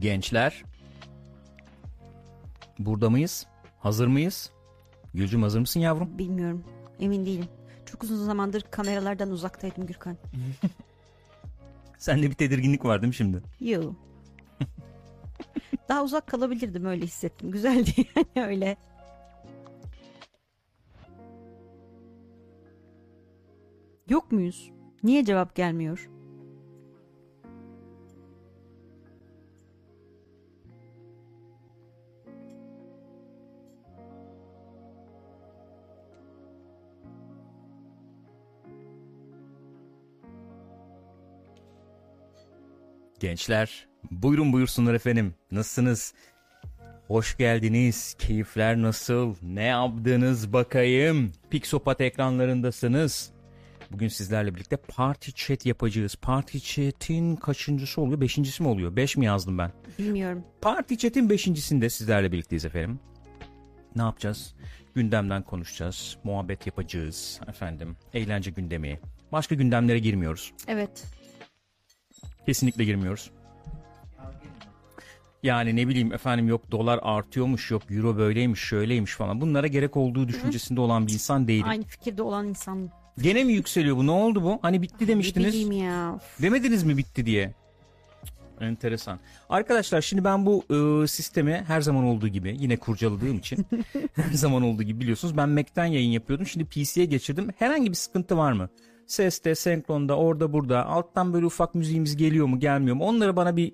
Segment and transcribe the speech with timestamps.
[0.00, 0.64] Gençler.
[2.78, 3.46] Burada mıyız?
[3.78, 4.50] Hazır mıyız?
[5.14, 6.18] Gülcüm hazır mısın yavrum?
[6.18, 6.64] Bilmiyorum.
[7.00, 7.48] Emin değilim.
[7.86, 10.16] Çok uzun zamandır kameralardan uzaktaydım Gürkan.
[11.98, 13.42] Sende bir tedirginlik var değil mi şimdi?
[13.60, 13.92] Yo.
[15.88, 17.50] Daha uzak kalabilirdim öyle hissettim.
[17.50, 17.90] Güzeldi
[18.36, 18.76] yani öyle.
[24.08, 24.70] Yok muyuz?
[25.02, 26.10] Niye cevap gelmiyor?
[43.30, 45.34] Gençler buyurun buyursunlar efendim.
[45.50, 46.14] Nasılsınız?
[47.06, 48.14] Hoş geldiniz.
[48.18, 49.34] Keyifler nasıl?
[49.42, 51.32] Ne yaptınız bakayım?
[51.50, 53.30] Pixopat ekranlarındasınız.
[53.90, 56.16] Bugün sizlerle birlikte party chat yapacağız.
[56.16, 58.20] Party chat'in kaçıncısı oluyor?
[58.20, 58.96] Beşincisi mi oluyor?
[58.96, 59.72] Beş mi yazdım ben?
[59.98, 60.44] Bilmiyorum.
[60.60, 63.00] Party chat'in beşincisinde sizlerle birlikteyiz efendim.
[63.96, 64.54] Ne yapacağız?
[64.94, 66.16] Gündemden konuşacağız.
[66.24, 67.40] Muhabbet yapacağız.
[67.48, 69.00] Efendim eğlence gündemi.
[69.32, 70.52] Başka gündemlere girmiyoruz.
[70.68, 71.19] Evet.
[72.46, 73.30] Kesinlikle girmiyoruz.
[75.42, 79.40] Yani ne bileyim efendim yok dolar artıyormuş yok euro böyleymiş şöyleymiş falan.
[79.40, 81.68] Bunlara gerek olduğu düşüncesinde olan bir insan değilim.
[81.68, 82.90] Aynı fikirde olan insan.
[83.18, 84.06] Gene mi yükseliyor bu?
[84.06, 84.58] Ne oldu bu?
[84.62, 85.48] Hani bitti Ne demiştiniz.
[85.48, 86.18] bileyim ya.
[86.42, 87.54] Demediniz mi bitti diye?
[88.60, 89.18] Enteresan.
[89.48, 93.66] Arkadaşlar şimdi ben bu e, sistemi her zaman olduğu gibi yine kurcaladığım için
[94.16, 96.46] her zaman olduğu gibi biliyorsunuz ben Mac'ten yayın yapıyordum.
[96.46, 97.48] Şimdi PC'ye geçirdim.
[97.58, 98.68] Herhangi bir sıkıntı var mı?
[99.10, 103.04] Seste, senkronda, orada burada alttan böyle ufak müziğimiz geliyor mu gelmiyor mu?
[103.04, 103.72] Onları bana bir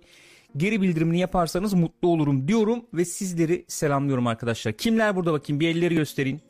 [0.57, 4.73] geri bildirimini yaparsanız mutlu olurum diyorum ve sizleri selamlıyorum arkadaşlar.
[4.73, 6.41] Kimler burada bakayım bir elleri gösterin.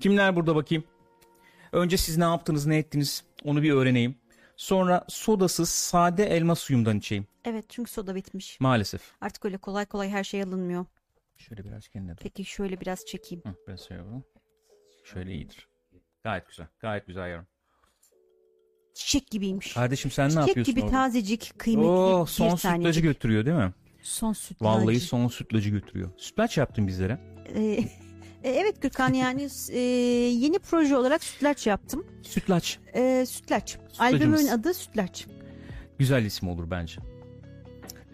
[0.00, 0.84] Kimler burada bakayım?
[1.72, 4.14] Önce siz ne yaptınız ne ettiniz onu bir öğreneyim.
[4.56, 7.26] Sonra sodasız sade elma suyumdan içeyim.
[7.44, 8.60] Evet çünkü soda bitmiş.
[8.60, 9.12] Maalesef.
[9.20, 10.86] Artık öyle kolay kolay her şey alınmıyor.
[11.36, 12.22] Şöyle biraz kendine dur.
[12.22, 13.42] Peki şöyle biraz çekeyim.
[13.66, 14.24] Hı, şöyle yapalım.
[15.04, 15.68] Şöyle iyidir.
[16.22, 16.66] Gayet güzel.
[16.80, 17.46] Gayet güzel yavrum.
[18.94, 19.72] Çiçek gibiymiş.
[19.72, 20.92] Kardeşim sen ne Çiçek yapıyorsun gibi orada?
[20.92, 23.02] tazecik, kıymetli bir son sütlacı tanecik.
[23.02, 23.72] götürüyor değil mi?
[24.02, 24.64] Son sütlacı.
[24.64, 26.10] Vallahi son sütlacı götürüyor.
[26.16, 27.18] Sütlaç yaptın bizlere.
[27.54, 27.62] Ee,
[28.44, 32.06] e, evet Gürkan yani e, yeni proje olarak sütlaç yaptım.
[32.22, 32.78] Sütlaç.
[32.94, 33.78] Ee, sütlaç.
[33.98, 35.26] Albümün adı Sütlaç.
[35.98, 37.00] Güzel isim olur bence.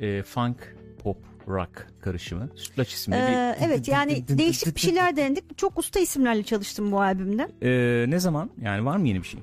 [0.01, 1.17] Ee, funk, pop,
[1.49, 2.51] rock karışımı.
[2.55, 3.15] Sütlaç ismi.
[3.15, 5.59] Ee, evet yani değişik bir şeyler denedik.
[5.59, 7.49] Çok usta isimlerle çalıştım bu albümde.
[7.63, 8.51] Ee, ne zaman?
[8.63, 9.41] Yani var mı yeni bir şey?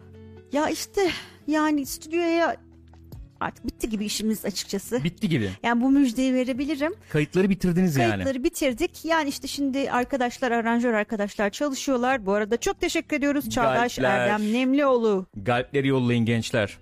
[0.52, 1.02] Ya işte
[1.48, 2.56] yani stüdyoya
[3.40, 5.04] artık bitti gibi işimiz açıkçası.
[5.04, 5.50] Bitti gibi.
[5.64, 6.94] Yani bu müjdeyi verebilirim.
[7.10, 8.10] Kayıtları bitirdiniz yani.
[8.12, 9.06] Kayıtları bitirdik.
[9.06, 12.26] Yani işte şimdi arkadaşlar, aranjör arkadaşlar çalışıyorlar.
[12.26, 14.20] Bu arada çok teşekkür ediyoruz Çağdaş Galpler.
[14.20, 15.26] Erdem Nemlioğlu.
[15.36, 16.78] Galpleri yollayın gençler.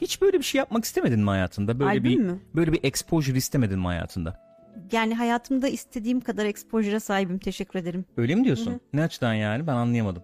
[0.00, 1.78] Hiç böyle bir şey yapmak istemedin mi hayatında?
[1.78, 2.38] Böyle Albüm bir mü?
[2.54, 4.48] böyle bir exposure istemedin mi hayatında?
[4.92, 7.38] Yani hayatımda istediğim kadar exposure'a sahibim.
[7.38, 8.04] Teşekkür ederim.
[8.16, 8.80] Öyle mi diyorsun?
[8.92, 9.66] Ne açıdan yani?
[9.66, 10.22] Ben anlayamadım.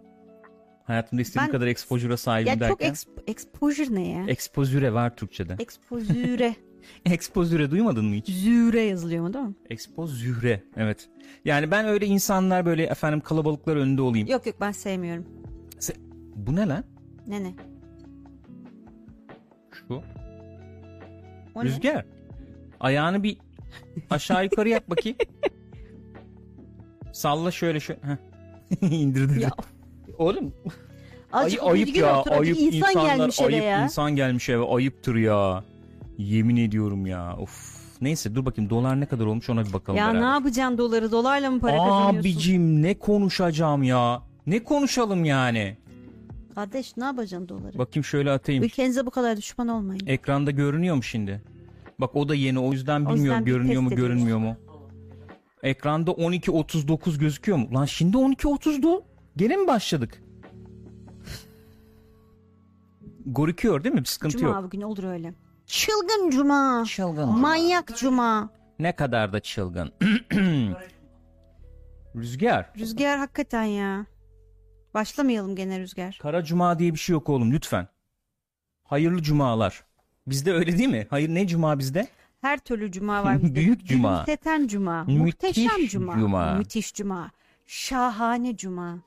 [0.84, 2.92] Hayatımda istediğim Ben- kadar exposure'a sahibim Ya çok derken.
[2.94, 4.24] exp- exposure ne ya?
[4.28, 5.56] Exposure var Türkçe'de.
[5.58, 6.54] Exposure.
[7.04, 8.26] Exposure duymadın mı hiç?
[8.28, 9.54] Züre yazılıyor mu değil mi?
[9.70, 10.62] Exposure.
[10.76, 11.08] Evet.
[11.44, 14.28] Yani ben öyle insanlar böyle efendim kalabalıklar önünde olayım.
[14.28, 15.24] Yok yok ben sevmiyorum.
[15.80, 15.96] Se-
[16.36, 16.84] Bu ne lan?
[17.26, 17.54] Ne ne?
[19.72, 20.02] Şu.
[21.54, 21.68] O ne?
[21.68, 22.04] Rüzgar.
[22.80, 23.38] Ayağını bir
[24.10, 25.18] aşağı yukarı yap bakayım.
[27.12, 28.00] Salla şöyle şöyle.
[28.80, 29.40] İndirdi.
[29.40, 29.50] Ya.
[30.18, 30.52] Oğlum
[31.32, 32.22] Ay, ayıp ya.
[32.22, 33.84] Ayıp insan insanlar, gelmiş ayıp eve ya.
[33.84, 34.64] insan gelmiş eve.
[34.64, 35.64] Ayıptır ya.
[36.18, 37.36] Yemin ediyorum ya.
[37.36, 37.74] Of.
[38.00, 40.20] Neyse dur bakayım dolar ne kadar olmuş ona bir bakalım Ya beraber.
[40.20, 42.18] ne yapacaksın doları dolarla mı para kazanıyorsun?
[42.20, 44.22] Abicim ne konuşacağım ya?
[44.46, 45.76] Ne konuşalım yani?
[46.54, 47.78] Kardeş ne yapacaksın doları?
[47.78, 48.64] Bakayım şöyle atayım.
[48.64, 50.02] Ülkenize bu kadar düşman olmayın.
[50.06, 51.42] Ekranda görünüyor mu şimdi?
[51.98, 54.08] Bak o da yeni o yüzden O bilmiyorum yüzden bir görünüyor mu ediyoruz.
[54.14, 54.56] görünmüyor mu?
[55.62, 57.68] Ekranda 12.39 gözüküyor mu?
[57.74, 59.02] Lan şimdi 12.30'du.
[59.36, 60.22] Gene mi başladık?
[63.26, 64.00] Gorüküyor değil mi?
[64.00, 64.64] Bir sıkıntı Cuma yok.
[64.64, 65.34] bugün olur öyle.
[65.66, 66.84] Çılgın cuma.
[66.88, 67.28] Çılgın.
[67.28, 68.50] Manyak cuma.
[68.78, 69.92] Ne kadar da çılgın.
[72.16, 72.70] Rüzgar.
[72.78, 74.06] Rüzgar hakikaten ya.
[74.94, 76.18] Başlamayalım gene Rüzgar.
[76.22, 77.88] Kara cuma diye bir şey yok oğlum lütfen.
[78.84, 79.84] Hayırlı cumalar.
[80.26, 81.06] Bizde öyle değil mi?
[81.10, 82.08] Hayır ne cuma bizde?
[82.40, 83.54] Her türlü cuma var bizde.
[83.54, 84.10] Büyük cuma.
[84.12, 85.04] Gülümseten cuma.
[85.04, 86.18] Müthiş muhteşem cuma.
[86.18, 86.54] cuma.
[86.54, 87.30] Müthiş cuma.
[87.66, 88.98] Şahane cuma.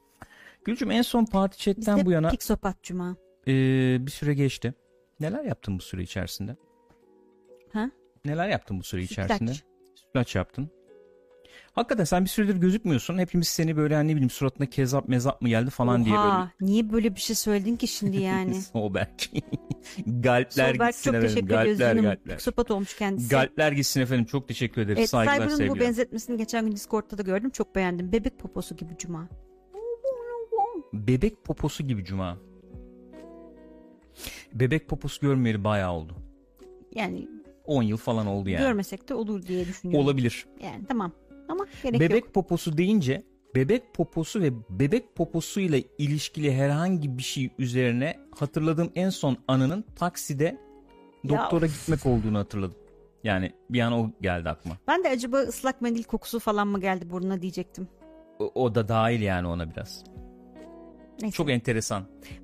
[0.68, 3.16] Gülcüm en son parti chatten bu yana piksopat cuma.
[3.48, 3.52] e,
[4.06, 4.74] bir süre geçti.
[5.20, 6.56] Neler yaptın bu süre içerisinde?
[7.74, 7.92] Ha?
[8.26, 9.52] Neler yaptın bu süre içerisinde?
[9.96, 10.36] Sütlaç.
[10.36, 10.70] Yaptın.
[11.72, 13.18] Hakikaten sen bir süredir gözükmüyorsun.
[13.18, 16.28] Hepimiz seni böyle hani ne bileyim suratına kezap mezap mı geldi falan diye böyle.
[16.28, 18.62] Oha, niye böyle bir şey söyledin ki şimdi yani?
[18.62, 19.30] Soğberk.
[20.06, 21.30] galpler Solberg gitsin çok efendim.
[21.30, 21.78] teşekkür ediyoruz.
[21.80, 22.36] Galpler galpler.
[22.38, 23.30] Piksopat olmuş kendisi.
[23.30, 24.26] Galpler gitsin efendim.
[24.26, 25.00] Çok teşekkür ederiz.
[25.00, 25.80] Evet, Saygılar Cyber'ın bu sevgiler.
[25.80, 27.50] benzetmesini geçen gün Discord'da da gördüm.
[27.50, 28.12] Çok beğendim.
[28.12, 29.30] Bebek poposu gibi cuma.
[31.08, 32.38] Bebek poposu gibi cuma.
[34.54, 36.14] Bebek poposu görmeyeli bayağı oldu.
[36.96, 37.28] Yani
[37.66, 38.62] 10 yıl falan oldu yani.
[38.62, 40.06] görmesek de olur diye düşünüyorum.
[40.06, 40.46] Olabilir.
[40.64, 41.12] Yani tamam.
[41.50, 42.34] Ama gerek bebek yok.
[42.34, 43.24] poposu deyince
[43.56, 50.44] bebek poposu ve bebek poposuyla ilişkili herhangi bir şey üzerine hatırladığım en son anının takside
[51.24, 52.78] Ya doktora gitmek olduğunu hatırladım.
[53.24, 54.78] Yani bir an o geldi aklıma.
[54.88, 57.88] Ben de acaba ıslak mendil kokusu falan mı geldi burnuna diyecektim.
[58.40, 60.04] O, o da dahil yani ona biraz.
[61.22, 61.36] Neyse.
[61.36, 62.04] Çok enteresan.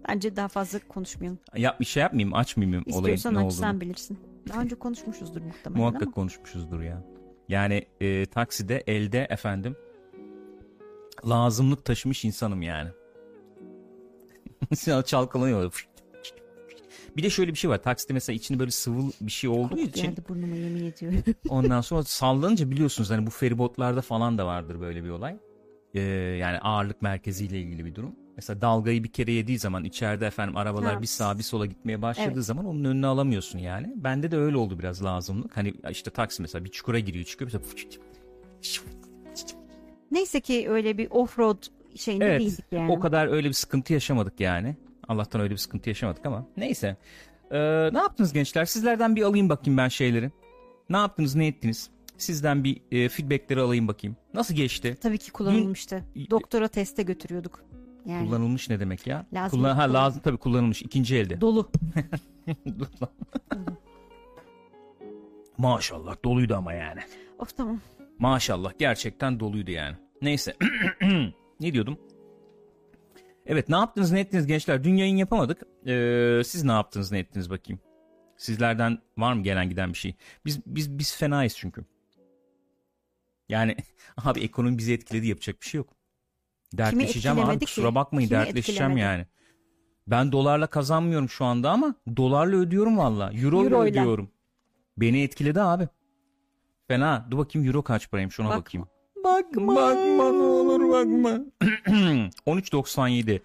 [0.09, 1.39] Bence daha fazla konuşmayalım.
[1.55, 4.19] Yap bir şey yapmayayım, açmayayım İstiyorsan ne aç sen bilirsin.
[4.49, 6.11] Daha önce konuşmuşuzdur muhtemelen Muhakkak ama.
[6.11, 7.03] konuşmuşuzdur ya.
[7.49, 9.75] Yani e, takside elde efendim
[11.29, 12.89] lazımlık taşımış insanım yani.
[14.69, 15.87] Mesela çalkalanıyor.
[17.17, 17.83] Bir de şöyle bir şey var.
[17.83, 21.23] Takside mesela içinde böyle sıvı bir şey olduğu Koku için geldi burnuma yemin ediyorum.
[21.49, 25.37] ondan sonra sallanınca biliyorsunuz hani bu feribotlarda falan da vardır böyle bir olay.
[25.93, 26.01] Ee,
[26.39, 28.15] yani ağırlık merkeziyle ilgili bir durum.
[28.35, 31.01] Mesela dalgayı bir kere yediği zaman içeride efendim arabalar Ha.
[31.01, 32.45] bir sağa bir sola gitmeye başladığı Evet.
[32.45, 33.93] zaman onun önüne alamıyorsun yani.
[33.95, 35.57] Bende de öyle oldu biraz lazımlık.
[35.57, 37.83] Hani işte taksi mesela bir çukura giriyor çıkıyor mesela
[40.11, 41.63] Neyse ki öyle bir offroad
[41.95, 42.91] şeyinde Evet, değildik yani.
[42.91, 44.75] O kadar öyle bir sıkıntı yaşamadık yani.
[45.07, 46.97] Allah'tan öyle bir sıkıntı yaşamadık ama neyse.
[47.51, 48.65] Ee, ne yaptınız gençler?
[48.65, 50.31] Sizlerden bir alayım bakayım ben şeyleri.
[50.89, 51.89] Ne yaptınız, ne ettiniz?
[52.17, 54.15] Sizden bir e, feedbackleri alayım bakayım.
[54.33, 54.97] Nasıl geçti?
[55.01, 56.03] Tabii ki kullanılmıştı.
[56.15, 57.63] Dün- Doktora teste götürüyorduk.
[58.05, 59.25] Yani Kullanılmış ne demek ya?
[59.33, 59.59] Lazım.
[59.59, 61.41] Kullan ha lazım tabii kullanılmış ikinci elde.
[61.41, 61.71] dolu.
[62.79, 63.09] Dur lan.
[65.57, 66.99] Maşallah doluydu ama yani.
[67.39, 67.79] Of tamam.
[68.19, 69.95] Maşallah gerçekten doluydu yani.
[70.21, 70.55] Neyse.
[71.59, 71.97] ne diyordum?
[73.45, 74.83] Evet ne yaptınız ne ettiniz gençler?
[74.83, 75.61] Dün yayın yapamadık.
[75.87, 77.81] Ee, siz ne yaptınız ne ettiniz bakayım.
[78.37, 80.15] Sizlerden var mı gelen giden bir şey?
[80.45, 81.85] Biz biz biz fenayız çünkü.
[83.49, 83.75] Yani
[84.17, 85.89] abi ekonomi bizi etkiledi yapacak bir şey yok.
[86.73, 87.95] Dertleşeceğim abi kusura ki?
[87.95, 88.99] bakmayın Kimi dertleşeceğim etkilemedi?
[88.99, 89.25] yani.
[90.07, 93.31] Ben dolarla kazanmıyorum şu anda ama dolarla ödüyorum valla.
[93.33, 94.29] Euro ile ödüyorum.
[94.97, 95.87] Beni etkiledi abi.
[96.87, 97.27] Fena.
[97.31, 98.59] Dur bakayım euro kaç paraymış ona Bakma.
[98.59, 98.87] bakayım.
[99.23, 99.75] Bakma.
[99.75, 101.29] Bakma ne olur bakma.
[102.47, 103.41] 13.97.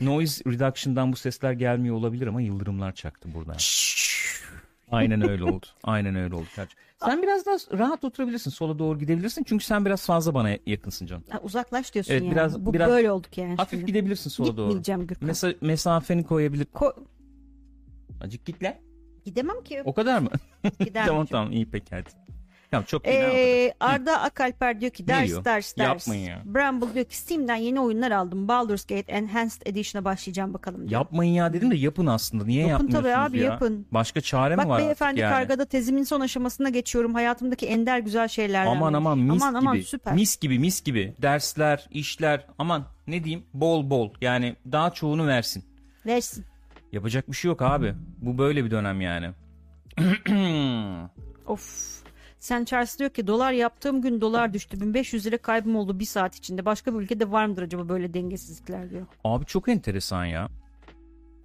[0.00, 3.56] Noise reduction'dan bu sesler gelmiyor olabilir ama yıldırımlar çaktı burada.
[4.90, 5.66] Aynen öyle oldu.
[5.84, 6.46] Aynen öyle oldu.
[7.04, 8.50] Sen biraz daha rahat oturabilirsin.
[8.50, 9.44] Sola doğru gidebilirsin.
[9.48, 11.24] Çünkü sen biraz fazla bana yakınsın canım.
[11.30, 12.32] Ha, uzaklaş diyorsun Evet, yani.
[12.32, 13.56] biraz- Bu biraz böyle olduk yani.
[13.56, 13.86] Hafif şimdi.
[13.92, 14.66] gidebilirsin sola doğru.
[14.66, 15.28] Gitmeyeceğim Gürkan.
[15.28, 16.64] Mesa- mesafeni koyabilir.
[16.64, 16.94] Ko-
[18.20, 18.74] Acık git lan.
[19.24, 19.82] Gidemem ki.
[19.84, 20.28] O kadar mı?
[20.80, 22.10] Gider tamam tamam iyi peki hadi.
[22.70, 23.10] Tamam çok iyi.
[23.10, 25.44] Ee, Arda Akalper diyor ki ders diyor?
[25.44, 25.88] ders ders.
[25.88, 26.42] Yapmayın ya.
[26.44, 28.48] Bramble diyor ki Steam'den yeni oyunlar aldım.
[28.48, 30.90] Baldur's Gate Enhanced Edition'a başlayacağım bakalım diyor.
[30.90, 32.44] Yapmayın ya dedim de yapın aslında.
[32.44, 33.44] Niye Yapın tabii yapmıyorsunuz abi, ya?
[33.44, 33.86] yapın.
[33.92, 35.30] Başka çare mi Bak var beyefendi artık yani?
[35.48, 37.14] kargada tezimin son aşamasına geçiyorum.
[37.14, 38.70] Hayatımdaki ender güzel şeylerden.
[38.70, 39.06] Aman demiş.
[39.06, 39.68] aman mis aman, gibi.
[39.68, 40.14] Aman süper.
[40.14, 41.14] Mis gibi mis gibi.
[41.22, 44.10] Dersler, işler aman ne diyeyim bol bol.
[44.20, 45.64] Yani daha çoğunu versin.
[46.06, 46.44] Versin.
[46.92, 47.94] Yapacak bir şey yok abi.
[48.18, 49.30] Bu böyle bir dönem yani.
[51.46, 51.97] Of.
[52.38, 54.80] Sen Charles diyor ki dolar yaptığım gün dolar düştü.
[54.80, 56.64] 1500 lira kaybım oldu bir saat içinde.
[56.64, 59.06] Başka bir ülkede var mıdır acaba böyle dengesizlikler diyor.
[59.24, 60.48] Abi çok enteresan ya.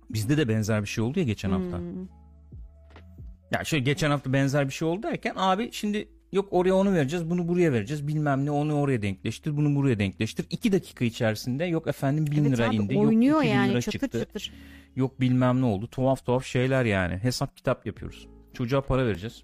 [0.10, 1.78] Bizde de benzer bir şey oldu ya geçen hafta.
[1.78, 2.08] Hmm.
[3.52, 7.30] Ya şöyle geçen hafta benzer bir şey oldu derken abi şimdi yok oraya onu vereceğiz
[7.30, 10.46] bunu buraya vereceğiz bilmem ne onu oraya denkleştir bunu buraya denkleştir.
[10.50, 14.00] İki dakika içerisinde yok efendim bin Evet lira abi, indi oynuyor yok yani lira çıtır
[14.00, 14.20] çıktı.
[14.20, 14.54] çıtır.
[14.96, 18.28] Yok bilmem ne oldu tuhaf tuhaf şeyler yani hesap kitap yapıyoruz.
[18.54, 19.44] Çocuğa para vereceğiz.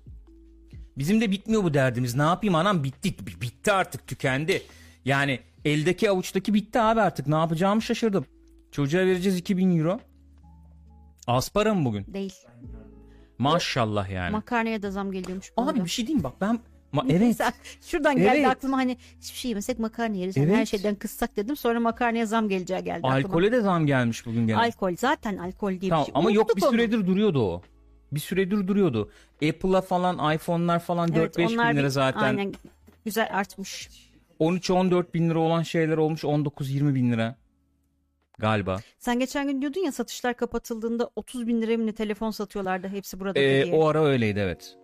[1.00, 4.62] Bizim de bitmiyor bu derdimiz ne yapayım anam bitti B- bitti artık tükendi.
[5.06, 8.26] Yani eldeki avuçtaki bitti abi artık ne yapacağımı şaşırdım.
[8.72, 10.00] Çocuğa vereceğiz 2000 euro.
[11.28, 12.06] Az para mı bugün?
[12.14, 12.34] Değil.
[13.38, 14.32] Maşallah yani.
[14.32, 15.52] Makarnaya da zam geliyormuş.
[15.58, 15.86] Abi arada.
[15.86, 16.60] bir şey diyeyim bak ben
[16.94, 17.38] Ma- evet
[17.82, 18.48] şuradan geldi Evet.
[18.48, 20.38] aklıma hani hiçbir şey yemesek makarna yeriz.
[20.38, 20.68] Hani Her Evet.
[20.68, 21.56] şeyden kıssak dedim.
[21.56, 23.14] Sonra makarnaya zam geleceği geldi aklıma.
[23.16, 24.58] alkole de zam gelmiş bugün gene.
[24.58, 26.20] Alkol zaten alkol diye Tamam, bir şey.
[26.20, 26.72] ama yok bir Unuttuk onu.
[26.72, 27.62] süredir duruyordu o.
[28.12, 29.12] Bir süredir duruyordu.
[29.50, 32.22] Apple'a falan iPhone'lar falan Evet, 4-5 onlar bin lira zaten.
[32.22, 32.54] Aynen
[33.06, 33.90] güzel artmış.
[34.40, 37.36] 13-14 bin lira olan şeyler olmuş 19-20 bin lira.
[38.40, 38.78] Galiba.
[39.00, 43.40] Sen geçen gün diyordun ya satışlar kapatıldığında 30 bin liraya ne telefon satıyorlardı hepsi burada
[43.40, 43.76] Ee, diye.
[43.76, 44.76] o ara öyleydi evet.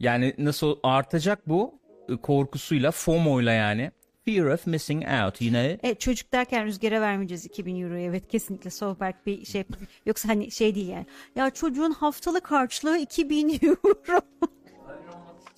[0.00, 3.90] Yani nasıl artacak bu e, korkusuyla, FOMO'yla yani.
[4.24, 5.88] Fear of missing out, you know.
[5.88, 8.04] E, çocuk derken rüzgara vermeyeceğiz 2000 euroya.
[8.04, 9.64] Evet kesinlikle Sohberk bir şey.
[10.06, 11.06] Yoksa hani şey değil yani.
[11.36, 14.20] Ya çocuğun haftalık harçlığı 2000 euro.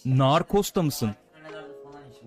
[0.05, 1.11] Narkos da mısın?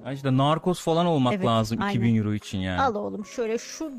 [0.06, 2.00] Ya işte narkos falan olmak Evet, lazım aynen.
[2.00, 2.82] 2000 euro için yani.
[2.82, 3.92] Al oğlum şöyle şu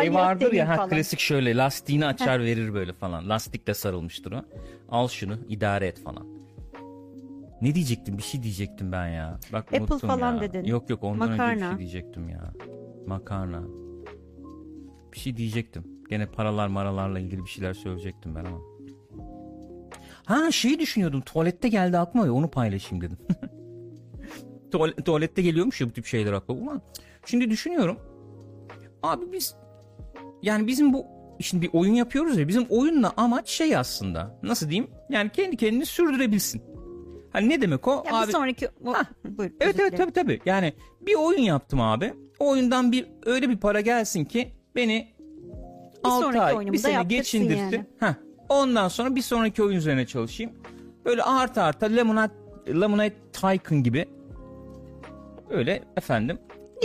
[0.00, 3.28] şey vardır ya ha, klasik şöyle lastiğini açar verir böyle falan.
[3.28, 4.44] Lastikle sarılmıştır o.
[4.88, 6.26] Al şunu idare et falan.
[7.62, 8.18] Ne diyecektim?
[8.18, 9.38] Bir şey diyecektim ben ya.
[9.52, 10.40] Bak Apple unuttum falan ya.
[10.40, 10.64] dedin.
[10.64, 11.70] Yok yok ondan önce bir Makarna.
[11.70, 12.52] şey diyecektim ya.
[13.06, 13.62] Makarna.
[15.12, 15.84] Bir şey diyecektim.
[16.10, 18.58] Gene paralar maralarla ilgili bir şeyler söyleyecektim ben ama.
[20.24, 21.20] Ha şeyi düşünüyordum.
[21.20, 23.18] Tuvalette geldi aklıma ya onu paylaşayım dedim.
[24.72, 26.60] Tuval- tuvalette geliyormuş ya bu tip şeyler aklıma.
[26.62, 26.82] Ulan
[27.26, 27.96] şimdi düşünüyorum.
[29.02, 29.56] Abi biz
[30.42, 31.06] yani bizim bu
[31.40, 34.38] şimdi bir oyun yapıyoruz ya bizim oyunla amaç şey aslında.
[34.42, 34.90] Nasıl diyeyim?
[35.10, 36.62] Yani kendi kendini sürdürebilsin.
[37.32, 38.04] Hani ne demek o?
[38.06, 38.68] Ya abi bir sonraki...
[38.84, 39.04] O, Hah.
[39.24, 40.40] buyur, Evet evet tabii tabii.
[40.46, 42.14] Yani bir oyun yaptım abi.
[42.38, 45.08] O oyundan bir öyle bir para gelsin ki beni
[46.04, 47.62] Bir 6 sonraki ay bir sene geçindirsin.
[47.62, 47.86] yani.
[48.00, 48.14] Heh.
[48.48, 50.52] Ondan sonra bir sonraki oyun üzerine çalışayım.
[51.04, 52.32] Böyle arta arta Lemonade,
[52.80, 54.06] Lemonade Tycoon gibi
[55.50, 56.38] öyle efendim.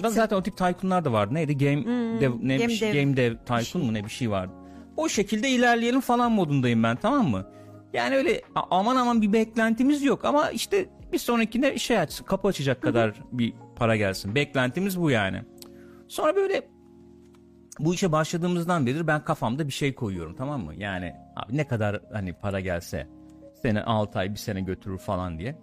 [0.04, 1.34] Da zaten o tip tycoonlar da vardı.
[1.34, 1.58] Neydi?
[1.58, 1.84] Game
[2.22, 3.04] dev, ne Game bir şey, Dev.
[3.04, 4.54] Game Dev Tycoon mu ne bir şey vardı.
[4.98, 7.48] O şekilde ilerleyelim falan modundayım ben tamam mı?
[7.94, 12.82] Yani öyle aman aman bir beklentimiz yok ama işte bir sonrakinde şey aç, kapı açacak
[12.82, 14.36] kadar bir para gelsin.
[14.36, 15.42] Beklentimiz bu yani.
[16.08, 16.68] Sonra böyle
[17.80, 20.76] bu işe başladığımızdan beri ben kafamda bir şey koyuyorum tamam mı?
[20.76, 23.08] Yani abi ne kadar hani para gelse
[23.62, 25.56] sene 6 ay bir sene götürür falan diye.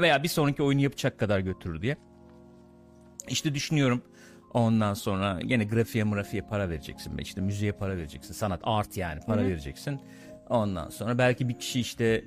[0.00, 1.96] Veya bir sonraki oyunu yapacak kadar götürür diye.
[3.28, 4.02] İşte düşünüyorum
[4.54, 7.18] ondan sonra yine grafiğe mırafiğe para vereceksin.
[7.18, 8.34] işte müziğe para vereceksin.
[8.34, 10.00] Sanat art yani para vereceksin.
[10.50, 12.24] Ondan sonra belki bir kişi işte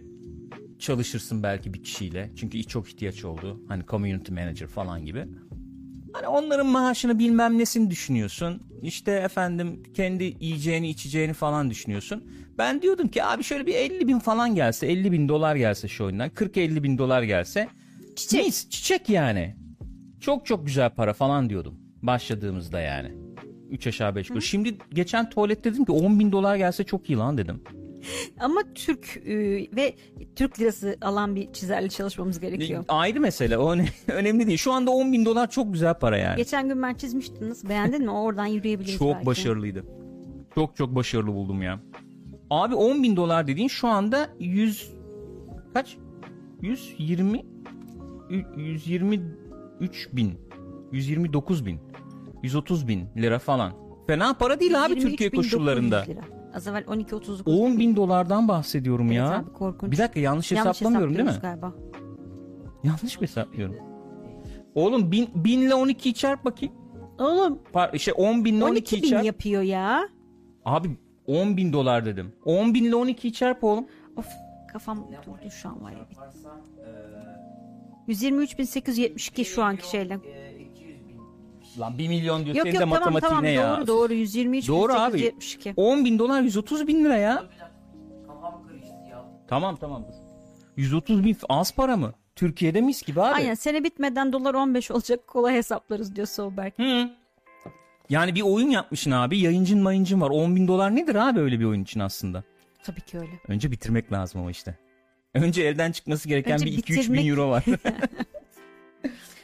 [0.79, 2.29] çalışırsın belki bir kişiyle.
[2.35, 3.61] Çünkü çok ihtiyaç oldu.
[3.67, 5.25] Hani community manager falan gibi.
[6.13, 8.63] Hani onların maaşını bilmem nesini düşünüyorsun.
[8.81, 12.23] İşte efendim kendi yiyeceğini içeceğini falan düşünüyorsun.
[12.57, 16.05] Ben diyordum ki abi şöyle bir 50 bin falan gelse 50 bin dolar gelse şu
[16.05, 17.67] oyundan 40-50 bin dolar gelse
[18.15, 18.45] Çiçek.
[18.45, 19.55] mis, çiçek yani.
[20.19, 23.11] Çok çok güzel para falan diyordum başladığımızda yani.
[23.69, 24.41] 3 aşağı 5 yukarı.
[24.41, 27.63] Şimdi geçen tuvalette dedim ki 10 bin dolar gelse çok iyi lan dedim.
[28.39, 29.35] Ama Türk e,
[29.75, 29.93] ve
[30.35, 32.85] Türk lirası alan bir çizerle çalışmamız gerekiyor.
[32.87, 34.57] Ayrı mesele o öne- önemli değil.
[34.57, 36.37] Şu anda 10 bin dolar çok güzel para yani.
[36.37, 37.49] Geçen gün ben çizmiştim.
[37.49, 38.11] Nasıl beğendin mi?
[38.11, 39.25] Oradan yürüyebiliriz Çok belki.
[39.25, 39.85] başarılıydı.
[40.55, 41.79] Çok çok başarılı buldum ya.
[42.49, 44.91] Abi 10 bin dolar dediğin şu anda 100
[45.73, 45.97] kaç?
[46.61, 47.45] 120
[48.29, 50.33] Ü- 123 bin
[50.91, 51.79] 129 bin
[52.43, 53.73] 130 bin lira falan.
[54.07, 56.05] Fena para değil abi 23.900 Türkiye koşullarında.
[56.07, 56.21] lira.
[56.53, 57.61] Az evvel 12.39.
[57.61, 59.35] 10 bin dolardan bahsediyorum Evet ya.
[59.35, 59.91] abi, korkunç.
[59.91, 61.33] Bir dakika yanlış, Yanlış hesaplamıyorum değil mi?
[61.41, 61.73] Galiba.
[62.83, 63.75] Yanlış mı hesaplıyorum?
[64.75, 66.73] Oğlum bin, bin ile 12'yi çarp bakayım.
[67.19, 69.25] Oğlum Par şey 10 bin ile 12 12'yi bin çarp.
[69.25, 70.09] yapıyor ya.
[70.65, 72.33] Abi 10 bin dolar dedim.
[72.45, 73.85] 10 bin ile 12'yi çarp oğlum.
[74.15, 74.25] Of
[74.73, 75.97] kafam durdu şu an var ya.
[78.07, 80.19] 123.872 şu anki şeyle.
[81.79, 82.55] Lan 1 milyon diyor.
[82.55, 83.77] Yok Senin yok de tamam matematiğine tamam ya.
[83.77, 84.67] doğru doğru 123.872.
[84.67, 85.33] Doğru abi.
[85.75, 87.43] 10 bin dolar 130 bin lira ya.
[89.47, 90.13] Tamam tamam dur.
[90.77, 92.13] 130 bin az para mı?
[92.35, 93.33] Türkiye'de mis gibi abi.
[93.35, 96.73] Aynen sene bitmeden dolar 15 olacak kolay hesaplarız diyor Solberg.
[96.77, 97.09] Hı.
[98.09, 99.39] Yani bir oyun yapmışsın abi.
[99.39, 100.29] Yayıncın mayıncın var.
[100.29, 102.43] 10 bin dolar nedir abi öyle bir oyun için aslında?
[102.83, 103.31] Tabii ki öyle.
[103.47, 104.77] Önce bitirmek lazım ama işte.
[105.33, 107.63] Önce elden çıkması gereken Önce bir 2-3 bin euro var.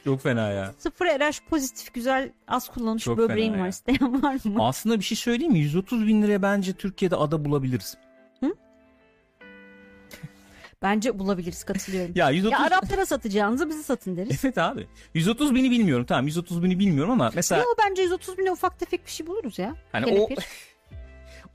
[0.04, 0.74] Çok fena ya.
[0.78, 4.66] Sıfır RH pozitif güzel az kullanmış Çok böbreğim var isteyen var mı?
[4.66, 5.58] Aslında bir şey söyleyeyim mi?
[5.58, 7.96] 130 bin liraya bence Türkiye'de ada bulabiliriz.
[10.82, 12.12] Bence bulabiliriz katılıyorum.
[12.16, 14.44] Ya 130 Ya Araplara satacağınızı bize satın deriz.
[14.44, 14.86] Evet abi.
[15.14, 19.06] 130 bini bilmiyorum tamam 130 bini bilmiyorum ama mesela Yo bence 130 bine ufak tefek
[19.06, 19.74] bir şey buluruz ya.
[19.92, 20.28] hani o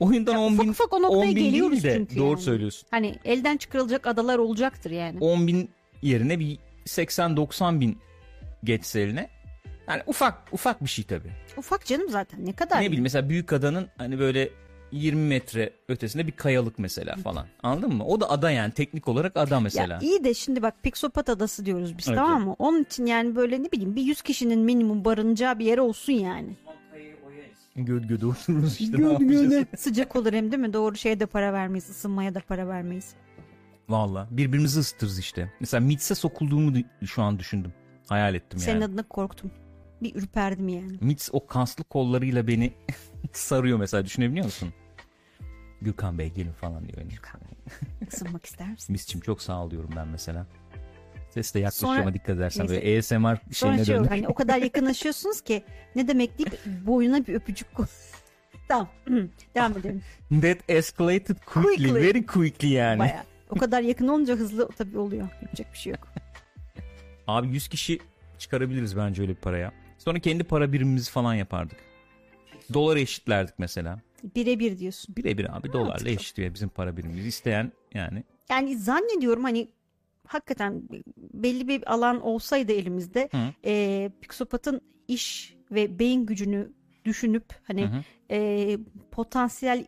[0.04, 2.30] oyundan Ya 10 ufak bin, ufak o 10 noktaya bin değil geliyoruz de çünkü doğru
[2.30, 2.40] yani.
[2.42, 2.88] söylüyorsun.
[2.90, 5.18] Hani elden çıkarılacak adalar olacaktır yani.
[5.20, 5.70] 10 bin
[6.02, 7.98] yerine bir 80-90 bin
[8.64, 9.28] geçse eline.
[9.88, 11.32] Yani ufak ufak bir şey tabii.
[11.56, 12.80] Ufak canım zaten ne kadar.
[12.80, 14.50] Ne bileyim mesela büyük adanın hani böyle
[14.92, 17.46] 20 metre ötesinde bir kayalık mesela falan.
[17.62, 18.04] Anladın mı?
[18.04, 19.94] O da ada yani teknik olarak ada mesela.
[19.94, 22.56] Ya iyi de şimdi bak Pixopat adası diyoruz biz Evet, tamam mı?
[22.58, 26.56] Onun için yani böyle ne bileyim bir 100 kişinin minimum barınacağı bir yer olsun yani.
[27.76, 29.66] Göd göde otururuz işte ne yapacağız?
[29.76, 30.72] Sıcak olur hem değil mi?
[30.72, 33.14] Doğru şeye de para vermeyiz, ısınmaya da para vermeyiz.
[33.92, 35.52] Valla birbirimizi ısıtırız işte.
[35.60, 37.72] Mesela mitse sokulduğumu du- şu an düşündüm.
[38.08, 38.84] Hayal ettim Senin yani.
[38.84, 39.50] adına korktum.
[40.02, 40.98] bir ürperdim yani.
[41.00, 42.72] Mitz o kaslı kollarıyla beni
[43.32, 44.74] sarıyor mesela düşünebiliyor musun?
[45.82, 47.02] Gürkan Bey gelin falan diyor.
[48.12, 48.92] Isınmak ister misin?
[48.92, 50.46] Misçim çok sağ ol diyorum ben mesela.
[51.30, 52.74] Ses de yaklaşıma dikkat edersen Neyse.
[52.84, 54.00] böyle ASMR şeyine şey döndü.
[54.00, 55.64] olur, hani o kadar yakınlaşıyorsunuz ki
[55.96, 57.86] ne demek deyip boyuna bir öpücük koy.
[58.68, 58.88] tamam.
[59.54, 60.02] Devam edelim.
[60.30, 61.94] That escalated quickly, Quickly.
[61.94, 62.98] very quickly yani.
[62.98, 63.24] Baya.
[63.52, 65.28] O kadar yakın olunca hızlı tabii oluyor.
[65.42, 66.08] Yapacak bir şey yok.
[67.26, 67.98] Abi 100 kişi
[68.38, 69.72] çıkarabiliriz bence öyle bir paraya.
[69.98, 71.76] Sonra kendi para birimimizi falan yapardık.
[72.74, 74.00] Dolara eşitlerdik mesela.
[74.36, 75.16] Birebir diyorsun.
[75.16, 76.10] Birebir abi dolarla Mantıklı.
[76.10, 77.26] eşitliyor bizim para birimimiz.
[77.26, 79.68] İsteyen yani Yani zannediyorum hani
[80.26, 80.82] hakikaten
[81.34, 83.38] belli bir alan olsaydı elimizde Hı.
[83.64, 86.72] e, Pixopat'ın iş ve beyin gücünü
[87.04, 88.02] düşünüp hani Hı hı.
[88.30, 88.78] e,
[89.10, 89.86] potansiyel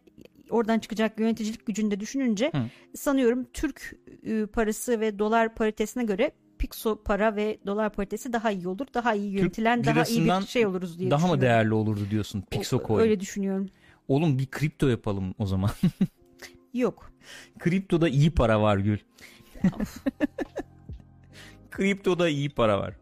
[0.51, 2.63] oradan çıkacak yöneticilik gücünü de düşününce Hı.
[2.97, 8.69] sanıyorum Türk e, parası ve dolar paritesine göre Pixo para ve dolar paritesi daha iyi
[8.69, 8.87] olur.
[8.95, 12.83] Daha iyi yönetilen, daha iyi bir şey oluruz diye daha mı değerli olurdu diyorsun Pixo
[12.87, 13.01] coin.
[13.01, 13.69] Öyle düşünüyorum.
[14.09, 15.71] Oğlum bir kripto yapalım o zaman.
[16.75, 17.11] Yok.
[17.59, 18.99] Kriptoda iyi para var Gül.
[21.71, 22.95] Kriptoda iyi para var.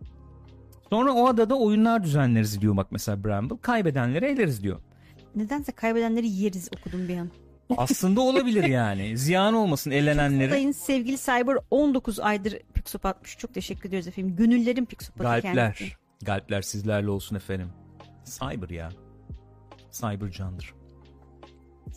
[0.90, 3.57] Sonra o adada oyunlar düzenleriz diyor bak mesela Bramble.
[3.62, 4.81] Kaybedenleri eleriz diyor.
[5.37, 7.31] Nedense kaybedenleri yeriz okudum bir an.
[7.77, 9.18] Aslında olabilir yani.
[9.18, 10.51] Ziyan olmasın elenenleri.
[10.51, 13.38] Sayın sevgili Cyber 19 aydır Pixop atmış.
[13.38, 14.37] Çok teşekkür ediyoruz efendim.
[14.37, 15.57] Gönüllerin Pixopatı kendisi.
[15.85, 15.97] Galpler.
[16.23, 17.68] Galpler sizlerle olsun efendim.
[18.25, 18.90] Cyber ya.
[19.92, 20.75] Cyber candır.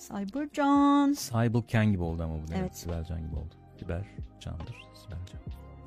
[0.07, 1.13] Cybercan.
[1.19, 2.39] Cyber Ken gibi oldu ama bu.
[2.49, 2.57] Evet.
[2.59, 2.77] Evet.
[2.77, 3.55] Sibel Can gibi oldu.
[3.79, 4.03] Sibel
[4.39, 4.75] candır.
[5.03, 5.41] Sibel can.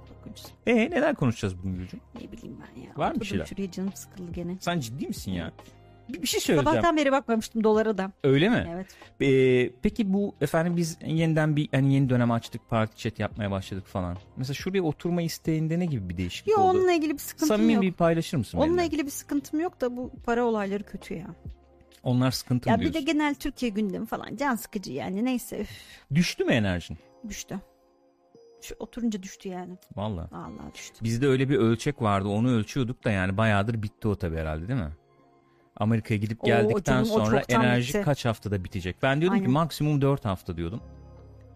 [0.09, 0.43] Korkunç.
[0.67, 2.01] E neler konuşacağız bugün Gülcüm?
[2.15, 2.91] Ne bileyim ben ya.
[2.97, 3.47] Var mı bir şeyler?
[3.47, 4.57] Şuraya canım sıkıldı gene.
[4.61, 5.47] Sen ciddi misin ya?
[5.47, 5.73] Bir,
[6.09, 6.69] bir şey söyleyeceğim.
[6.77, 8.13] Sabahtan beri bakmamıştım dolara da.
[8.25, 8.67] Öyle mi?
[8.75, 8.87] Evet.
[9.21, 13.87] Ee, peki bu efendim biz yeniden bir hani yeni dönem açtık party chat yapmaya başladık
[13.87, 14.17] falan.
[14.37, 16.79] Mesela şuraya oturma isteğinde ne gibi bir değişiklik Yo oldu?
[16.79, 17.83] onunla ilgili bir sıkıntım Samimi yok.
[17.83, 18.87] bir paylaşır mısın Onunla benimle?
[18.87, 21.27] ilgili bir sıkıntım yok da bu para olayları kötü ya.
[22.03, 23.13] Onlar sıkıntı Ya mı bir de diyorsun?
[23.13, 25.71] genel Türkiye gündemi falan can sıkıcı yani neyse üf,
[26.15, 26.99] Düştü mü enerjin?
[27.29, 27.61] düştü.
[28.63, 29.77] Şu oturunca düştü yani.
[29.97, 30.29] Valla.
[30.33, 31.05] Vallahi düştü.
[31.05, 34.81] Bizde öyle bir ölçek vardı onu ölçüyorduk da yani bayağıdır bitti o tabii herhalde değil
[34.81, 34.93] mi?
[35.79, 38.03] Amerika'ya gidip Oo, geldikten canım, o sonra enerji bitti.
[38.05, 38.97] kaç haftada bitecek?
[39.03, 39.53] Ben diyordum ki Aynen.
[39.53, 40.81] maksimum 4 hafta diyordum.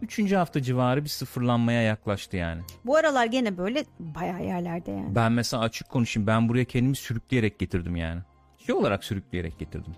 [0.01, 2.63] Üçüncü hafta civarı bir sıfırlanmaya yaklaştı yani.
[2.85, 5.15] Bu aralar gene böyle bayağı yerlerde yani.
[5.15, 8.21] Ben mesela açık konuşayım ben buraya kendimi sürükleyerek getirdim yani.
[8.67, 9.93] Şey olarak sürükleyerek getirdim.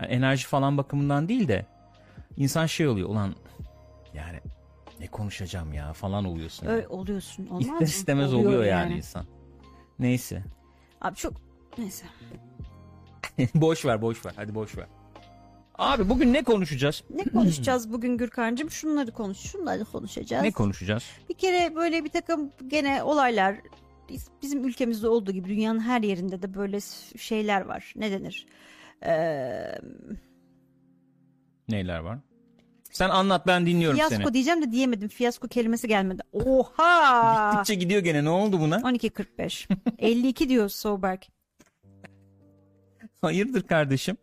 [0.00, 1.66] Yani enerji falan bakımından değil de
[2.36, 3.34] insan şey oluyor ulan
[4.14, 4.40] yani
[5.00, 6.66] ne konuşacağım ya falan oluyorsun.
[6.66, 6.76] yani.
[6.76, 7.46] Öyle oluyorsun.
[7.50, 7.84] Olmaz İster mı?
[7.84, 8.96] istemez oluyor, yani.
[8.96, 9.24] insan.
[9.98, 10.42] Neyse.
[11.00, 11.32] Abi çok
[11.78, 12.06] neyse.
[13.54, 14.86] boş ver boş ver hadi boş ver.
[15.78, 17.02] Abi bugün ne konuşacağız?
[17.10, 18.70] Ne konuşacağız bugün Gürkan'cığım?
[18.70, 19.38] Şunları konuş.
[19.38, 20.42] Şunları konuşacağız.
[20.42, 21.04] Ne konuşacağız?
[21.28, 23.56] Bir kere böyle bir takım gene olaylar
[24.08, 26.78] biz- bizim ülkemizde olduğu gibi dünyanın her yerinde de böyle
[27.18, 27.92] şeyler var.
[27.96, 28.46] Ne denir?
[29.06, 29.78] Ee,
[31.68, 32.18] Neyler var?
[32.90, 34.34] Sen anlat ben dinliyorum fiyasko seni.
[34.34, 35.08] diyeceğim de diyemedim.
[35.08, 36.22] Fiyasko kelimesi gelmedi.
[36.32, 37.50] Oha!
[37.52, 38.76] Gittikçe gidiyor gene ne oldu buna?
[38.76, 39.68] 12.45.
[39.98, 41.22] 52 diyor Soberg.
[43.24, 44.16] Hayırdır kardeşim?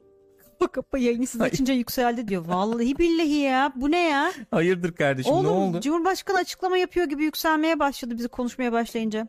[0.43, 1.53] Kapa kapa yayını siz Hayır.
[1.53, 2.45] açınca yükseldi diyor.
[2.45, 3.73] Vallahi billahi ya.
[3.75, 4.31] Bu ne ya?
[4.51, 5.81] Hayırdır kardeşim Oğlum ne oldu?
[5.81, 9.27] Cumhurbaşkanı açıklama yapıyor gibi yükselmeye başladı bizi konuşmaya başlayınca.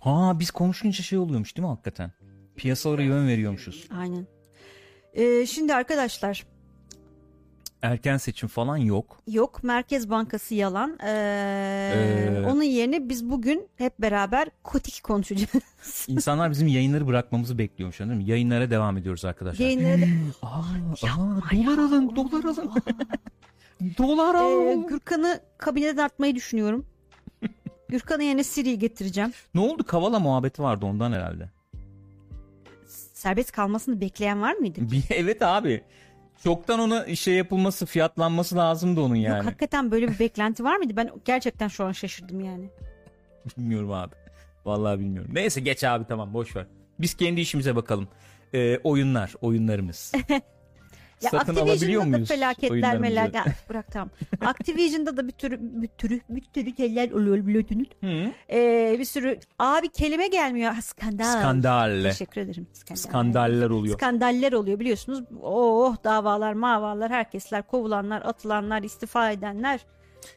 [0.00, 2.12] Ha biz konuşunca şey oluyormuş değil mi hakikaten?
[2.56, 3.88] Piyasalara yön veriyormuşuz.
[3.98, 4.26] Aynen.
[5.14, 6.46] Ee, şimdi arkadaşlar
[7.84, 9.16] Erken seçim falan yok.
[9.28, 10.98] yok Merkez Bankası yalan.
[11.04, 11.08] Ee,
[11.94, 12.46] Ee.
[12.46, 15.64] Onun yerine biz bugün hep beraber kotik konuşacağız.
[16.08, 18.24] İnsanlar bizim yayınları bırakmamızı bekliyormuş değil mi?
[18.24, 19.64] Yayınlara devam ediyoruz arkadaşlar.
[19.64, 20.06] Yayınları da-
[20.46, 20.58] Aa,
[21.02, 22.72] aa, dolar alın, dolar alın.
[23.98, 24.86] dolar Ee, alın.
[24.86, 26.86] Gürkan'ı kabineden atmayı düşünüyorum.
[27.88, 29.32] Gürkan'ın yerine Siri'yi getireceğim.
[29.54, 29.84] ne oldu?
[29.84, 31.50] Kavala muhabbeti vardı ondan herhalde.
[33.14, 34.80] Serbest kalmasını bekleyen var mıydı?
[34.80, 35.84] Bir, evet abi.
[36.42, 39.42] Çoktan ona şey yapılması, fiyatlanması lazımdı onun Yok yani.
[39.44, 40.92] hakikaten böyle bir beklenti var mıydı?
[40.96, 42.70] Ben gerçekten şu an şaşırdım yani.
[43.58, 44.14] Bilmiyorum abi.
[44.64, 45.30] Vallahi bilmiyorum.
[45.34, 46.66] Neyse geç abi tamam boş ver.
[46.98, 48.08] Biz kendi işimize bakalım.
[48.54, 50.12] Ee, oyunlar, oyunlarımız.
[51.24, 53.14] Ya Satın alabiliyor da muyuz felaketler oyunlarımızı?
[53.36, 54.10] Ya, bırak tamam.
[54.40, 57.88] Activision'da da bir türü bir türü bir türü şeyler oluyor biliyorsunuz.
[58.00, 58.32] Hı?
[58.50, 60.72] Ee, bir sürü abi kelime gelmiyor.
[60.72, 61.24] Ha, Skandal.
[61.24, 62.10] Skandalle.
[62.10, 62.66] Teşekkür ederim.
[62.72, 63.00] Skandal.
[63.02, 63.96] Skandaller oluyor.
[63.96, 65.24] Skandaller oluyor biliyorsunuz.
[65.42, 69.80] Oh davalar mavalar herkesler kovulanlar atılanlar istifa edenler.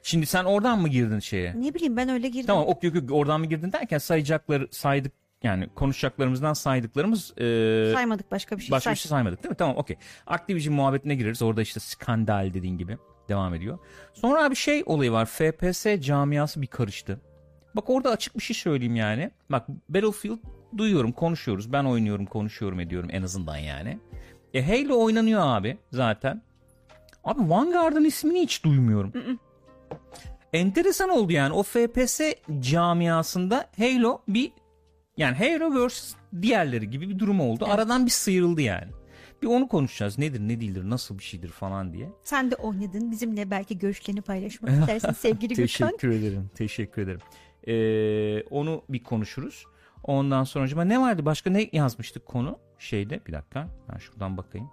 [0.04, 1.62] Şimdi sen oradan mı girdin şeye?
[1.62, 2.48] Ne bileyim ben öyle girdim.
[2.48, 5.12] Tamam ok yok yok oradan mı girdin derken sayacakları saydık
[5.44, 8.72] yani konuşacaklarımızdan saydıklarımız e, Saymadık başka bir şey.
[8.72, 8.94] başka Say.
[8.94, 9.58] bir şey saymadık değil mi?
[9.58, 9.98] Tamam okey.
[10.28, 11.42] Activision muhabbetine gireriz.
[11.42, 12.98] Orada işte skandal dediğin gibi
[13.30, 13.80] devam ediyor.
[14.14, 15.26] Sonra bir şey olayı var.
[15.26, 17.22] FPS camiası bir karıştı.
[17.76, 19.32] Bak orada açık bir şey söyleyeyim yani.
[19.50, 20.38] Bak Battlefield
[20.78, 21.74] duyuyorum, konuşuyoruz.
[21.74, 24.00] Ben oynuyorum, konuşuyorum, ediyorum en azından yani.
[24.54, 26.42] E Halo oynanıyor abi zaten.
[27.24, 29.14] Abi Vanguard'ın ismini hiç duymuyorum.
[30.54, 32.22] Enteresan oldu yani o FPS
[32.60, 34.52] camiasında Halo bir
[35.18, 37.66] yani Halo vs diğerleri gibi bir durum oldu.
[37.70, 38.92] Aradan bir sıyrıldı yani.
[39.42, 40.18] Bir onu konuşacağız.
[40.18, 42.10] Nedir, ne değildir, nasıl bir şeydir falan diye.
[42.24, 43.12] Sen de oynadın.
[43.12, 45.90] Bizimle belki görüşlerini paylaşmak istersin sevgili Gökhan.
[45.90, 46.50] Teşekkür ederim.
[46.56, 47.20] Teşekkür ederim.
[47.68, 49.66] Ee, onu bir konuşuruz.
[50.04, 51.26] Ondan sonra ne vardı?
[51.26, 52.60] Başka ne yazmıştık konu?
[52.80, 53.68] Şeyde bir dakika.
[53.94, 54.70] Ben şuradan bakayım.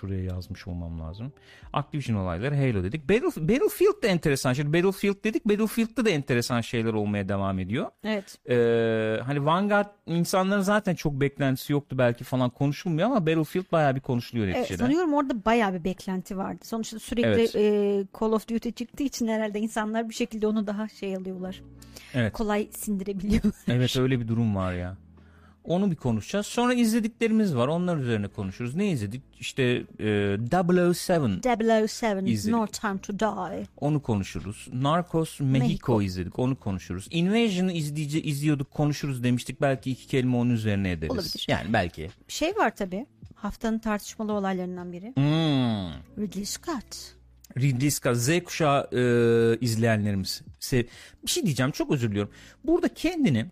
[0.00, 1.32] Şuraya yazmış olmam lazım.
[1.72, 3.08] Activision olayları Halo dedik.
[3.08, 4.52] Battle, Battlefield de enteresan.
[4.52, 5.44] Şimdi Battlefield dedik.
[5.48, 7.86] Battlefield'da da enteresan şeyler olmaya devam ediyor.
[8.04, 8.38] Evet.
[8.50, 14.00] Ee, hani Vanguard insanların zaten çok beklentisi yoktu belki falan konuşulmuyor ama Battlefield bayağı bir
[14.00, 14.78] konuşuluyor Evet, neticede.
[14.78, 16.58] sanıyorum orada bayağı bir beklenti vardı.
[16.62, 17.56] Sonuçta sürekli Evet.
[17.56, 21.62] e, Call of Duty çıktığı için herhalde insanlar bir şekilde onu daha şey alıyorlar.
[22.14, 22.32] Evet.
[22.32, 23.52] Kolay sindirebiliyorlar.
[23.68, 24.96] Evet öyle bir durum var ya.
[25.64, 26.46] Onu bir konuşacağız.
[26.46, 27.68] Sonra izlediklerimiz var.
[27.68, 28.74] Onlar üzerine konuşuruz.
[28.74, 29.22] Ne izledik?
[29.40, 31.40] İşte e, 007
[31.88, 32.54] 007 İzledik.
[32.56, 33.66] No Time to Die.
[33.76, 34.68] onu konuşuruz.
[34.72, 36.02] Narcos Mexico, Mexico.
[36.02, 36.38] izledik.
[36.38, 37.08] Onu konuşuruz.
[37.10, 39.60] Invasion'ı izleyici izliyorduk, konuşuruz demiştik.
[39.60, 41.12] Belki iki kelime onun üzerine ederiz.
[41.12, 41.44] Olabilir.
[41.48, 42.10] Yani belki.
[42.28, 43.06] Şey var tabii.
[43.34, 45.12] Haftanın tartışmalı olaylarından biri.
[45.16, 46.24] Hmm.
[46.24, 47.14] Ridley Scott.
[47.58, 50.42] Ridley Scott, Z kuşağı e, izleyenlerimiz.
[51.24, 52.32] Bir şey diyeceğim çok özür diliyorum.
[52.64, 53.46] Burada kendini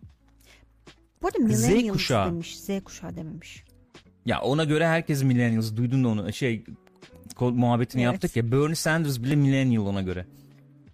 [1.22, 2.26] Bu arada Millennials kuşağı.
[2.30, 2.58] demiş.
[2.61, 3.64] Z kuşağı dememiş.
[4.26, 6.64] Ya ona göre herkes millennials duydun da onu şey
[7.40, 8.12] muhabbetini Evet.
[8.12, 10.26] yaptık ya Bernie Sanders bile millennial ona göre.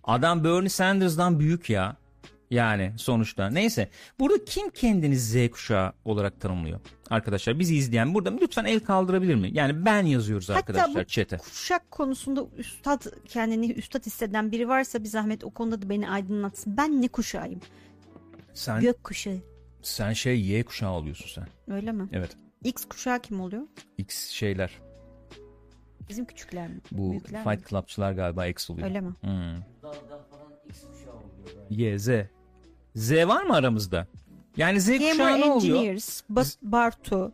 [0.04, 1.96] Adam Bernie Sanders'dan büyük ya.
[2.50, 3.50] Yani sonuçta.
[3.50, 3.88] Neyse.
[4.20, 6.80] Burada kim kendini Z kuşağı olarak tanımlıyor?
[7.10, 9.50] Arkadaşlar bizi izleyen burada lütfen el kaldırabilir mi?
[9.52, 11.36] Yani ben yazıyoruz Hatta arkadaşlar bu chat'e.
[11.36, 16.76] Kuşak konusunda üstad kendini üstad hisseden biri varsa bir zahmet o konuda da beni aydınlatsın.
[16.76, 17.60] Ben ne kuşağıyım?
[18.54, 19.38] Sen Gök kuşağı.
[19.82, 21.74] Sen şey Y kuşağı oluyorsun sen.
[21.74, 22.08] Öyle mi?
[22.12, 22.36] Evet.
[22.64, 23.62] X kuşağı kim oluyor?
[23.98, 24.70] X şeyler.
[26.08, 26.80] Bizim küçükler mi?
[26.92, 27.52] Bu Büyükler mi?
[27.56, 28.88] Fight Club'çılar galiba X oluyor.
[28.88, 29.14] Öyle mi?
[29.20, 29.62] Hmm.
[31.70, 32.08] Y, Z.
[32.94, 34.06] Z var mı aramızda?
[34.56, 35.76] Yani Z Gamer kuşağı ne oluyor?
[35.78, 37.32] Engineers, Ba- Bartu.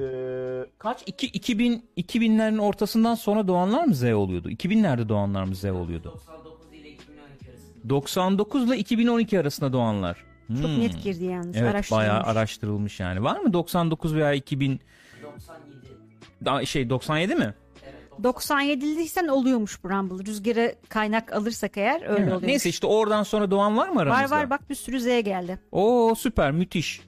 [0.00, 1.02] Ee, kaç?
[1.06, 4.50] İki, 2000, 2000'lerin ortasından sonra doğanlar mı Z oluyordu?
[4.50, 6.20] 2000'lerde doğanlar mı Z oluyordu?
[6.28, 7.88] 99 ile 2012 arasında.
[7.88, 10.24] 99 ile 2012 arasında doğanlar.
[10.48, 10.80] Çok Hmm.
[10.80, 11.56] net girdi yalnız.
[11.56, 11.90] Evet araştırılmış.
[11.90, 13.22] bayağı araştırılmış yani.
[13.22, 14.80] Var mı 99 veya 2000
[15.22, 15.62] 97.
[16.44, 17.54] daha şey 97 mi?
[17.84, 17.94] Evet.
[18.24, 20.26] 97'liysen oluyormuş bu Rumble.
[20.26, 22.42] Rüzgara kaynak alırsak eğer öyle oluyor.
[22.48, 24.36] Neyse işte oradan sonra doğan var mı Var aramızda?
[24.36, 25.58] var bak bir sürü Z geldi.
[25.72, 27.00] Oo süper müthiş.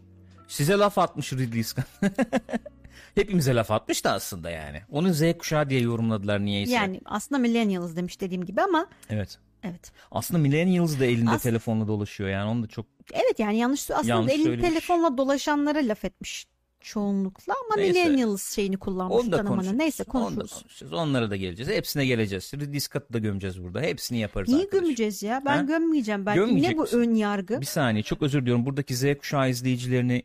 [0.48, 1.84] Size laf atmış Ridley Scott.
[3.14, 4.82] Hepimize laf atmış da aslında yani.
[4.90, 6.72] Onu Z kuşağı diye yorumladılar niyeyse.
[6.72, 9.38] Yani aslında millennials demiş dediğim gibi ama Evet.
[9.62, 9.92] evet.
[10.10, 14.08] Aslında millennials da elinde As- telefonla dolaşıyor yani onu da çok Evet yani yanlış aslında
[14.08, 14.68] Yanlış elin söylemiş.
[14.68, 16.46] telefonla dolaşanlara laf etmiş
[16.80, 18.04] çoğunlukla ama Neyse.
[18.04, 19.56] millennials şeyini kullanmış onu da tanımını.
[19.56, 19.78] konuşuruz.
[19.78, 20.52] Neyse Onu da konuşuruz.
[20.62, 20.92] konuşacağız.
[20.92, 21.72] Onlara da geleceğiz.
[21.72, 22.44] Hepsine geleceğiz.
[22.84, 23.80] Scott'ı da gömeceğiz burada.
[23.80, 24.82] Hepsini yaparız Niye arkadaşlar.
[24.82, 25.42] gömeceğiz ya?
[25.46, 25.62] Ben Ha?
[25.62, 26.24] gömmeyeceğim.
[26.24, 26.98] Gömmeyecek Ne bu misin?
[26.98, 27.60] ön yargı?
[27.60, 28.66] Bir saniye çok özür diliyorum.
[28.66, 30.22] Buradaki Z kuşağı izleyicilerini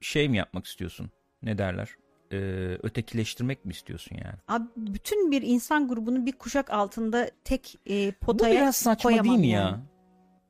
[0.00, 1.10] şey mi yapmak istiyorsun?
[1.42, 1.88] Ne derler?
[2.32, 2.36] Ee,
[2.82, 4.34] ötekileştirmek mi istiyorsun yani?
[4.48, 9.26] Abi bütün bir insan grubunu bir kuşak altında tek e, Bu potaya biraz saçma koyamam
[9.28, 9.70] değil mi yani.
[9.70, 9.80] ya?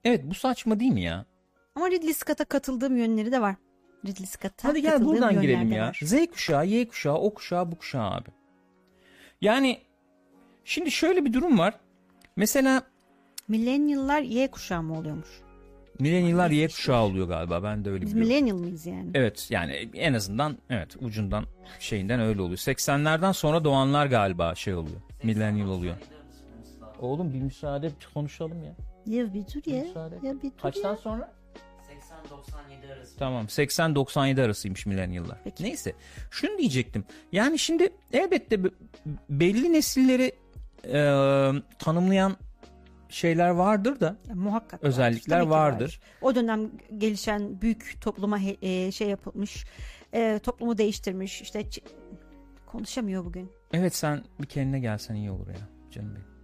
[0.05, 1.27] Evet bu saçma değil mi ya?
[1.77, 3.55] Ama Ridley Scott'a katıldığım yönleri de var.
[4.07, 5.87] Ridley Scott'a Hadi gel buradan girelim ya.
[5.89, 5.99] var.
[6.03, 8.29] Z kuşağı, Y kuşağı, o kuşağı, bu kuşağı abi.
[9.41, 9.79] Yani
[10.65, 11.75] şimdi şöyle bir durum var.
[12.37, 12.83] Mesela
[13.49, 15.29] Millennial'lar Y kuşağı mı oluyormuş?
[16.01, 17.62] millennial'lar Y kuşağı oluyor galiba.
[17.62, 18.29] Ben de öyle Biz biliyorum.
[18.35, 19.11] millennial mıyız yani?
[19.15, 21.45] Evet yani en azından evet ucundan
[21.81, 22.59] şeyinden öyle oluyor.
[22.59, 24.97] 80'lerden sonra doğanlar galiba şey oluyor.
[25.23, 25.97] Millennial oluyor.
[27.01, 28.75] Oğlum bir müsaade konuşalım ya.
[29.07, 29.83] Ya bir dur ya.
[29.85, 30.15] Müsaade.
[30.23, 30.97] Ya bir dur Kaçtan ya.
[30.97, 31.33] sonra?
[32.24, 33.18] 80-97 arası.
[33.18, 35.38] Tamam 80-97 arasıymış millennial'lar.
[35.44, 35.64] Peki.
[35.64, 35.92] Neyse
[36.31, 37.05] şunu diyecektim.
[37.33, 38.70] Yani şimdi elbette be-
[39.31, 40.33] belli nesilleri
[40.85, 40.98] e,
[41.79, 42.37] tanımlayan
[43.09, 44.87] şeyler vardır da Ya, muhakkak vardır.
[44.88, 46.00] özellikler ki vardır.
[46.22, 49.64] O dönem gelişen büyük topluma he- e, şey yapılmış,
[50.14, 51.42] e, toplumu değiştirmiş.
[51.42, 51.64] İşte
[52.66, 53.50] konuşamıyor bugün.
[53.72, 55.55] Evet sen bir kendine gelsen iyi olur ya
[55.90, 56.36] canım benim.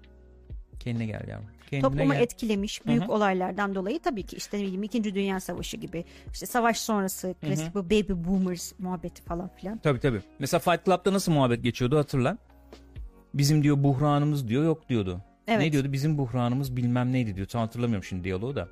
[0.85, 1.47] Kendine gel yavrum.
[1.71, 2.21] Kendine Toplumu gel.
[2.21, 3.12] etkilemiş büyük Hı hı.
[3.12, 5.05] olaylardan dolayı tabii ki işte ne bileyim 2.
[5.14, 9.79] Dünya Savaşı gibi işte savaş sonrası klasik bu baby boomers muhabbeti falan filan.
[9.79, 10.21] Tabii tabii.
[10.38, 12.38] Mesela Fight Club'da nasıl muhabbet geçiyordu hatırla.
[13.35, 15.21] Bizim diyor buhranımız diyor yok diyordu.
[15.49, 15.61] Evet.
[15.61, 15.92] Ne diyordu?
[15.92, 17.47] Bizim buhranımız bilmem neydi diyor.
[17.47, 18.68] Tam hatırlamıyorum şimdi diyaloğu da.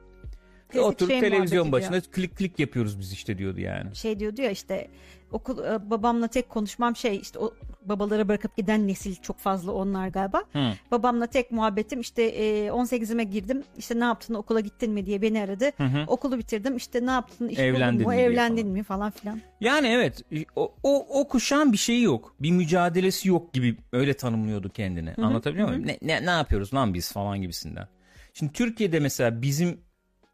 [0.69, 2.03] klasik Oturup şey televizyon başına diyor.
[2.03, 3.97] klik klik yapıyoruz biz işte diyordu yani.
[3.97, 4.89] Şey diyordu ya işte
[5.33, 10.09] okul e, babamla tek konuşmam şey işte o babalara bırakıp giden nesil çok fazla onlar
[10.09, 10.43] galiba.
[10.53, 10.73] Hı.
[10.91, 15.43] Babamla tek muhabbetim işte e, 18'ime girdim işte ne yaptın okula gittin mi diye beni
[15.43, 15.73] aradı.
[15.77, 16.05] hı.
[16.07, 18.73] Okulu bitirdim işte ne yaptın iş buldun Evlendin mu mi evlendin falan.
[18.73, 19.41] mi falan filan.
[19.61, 20.23] Yani evet
[20.57, 22.35] o, o, o kuşağın bir şeyi yok.
[22.41, 25.15] Bir mücadelesi yok gibi öyle tanımlıyordu kendini.
[25.15, 25.87] Anlatabiliyor muyum?
[25.87, 27.89] Ne, ne, ne yapıyoruz lan biz falan gibisinden.
[28.35, 29.81] Şimdi Türkiye'de mesela bizim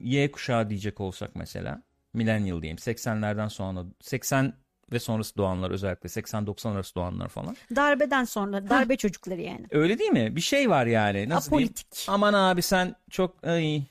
[0.00, 1.82] Y kuşağı diyecek olsak mesela
[2.14, 4.52] millennial diyeyim 80'lerden sonra 80
[4.92, 7.57] ve sonrası doğanlar özellikle 80-90 arası doğanlar falan.
[7.77, 9.66] Darbeden sonra darbe çocukları yani.
[9.70, 10.37] Öyle değil mi?
[10.37, 11.29] Bir şey var yani.
[11.29, 11.68] Nasıl diyeyim?
[11.68, 12.07] Apolitik.
[12.09, 13.83] Aman abi sen çok ay,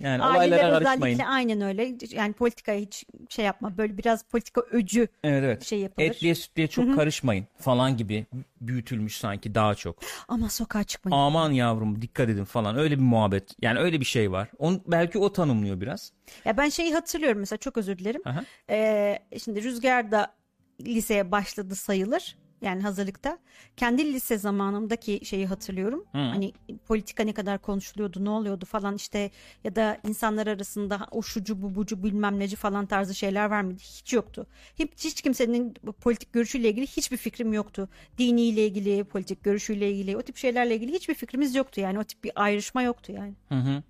[0.00, 1.18] yani Aileler olaylara karışmayın.
[1.18, 1.96] aynen öyle.
[2.10, 3.76] Yani politikaya hiç şey yapma.
[3.78, 5.64] Böyle biraz politika öcü Evet evet.
[5.64, 6.06] şey yapılır.
[6.06, 8.26] Etliye sütlüye çok karışmayın falan gibi
[8.60, 9.96] büyütülmüş sanki daha çok.
[10.28, 11.22] Ama sokağa çıkmayın.
[11.22, 13.50] Aman yavrum dikkat edin falan öyle bir muhabbet.
[13.62, 14.48] Yani öyle bir şey var.
[14.58, 16.12] On, belki o tanımlıyor biraz.
[16.44, 18.22] Ya ben şeyi hatırlıyorum mesela çok özür dilerim.
[18.24, 18.44] Aha.
[18.70, 20.34] Ee, şimdi Rüzgar da
[20.80, 22.36] liseye başladı sayılır.
[22.62, 23.38] Yani hazırlıkta.
[23.76, 26.04] Kendi lise zamanımdaki şeyi hatırlıyorum.
[26.12, 26.52] Hani
[26.86, 29.30] politika ne kadar konuşuluyordu, ne oluyordu falan işte
[29.64, 33.80] ya da insanlar arasında o şucu bu bucu bilmem neci falan tarzı şeyler var mıydı?
[33.80, 34.46] Hiç yoktu.
[34.78, 37.88] Hiç, hiç kimsenin politik görüşüyle ilgili hiçbir fikrim yoktu.
[38.18, 41.98] Diniyle ilgili, politik görüşüyle ilgili o tip şeylerle ilgili hiçbir fikrimiz yoktu yani.
[41.98, 43.34] O tip bir ayrışma yoktu yani.
[43.48, 43.82] Hı hı.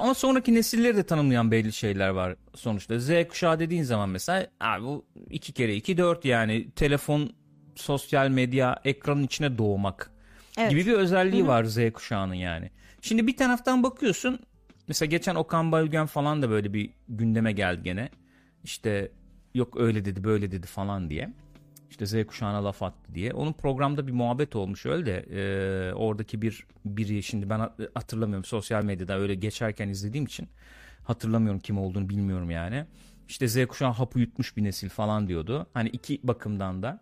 [0.00, 2.98] Ama sonraki nesilleri de tanımlayan belli şeyler var sonuçta.
[2.98, 7.30] Z kuşağı dediğin zaman mesela abi bu iki kere iki dört yani telefon,
[7.74, 10.10] sosyal medya, ekranın içine doğmak
[10.58, 10.70] Evet.
[10.70, 12.70] gibi bir özelliği var Z kuşağının yani.
[13.00, 14.38] Şimdi bir taraftan bakıyorsun
[14.88, 18.08] mesela geçen Okan Bayülgen falan da böyle bir gündeme geldi gene.
[18.64, 19.10] İşte
[19.54, 21.30] yok öyle dedi böyle dedi falan diye.
[21.92, 23.32] İşte Z kuşağına laf attı diye.
[23.32, 28.44] Onun programda bir muhabbet olmuş öyle de e, oradaki bir biri şimdi ben hat- hatırlamıyorum
[28.44, 30.48] sosyal medyada öyle geçerken izlediğim için
[31.04, 32.84] hatırlamıyorum kim olduğunu bilmiyorum yani.
[33.28, 35.66] İşte Z kuşağı hapı yutmuş bir nesil falan diyordu.
[35.74, 37.00] Hani iki bakımdan da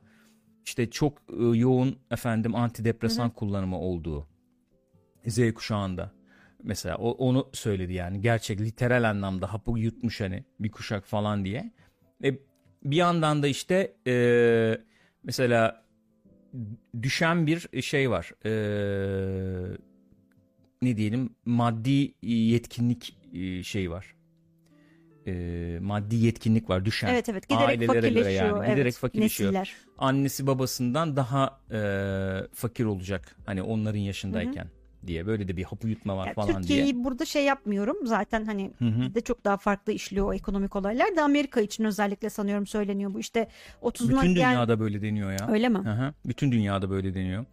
[0.67, 4.29] işte çok e, yoğun efendim antidepresan kullanımı olduğu
[5.27, 6.13] Z kuşağında
[6.63, 11.73] mesela o, onu söyledi yani gerçek literal anlamda hapı yutmuş hani bir kuşak falan diye.
[12.25, 12.50] E,
[12.85, 14.15] bir yandan da işte e,
[15.25, 15.85] mesela
[17.03, 18.33] düşen bir şey var.
[18.45, 18.53] E,
[20.83, 24.15] ne diyelim maddi yetkinlik e, şeyi var.
[25.27, 27.09] E, maddi yetkinlik var düşen.
[27.09, 28.33] Evet evet giderek Ailelere fakirleşiyor.
[28.33, 29.51] yani, evet, giderek fakirleşiyor.
[29.51, 29.77] Nesiller.
[29.99, 31.81] Annesi babasından daha e,
[32.55, 33.37] fakir olacak.
[33.47, 34.69] Hani onların yaşındayken
[35.07, 37.05] diye böyle de bir hapı yutma var Yani falan Türkiye'yi diye.
[37.05, 38.07] burada şey yapmıyorum.
[38.07, 39.01] Zaten hani Hı hı.
[39.01, 43.21] bizde çok daha farklı işliyor o ekonomik olaylar da Amerika için özellikle sanıyorum söyleniyor bu.
[43.21, 43.49] İşte
[43.83, 45.49] 30'una Bütün dünyada böyle deniyor ya.
[45.51, 45.79] Öyle mi?
[45.79, 46.15] Hı hı.
[46.27, 47.45] Bütün dünyada böyle deniyor.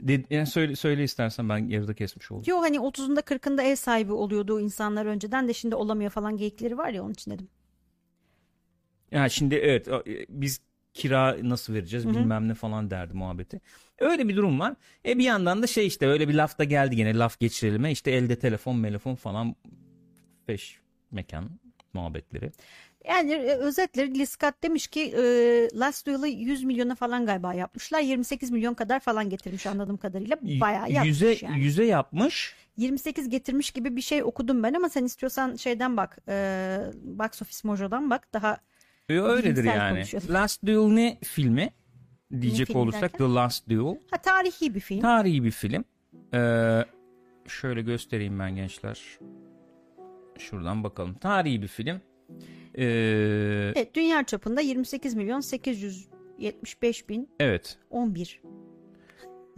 [0.00, 2.44] De, yani söyle, söyle istersen ben yarıda kesmiş oldum.
[2.46, 6.90] Yo hani 30'unda 40'ında ev sahibi oluyordu insanlar önceden de şimdi olamıyor falan geyikleri var
[6.90, 7.48] ya onun için dedim.
[9.10, 10.60] Yani şimdi evet e, biz
[10.94, 13.60] kira nasıl vereceğiz bilmem ne falan derdi muhabbeti.
[13.98, 14.74] Öyle bir durum var.
[15.06, 17.86] E bir yandan da şey işte öyle bir laf da geldi gene laf geçirelim.
[17.86, 19.56] işte elde telefon telefon falan
[20.46, 20.78] peş
[21.10, 21.50] mekan
[21.92, 22.52] muhabbetleri.
[23.08, 25.22] Yani e, özetle Scott demiş ki e,
[25.78, 28.00] Last Duel'ı 100 milyona falan galiba yapmışlar.
[28.00, 30.36] 28 milyon kadar falan getirmiş anladığım kadarıyla.
[30.42, 31.60] Bayağı yapmış yüze, yani.
[31.60, 32.54] yüze yapmış.
[32.76, 36.18] 28 getirmiş gibi bir şey okudum ben ama sen istiyorsan şeyden bak.
[36.28, 38.32] E, Box Office Mojo'dan bak.
[38.32, 38.58] Daha
[39.08, 40.04] öyledir Bilimsel yani.
[40.32, 41.70] Last Duel ne filmi?
[42.40, 43.18] Diyecek filmi olursak derken?
[43.18, 43.98] The Last Duel.
[44.10, 45.00] ha, tarihi bir film.
[45.00, 45.84] Tarihi bir film.
[46.34, 46.84] Ee,
[47.48, 49.00] şöyle göstereyim ben gençler.
[50.38, 51.14] Şuradan bakalım.
[51.14, 52.00] Tarihi bir film.
[52.78, 52.84] Ee,
[53.76, 57.78] Evet, dünya çapında 28 milyon 875 bin evet.
[57.90, 58.40] 11.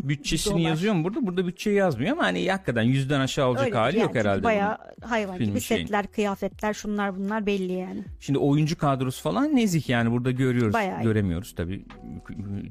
[0.03, 1.27] Bütçesini yazıyor mu burada?
[1.27, 4.45] Burada bütçeyi yazmıyor ama hani hakikaten yüzden aşağı olacak Öyle hali yani yok herhalde.
[4.45, 5.83] Bayağı hayvan gibi şeyin.
[5.83, 8.05] setler, kıyafetler, şunlar bunlar belli yani.
[8.21, 10.75] Şimdi oyuncu kadrosu falan nezih yani burada görüyoruz.
[10.75, 11.03] Bayağı.
[11.03, 11.85] Göremiyoruz tabii.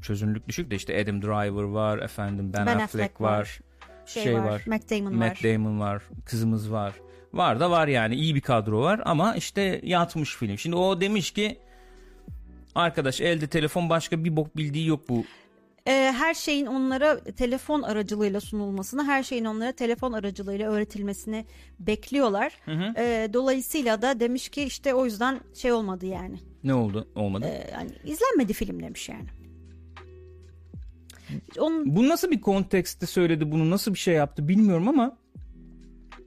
[0.02, 3.38] Çözünürlük düşük de işte Adam Driver var, efendim Ben, Ben Affleck, Affleck var.
[3.38, 3.60] var.
[4.06, 5.54] Şey, Şey var, var, Matt Damon Matt var.
[5.54, 6.92] Damon var, kızımız var.
[7.32, 10.58] Var da var yani iyi bir kadro var ama işte yatmış film.
[10.58, 11.58] Şimdi o demiş ki
[12.74, 15.24] arkadaş elde telefon başka bir bok bildiği yok bu.
[15.86, 21.44] Ee, her şeyin onlara telefon aracılığıyla sunulmasını, her şeyin onlara telefon aracılığıyla öğretilmesini
[21.80, 22.52] bekliyorlar.
[22.96, 26.38] Ee, dolayısıyla da demiş ki işte o yüzden şey olmadı yani.
[26.64, 27.08] Ne oldu?
[27.14, 27.46] Olmadı.
[27.46, 29.26] Ee, yani izlenmedi film demiş yani.
[31.58, 35.16] Onun Bu nasıl bir kontekste söyledi bunu nasıl bir şey yaptı bilmiyorum ama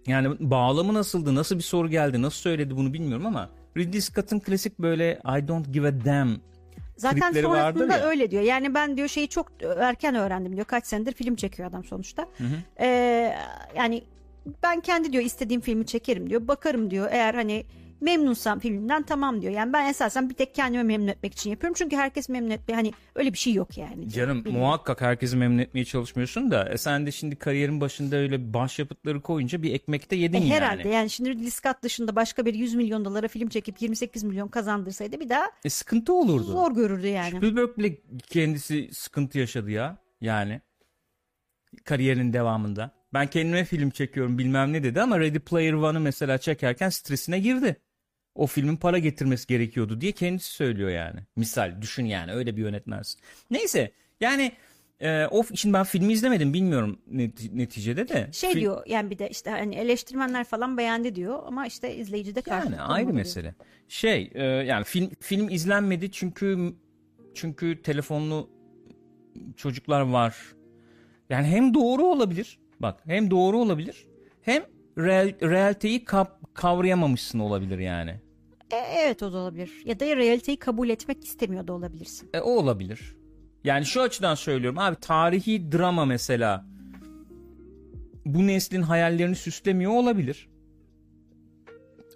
[0.07, 4.79] yani bağlamı nasıldı nasıl bir soru geldi nasıl söyledi bunu bilmiyorum ama Ridley Scott'ın klasik
[4.79, 6.37] böyle I don't give a damn
[6.99, 8.43] Zaten tripleri sonrasında öyle diyor.
[8.43, 10.65] Yani ben diyor şeyi çok erken öğrendim diyor.
[10.65, 12.27] Kaç senedir film çekiyor adam sonuçta.
[12.79, 13.35] Ee,
[13.75, 14.03] yani
[14.63, 16.47] ben kendi diyor istediğim filmi çekerim diyor.
[16.47, 17.07] Bakarım diyor.
[17.11, 17.65] Eğer hani
[18.01, 19.53] memnunsam filmden tamam diyor.
[19.53, 21.75] Yani ben esasen bir tek kendimi memnun etmek için yapıyorum.
[21.77, 24.09] Çünkü herkes memnun etme hani öyle bir şey yok yani.
[24.09, 28.53] Canım Benim- muhakkak herkesi memnun etmeye çalışmıyorsun da e, sen de şimdi kariyerin başında öyle
[28.53, 30.49] başyapıtları koyunca bir ekmekte yedin E, yani.
[30.53, 34.47] herhalde yani şimdi Ridley Scott dışında başka bir 100 milyon dolara film çekip 28 milyon
[34.47, 36.43] kazandırsaydı bir daha E, sıkıntı olurdu.
[36.43, 37.37] zor görürdü yani.
[37.37, 37.97] Spielberg bile
[38.29, 39.97] kendisi sıkıntı yaşadı ya.
[40.21, 40.61] Yani
[41.83, 42.91] kariyerinin devamında.
[43.13, 47.81] Ben kendime film çekiyorum bilmem ne dedi ama Ready Player One'ı mesela çekerken stresine girdi.
[48.39, 51.19] O filmin para getirmesi gerekiyordu diye kendisi söylüyor yani.
[51.35, 53.21] Misal düşün yani öyle bir yönetmensin.
[53.51, 54.51] Neyse yani
[54.99, 58.29] e, o şimdi ben filmi izlemedim bilmiyorum net- neticede de.
[58.31, 62.35] Şey Fil- diyor yani bir de işte hani eleştirmenler falan beğendi diyor ama işte izleyici
[62.35, 63.55] de karşı Yani ayrı mesele.
[63.87, 66.73] Şey e, yani film film izlenmedi çünkü
[67.35, 68.49] çünkü telefonlu
[69.57, 70.37] çocuklar var.
[71.29, 72.59] Yani hem doğru olabilir.
[72.79, 74.07] Bak hem doğru olabilir.
[74.41, 74.63] Hem
[74.97, 78.28] real, realiteyi kap, kavrayamamışsın olabilir yani.
[78.71, 79.71] E, evet o da olabilir.
[79.85, 82.29] Ya da realiteyi kabul etmek istemiyor da olabilirsin.
[82.33, 83.15] E, o olabilir.
[83.63, 86.65] Yani şu açıdan söylüyorum abi tarihi drama mesela
[88.25, 90.49] bu neslin hayallerini süslemiyor olabilir.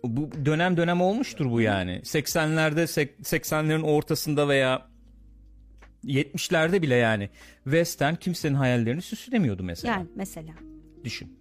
[0.03, 2.01] Bu dönem dönem olmuştur bu yani.
[2.03, 4.87] 80'lerde sek- 80'lerin ortasında veya
[6.03, 7.29] 70'lerde bile yani
[7.63, 9.93] western kimsenin hayallerini süslemiyordu mesela.
[9.93, 10.53] Yani mesela.
[11.03, 11.39] Düşün.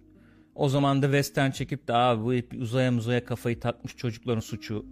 [0.55, 4.85] O zaman da western çekip de abi bu uzaya uzaya kafayı takmış çocukların suçu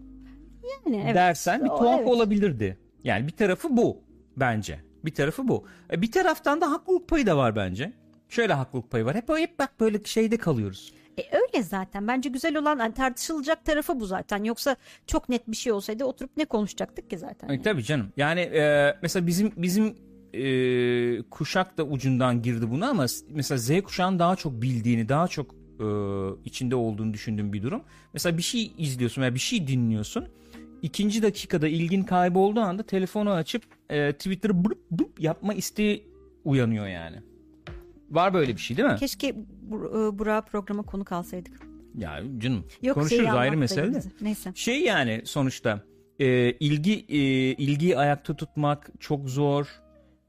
[0.86, 1.15] Yani evet.
[1.15, 2.07] dersen bir O, tuhaf evet.
[2.10, 2.77] olabilirdi.
[3.03, 4.01] Yani bir tarafı bu
[4.38, 4.79] bence.
[5.05, 5.65] Bir tarafı bu.
[5.91, 7.93] E, Bir taraftan da haklılık payı da var bence.
[8.29, 9.15] Şöyle haklılık payı var.
[9.15, 10.93] Hep hep bak böyle şeyde kalıyoruz.
[11.17, 12.07] E, öyle zaten.
[12.07, 14.43] Bence güzel olan hani tartışılacak tarafı bu zaten.
[14.43, 14.75] Yoksa
[15.07, 17.49] çok net bir şey olsaydı oturup ne konuşacaktık ki zaten.
[17.49, 18.13] E, tabii canım.
[18.17, 19.95] Yani e, mesela bizim bizim
[20.34, 25.55] e, kuşak da ucundan girdi buna ama mesela Z kuşağın daha çok bildiğini, daha çok
[25.79, 25.86] e,
[26.45, 27.84] içinde olduğunu düşündüğüm bir durum.
[28.13, 30.27] Mesela bir şey izliyorsun veya bir şey dinliyorsun.
[30.82, 36.08] İkinci dakikada ilgin kaybolduğu anda telefonu açıp e, Twitter'ı bıp bıp yapma isteği
[36.44, 37.17] uyanıyor yani.
[38.10, 38.96] Var böyle bir şey değil mi?
[38.96, 39.36] Keşke
[39.70, 41.60] Bur- e, Burak'ı programa konuk alsaydık.
[41.98, 44.02] Ya canım Yok konuşuruz ayrı mesele de.
[44.22, 44.52] Neyse.
[44.56, 45.84] Şey yani sonuçta
[46.20, 47.17] e, ilgi e,
[47.54, 49.67] ilgiyi ayakta tutmak çok zor.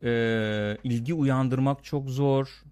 [0.02, 0.10] E,
[0.84, 2.62] ilgi uyandırmak çok zor.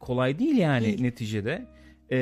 [0.00, 1.00] Kolay değil yani Değil.
[1.00, 1.66] neticede.
[2.12, 2.18] E,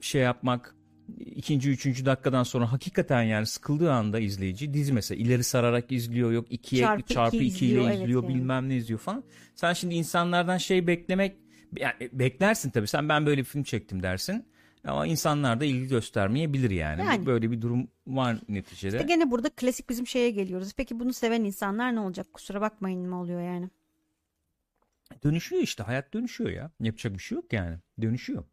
[0.00, 0.74] şey yapmak
[1.18, 6.46] ikinci üçüncü dakikadan sonra hakikaten yani sıkıldığı anda izleyici dizi mesela ileri sararak izliyor yok
[6.50, 8.34] ikiye Çarpı iki çarpı, iki izliyor, ile evet izliyor yani.
[8.34, 9.24] bilmem ne izliyor falan.
[9.54, 11.36] Sen şimdi insanlardan şey beklemek
[11.78, 14.46] yani beklersin tabii sen ben böyle bir film çektim dersin.
[14.84, 17.00] Ama insanlar da ilgi göstermeyebilir yani.
[17.00, 17.26] Yani.
[17.26, 18.96] Böyle bir durum var neticede.
[18.96, 20.72] İşte gene burada klasik bizim şeye geliyoruz.
[20.76, 22.32] Peki bunu seven insanlar ne olacak?
[22.32, 23.70] Kusura bakmayın mı oluyor yani?
[25.24, 26.70] Dönüşüyor işte hayat dönüşüyor ya.
[26.80, 27.78] Yapacak bir şey yok yani.
[28.02, 28.44] Dönüşüyor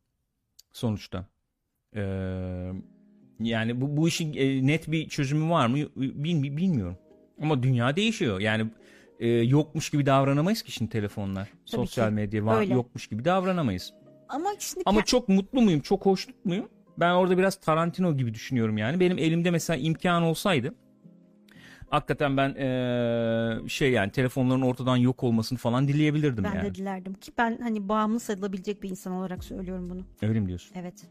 [0.73, 1.25] sonuçta.
[1.95, 2.71] Ee,
[3.39, 6.97] yani bu, bu işin e, net bir çözümü var mı Bil- bilmiyorum.
[7.41, 8.39] Ama dünya değişiyor.
[8.39, 8.65] Yani
[9.19, 11.49] e, yokmuş gibi davranamayız ki şimdi telefonlar.
[11.65, 12.13] Sosyal ki.
[12.13, 12.73] medya var Öyle.
[12.73, 13.93] yokmuş gibi davranamayız.
[14.29, 15.79] Ama şimdi Ama çok mutlu muyum?
[15.81, 16.69] Çok hoşnut muyum?
[16.97, 18.99] Ben orada biraz Tarantino gibi düşünüyorum yani.
[18.99, 20.73] Benim elimde mesela imkan olsaydı
[21.89, 26.69] hakikaten ben eee, şey yani telefonların ortadan yok olmasını falan dileyebilirdim ben yani.
[26.69, 30.01] de dilerdim ki ben hani bağımlı sayılabilecek bir insan olarak söylüyorum bunu.
[30.21, 30.75] Öyle mi diyorsun?
[30.75, 31.07] Evet.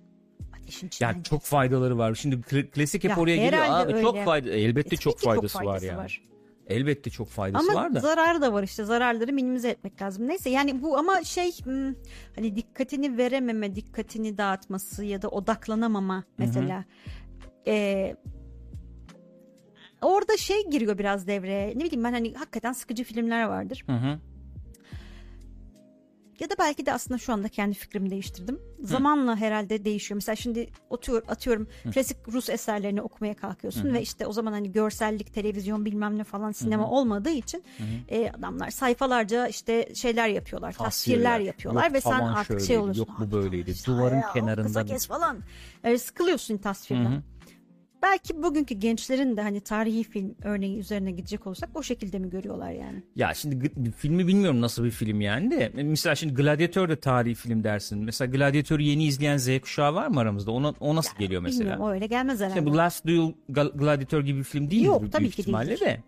[0.71, 1.13] Ateşin içinden.
[1.13, 2.15] Yani çok faydaları var.
[2.15, 3.63] Şimdi kla- klasik hep Ya oraya geliyor.
[3.69, 4.25] Abi çok öyle.
[4.25, 5.99] fayda elbette çok ki çok faydası, var faydası yani.
[5.99, 6.23] var.
[6.67, 8.01] Elbette çok faydası Ama var da.
[8.01, 10.29] zararı da var işte zararları minimize etmek lazım.
[10.29, 11.95] Neyse yani bu ama şey hmm,
[12.35, 16.85] hani dikkatini verememe, dikkatini dağıtması ya da odaklanamama mesela.
[17.67, 18.17] Ee,
[20.03, 21.69] orada şey giriyor biraz devreye.
[21.69, 23.85] Ne bileyim ben hani hakikaten sıkıcı filmler vardır.
[23.87, 24.19] Hı hı.
[26.41, 28.59] Ya da belki de aslında şu anda kendi fikrimi değiştirdim.
[28.83, 30.17] Zamanla herhalde değişiyor.
[30.17, 35.35] Mesela şimdi otuyor, atıyorum klasik Rus eserlerini okumaya kalkıyorsun ve işte o zaman hani görsellik,
[35.35, 37.65] televizyon bilmem ne falan sinema olmadığı için
[38.09, 43.01] e, adamlar sayfalarca işte şeyler yapıyorlar, tasvirler, yapıyorlar Yok ve sen artık şey şöyleydi, oluyorsun.
[43.13, 43.75] Yok bu "Aa, böyleydi.
[43.87, 44.67] Duvarın ya, kenarında.
[44.67, 45.39] Kısa kes falan.
[45.85, 47.23] E, sıkılıyorsun tasvirden.
[48.03, 52.71] Belki bugünkü gençlerin de hani tarihi film örneği üzerine gidecek olsak o şekilde mi görüyorlar
[52.71, 53.03] yani?
[53.17, 55.73] Ya şimdi filmi bilmiyorum nasıl bir film yani de.
[55.75, 58.05] Mesela şimdi Gladiator da tarihi film dersin.
[58.05, 60.51] Mesela Gladiator'u yeni izleyen Z kuşağı var mı aramızda?
[60.51, 61.61] Ona, o nasıl geliyor mesela?
[61.61, 62.55] Bilmiyorum o öyle gelmez herhalde.
[62.59, 63.33] Şimdi bu Last Duel
[63.75, 65.81] Gladiator gibi bir film değil Yok, büyük tabii ki ihtimalle değildir.
[65.87, 66.01] de.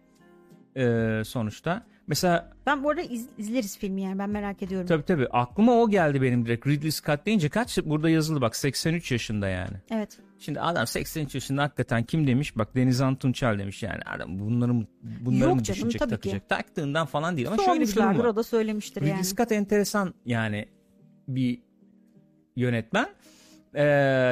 [0.76, 1.82] Ee, sonuçta.
[2.06, 4.86] Mesela Ben bu arada iz- izleriz filmi yani ben merak ediyorum.
[4.86, 6.66] tabii tabii aklıma o geldi benim direkt.
[6.66, 9.76] Ridley Scott deyince kaç burada yazılı bak 83 yaşında yani.
[9.90, 10.18] Evet.
[10.44, 12.56] Şimdi adam 83 yaşında hakikaten kim demiş?
[12.58, 14.00] Bak Denizhan Tunçel demiş yani.
[14.16, 16.16] Adam bunları mı, bunları Yok mı canım, düşünecek tabii ki.
[16.16, 16.48] takacak?
[16.48, 18.24] Taktığından falan değil ama şöyle bir durum var.
[18.24, 19.24] o da söylemiştir Ridley yani.
[19.24, 20.66] Scott enteresan yani
[21.28, 21.58] bir
[22.56, 23.06] yönetmen.
[23.74, 23.82] Ee,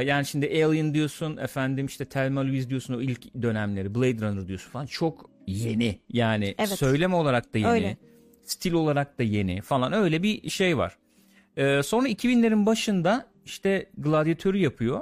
[0.06, 4.70] yani şimdi Alien diyorsun efendim işte Thelma Louise diyorsun o ilk dönemleri Blade Runner diyorsun
[4.70, 6.68] falan çok yeni yani Evet.
[6.68, 7.96] söyleme olarak da yeni Öyle.
[8.44, 10.96] stil olarak da yeni falan öyle bir şey var.
[11.56, 15.00] Ee, sonra 2000'lerin başında işte Gladiatör'ü yapıyor.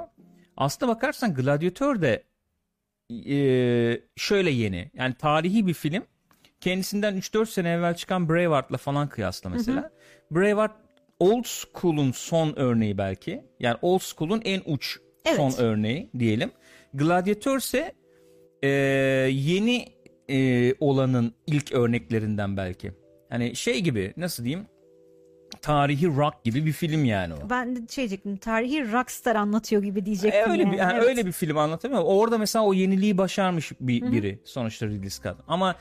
[0.59, 2.23] Aslına bakarsan Gladiatör de
[3.11, 3.37] e,
[4.15, 6.03] şöyle yeni yani tarihi bir film
[6.61, 9.91] kendisinden 3-4 sene evvel çıkan Braveheart'la falan kıyasla mesela.
[10.31, 10.71] Braveheart
[11.19, 13.43] old school'un son örneği belki.
[13.59, 15.37] Yani old school'un en uç Evet.
[15.37, 16.51] son örneği diyelim.
[16.93, 17.93] Gladiator ise
[18.63, 18.69] e,
[19.31, 19.85] yeni
[20.29, 22.91] e, olanın ilk örneklerinden belki.
[23.29, 24.67] Hani şey gibi nasıl diyeyim?
[25.61, 27.49] Tarihi rock gibi bir film yani o.
[27.49, 28.37] Ben de şey diyecektim.
[28.37, 30.51] Tarihi rockstar anlatıyor gibi E, diyecektim.
[30.51, 30.71] öyle yani.
[30.71, 31.03] bir yani Evet.
[31.09, 32.01] öyle bir film anlatamıyor.
[32.05, 35.35] Orada mesela o yeniliği başarmış bir biri sonuçta Ridley Scott.
[35.47, 35.75] Ama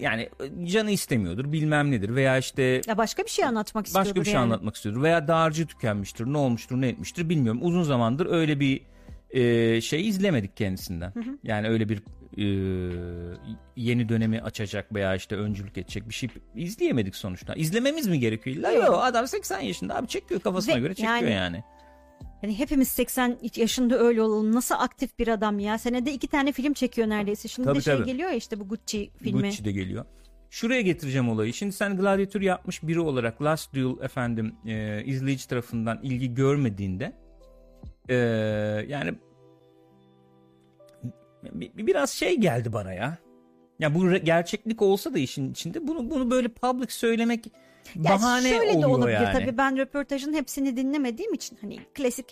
[0.00, 0.28] yani
[0.64, 4.34] canı istemiyordur, bilmem nedir veya işte Ya başka bir şey anlatmak istiyordur başka bir şey
[4.34, 4.42] yani.
[4.42, 7.60] anlatmak istiyordur veya dağarcığı tükenmiştir, ne olmuştur, ne etmiştir bilmiyorum.
[7.62, 8.80] Uzun zamandır öyle bir
[9.30, 11.12] e, şey izlemedik kendisinden.
[11.42, 12.02] Yani öyle bir
[12.36, 12.42] e,
[13.76, 17.54] yeni dönemi açacak veya işte öncülük edecek bir şey izleyemedik sonuçta.
[17.54, 18.56] İzlememiz mi gerekiyor?
[18.56, 18.70] illa?
[18.72, 18.98] Yok.
[19.02, 21.64] Adam 80 yaşında abi çekiyor kafasına Ve göre çekiyor yani- yani.
[22.42, 24.54] Yani hepimiz 80 yaşında öyle olalım.
[24.54, 25.78] Nasıl aktif bir adam ya.
[25.78, 27.48] Senede iki tane film çekiyor neredeyse.
[27.48, 28.06] Şimdi Tabii, de şey tabii.
[28.06, 29.42] geliyor ya işte bu Gucci filmi.
[29.42, 30.04] Gucci de geliyor.
[30.50, 31.52] Şuraya getireceğim olayı.
[31.52, 37.12] Şimdi sen Gladiator yapmış biri olarak Last Duel efendim e, izleyici tarafından ilgi görmediğinde
[38.08, 38.14] e,
[38.88, 39.14] yani
[41.54, 43.18] biraz şey geldi bana ya.
[43.78, 47.46] Ya bu gerçeklik olsa da işin içinde bunu bunu böyle public söylemek
[47.96, 49.32] Ya bahane şöyle oluyor de olabilir yani.
[49.32, 52.26] tabii ben röportajın hepsini dinlemediğim için hani klasik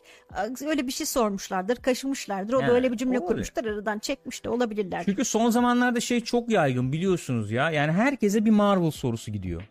[0.66, 3.28] öyle bir şey sormuşlardır kaşımışlardır o Ha, da öyle bir cümle olabilir.
[3.52, 5.02] kurmuşlar aradan çekmiş de olabilirler.
[5.04, 7.70] Çünkü son zamanlarda şey çok yaygın biliyorsunuz ya.
[7.70, 9.62] Yani herkese bir Marvel sorusu gidiyor.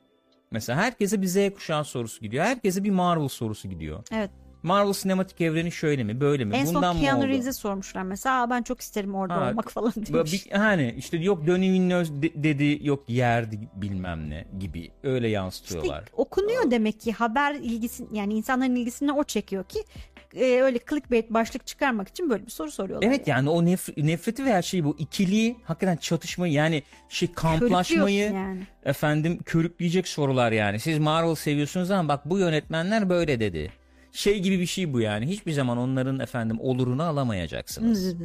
[0.52, 2.46] Mesela herkese bir Z kuşağı sorusu gidiyor.
[2.46, 4.04] Herkese bir Marvel sorusu gidiyor.
[4.12, 4.30] Evet.
[4.66, 6.56] Marvel sinematik evreni şöyle mi böyle mi?
[6.56, 7.28] En Bundan son Keanu?
[7.28, 10.46] Reeves'e sormuşlar mesela ben çok isterim orada Ha, olmak falan demiş.
[10.46, 16.00] bir- hani işte yok Denis Villeneuve de- dedi yok yerdi bilmem ne gibi öyle yansıtıyorlar.
[16.04, 19.80] İşte okunuyor demek ki haber ilgisi yani insanların ilgisini o çekiyor ki
[20.36, 23.08] e, öyle clickbait başlık çıkarmak için böyle bir soru soruyorlar.
[23.08, 28.60] Evet yani o nef- nefreti veya şey bu ikiliği hakikaten çatışmayı yani şey kamplaşmayı yani.
[28.86, 30.80] efendim körükleyecek sorular yani.
[30.80, 33.72] Siz Marvel seviyorsunuz ama bak bu yönetmenler böyle dedi.
[34.16, 35.28] Şey gibi bir şey bu yani.
[35.28, 38.16] Hiçbir zaman onların efendim olurunu alamayacaksınız.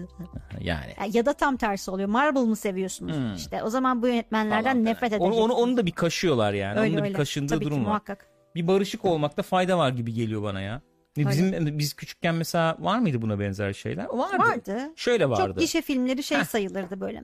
[0.61, 0.95] yani.
[1.13, 2.09] Ya- da tam tersi oluyor.
[2.09, 3.41] Marvel mı seviyorsunuz?
[3.41, 4.81] İşte o zaman bu yönetmenlerden Hmm.
[4.81, 5.39] Falan nefret edeceksiniz.
[5.39, 6.79] Onu, onu, onu da bir kaşıyorlar yani.
[6.81, 7.17] Öyle Onun da bir öyle.
[7.19, 7.89] kaşındığı Tabii ki, durum var.
[7.89, 8.27] muhakkak.
[8.55, 10.81] Bir barışık olmakta fayda var gibi geliyor bana ya.
[11.17, 14.05] Bizim biz küçükken mesela var mıydı buna benzer şeyler?
[14.05, 14.39] Vardı.
[14.39, 14.79] Vardı.
[14.97, 15.47] Şöyle vardı.
[15.47, 17.23] Çok gişe filmleri şey sayılırdı böyle.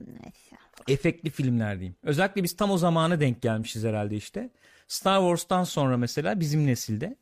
[0.87, 1.95] efektli filmler diyeyim.
[2.03, 4.49] Özellikle biz tam o zamana denk gelmişiz herhalde işte.
[4.87, 7.15] Star Wars'tan sonra mesela bizim nesilde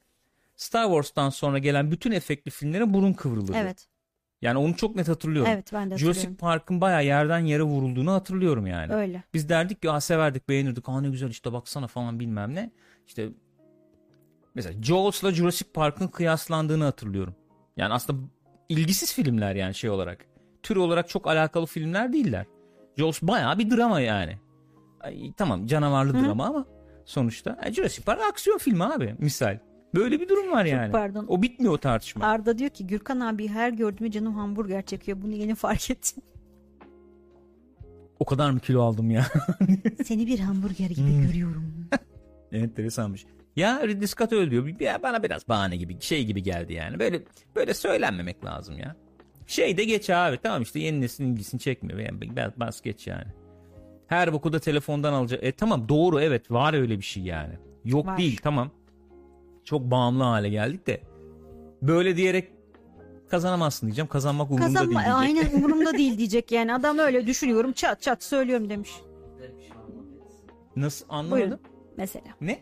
[0.55, 3.57] Star Wars'tan sonra gelen bütün efektli filmlere burun kıvrılırdı.
[3.57, 3.87] Evet.
[4.41, 5.51] Yani onu çok net hatırlıyorum.
[5.51, 6.35] Evet ben de Jurassic.
[6.35, 8.93] Park'ın bayağı yerden yere vurulduğunu hatırlıyorum yani.
[8.93, 9.23] Öyle.
[9.33, 10.89] Biz derdik ki "Aa, severdik beğenirdik.
[10.89, 12.71] Aa ne güzel işte baksana falan bilmem ne.
[13.07, 13.29] İşte
[14.55, 17.35] mesela Jaws'la Jurassic Park'ın kıyaslandığını hatırlıyorum.
[17.77, 18.19] Yani aslında
[18.69, 20.25] ilgisiz filmler yani şey olarak.
[20.63, 22.45] Tür olarak çok alakalı filmler değiller.
[22.97, 24.39] Jaws bayağı bir drama yani.
[24.99, 26.65] Ay, tamam canavarlı drama ama
[27.05, 29.59] sonuçta e, Jurassic Park aksiyon filmi abi misal.
[29.95, 30.91] Böyle bir durum var yani.
[30.91, 31.25] pardon.
[31.27, 32.25] O bitmiyor o tartışma.
[32.25, 35.17] Arda diyor ki Gürkan abi her gördüğümü canım hamburger çekiyor.
[35.21, 36.23] Bunu yeni fark ettim.
[38.19, 39.25] O kadar mı kilo aldım ya?
[40.05, 41.27] Seni bir hamburger gibi Hmm.
[41.27, 41.73] görüyorum.
[42.51, 43.25] Enteresanmış.
[43.55, 44.31] Ya Ridley Scott.
[44.31, 46.99] Bir- Ya bana biraz bahane gibi şey gibi geldi yani.
[46.99, 47.23] Böyle
[47.55, 48.95] böyle söylenmemek lazım ya.
[49.47, 51.99] Şey de geç abi tamam işte yeni neslin ilgisini çekmiyor.
[51.99, 53.25] Yani bas, bas geç yani.
[54.07, 55.43] Her boku da telefondan alacak.
[55.43, 57.53] E tamam doğru evet var öyle bir şey yani.
[57.85, 58.17] Yok Var.
[58.17, 58.71] değil tamam.
[59.65, 61.01] Çok bağımlı hale geldik de.
[61.81, 62.51] Böyle diyerek
[63.29, 64.07] kazanamazsın diyeceğim.
[64.07, 65.45] Kazanmak umurumda Kazanma değil diyecek.
[65.53, 66.73] aynen umurumda değil diyecek yani.
[66.73, 68.91] Adam öyle düşünüyorum çat çat söylüyorum demiş.
[70.75, 71.31] Nasıl anlamadım?
[71.41, 71.59] Buyurun.
[71.97, 72.25] Mesela.
[72.41, 72.59] Ne?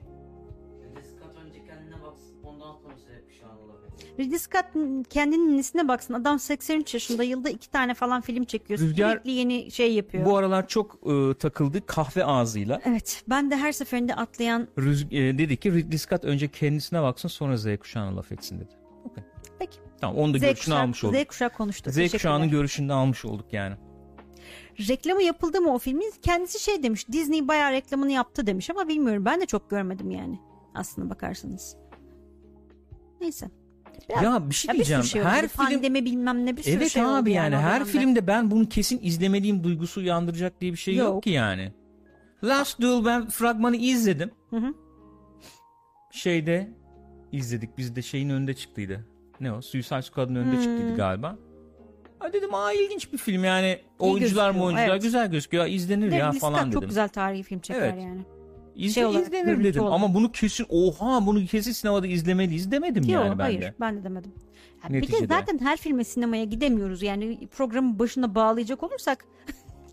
[4.20, 4.66] Ridley Scott
[5.09, 6.14] kendinin nesine baksın.
[6.14, 8.80] Adam 83 yaşında yılda iki tane falan film çekiyor.
[8.80, 10.26] Rüzgar- Sürekli yeni şey yapıyor.
[10.26, 12.82] Bu aralar çok e, takıldı kahve ağzıyla.
[12.86, 17.30] Evet ben de her seferinde atlayan Rüz- e, dedi ki Ridley Scott önce kendisine baksın
[17.30, 18.74] sonra Z kuşağına laf etsin dedi.
[19.05, 19.24] Okey.
[19.59, 21.18] peki Tamam onu da Z görüşünü kuşağı, almış olduk.
[21.18, 21.91] Z kuşağı konuştu.
[21.91, 23.76] Z, kuşağının görüşünü de almış olduk yani.
[24.89, 26.14] Reklamı yapıldı mı o filmin?
[26.22, 27.07] Kendisi şey demiş.
[27.11, 29.26] Disney bayağı reklamını yaptı demiş ama bilmiyorum.
[29.26, 30.39] Ben de çok görmedim yani.
[30.76, 31.76] Aslına bakarsanız.
[33.22, 33.49] Neyse.
[34.10, 35.04] Biraz- ya bir şey Ya bir diyeceğim.
[35.04, 35.30] şey oldu.
[35.30, 37.91] her film Pandemi bilmem ne bir sürü Evet şey abi yani, her dönemde.
[38.00, 41.24] filmde ben bunu kesin izlemeliyim duygusu uyandıracak diye bir şey yok, Yok.
[41.24, 41.72] ki yani.
[42.44, 44.32] Last Duel ben fragmanı izledim.
[44.50, 44.74] Hı hı.
[46.12, 46.70] Şeyde
[47.32, 49.06] izledik biz de şeyin önünde çıktıydı.
[49.39, 49.62] Ne o?
[49.62, 50.64] Suicide Squad'ın önünde Hmm.
[50.64, 51.36] çıktıydı galiba.
[52.20, 53.80] Ha dedim aa ilginç bir film yani.
[54.00, 55.02] Oyuncular mı oyuncular evet.
[55.02, 55.66] güzel gözüküyor.
[55.66, 56.72] izlenir Bir de ya falan dedim.
[56.80, 58.04] çok güzel tarihi film çeker Evet.
[58.04, 58.22] yani.
[58.76, 59.82] İzle, şey olarak, izlenir dedim.
[59.82, 59.95] olarak.
[59.95, 63.74] Ama bunu kesin oha bunu kesin sinemada izlemeliyiz demedim Yok yani ben hayır de.
[63.80, 64.32] ben de demedim.
[64.84, 67.03] Ya bir de zaten her filme sinemaya gidemiyoruz.
[67.03, 69.26] Yani programın başına bağlayacak olursak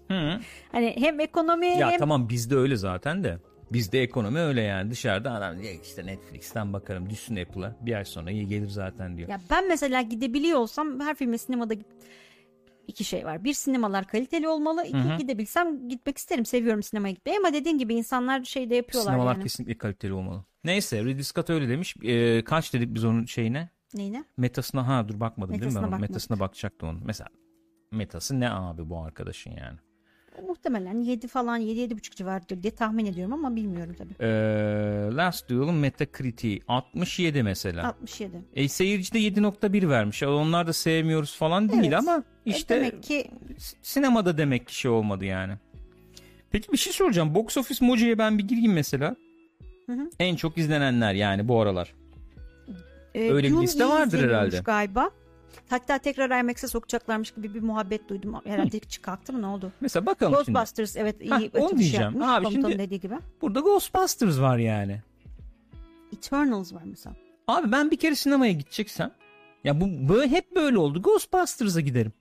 [0.09, 0.41] Hı.
[0.72, 3.39] hani hem ekonomiye Ya hem tamam bizde öyle zaten de.
[3.72, 4.91] Bizde ekonomi öyle yani.
[4.91, 7.76] Dışarıda adam diyor işte Netflix'ten bakarım düşsün Apple'a.
[7.81, 9.28] Bir ay sonra iyi gelir zaten diyor.
[9.28, 11.74] Ya ben mesela gidebiliyor olsam her filme sinemada
[12.91, 13.45] iki şey var.
[13.45, 14.84] Bir sinemalar kaliteli olmalı.
[14.86, 15.18] İki Hı hı.
[15.18, 16.45] gidebilsem gitmek isterim.
[16.45, 19.43] Seviyorum sinemaya gitmeyi ama dediğin gibi insanlar şey de yapıyorlar Sinemalar yani.
[19.43, 20.45] kesinlikle kaliteli olmalı.
[20.64, 21.97] Neyse Ridley Scott öyle demiş.
[22.03, 23.68] Ee, kaç dedik biz onun şeyine?
[23.95, 24.24] Neyine?
[24.36, 25.64] Metasına ha dur bakmadım değil mi?
[25.64, 26.11] Metasına Ben onun bakmadık.
[26.11, 27.03] metasına bakacaktım onun.
[27.05, 27.28] Mesela
[27.93, 29.78] metası ne abi bu arkadaşın yani?
[30.49, 34.14] Muhtemelen 7 falan 7-7,5 civarıdır diye tahmin ediyorum ama bilmiyorum tabii.
[34.20, 37.89] Ee, Last Duel'ın Metacritic'i 67 mesela.
[37.89, 38.33] 67.
[38.55, 40.22] E, seyirci de 7.1 vermiş.
[40.22, 41.95] Onlar da sevmiyoruz falan değil Evet.
[41.95, 43.31] ama E, işte demek ki
[43.83, 45.53] sinemada demek ki şey olmadı yani.
[46.51, 47.35] Peki bir şey soracağım.
[47.35, 49.16] Box Office Mojo'ya ben bir gireyim mesela.
[49.87, 50.11] Hı hı.
[50.18, 51.95] En çok izlenenler yani bu aralar.
[53.14, 54.61] e, Öyle bir Dune liste iyi vardır herhalde.
[54.64, 55.11] galiba.
[55.69, 58.35] Hatta tekrar IMAX'e sokacaklarmış gibi bir muhabbet duydum.
[58.45, 59.73] Herhalde kalktı mı ne oldu?
[59.81, 60.53] Mesela bakalım şimdi.
[60.53, 62.05] Ghostbusters evet iyi Hah, onu diyeceğim.
[62.05, 62.27] yapmış.
[62.29, 63.15] Abi şimdi- dediği gibi.
[63.43, 65.03] Burada Ghostbusters var yani.
[66.17, 67.17] Eternals var mesela.
[67.47, 69.11] Abi ben bir kere sinemaya gideceksem
[69.65, 71.03] ya bu böyle hep böyle oldu.
[71.03, 72.13] Ghostbusters'a giderim.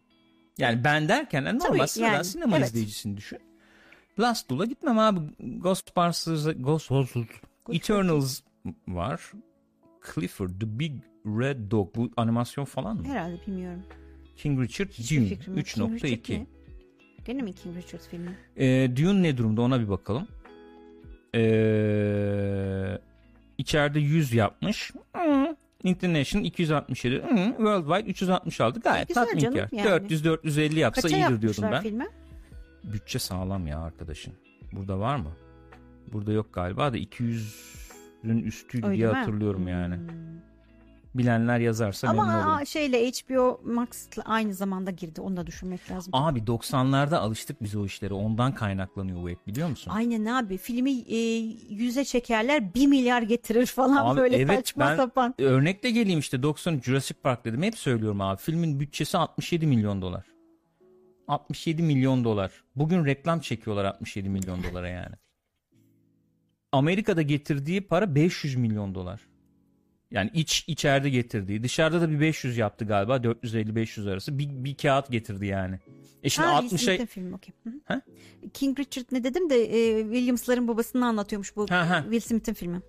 [0.58, 2.68] Yani ben derken yani normal Tabii, sıradan yani, sinema evet.
[2.68, 3.40] izleyicisini düşün.
[4.20, 5.20] Last Duel'a gitmem abi.
[5.40, 6.48] Ghostbusters
[7.70, 8.42] Eternals
[8.88, 9.32] var.
[10.16, 10.93] Clifford the Big
[11.26, 13.07] Red Dog bu animasyon falan mı?
[13.07, 13.84] Herhalde bilmiyorum.
[14.38, 15.66] King Richard Hiçbir Dune fikrim yok.
[15.68, 16.39] King Richard 3.2.
[16.39, 16.45] ne?
[17.26, 18.38] Gene mi King Richard filmi?
[18.57, 20.28] Ee, Dune ne durumda ona bir bakalım.
[21.36, 22.97] Ee,
[23.57, 24.91] içeride 100 yapmış.
[25.16, 25.55] Hı.
[25.84, 27.16] International 267.
[27.16, 27.36] Hı.
[27.57, 28.80] Worldwide 366.
[28.80, 29.70] Gayet tatminkar.
[29.72, 29.88] yani.
[29.88, 31.82] 400-450 yapsa Kaça iyidir diyordum ben.
[31.84, 32.07] filmi?
[32.84, 34.34] Bütçe sağlam ya arkadaşın.
[34.72, 35.32] Burada var mı?
[36.14, 37.43] Burada yok galiba da 200'ün
[38.24, 39.13] üstüydü Öyle diye mi?
[39.13, 39.67] hatırlıyorum Hmm.
[39.67, 39.95] yani.
[41.15, 42.51] Bilenler yazarsa Ama memnun olurum.
[42.53, 45.22] aa, şeyle HBO Max'la aynı zamanda girdi.
[45.22, 46.13] Onu da düşünmek lazım.
[46.15, 48.13] Abi 90'larda alıştık biz o işlere.
[48.13, 49.91] Ondan kaynaklanıyor bu hep biliyor musun?
[49.95, 51.17] Aynen abi filmi e,
[51.70, 55.36] yüze çekerler 1 milyar getirir falan Abi böyle evet, saçma ben- sapan.
[55.39, 57.63] Örnek de geleyim işte 90 Jurassic Park dedim.
[57.63, 58.38] Hep söylüyorum abi.
[58.41, 60.26] Filmin bütçesi 67 milyon dolar.
[61.28, 62.51] 67 milyon dolar.
[62.76, 65.15] Bugün reklam çekiyorlar 67 milyon dolara yani.
[66.72, 69.22] Amerika'da getirdiği para 500 milyon dolar.
[70.11, 71.63] Yani iç içeride getirdiği.
[71.63, 73.15] Dışarıda da bir 500 yaptı galiba.
[73.17, 74.39] 450-500 arası.
[74.39, 75.80] Bir, bir kağıt getirdi yani.
[76.24, 77.53] E şimdi Ha, Will 60'a Smith'in filmi okey.
[78.53, 82.01] King Richard ne dedim de e, Williams'ların babasını anlatıyormuş bu Ha, ha.
[82.01, 82.82] Will Smith'in filmi.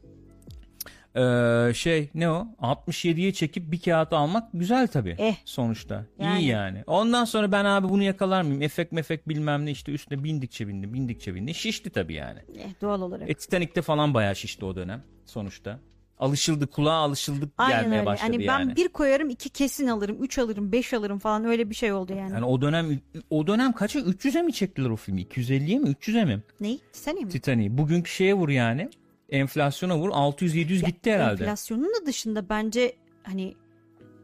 [1.17, 5.35] Ee, şey ne o 67'ye çekip bir kağıt almak güzel tabii Eh.
[5.45, 6.41] sonuçta Yani.
[6.41, 10.25] iyi yani ondan sonra ben abi bunu yakalar mıyım efekt mefek bilmem ne işte üstüne
[10.25, 13.31] bindikçe bindi bindikçe bindi şişti tabii yani Eh, doğal olarak.
[13.31, 15.81] e, Titanic'te falan bayağı şişti o dönem sonuçta
[16.19, 18.07] alışıldı kulağa alışıldık Aynen gelmeye öyle.
[18.07, 20.23] başladı Hani yani ben bir koyarım iki kesin alırım.
[20.23, 22.33] Üç alırım beş alırım falan öyle bir şey oldu yani.
[22.33, 23.01] yani o dönem
[23.31, 26.79] o dönem kaça 300'e mi çektiler o filmi 250'ye mi 300'e mi Ney?
[26.93, 27.29] Sen mi?
[27.29, 28.89] Titanic'i bugünkü şeye vur yani
[29.31, 33.55] enflasyona vur 600-700 gitti herhalde Enflasyonun da dışında bence hani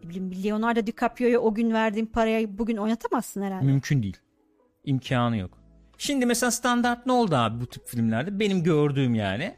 [0.08, 3.64] bileyim Leonardo DiCaprio'ya o gün verdiğin parayı bugün oynatamazsın herhalde.
[3.64, 4.16] Mümkün değil.
[4.84, 5.58] İmkanı yok.
[5.98, 8.40] Şimdi mesela standart ne oldu abi bu tip filmlerde?
[8.40, 9.54] Benim gördüğüm yani.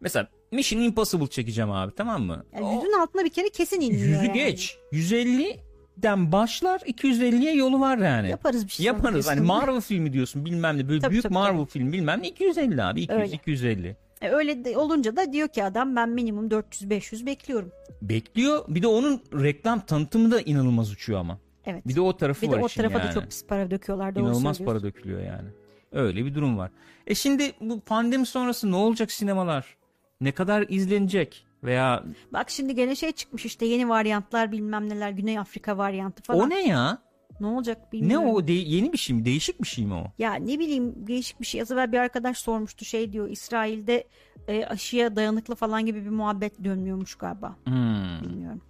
[0.00, 2.44] Mesela Mission Impossible çekeceğim abi tamam mı?
[2.54, 4.32] Yani yüzün altına bir kere kesin inmiyor yüzü yani.
[4.32, 4.78] geç.
[4.92, 8.30] 150'den başlar 250'ye yolu var yani.
[8.30, 8.86] Yaparız bir şey.
[8.86, 9.28] Yaparız.
[9.28, 9.40] Hani.
[9.40, 10.88] Marvel filmi diyorsun bilmem ne.
[10.88, 11.70] Böyle Tabii, büyük tabii, Marvel tabii.
[11.70, 13.00] film bilmem ne 250 abi.
[13.00, 13.34] 200 Öyle.
[13.34, 13.96] 250.
[14.22, 17.72] E, öyle de olunca da diyor ki adam ben minimum 400-500 bekliyorum.
[18.02, 18.64] Bekliyor.
[18.68, 21.38] Bir de onun reklam tanıtımı da inanılmaz uçuyor ama.
[21.66, 21.88] Evet.
[21.88, 23.08] Bir de o tarafı Bir de var o işin tarafa yani.
[23.08, 24.14] da çok pis para döküyorlar.
[24.14, 25.48] Doğru İnanılmaz para dökülüyor yani.
[25.92, 26.70] Öyle bir durum var.
[27.06, 29.76] E şimdi bu pandemi sonrası ne olacak sinemalar?
[30.20, 31.46] Ne kadar izlenecek?
[31.64, 36.40] Veya Bak şimdi gene şey çıkmış işte yeni varyantlar bilmem neler Güney Afrika varyantı falan.
[36.40, 36.98] o ne ya?
[37.40, 38.28] Ne olacak Ne bilmiyorum.
[38.28, 38.46] o?
[38.48, 39.24] De- yeni bir şey mi?
[39.24, 40.04] Değişik bir şey mi o?
[40.18, 41.62] Ya ne bileyim değişik bir şey.
[41.62, 44.04] Az evvel bir arkadaş sormuştu şey diyor İsrail'de
[44.48, 47.56] e, aşıya dayanıklı falan gibi bir muhabbet dönmüyormuş galiba.
[47.64, 48.20] Hmm.
[48.22, 48.60] Bilmiyorum.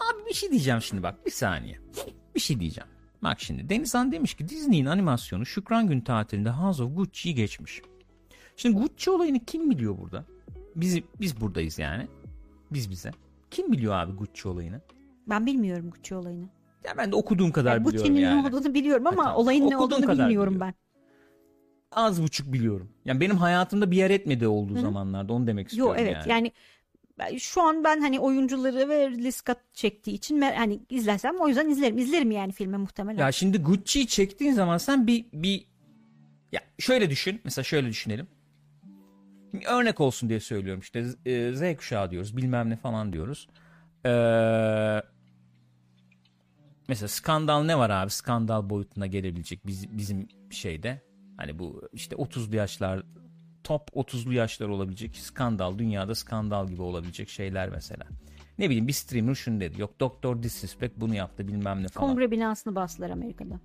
[0.00, 1.78] Abi bir şey diyeceğim şimdi bak bir saniye.
[2.34, 2.90] Bir şey diyeceğim.
[3.22, 7.82] Bak şimdi Denizhan demiş ki Disney'in animasyonu Şükran Gün tatilinde House of Gucci'yi geçmiş.
[8.56, 10.24] Şimdi Gucci olayını kim biliyor burada?
[10.76, 12.06] Biz, biz buradayız yani.
[12.70, 13.10] Biz bize.
[13.50, 14.80] Kim biliyor abi Gucci olayını?
[15.28, 16.48] Ben bilmiyorum Gucci olayını.
[16.84, 18.42] Ya ben de okuduğum kadar Yani biliyorum yani.
[18.42, 19.40] ne olduğunu biliyorum ama Ha, tamam.
[19.42, 20.60] olayın ne olduğunu bilmiyorum biliyorum.
[20.60, 20.74] ben.
[21.92, 22.88] az buçuk biliyorum.
[23.04, 24.82] Yani benim hayatımda bir yer etmedi olduğu Hı hı.
[24.82, 26.52] zamanlarda onu demek Yo istiyorum evet yani.
[27.26, 31.68] yani Şu an ben hani oyuncuları ve Ridley Scott çektiği için hani izlersem o yüzden
[31.68, 31.98] izlerim.
[31.98, 33.18] İzlerim yani filmi muhtemelen.
[33.18, 35.66] Ya şimdi Gucci'yi çektiğin zaman sen bir bir
[36.52, 37.40] ya şöyle düşün.
[37.44, 38.26] Mesela şöyle düşünelim.
[39.54, 43.48] Bir örnek olsun diye söylüyorum işte e, Z kuşağı diyoruz bilmem ne falan diyoruz.
[44.06, 44.08] Ee,
[46.90, 51.02] mesela skandal ne var abi skandal boyutuna gelebilecek biz, bizim şeyde
[51.36, 53.02] hani bu işte 30'lu yaşlar
[53.64, 58.06] top 30'lu yaşlar olabilecek skandal dünyada skandal gibi olabilecek şeyler mesela.
[58.58, 62.08] Ne bileyim bir streamer şunu dedi yok Doktor Disrespect bunu yaptı bilmem ne falan.
[62.08, 63.60] Kongre binasını bastılar Amerika'da.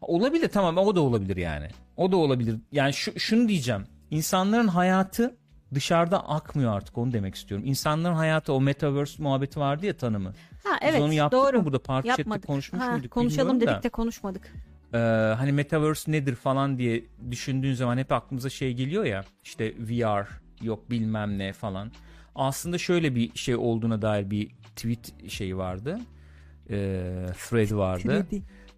[0.00, 1.68] Olabilir tamam o da olabilir yani.
[1.96, 2.56] O da olabilir.
[2.72, 3.84] Yani şu, şunu diyeceğim.
[4.10, 5.36] İnsanların hayatı
[5.74, 7.66] dışarıda akmıyor artık onu demek istiyorum.
[7.66, 10.32] İnsanların hayatı o metaverse muhabbeti vardı ya tanımı.
[10.64, 11.58] Ha Biz evet onu yaptık doğru.
[11.58, 13.82] mı burada park chat'te konuşmuş Ha, muyduk konuşalım dedik da.
[13.82, 14.52] de konuşmadık.
[14.94, 14.98] Ee,
[15.38, 20.28] hani metaverse nedir falan diye düşündüğün zaman hep aklımıza şey geliyor ya işte VR
[20.62, 21.92] yok bilmem ne falan.
[22.34, 25.98] Aslında şöyle bir şey olduğuna dair bir tweet şeyi vardı.
[26.70, 28.26] Ee, thread vardı.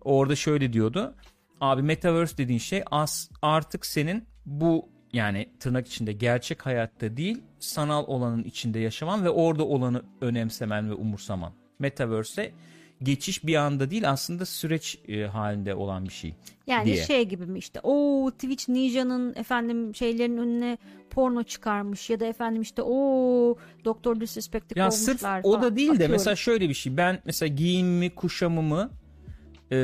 [0.04, 1.14] Orada şöyle diyordu.
[1.60, 8.04] Abi metaverse dediğin şey as artık senin bu yani tırnak içinde gerçek hayatta değil sanal
[8.06, 11.52] olanın içinde yaşaman ve orada olanı önemsemen ve umursaman.
[11.78, 12.52] Metaverse'e
[13.02, 16.34] geçiş bir anda değil aslında süreç e, halinde olan bir şey.
[16.66, 17.04] Yani diye.
[17.04, 20.78] şey gibi mi işte o Twitch Ninja'nın efendim şeylerin önüne
[21.10, 25.40] porno çıkarmış ya da efendim işte o Doktor Disrespect'i Ya sırf falan.
[25.44, 26.12] o da değil de Atıyorum.
[26.12, 26.96] mesela şöyle bir şey.
[26.96, 28.90] Ben mesela giyimimi, kuşamımı,
[29.70, 29.76] e,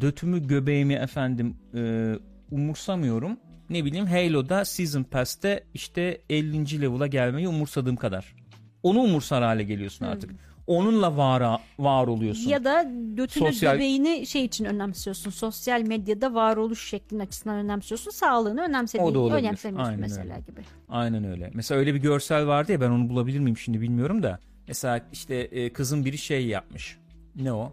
[0.00, 2.12] dötümü, göbeğimi efendim e,
[2.50, 3.36] umursamıyorum.
[3.70, 6.80] Ne bileyim Halo'da Season Pass'te işte 50.
[6.80, 8.34] level'a gelmeyi umursadığım kadar.
[8.82, 10.30] Onu umursar hale geliyorsun artık.
[10.68, 12.50] Onunla var, var oluyorsun.
[12.50, 12.82] Ya da
[13.14, 15.30] götünü Sosyal- göbeğini şey için önemsiyorsun.
[15.30, 18.10] Sosyal medyada varoluş şeklin açısından önemsiyorsun.
[18.10, 19.38] Sağlığını önemsediğin, O da olabilir.
[19.46, 20.44] önemsemiyorsun Aynen mesela öyle.
[20.46, 20.60] gibi.
[20.88, 21.50] Aynen öyle.
[21.54, 24.38] Mesela öyle bir görsel vardı ya ben onu bulabilir miyim şimdi bilmiyorum da.
[24.68, 26.98] Mesela işte e, kızın biri şey yapmış.
[27.36, 27.72] Ne o?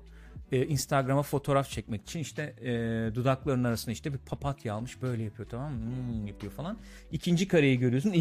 [0.51, 2.71] E, Instagram'a fotoğraf çekmek için işte e,
[3.15, 5.79] dudaklarının arasına işte bir papatya almış böyle yapıyor tamam mı?
[5.95, 6.77] Hmm, yapıyor falan.
[7.11, 8.13] İkinci kareyi görüyorsun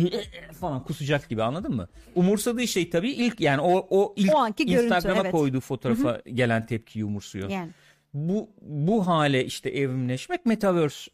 [0.60, 1.88] falan kusacak gibi anladın mı?
[2.14, 5.32] Umursadığı şey tabii ilk yani o, o ilk O anki Instagram'a evet.
[5.32, 7.48] koyduğu fotoğrafa gelen tepkiyi umursuyor.
[7.48, 7.70] Yani
[8.14, 11.10] Bu bu hale işte evrimleşmek metaverse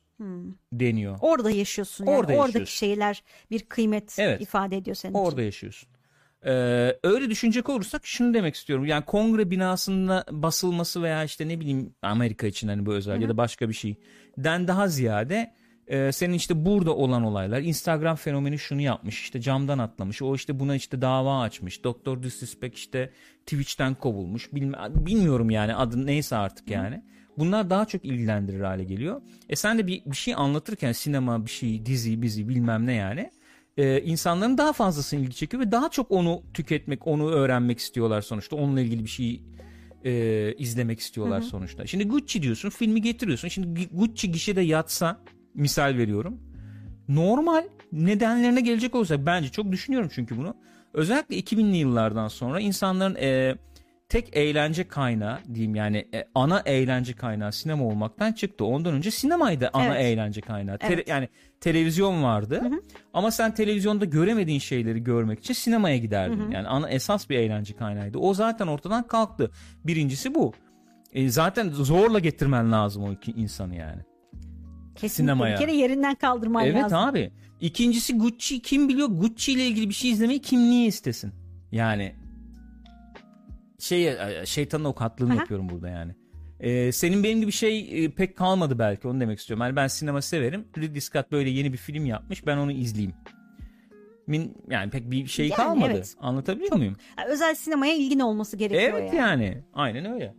[0.73, 1.19] deniyor.
[1.21, 2.07] orada yaşıyorsun.
[2.07, 2.17] Yani.
[2.17, 2.87] Orada Oradaki yaşıyorsun.
[2.87, 4.41] şeyler bir kıymet Evet.
[4.41, 5.21] ifade ediyor senin için.
[5.25, 5.89] Orada yaşıyorsun.
[6.47, 8.87] Ee, öyle düşünecek olursak şunu demek istiyorum.
[8.87, 13.37] Yani kongre binasında basılması veya işte ne bileyim Amerika için hani bu özel ya da
[13.37, 15.55] başka bir şeyden daha ziyade
[15.87, 20.61] e, senin işte burada olan olaylar Instagram fenomeni şunu yapmış işte camdan atlamış o işte
[20.61, 23.11] buna işte dava açmış Doktor Disrespect işte
[23.47, 27.03] Twitch'ten kovulmuş Bilmi- bilmiyorum yani adı neyse artık yani.
[27.39, 29.23] Bunlar daha çok ilgilendirir hale geliyor.
[29.49, 33.31] E sen de bir, bir şey anlatırken sinema bir şey dizi bizi bilmem ne yani
[33.81, 38.57] e, insanların daha fazlasını ilgi çekiyor ve daha çok onu tüketmek, onu öğrenmek istiyorlar sonuçta.
[38.57, 39.43] Onunla ilgili bir şey
[40.05, 41.87] e, izlemek istiyorlar sonuçta.
[41.87, 43.49] Şimdi Gucci diyorsun, filmi getiriyorsun.
[43.49, 45.21] Şimdi Gu- Gucci gişede yatsa,
[45.55, 46.41] misal veriyorum.
[47.09, 50.55] Normal nedenlerine gelecek olursak bence çok düşünüyorum çünkü bunu.
[50.95, 53.57] Özellikle 2000'li yıllardan sonra insanların e,
[54.11, 58.65] tek eğlence kaynağı diyeyim yani e, ana eğlence kaynağı sinema olmaktan çıktı.
[58.65, 60.05] Ondan önce sinemaydı ana Evet.
[60.05, 60.79] eğlence kaynağı.
[60.81, 61.09] Evet.
[61.09, 61.29] yani
[61.61, 62.63] televizyon vardı.
[63.15, 66.51] Ama sen televizyonda göremediğin şeyleri görmek için sinemaya giderdin.
[66.51, 68.19] Yani ana esas bir eğlence kaynağıydı.
[68.19, 69.51] O zaten ortadan kalktı.
[69.85, 70.53] Birincisi bu.
[71.13, 74.03] E, zaten zorla getirmen lazım o iki insanı yani.
[74.95, 75.55] Kesinlikle sinemaya.
[75.55, 76.99] bir kere yerinden kaldırman evet lazım.
[76.99, 77.33] abi.
[77.61, 79.09] İkincisi Gucci kim biliyor?
[79.09, 81.33] Gucci ile ilgili bir şey izlemeyi kim niye istesin?
[81.73, 82.15] Yani
[83.81, 84.17] şey
[84.47, 85.39] şeytanın avukatlığını Aha.
[85.39, 86.15] yapıyorum burada yani.
[86.61, 89.63] Ee, senin benim gibi şey e, pek kalmadı belki onu demek istiyorum.
[89.65, 90.65] Yani ben sinema severim.
[90.79, 92.47] Ridley Scott böyle yeni bir film yapmış.
[92.47, 93.15] Ben onu izleyeyim.
[94.27, 95.93] Min, yani pek bir şey Yani kalmadı.
[95.95, 96.17] evet.
[96.21, 96.97] Anlatabiliyor muyum?
[97.17, 99.45] Ha, Özel sinemaya ilgin olması gerekiyor Evet yani.
[99.45, 99.63] yani.
[99.75, 100.35] Aynen öyle.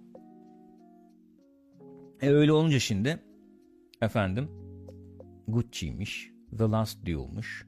[2.22, 3.20] E öyle olunca şimdi
[4.02, 4.50] efendim
[5.48, 6.32] Gucci'ymiş.
[6.58, 7.68] The Last Duel'muş.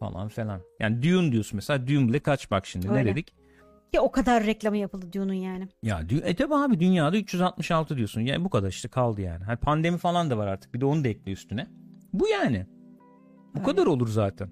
[0.00, 0.60] Falan falan.
[0.80, 1.86] Yani Dune diyorsun mesela.
[1.86, 3.10] Dune bile kaç bak şimdi ne Öyle.
[3.10, 3.32] dedik?
[3.92, 5.68] Ki o kadar reklamı yapıldı Dune'un yani.
[5.82, 8.20] Ya e tabi abi dünyada 366 diyorsun.
[8.20, 9.44] Yani bu kadar işte kaldı yani.
[9.44, 10.74] Hani pandemi falan da var artık.
[10.74, 11.66] Bir de onu da ekle üstüne.
[12.12, 12.66] Bu yani.
[13.54, 14.50] Bu kadar olur zaten.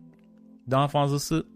[0.70, 1.47] Daha fazlası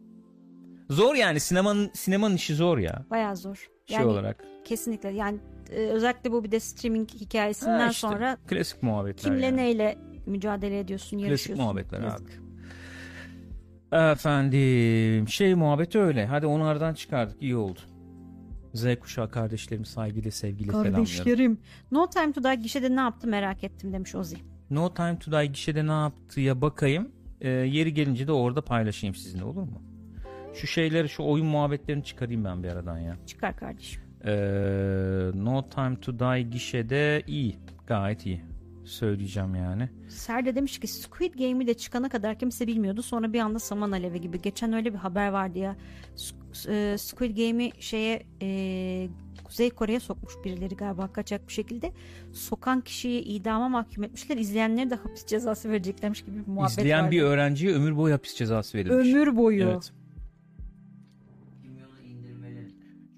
[0.90, 3.04] zor yani sinemanın sinemanın işi zor ya.
[3.10, 3.68] Bayağı zor.
[3.86, 4.44] Şey Yani olarak.
[4.64, 5.38] kesinlikle yani
[5.70, 9.22] e, özellikle bu bir de streaming hikayesinden Ha işte, sonra klasik muhabbetler.
[9.32, 9.56] kimle yani.
[9.56, 11.64] neyle mücadele ediyorsun, Klasik yarışıyorsun.
[11.64, 12.20] muhabbetler Yazık.
[12.30, 12.49] abi.
[13.92, 16.26] Efendim şey muhabbeti öyle.
[16.26, 17.80] Hadi onu aradan çıkardık iyi oldu.
[18.74, 21.04] Z kuşağı kardeşlerimi saygıyla sevgiyle selamlıyorum.
[21.04, 21.58] Kardeşlerim.
[21.92, 24.36] No Time to Die gişede ne yaptı merak ettim demiş Ozi.
[24.70, 27.08] No Time to Die gişede ne yaptıya bakayım.
[27.40, 29.82] Ee, yeri gelince de orada paylaşayım sizinle olur mu?
[30.54, 33.16] Şu şeyleri şu oyun muhabbetlerini çıkarayım ben bir aradan ya.
[33.26, 34.02] Çıkar kardeşim.
[34.24, 34.30] Ee,
[35.34, 37.56] no Time to Die gişede iyi.
[37.86, 38.42] Gayet iyi.
[38.90, 39.88] Söyleyeceğim yani.
[40.08, 43.02] Serde demiş ki Squid Game'i de çıkana kadar kimse bilmiyordu.
[43.02, 44.42] Sonra bir anda saman alevi gibi.
[44.42, 45.76] Geçen öyle bir haber vardı ya.
[46.68, 49.08] E, Squid Game'i şeye e,
[49.44, 51.92] Kuzey Kore'ye sokmuş birileri galiba kaçak bir şekilde.
[52.32, 54.36] Sokan kişiyi idama mahkum etmişler.
[54.36, 57.10] İzleyenlere de hapis cezası vereceklermiş gibi bir muhabbet İzleyen vardı.
[57.10, 59.14] bir öğrenciye ömür boyu hapis cezası verilmiş.
[59.14, 59.64] Ömür boyu.
[59.64, 59.92] Evet.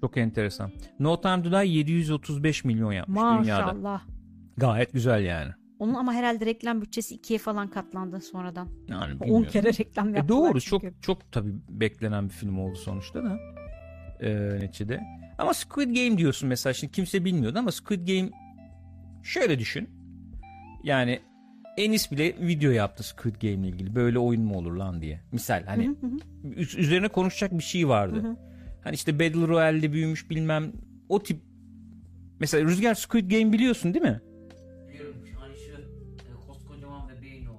[0.01, 0.71] Çok enteresan.
[0.99, 3.65] No Time to Die 735 milyon yapmış dünyada.
[3.65, 4.01] Maşallah.
[4.57, 5.51] Gayet güzel yani.
[5.83, 8.67] Onun ama herhalde reklam bütçesi ikiye falan katlandı sonradan.
[8.87, 9.47] Yani 10 bilmiyorum.
[9.51, 10.27] kere reklam E yaptılar.
[10.39, 10.87] doğru çünkü.
[10.87, 13.37] çok çok tabii beklenen bir film oldu sonuçta da.
[14.21, 15.01] Ee, neticede.
[15.37, 18.29] Ama Squid Game diyorsun mesela şimdi kimse bilmiyordu ama Squid Game
[19.23, 19.89] şöyle düşün.
[20.83, 21.19] Yani
[21.77, 23.95] Enis bile video yaptı Squid Game ile ilgili.
[23.95, 25.21] Böyle oyun mu olur lan diye.
[25.31, 26.47] Misal hani Hı hı hı.
[26.53, 28.23] üz- üzerine konuşacak bir şey vardı.
[28.23, 28.37] Hı hı.
[28.83, 30.71] Hani işte Battle Royale'de büyümüş bilmem
[31.09, 31.39] o tip
[32.39, 34.21] mesela Rüzgar Squid Game biliyorsun değil mi?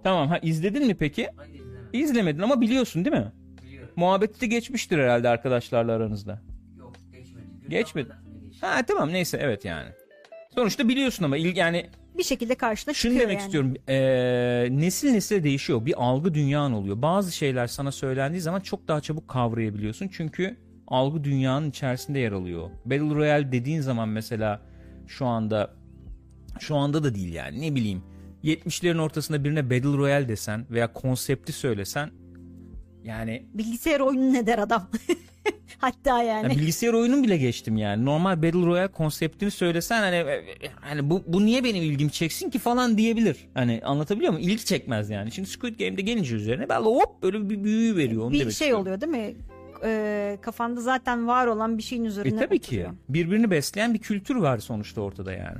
[0.04, 1.28] Tamam ha izledin mi peki?
[1.54, 2.04] İzleme.
[2.04, 3.32] İzlemedin ama biliyorsun değil mi?
[3.62, 3.90] Biliyorum.
[3.96, 6.42] Muhabbeti de geçmiştir herhalde arkadaşlarla aranızda.
[6.78, 7.46] Yok geçmedi.
[7.62, 8.08] Gül Geçmedi.
[8.44, 8.66] Geçti.
[8.66, 9.88] Ha tamam neyse evet yani.
[10.54, 11.86] Sonuçta biliyorsun ama il- yani
[12.18, 13.46] Bir şekilde karşına şunu çıkıyor demek yani.
[13.46, 13.74] istiyorum.
[13.88, 15.86] Ee, nesil nesile değişiyor.
[15.86, 17.02] Bir algı dünyan oluyor.
[17.02, 20.08] Bazı şeyler sana söylendiği zaman çok daha çabuk kavrayabiliyorsun.
[20.12, 20.56] Çünkü
[20.88, 22.70] algı dünyanın içerisinde yer alıyor.
[22.84, 24.60] Battle Royale dediğin zaman mesela
[25.06, 25.70] şu anda
[26.60, 28.02] şu anda da değil yani ne bileyim
[28.44, 32.10] 70'lerin ortasında birine Battle Royale desen veya konsepti söylesen
[33.04, 34.90] yani Bilgisayar oyunu ne der adam?
[35.78, 36.44] Hatta yani.
[36.44, 38.04] Ya bilgisayar oyunun bile geçtim yani.
[38.04, 40.42] Normal Battle Royale konseptini söylesen hani
[40.80, 43.36] hani bu bu niye benim ilgimi çeksin ki falan diyebilir.
[43.54, 44.48] Hani anlatabiliyor muyum?
[44.48, 45.32] İlgi çekmez yani.
[45.32, 48.80] Şimdi Squid Game'de gelince üzerine ben hop böyle bir büyü veriyor onu bir şey istiyorum.
[48.80, 49.34] oluyor değil mi?
[49.84, 52.90] Ee, kafanda zaten var olan bir şeyin üzerine E tabii oturuyor.
[52.90, 52.96] ki.
[53.08, 55.58] Birbirini besleyen bir kültür var sonuçta ortada yani.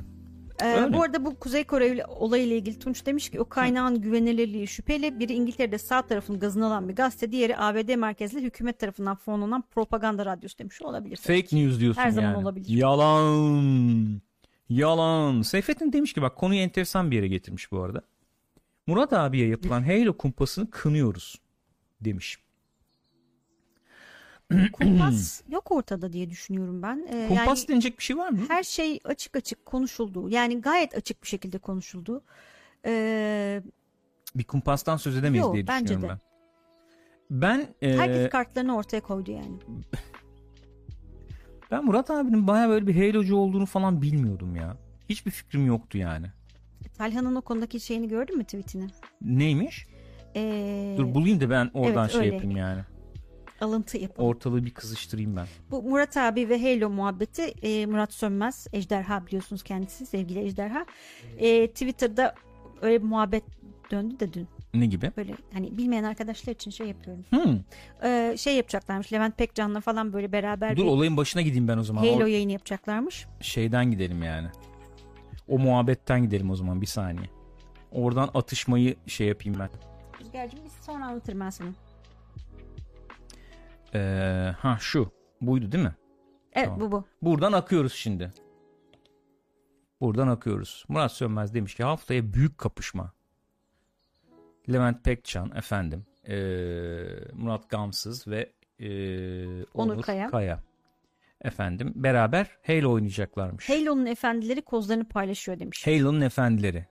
[0.65, 5.19] Ee, bu arada bu Kuzey Kore olayıyla ilgili Tunç demiş ki o kaynağın güvenilirliği şüpheli.
[5.21, 10.27] Biri İngiltere'de sağ tarafın gazını alan bir gazete, diğeri ABD merkezli hükümet tarafından fonlanan propaganda
[10.27, 10.83] radyosu demiş.
[10.83, 11.17] Olabilir.
[11.17, 12.43] Fake news diyorsun Her zaman yani.
[12.43, 12.69] olabilir.
[12.69, 14.21] Yalan.
[14.69, 15.43] Yalan.
[15.43, 18.03] Seyfettin demiş ki bak konuyu enteresan bir yere getirmiş bu arada.
[18.87, 21.41] Murat abiye yapılan Halo kumpasını kınıyoruz
[22.01, 22.39] demiş.
[24.73, 27.07] Kumpas yok ortada diye düşünüyorum ben.
[27.13, 28.39] Ee, Kumpas yani denecek bir şey var mı?
[28.49, 30.29] her şey açık açık konuşuldu.
[30.29, 32.23] Yani gayet açık bir şekilde konuşuldu.
[32.87, 33.63] Ee,
[34.35, 36.21] Bir kumpastan söz edemeyiz Yok, diye bence düşünüyorum de.
[36.21, 36.35] ben.
[37.81, 39.57] Ben e, herkes kartlarını ortaya koydu yani.
[41.71, 44.77] ben Murat abinin baya böyle bir Halo'cu olduğunu falan bilmiyordum ya.
[45.09, 46.27] Hiçbir fikrim yoktu yani.
[46.99, 48.87] Talha'nın o konudaki şeyini gördün mü tweetini?
[49.23, 49.87] Neymiş?
[50.37, 52.35] Ee, Dur bulayım da ben oradan evet, şey öyle.
[52.35, 52.81] yapayım yani.
[53.61, 54.29] Alıntı yapalım.
[54.29, 55.47] Ortalığı bir kızıştırayım ben.
[55.71, 60.87] Bu Murat abi ve Halo muhabbeti e, Murat Sönmez Ejderha biliyorsunuz kendisi sevgili Ejderha
[61.39, 62.35] E, Twitter'da
[62.83, 63.45] öyle bir muhabbet
[63.91, 65.13] döndü de dün Ne gibi?
[65.17, 67.59] böyle hani bilmeyen arkadaşlar için şey yapıyorum Hmm.
[68.11, 71.83] E, şey yapacaklarmış Levent Pekcan'la falan böyle beraber Dur bir olayın başına gideyim ben o
[71.83, 72.03] zaman.
[72.03, 74.49] Halo O yayını yapacaklarmış şeyden gidelim yani.
[75.49, 77.27] O muhabbetten gidelim o zaman bir saniye.
[77.93, 79.69] Oradan atışmayı şey yapayım ben.
[80.21, 81.69] Rüzgar'cığım biz sonra anlatırım ben sana
[83.95, 85.13] Ee, ha şu.
[85.41, 85.95] Buydu değil mi?
[86.53, 86.81] Evet Tamam.
[86.81, 88.33] bu bu Buradan akıyoruz şimdi.
[90.01, 90.85] Buradan akıyoruz.
[90.89, 93.13] Murat Sönmez demiş ki haftaya büyük kapışma.
[94.73, 96.07] Levent Pekcan efendim.
[96.29, 96.35] ee,
[97.33, 100.31] Murat Gamsız ve ee, Onur, Onur Kaya.
[100.31, 100.63] Kaya.
[101.41, 103.69] Efendim beraber Halo oynayacaklarmış.
[103.69, 106.87] Halo'nun efendileri kozlarını paylaşıyor demiş Halo'nun efendileri.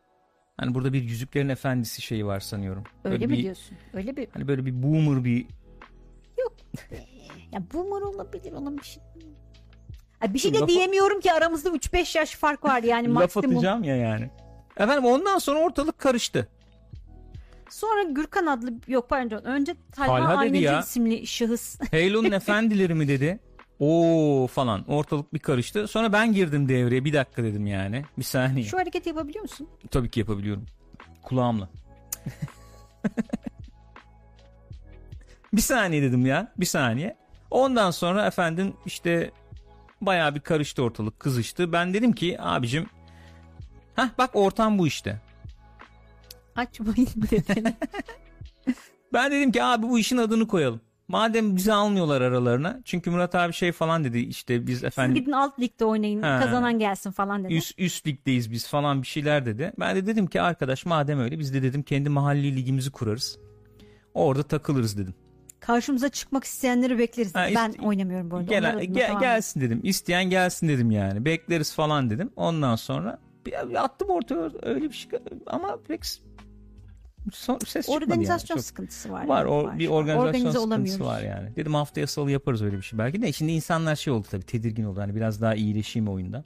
[0.58, 2.84] Hani burada bir Yüzüklerin Efendisi şeyi var sanıyorum.
[3.04, 5.45] öyle Böyle mi bir, diyorsun öyle bir Hani böyle bir boomer bir
[7.52, 9.04] ya boomer olabilir ona bir şey
[10.20, 13.52] Ha, bir şey de Lafı- diyemiyorum ki aramızda 3-5 yaş fark var yani laf maksimum.
[13.58, 14.30] atacağım ya yani.
[14.78, 16.48] Efendim ondan sonra ortalık karıştı.
[17.70, 20.80] Sonra Gürkan adlı yok pardon önce Talha, Talha dedi Aynacı ya.
[20.80, 23.39] isimli şahıs Halo'nun efendileri mi dedi.
[23.80, 25.88] Oo falan ortalık bir karıştı.
[25.88, 28.06] Sonra ben girdim devreye bir dakika dedim yani.
[28.18, 28.66] Bir saniye.
[28.66, 29.68] şu hareketi yapabiliyor musun?
[29.91, 30.66] Tabii ki yapabiliyorum.
[31.24, 31.70] Kulağımla.
[35.54, 36.54] bir saniye dedim ya.
[36.58, 37.18] Bir saniye.
[37.51, 39.32] Ondan sonra efendim işte
[40.01, 41.72] bayağı bir karıştı ortalık kızıştı.
[41.72, 42.86] Ben dedim ki abicim
[43.95, 45.22] Hah bak ortam bu işte.
[46.56, 47.76] Açmayın dedin.
[49.14, 50.82] Ben dedim ki abi bu işin adını koyalım.
[51.08, 52.80] Madem bizi almıyorlar aralarına.
[52.86, 56.39] Çünkü Murat abi şey falan dedi işte biz Siz efendim gidin alt ligde oynayın Ha.
[56.43, 57.54] kazanan gelsin falan dedi.
[57.54, 59.74] üst, üst ligdeyiz biz falan bir şeyler dedi.
[59.80, 63.39] Ben de dedim ki arkadaş madem öyle biz de dedim kendi mahalli ligimizi kurarız.
[64.14, 65.16] Orada takılırız dedim.
[65.66, 67.36] Karşımıza çıkmak isteyenleri bekleriz.
[67.36, 68.49] Ha, ben oynamıyorum bu arada.
[68.49, 69.80] Gel, Onlar adına gel- gelsin dedim.
[69.84, 71.26] İsteyen gelsin dedim yani.
[71.26, 72.32] Bekleriz falan dedim.
[72.36, 75.11] Ondan sonra bir, attım ortaya öyle bir şey
[75.47, 76.05] ama pek
[77.32, 78.59] son, ses Organizasyon yani.
[78.59, 79.26] Çok- sıkıntısı var.
[79.26, 81.55] var o bir organizasyon Organize sıkıntısı var yani.
[81.55, 83.32] Dedim haftaya salı yaparız öyle bir şey belki de.
[83.32, 85.01] Şimdi insanlar şey oldu tabii tedirgin oldu.
[85.01, 86.43] Hani biraz daha iyileşeyim oyunda.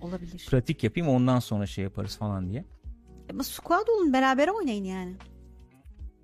[0.00, 0.46] Olabilir.
[0.50, 2.64] Pratik yapayım ondan sonra şey yaparız falan diye.
[3.30, 5.12] Ama squad olun beraber oynayın yani.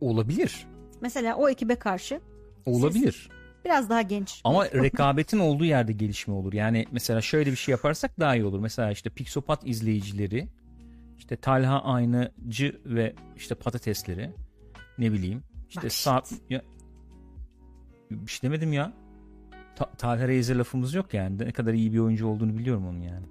[0.01, 0.66] Olabilir.
[1.01, 2.20] Mesela o ekibe karşı
[2.66, 3.28] Olabilir.
[3.64, 4.40] biraz daha genç.
[4.44, 6.52] Ama rekabetin olduğu yerde gelişme olur.
[6.52, 8.60] Yani mesela şöyle bir şey yaparsak daha iyi olur.
[8.60, 10.48] Mesela işte Pixopat izleyicileri,
[11.18, 14.30] işte Talha Aynacı ve işte patatesleri
[14.98, 15.42] ne bileyim.
[15.68, 16.62] işte sağ ya,
[18.10, 18.92] bir şey demedim ya.
[19.76, 21.38] Ta, Talha Reis'e lafımız yok yani.
[21.38, 23.26] Ne kadar iyi bir oyuncu olduğunu biliyorum onun yani.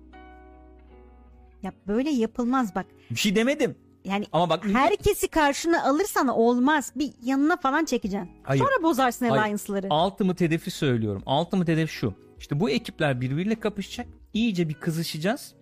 [1.64, 2.86] Ya böyle yapılmaz bak.
[3.12, 3.76] Bir şey demedim.
[4.06, 6.92] Yani Ama bak herkesi karşına alırsan olmaz.
[6.96, 8.30] Bir yanına falan çekeceksin.
[8.44, 8.64] Hayır.
[8.64, 9.42] Sonra bozarsın Hayır.
[9.42, 9.88] alliance'ları.
[9.94, 11.24] Ultimate hedefi söylüyorum.
[11.26, 12.14] Ultimate hedef şu.
[12.40, 14.08] İşte bu ekipler birbiriyle kapışacak.
[14.34, 15.54] İyice bir kızışacağız.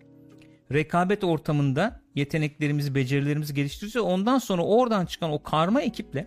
[0.72, 4.08] Rekabet ortamında yeteneklerimizi, becerilerimizi geliştireceğiz.
[4.08, 6.26] Ondan sonra oradan çıkan o karma ekiple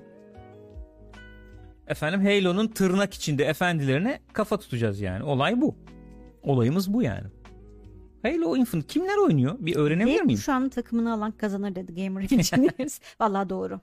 [1.88, 5.24] efendim Halo'nun tırnak içinde efendilerine kafa tutacağız yani.
[5.24, 5.76] Olay bu.
[6.44, 7.28] Olayımız bu yani.
[8.24, 9.56] Halo Infinite kimler oynuyor?
[9.60, 10.40] Bir öğrenebilir miyim?
[10.40, 13.00] şu an takımını alan kazanır dedi Gamer Engineers.
[13.20, 13.82] Valla doğru.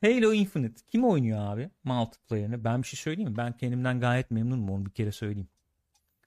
[0.00, 2.64] Halo Infinite kim oynuyor abi multiplayer'ını?
[2.64, 3.36] Ben bir şey söyleyeyim mi?
[3.36, 5.48] Ben kendimden gayet memnunum onu bir kere söyleyeyim.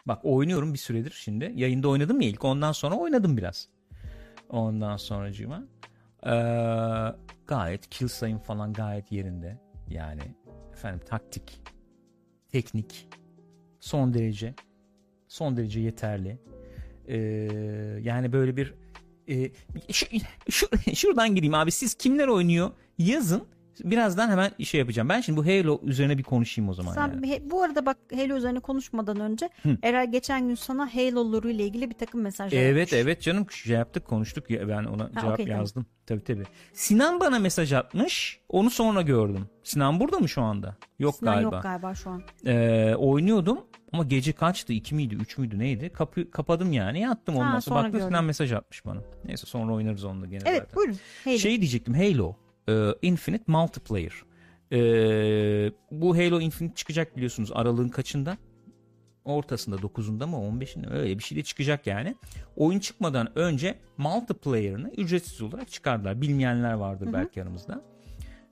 [0.05, 1.51] Bak oynuyorum bir süredir şimdi.
[1.55, 3.69] Yayında oynadım ya ilk ondan sonra oynadım biraz.
[4.49, 5.63] Ondan sonracığıma.
[6.25, 6.29] Ee,
[7.47, 9.57] gayet kill sayım falan gayet yerinde.
[9.89, 10.21] Yani
[10.73, 11.61] efendim taktik,
[12.49, 13.07] teknik
[13.79, 14.53] son derece
[15.27, 16.39] son derece yeterli.
[17.07, 17.17] Ee,
[18.01, 18.73] yani böyle bir
[19.29, 19.51] e,
[19.91, 20.05] şu,
[20.49, 23.43] şu, şuradan gireyim abi siz kimler oynuyor yazın
[23.83, 25.09] birazdan hemen şey yapacağım.
[25.09, 26.93] Ben şimdi bu Halo üzerine bir konuşayım o zaman.
[26.93, 27.29] Sen yani.
[27.29, 29.77] he- bu arada bak Halo üzerine konuşmadan önce Hı.
[29.83, 33.01] Eray geçen gün sana Halo lore ile ilgili bir takım mesajlar Evet atmış.
[33.01, 35.59] evet canım şey yaptık konuştuk ben ona cevap okey, tamam.
[35.61, 35.85] yazdım.
[36.05, 36.43] Tabii tabii.
[36.73, 38.39] Sinan bana mesaj atmış.
[38.49, 39.45] Onu sonra gördüm.
[39.63, 40.75] Sinan burada mı şu anda?
[40.99, 41.55] Yok Sinan galiba.
[41.55, 42.21] yok galiba şu an.
[42.45, 43.59] Ee, oynuyordum
[43.95, 44.73] ama gece kaçtı?
[44.73, 45.15] 2 miydi?
[45.15, 45.59] 3 müydü?
[45.59, 45.89] Neydi?
[45.89, 46.99] Kapı kapadım yani.
[46.99, 47.83] Yattım ondan Ha, sonra.
[47.83, 48.01] Baktım.
[48.01, 49.01] Sinan mesaj atmış bana.
[49.25, 50.75] Neyse sonra oynarız onunla gene Evet zaten.
[50.75, 50.97] buyurun.
[51.23, 51.37] Halo.
[51.37, 52.35] Şey diyecektim Halo
[52.69, 54.13] e, Infinite Multiplayer.
[54.71, 54.77] E,
[55.91, 58.37] bu Halo Infinite çıkacak biliyorsunuz aralığın kaçında?
[59.25, 60.93] Ortasında 9'unda mı 15'inde mi?
[60.93, 62.15] öyle bir şey de çıkacak yani.
[62.55, 66.21] Oyun çıkmadan önce multiplayer'ını ücretsiz olarak çıkardılar.
[66.21, 67.81] Bilmeyenler vardır belki aramızda.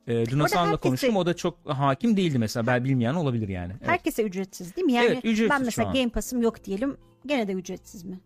[0.08, 2.68] E, Hasan'la herkese- konuştum o da çok hakim değildi mesela.
[2.68, 3.74] Ben bilmeyen olabilir yani.
[3.78, 3.88] Evet.
[3.88, 4.94] Herkese ücretsiz değil mi?
[4.94, 5.92] Yani Evet, ücretsiz ben mesela.
[5.92, 6.98] Game Pass'ım yok diyelim.
[7.26, 8.20] Gene de ücretsiz mi?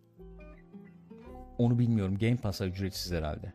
[1.57, 2.17] Onu bilmiyorum.
[2.17, 3.53] Game Pass'a ücretsiz herhalde.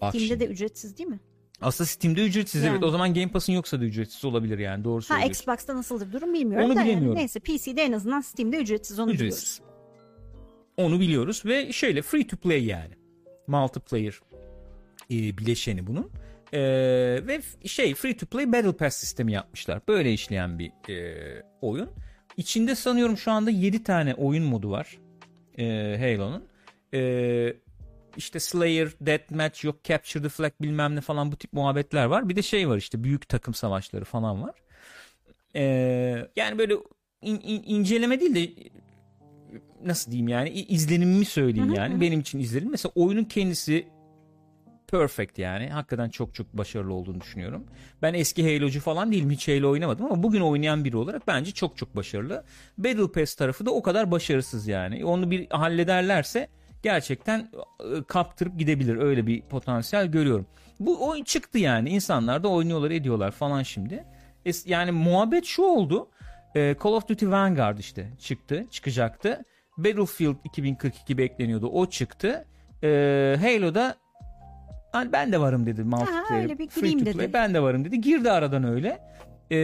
[0.00, 0.40] Bak Steam'de şimdi.
[0.40, 1.20] de ücretsiz değil mi?
[1.62, 2.72] Aslında Steam'de ücretsiz Yani.
[2.72, 2.82] evet.
[2.84, 4.84] O zaman Game Pass'ın yoksa da ücretsiz olabilir yani.
[4.84, 5.30] Doğru Ha söylüyorsun.
[5.30, 7.18] Xbox'ta nasıldır durum bilmiyorum Onu da yani bilemiyorum.
[7.18, 9.36] neyse PC'de en azından Steam'de ücretsiz onu biliyoruz.
[9.38, 9.60] Ücretsiz.
[10.76, 12.94] Onu biliyoruz ve şöyle free to play yani.
[13.46, 14.20] Multiplayer
[15.10, 16.10] e, bileşeni bunun.
[16.54, 16.60] E,
[17.26, 19.80] ve şey free to play battle pass sistemi yapmışlar.
[19.88, 21.90] Böyle işleyen bir e, oyun.
[22.36, 24.98] İçinde sanıyorum şu anda 7 tane oyun modu var.
[25.58, 25.64] E,
[26.00, 26.44] Halo'nun.
[26.94, 27.54] E,
[28.16, 32.28] işte Slayer, Deathmatch, yok Capture the Flag bilmem ne falan bu tip muhabbetler var.
[32.28, 34.54] Bir de şey var işte büyük takım savaşları falan var.
[35.56, 35.62] E,
[36.36, 36.74] yani böyle
[37.22, 38.70] in- in- inceleme değil de
[39.84, 42.70] nasıl diyeyim yani izlenimimi söyleyeyim yani benim için izlenim.
[42.70, 43.93] Mesela oyunun kendisi
[44.88, 47.64] perfect yani hakikaten çok çok başarılı olduğunu düşünüyorum.
[48.02, 51.76] Ben eski Halo'cu falan değilim hiç Halo oynamadım ama bugün oynayan biri olarak bence çok
[51.76, 52.44] çok başarılı.
[52.78, 55.04] Battle Pass tarafı da o kadar başarısız yani.
[55.04, 56.48] Onu bir hallederlerse
[56.82, 60.46] gerçekten e, kaptırıp gidebilir öyle bir potansiyel görüyorum.
[60.80, 64.04] Bu oyun çıktı yani insanlar da oynuyorlar ediyorlar falan şimdi.
[64.66, 66.10] Yani muhabbet şu oldu.
[66.56, 69.44] Ee, Call of Duty Vanguard işte çıktı, çıkacaktı.
[69.78, 71.66] Battlefield 2042 bekleniyordu.
[71.66, 72.44] O çıktı.
[72.82, 73.96] Ee, Halo'da
[74.94, 76.58] hani ben de varım dedi multiplayer.
[76.58, 77.32] bir free to play, dedi.
[77.32, 78.00] Ben de varım dedi.
[78.00, 78.88] Girdi aradan öyle.
[79.50, 79.56] Ee,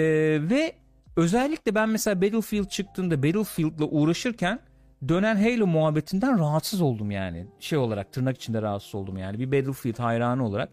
[0.43, 0.73] ve
[1.17, 4.61] özellikle ben mesela Battlefield çıktığında Battlefield'la uğraşırken
[5.09, 7.47] dönen Halo muhabbetinden rahatsız oldum yani.
[7.61, 9.39] Şey olarak tırnak içinde rahatsız oldum yani.
[9.39, 10.69] Bir Battlefield hayranı olarak.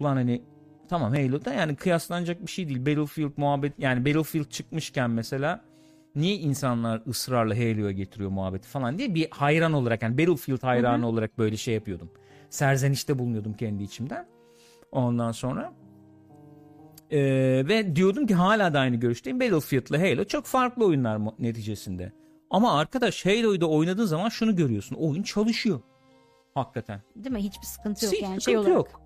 [0.00, 0.42] Ulan hani
[0.88, 2.80] tamam Halo'da yani kıyaslanacak bir şey değil.
[2.80, 5.60] Battlefield muhabbet yani Battlefield çıkmışken mesela
[6.14, 11.38] niye insanlar ısrarla Halo'ya getiriyor muhabbeti falan diye bir hayran olarak yani Battlefield hayranı olarak
[11.38, 12.10] böyle şey yapıyordum.
[12.54, 14.26] Serzenişte bulunuyordum kendi içimden.
[14.92, 15.72] Ondan sonra
[17.10, 17.18] ee,
[17.68, 19.40] ve diyordum ki hala da aynı görüşteyim.
[19.40, 22.12] Battlefield'la Halo çok farklı oyunlar neticesinde.
[22.50, 24.96] Ama arkadaş Halo'yu da oynadığın zaman şunu görüyorsun.
[24.96, 25.80] Oyun çalışıyor.
[26.54, 27.00] Hakikaten.
[27.16, 27.42] Değil mi?
[27.42, 28.74] Hiçbir sıkıntı yok Hiç yani sıkıntı şey olarak.
[28.74, 29.00] yok.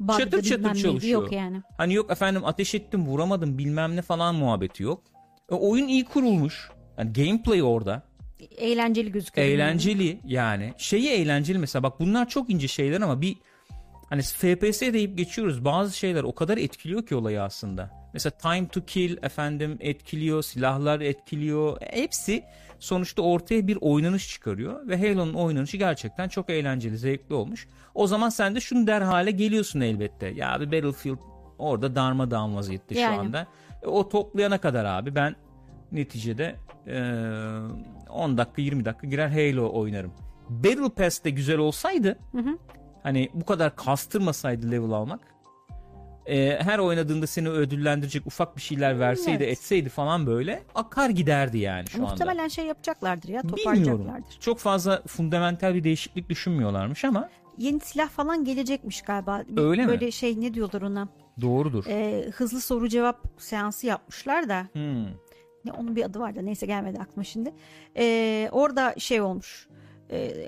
[0.00, 1.22] bug'dı, çatır çatır çalışıyor.
[1.22, 1.62] Yok yani.
[1.76, 5.02] Hani yok efendim ateş ettim vuramadım bilmem ne falan muhabbeti yok.
[5.50, 6.70] E, oyun iyi kurulmuş.
[6.98, 8.02] Yani gameplay orada.
[8.58, 9.46] Eğlenceli gözüküyor.
[9.48, 10.72] Eğlenceli yani.
[10.78, 13.36] Şeyi eğlenceli mesela bak bunlar çok ince şeyler ama bir
[14.10, 15.64] hani FPS deyip geçiyoruz.
[15.64, 17.90] Bazı şeyler o kadar etkiliyor ki olayı aslında.
[18.12, 21.82] Mesela time to kill efendim etkiliyor, silahlar etkiliyor.
[21.82, 22.44] E, Hepsi
[22.78, 27.68] sonuçta ortaya bir oynanış çıkarıyor ve Halo'nun oynanışı gerçekten çok eğlenceli, zevkli olmuş.
[27.94, 30.26] O zaman sen de şunu der hale geliyorsun elbette.
[30.26, 31.18] Ya bir Battlefield
[31.58, 33.16] orada darmadağın vaziyette şu Yani.
[33.18, 33.46] anda.
[33.82, 35.36] E, o toplayana kadar abi ben
[35.92, 36.56] neticede
[36.86, 36.96] e,
[38.14, 40.12] 10 dakika 20 dakika girer Halo oynarım.
[40.48, 42.18] Battle Pass de güzel olsaydı
[43.02, 45.20] hani bu kadar kastırmasaydı level almak
[46.26, 49.58] e, her oynadığında seni ödüllendirecek ufak bir şeyler verseydi Evet.
[49.58, 52.10] etseydi falan böyle akar giderdi yani şu anda.
[52.10, 53.64] Muhtemelen şey yapacaklardır ya Bilmiyorum.
[53.64, 54.36] toparlayacaklardır.
[54.40, 59.42] Çok fazla fundamental bir değişiklik düşünmüyorlarmış ama Yeni silah falan gelecekmiş galiba.
[59.56, 59.88] Öyle mi?
[59.88, 61.08] Böyle şey ne diyorlar ona?
[61.40, 61.84] doğrudur.
[61.88, 64.66] Ee, hızlı soru cevap seansı yapmışlar da.
[64.72, 65.06] Hmm.
[65.64, 67.54] Ne onun bir adı var da neyse gelmedi aklıma şimdi.
[67.96, 69.68] Ee, orada şey olmuş.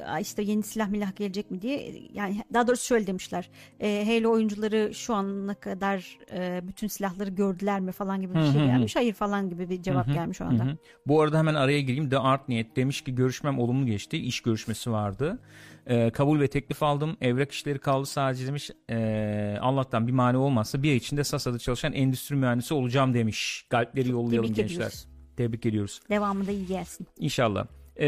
[0.07, 3.51] "Ay işte yeni silah milah gelecek mi diye yani daha doğrusu şöyle demişler
[3.81, 8.53] Ee, Halo oyuncuları şu ana kadar e, bütün silahları gördüler mi falan gibi bir şey
[8.67, 10.67] gelmiş hayır falan gibi bir cevap gelmiş o anda.
[11.07, 12.11] Bu arada hemen araya gireyim.
[12.11, 14.17] The Art Niyet demiş ki görüşmem olumlu geçti.
[14.17, 15.39] İş görüşmesi vardı.
[15.87, 17.17] Ee, kabul ve teklif aldım.
[17.21, 18.71] Evrak işleri kaldı sadece demiş.
[18.91, 23.67] Ee, Allah'tan bir mani olmazsa bir ay içinde Sasa'da çalışan endüstri mühendisi olacağım demiş.
[23.71, 24.77] Kalpleri yollayalım Tebrik gençler.
[24.77, 25.07] ediyoruz.
[25.37, 26.01] Tebrik ediyoruz.
[26.11, 27.67] devamı da iyi gelsin İnşallah.
[28.01, 28.05] Ee,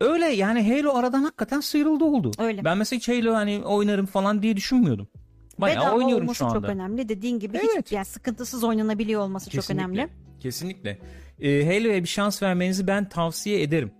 [0.00, 2.30] öyle yani Halo aradan hakikaten sıyrıldı oldu.
[2.38, 2.64] Öyle.
[2.64, 5.08] Ben mesela hiç Halo hani oynarım falan diye düşünmüyordum.
[5.58, 6.54] Bayağı Bedava oynuyorum olması şu anda.
[6.60, 7.86] çok önemli dediğin gibi Evet.
[7.86, 9.84] hiç yani sıkıntısız oynanabiliyor olması çok Kesinlikle.
[9.84, 10.08] önemli
[10.40, 10.98] Kesinlikle.
[11.40, 13.92] Ee, Halo'ya bir şans vermenizi ben tavsiye ederim.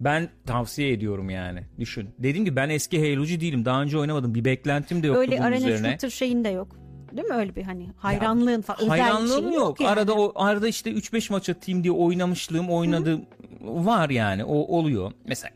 [0.00, 1.60] Ben tavsiye ediyorum yani.
[1.78, 2.08] Düşün.
[2.18, 3.64] Dediğim gibi ben eski Halo'cu değilim.
[3.64, 4.34] Daha önce oynamadım.
[4.34, 5.88] Bir beklentim de yoktu öyle bunun arena üzerine.
[5.90, 6.76] shooter şeyin de yok
[7.16, 9.80] değil mi öyle bir hani hayranlığın falan özel Hayranlığım şeyin yok.
[9.80, 9.90] yani.
[9.90, 13.24] Arada o arada işte 3-5 maç atayım diye oynamışlığım, oynadığım
[13.60, 14.44] var yani.
[14.44, 15.12] O oluyor.
[15.26, 15.50] Mesela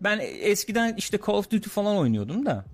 [0.00, 2.64] ben eskiden işte Call of Duty falan oynuyordum da.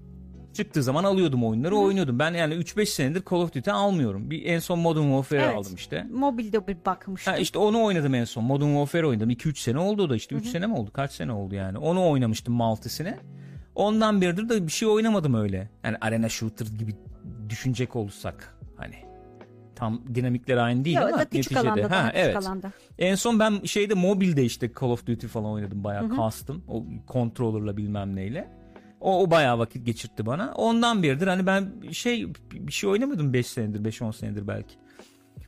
[0.52, 2.18] Çıktığı zaman alıyordum oyunları, oynuyordum.
[2.18, 4.30] Ben yani 3-5 senedir Call of Duty almıyorum.
[4.30, 5.56] Bir en son Modern Warfare Evet.
[5.56, 6.06] aldım işte.
[6.12, 8.44] mobilde bir bakmıştım Ha işte onu oynadım en son.
[8.44, 9.30] Modern Warfare oynadım.
[9.30, 10.34] 2-3 sene oldu o da işte.
[10.34, 10.90] 3 sene mi oldu?
[10.92, 11.78] Kaç sene oldu yani?
[11.78, 13.18] Onu oynamıştım multisine.
[13.74, 15.70] Ondan beridir de bir şey oynamadım öyle.
[15.84, 16.94] Yani arena shooter gibi
[17.48, 18.94] düşünecek olursak hani
[19.84, 21.60] tam dinamikleri aynı değil Ya ama da küçük neticede.
[21.60, 22.36] alanda ha, küçük evet.
[22.36, 22.72] alanda.
[22.98, 26.64] En son ben şeyde mobilde işte Call of Duty falan oynadım bayağı kastım.
[26.68, 28.48] O controller'la bilmem neyle.
[29.00, 30.52] O, o bayağı vakit geçirtti bana.
[30.54, 34.74] Ondan beridir hani ben şey bir şey oynamadım 5 senedir 5-10 senedir belki.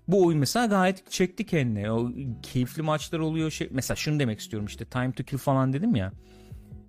[0.09, 1.93] Bu oyun mesela gayet çekti kendine.
[1.93, 2.11] O
[2.43, 3.51] keyifli maçlar oluyor.
[3.51, 6.13] Şey, mesela şunu demek istiyorum işte time to kill falan dedim ya.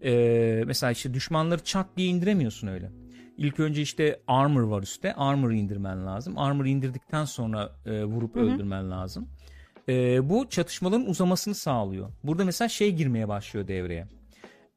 [0.04, 2.92] Ee, mesela işte düşmanları çat diye indiremiyorsun öyle.
[3.38, 5.14] İlk önce işte armor var üstte.
[5.14, 6.38] Armor'ı indirmen lazım.
[6.38, 9.28] Armor'ı indirdikten sonra e, vurup öldürmen lazım.
[9.90, 12.10] E, bu çatışmaların uzamasını sağlıyor.
[12.24, 14.08] Burada mesela şey girmeye başlıyor devreye.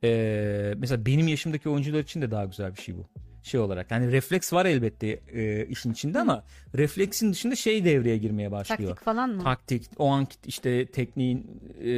[0.04, 3.06] E, mesela benim yaşımdaki oyuncular için de daha güzel bir şey bu.
[3.42, 6.44] Şey olarak yani refleks var elbette e, işin içinde ama
[6.76, 8.90] refleksin dışında şey devreye girmeye başlıyor.
[8.90, 9.42] Taktik falan mı?
[9.42, 11.92] Taktik, o anki işte tekniğin e,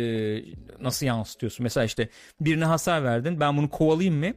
[0.80, 1.64] nasıl yansıtıyorsun?
[1.64, 2.08] Mesela işte
[2.40, 4.32] birine hasar verdin ben bunu kovalayayım mı?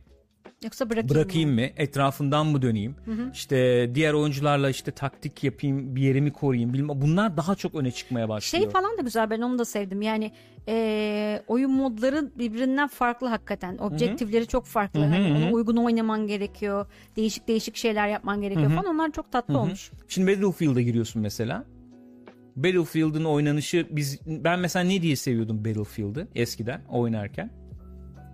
[0.66, 1.56] Yoksa bırakayım, bırakayım mı?
[1.62, 1.68] mı?
[1.78, 2.96] Etrafından mı döneyim?
[3.34, 6.74] İşte diğer oyuncularla işte taktik yapayım, bir yerimi koruyayım.
[6.74, 7.02] Bilmem.
[7.02, 8.64] Bunlar daha çok öne çıkmaya başlıyor.
[8.64, 10.02] Şey falan da güzel ben onu da sevdim.
[10.02, 10.32] Yani
[10.68, 13.78] eee, oyun modları birbirinden farklı hakikaten.
[13.78, 15.00] Objektifleri çok farklı.
[15.00, 16.86] Hani ona uygun oynaman gerekiyor.
[17.16, 18.86] Değişik değişik şeyler yapman gerekiyor falan.
[18.86, 19.92] Onlar çok tatlı olmuş.
[20.08, 21.66] Şimdi Battlefield'a giriyorsun mesela.
[22.56, 27.50] Battlefield'ın oynanışı biz ben mesela ne diye seviyordum Battlefield'ı eskiden oynarken.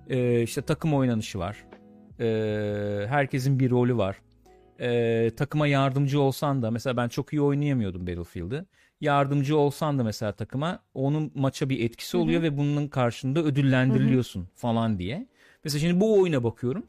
[0.09, 1.65] Ee, işte takım oynanışı var.
[2.22, 4.17] Ee, herkesin bir rolü var.
[4.80, 8.65] Ee, takıma yardımcı olsan da mesela ben çok iyi oynayamıyordum Battlefield'ı.
[9.01, 14.99] Yardımcı olsan da mesela takıma onun maça bir etkisi oluyor ve bunun karşında ödüllendiriliyorsun falan
[14.99, 15.28] diye.
[15.63, 16.84] Mesela şimdi bu oyuna bakıyorum.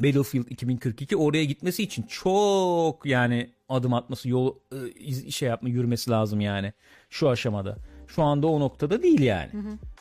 [0.00, 4.54] Battlefield 2042 oraya gitmesi için çok yani adım atması yol
[5.00, 6.72] e, şey yapma yürümesi lazım yani
[7.10, 7.76] şu aşamada.
[8.06, 9.50] Şu anda o noktada değil yani.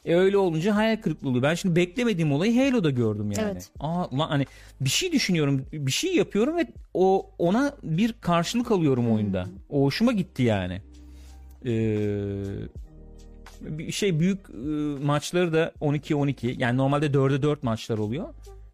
[0.08, 1.44] E öyle olunca hayal kırıklığı oluyor.
[1.44, 3.52] Ben şimdi beklemediğim olayı Halo'da gördüm yani.
[3.52, 3.70] Evet.
[3.80, 4.46] Aa ulan hani
[4.82, 9.48] bir şey düşünüyorum, bir şey yapıyorum ve o ona bir karşılık alıyorum oyunda.
[9.70, 10.82] O hoşuma gitti yani.
[11.66, 11.70] Ee,
[13.62, 14.54] bir şey büyük e,
[15.06, 18.28] maçları da 12-12 yani normalde 4'e 4 maçlar oluyor.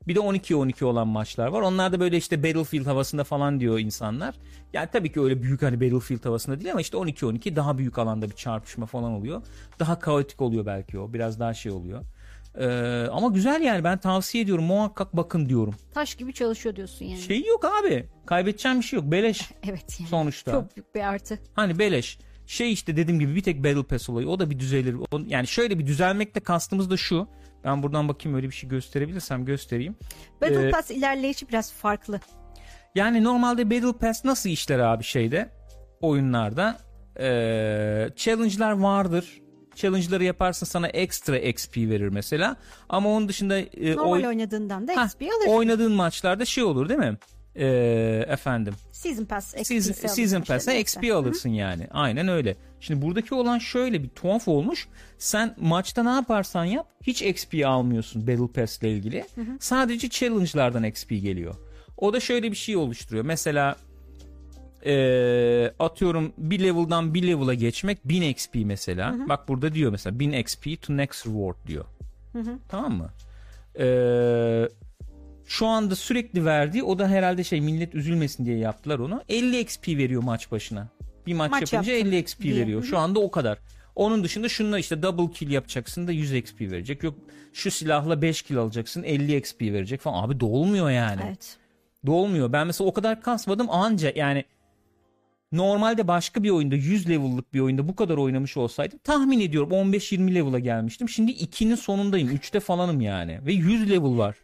[0.07, 1.61] Bir de 12-12 olan maçlar var.
[1.61, 4.35] Onlar da böyle işte Battlefield havasında falan diyor insanlar.
[4.73, 8.29] Yani tabii ki öyle büyük hani Battlefield havasında değil ama işte 12-12 daha büyük alanda
[8.29, 9.41] bir çarpışma falan oluyor.
[9.79, 11.13] Daha kaotik oluyor belki o.
[11.13, 12.01] Biraz daha şey oluyor.
[12.57, 15.75] Ee, ama güzel yani ben tavsiye ediyorum muhakkak bakın diyorum.
[15.93, 17.21] Taş gibi çalışıyor diyorsun yani.
[17.21, 20.09] Şey yok abi kaybedeceğim bir şey yok beleş evet yani.
[20.09, 20.51] sonuçta.
[20.51, 21.39] Çok büyük bir artı.
[21.53, 22.19] Hani beleş.
[22.47, 24.95] Şey işte dediğim gibi bir tek Battle Pass olayı o da bir düzelir.
[25.27, 27.27] Yani şöyle bir düzelmekte kastımız da şu.
[27.63, 29.95] Ben buradan bakayım öyle bir şey gösterebilirsem göstereyim.
[30.41, 32.19] Battle Ee, Pass ilerleyişi biraz farklı.
[32.95, 35.49] Yani normalde Battle Pass nasıl işler abi şeyde
[36.01, 36.77] oyunlarda?
[37.19, 39.41] Ee, challenge'lar vardır.
[39.75, 42.55] Challenge'ları yaparsın sana ekstra XP verir mesela.
[42.89, 45.49] Ama onun dışında e, Normal oy- oynadığından da XP alırsın.
[45.51, 47.17] oynadığın maçlarda şey olur değil mi?
[47.55, 51.87] Ee, efendim Season Pass XP Season, season Pass'e XP alırsın yani.
[51.91, 52.55] Aynen öyle.
[52.83, 54.87] Şimdi buradaki olan şöyle bir tuhaf olmuş.
[55.17, 59.25] Sen maçta ne yaparsan yap hiç XP almıyorsun Battle Pass ile ilgili.
[59.59, 61.55] Sadece challenge'lardan XP geliyor.
[61.97, 63.25] O da şöyle bir şey oluşturuyor.
[63.25, 63.75] Mesela
[64.85, 69.11] eee, atıyorum bir level'dan bir level'a geçmek 1000 XP mesela.
[69.29, 71.85] Bak burada diyor mesela 1000 XP to next reward diyor.
[72.69, 73.09] Tamam mı?
[73.79, 74.69] Eee
[75.45, 79.21] şu anda sürekli verdiği o da herhalde şey millet üzülmesin diye yaptılar onu.
[79.29, 80.87] 50 XP veriyor maç başına.
[81.27, 82.55] Bir maç, Maç yapınca yaptım 50 XP diye.
[82.55, 82.83] veriyor.
[82.83, 83.57] Şu anda o kadar.
[83.95, 87.03] Onun dışında şununla işte double kill yapacaksın da 100 XP verecek.
[87.03, 87.15] Yok
[87.53, 90.23] şu silahla 5 kill alacaksın 50 XP verecek falan.
[90.23, 91.21] Abi dolmuyor yani.
[91.27, 91.57] Evet.
[92.05, 92.53] Dolmuyor.
[92.53, 94.43] Ben mesela o kadar kasmadım anca yani
[95.51, 100.35] normalde başka bir oyunda 100 level'lık bir oyunda bu kadar oynamış olsaydım tahmin ediyorum 15-20
[100.35, 101.09] level'a gelmiştim.
[101.09, 102.29] Şimdi 2'nin sonundayım.
[102.29, 103.39] 3'te falanım yani.
[103.45, 104.35] Ve 100 level var.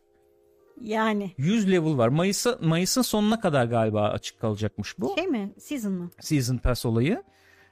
[0.81, 2.07] Yani 100 level var.
[2.07, 5.15] Mayıs'a Mayıs'ın sonuna kadar galiba açık kalacakmış bu.
[5.15, 5.51] şey mi?
[5.59, 6.09] Season mı?
[6.19, 7.23] Season Pass olayı.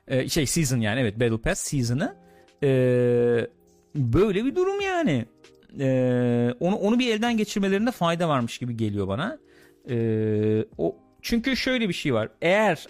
[0.07, 2.15] Ee, şey season yani evet Battle Pass season'ı.
[2.63, 3.47] Ee,
[3.95, 5.25] böyle bir durum yani.
[5.79, 9.37] Ee, onu onu bir elden geçirmelerinde fayda varmış gibi geliyor bana.
[9.89, 12.29] Ee, o çünkü şöyle bir şey var.
[12.41, 12.87] Eğer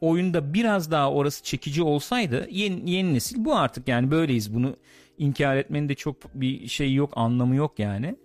[0.00, 4.76] oyunda biraz daha orası çekici olsaydı yeni, yeni nesil bu artık yani böyleyiz bunu
[5.18, 8.16] inkar etmenin de çok bir şey yok anlamı yok yani.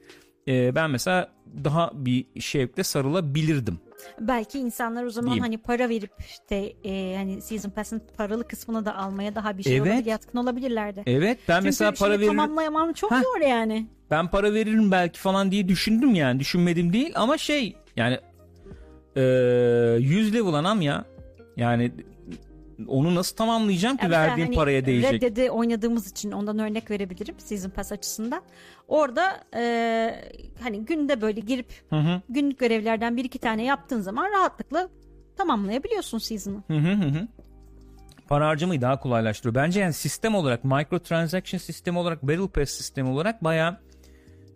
[0.47, 1.29] Ee, ben mesela
[1.63, 3.79] daha bir şevkle sarılabilirdim.
[4.19, 5.43] Belki insanlar o zaman Diyeyim.
[5.43, 9.77] hani para verip işte e, hani Season Pass'ın paralı kısmını da almaya daha bir şey
[9.77, 9.87] Evet.
[9.91, 11.03] olabilir, yatkın olabilirlerdi.
[11.05, 12.27] Evet ben Çünkü mesela para veririm.
[12.27, 13.21] tamamlayamam çok Heh.
[13.21, 13.87] zor yani.
[14.11, 18.19] ben para veririm belki falan diye düşündüm yani düşünmedim değil ama şey yani
[19.15, 19.21] e,
[19.99, 21.05] 100 level anam ya
[21.57, 21.91] yani
[22.87, 25.13] onu nasıl tamamlayacağım ki Ya mesela verdiğim hani paraya değecek.
[25.13, 28.41] Red Dead'i oynadığımız için ondan örnek verebilirim Season Pass açısından.
[28.87, 29.63] Orada e,
[30.63, 34.89] hani günde böyle girip Hı hı, günlük görevlerden bir iki tane yaptığın zaman rahatlıkla
[35.37, 36.63] tamamlayabiliyorsun season'ı.
[36.67, 37.27] hı hı hı.
[38.29, 39.55] Para harcamayı daha kolaylaştırıyor.
[39.55, 43.79] Bence yani sistem olarak microtransaction sistemi olarak Battle Pass sistemi olarak baya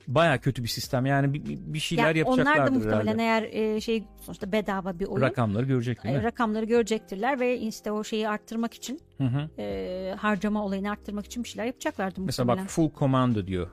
[0.07, 1.05] baya kötü bir sistem.
[1.05, 1.43] Yani bir,
[1.73, 3.47] bir- şeyler Yani onlar da yapacaklardır muhtemelen herhalde.
[3.57, 5.21] eğer e, şey sonuçta bedava bir oyun.
[5.21, 6.23] Rakamları görecek değil e, mi?
[6.23, 9.61] rakamları görecektirler ve işte o şeyi arttırmak için Hı hı.
[9.61, 12.65] e, harcama olayını arttırmak için bir şeyler yapacaklardı Mesela muhtemelen.
[12.65, 13.67] bak full commando diyor.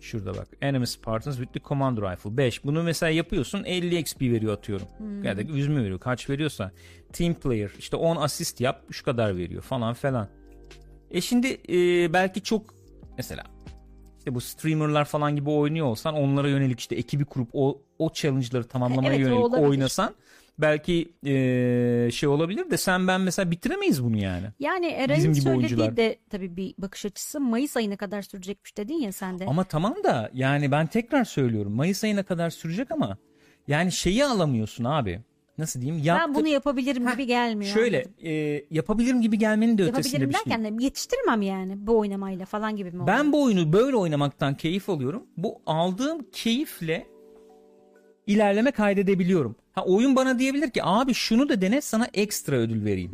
[0.00, 0.48] Şurada bak.
[0.62, 2.64] Enemy Spartans with the command rifle 5.
[2.64, 4.86] Bunu mesela yapıyorsun 50 XP veriyor atıyorum.
[4.98, 5.24] Hmm.
[5.24, 6.72] Ya da 100 mü veriyor kaç veriyorsa.
[7.12, 10.28] Team player işte 10 asist yap şu kadar veriyor falan falan.
[11.10, 12.74] E şimdi e, belki çok
[13.18, 13.44] mesela
[14.22, 18.64] işte bu streamerlar falan gibi oynuyor olsan onlara yönelik işte ekibi kurup o, o challenge'ları
[18.64, 20.14] tamamlamaya Evet, o yönelik oynasan
[20.58, 24.46] belki e, şey olabilir de sen ben mesela bitiremeyiz bunu yani.
[24.58, 24.86] Yani
[25.34, 25.96] gibi söylediği oyuncular.
[25.96, 29.46] de tabii bir bakış açısı Mayıs ayına kadar sürecekmiş dedin ya sen de.
[29.46, 33.18] Ama tamam da yani ben tekrar söylüyorum Mayıs ayına kadar sürecek ama
[33.68, 35.20] yani şeyi alamıyorsun abi.
[35.58, 36.00] Nasıl diyeyim?
[36.02, 37.74] ben Yaptı- bunu yapabilirim gibi gelmiyor.
[37.74, 40.44] Şöyle e, yapabilirim gibi gelmenin de ötesinde yapabilirim bir şey.
[40.46, 43.06] derken de yetiştirmem yani bu oynamayla falan gibi mi?
[43.06, 43.32] Ben oluyor?
[43.32, 45.26] bu oyunu böyle oynamaktan keyif alıyorum.
[45.36, 47.06] Bu aldığım keyifle
[48.26, 49.56] ilerleme kaydedebiliyorum.
[49.72, 53.10] Ha oyun bana diyebilir ki abi şunu da dene sana ekstra ödül vereyim.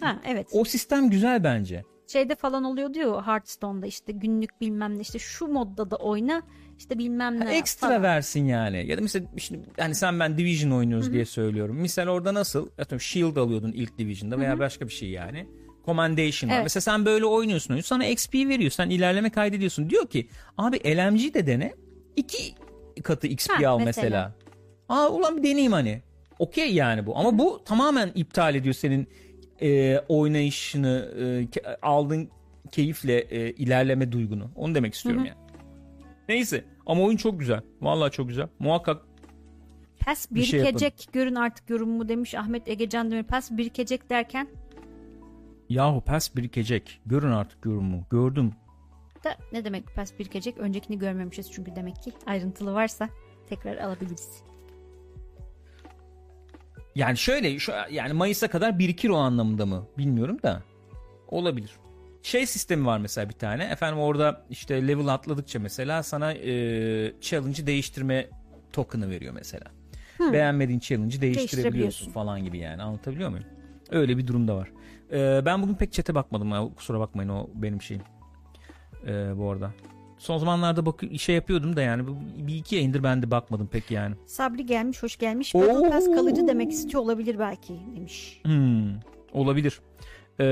[0.00, 0.48] ha evet.
[0.52, 1.84] O sistem güzel bence.
[2.06, 6.42] Şeyde falan oluyor diyor Hearthstone'da işte günlük bilmem ne işte şu modda da oyna
[6.78, 7.58] işte bilmem Ha, ne.
[7.58, 8.02] ekstra falan.
[8.02, 8.86] versin yani.
[8.86, 11.76] Ya da mesela şimdi hani sen ben Division oynuyoruz diye söylüyorum.
[11.76, 12.68] Misal orada nasıl?
[12.78, 15.48] Atıyorum Shield alıyordun ilk Division'da veya başka bir şey yani.
[15.86, 16.54] Commendation var.
[16.54, 16.64] Evet.
[16.64, 17.82] Mesela sen böyle oynuyorsun oyunu.
[17.82, 18.70] Sana XP veriyor.
[18.70, 19.90] Sen ilerleme kaydediyorsun.
[19.90, 20.28] Diyor ki
[20.58, 21.74] abi LMG de dene.
[22.16, 22.38] iki
[23.02, 23.84] katı XP Ha, al mesela.
[23.84, 24.34] mesela.
[24.88, 26.02] Aa ulan bir deneyeyim hani.
[26.38, 27.18] Okey yani bu.
[27.18, 29.08] Ama bu tamamen iptal ediyor senin
[29.62, 32.28] e, oynayışını, e, aldığın
[32.72, 34.50] keyifle e, ilerleme duygunu.
[34.56, 35.38] Onu demek istiyorum yani.
[36.28, 37.60] Neyse ama oyun çok güzel.
[37.80, 38.48] Vallahi çok güzel.
[38.58, 39.02] Muhakkak
[40.06, 43.22] Pes Bir şey birikecek görün artık yorumu demiş Ahmet Egecan Demir.
[43.22, 44.48] Pes birikecek derken
[45.68, 47.00] yahu pes birikecek.
[47.06, 48.06] Görün artık yorumu.
[48.10, 48.52] Gördüm.
[49.24, 50.58] da ne demek pes birikecek?
[50.58, 53.08] Öncekini görmemişiz çünkü demek ki ayrıntılı varsa
[53.48, 54.42] tekrar alabiliriz.
[56.94, 60.62] Yani şöyle şu, yani Mayıs'a kadar birikir o anlamında mı bilmiyorum da
[61.28, 61.70] olabilir.
[62.22, 63.64] Şey sistemi var mesela bir tane.
[63.64, 66.52] Efendim orada işte level atladıkça mesela sana e,
[67.20, 68.28] challenge'ı değiştirme
[68.72, 69.64] token'ı veriyor mesela.
[70.32, 72.82] Beğenmediğin challenge'ı değiştirebiliyorsun falan gibi yani.
[72.82, 73.46] Anlatabiliyor muyum?
[73.90, 74.72] Öyle bir durumda var.
[75.12, 76.50] E, ben bugün pek chat'e bakmadım.
[76.50, 76.68] Ya.
[76.76, 78.02] Kusura bakmayın o benim şeyim.
[79.06, 79.70] E, bu arada.
[80.18, 82.04] Son zamanlarda bak şey yapıyordum da yani
[82.46, 84.14] bir iki yayındır ben de bakmadım pek yani.
[84.26, 85.54] Sabri gelmiş, hoş gelmiş.
[85.54, 88.40] Battle Pass kalıcı demek istiyor olabilir belki demiş.
[88.44, 88.90] Hmm,
[89.32, 89.80] olabilir.
[90.40, 90.44] E,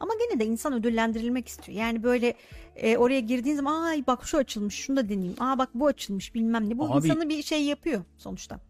[0.00, 1.78] Ama gene de insan ödüllendirilmek istiyor.
[1.78, 2.34] Yani böyle
[2.76, 5.36] e, oraya girdiğin zaman ay bak şu açılmış şunu da deneyeyim.
[5.42, 6.78] Aa bak bu açılmış bilmem ne.
[6.78, 8.60] Bu Abi- insanı bir şey yapıyor sonuçta.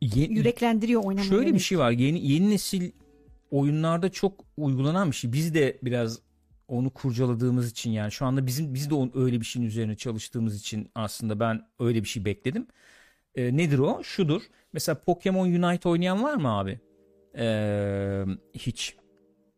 [0.00, 1.28] ye- Yüreklendiriyor oynamaya.
[1.28, 1.90] Şöyle bir şey var.
[1.90, 2.90] Yeni yeni nesil
[3.50, 5.32] oyunlarda çok uygulanan bir şey.
[5.32, 6.18] Biz de biraz
[6.68, 10.56] onu kurcaladığımız için yani şu anda bizim biz de on- öyle bir şeyin üzerine çalıştığımız
[10.60, 12.66] için aslında ben öyle bir şey bekledim.
[13.34, 14.00] Ee, nedir o?
[14.02, 14.42] Şudur.
[14.72, 16.80] Mesela Pokemon Unite oynayan var mı abi?
[17.38, 18.24] Ee,
[18.54, 18.96] hiç.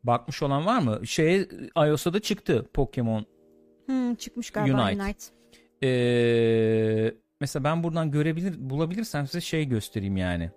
[0.06, 1.06] Bakmış olan var mı?
[1.06, 3.26] Şeye iOS'a da çıktı Pokemon
[3.86, 5.02] Hmm, çıkmış galiba Unite.
[5.02, 5.24] Unite.
[5.82, 10.50] ee, mesela ben buradan görebilir bulabilirsem size şey göstereyim yani.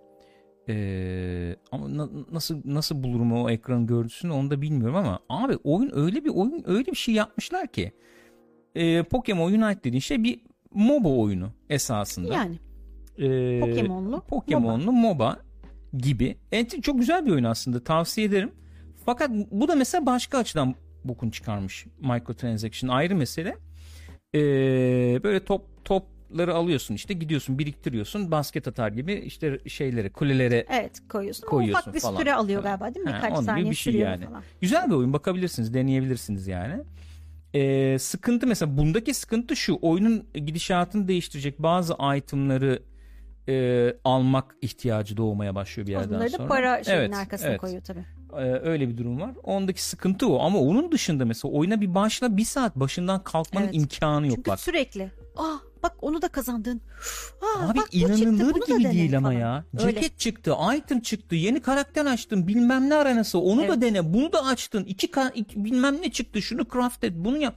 [0.68, 5.90] Ee, ama na- nasıl nasıl bulurum o ekran görüntüsünü onu da bilmiyorum ama abi oyun
[5.94, 7.92] öyle bir oyun öyle bir şey yapmışlar ki
[8.74, 10.40] ee, Pokemon Unite dediğin şey bir
[10.74, 12.34] MOBA oyunu esasında.
[12.34, 12.58] Yani
[13.18, 15.38] Ee, Pokemon'lu Pokemon'lu MOBA
[15.98, 16.36] gibi.
[16.52, 18.52] Evet, çok güzel bir oyun aslında tavsiye ederim.
[19.10, 20.74] Fakat bu da mesela başka açıdan
[21.04, 21.86] bokun çıkarmış.
[22.00, 23.56] Microtransaction ayrı mesele.
[24.34, 24.38] Ee,
[25.22, 31.46] böyle top topları alıyorsun işte gidiyorsun biriktiriyorsun basket atar gibi işte şeyleri kulelere evet koyuyorsun.
[31.46, 32.16] Koyuyorsun ufak bir falan.
[32.20, 33.10] süre alıyor galiba değil mi?
[33.10, 34.24] Ha, Birkaç gibi saniye bir şey sürüyor yani.
[34.24, 34.42] falan.
[34.60, 36.82] Güzel bir oyun bakabilirsiniz deneyebilirsiniz yani.
[37.54, 42.82] Ee, sıkıntı mesela bundaki sıkıntı şu oyunun gidişatını değiştirecek bazı itemları
[43.48, 46.42] e, almak ihtiyacı doğmaya başlıyor bir yerden Bunları sonra.
[46.44, 47.60] da para şeyin Evet, arkasına evet.
[47.60, 48.04] koyuyor tabii.
[48.38, 49.30] Ee, öyle bir durum var.
[49.42, 53.74] Ondaki sıkıntı o ama onun dışında mesela oyuna bir başla bir saat başından kalkmanın Evet.
[53.74, 54.60] imkanı yok Çünkü bak.
[54.60, 55.10] sürekli.
[55.36, 56.80] Aa bak onu da kazandın.
[57.42, 59.40] Aa, Abi bak çıktı, inanılır da gibi değil ama falan.
[59.40, 59.64] ya.
[59.80, 59.94] Öyle.
[59.94, 63.82] Ceket çıktı, item çıktı, yeni karakter açtın, bilmem ne aranası, onu da Evet.
[63.82, 67.54] dene, bunu da açtın, iki, iki bilmem ne çıktı, şunu craft et, bunu yap.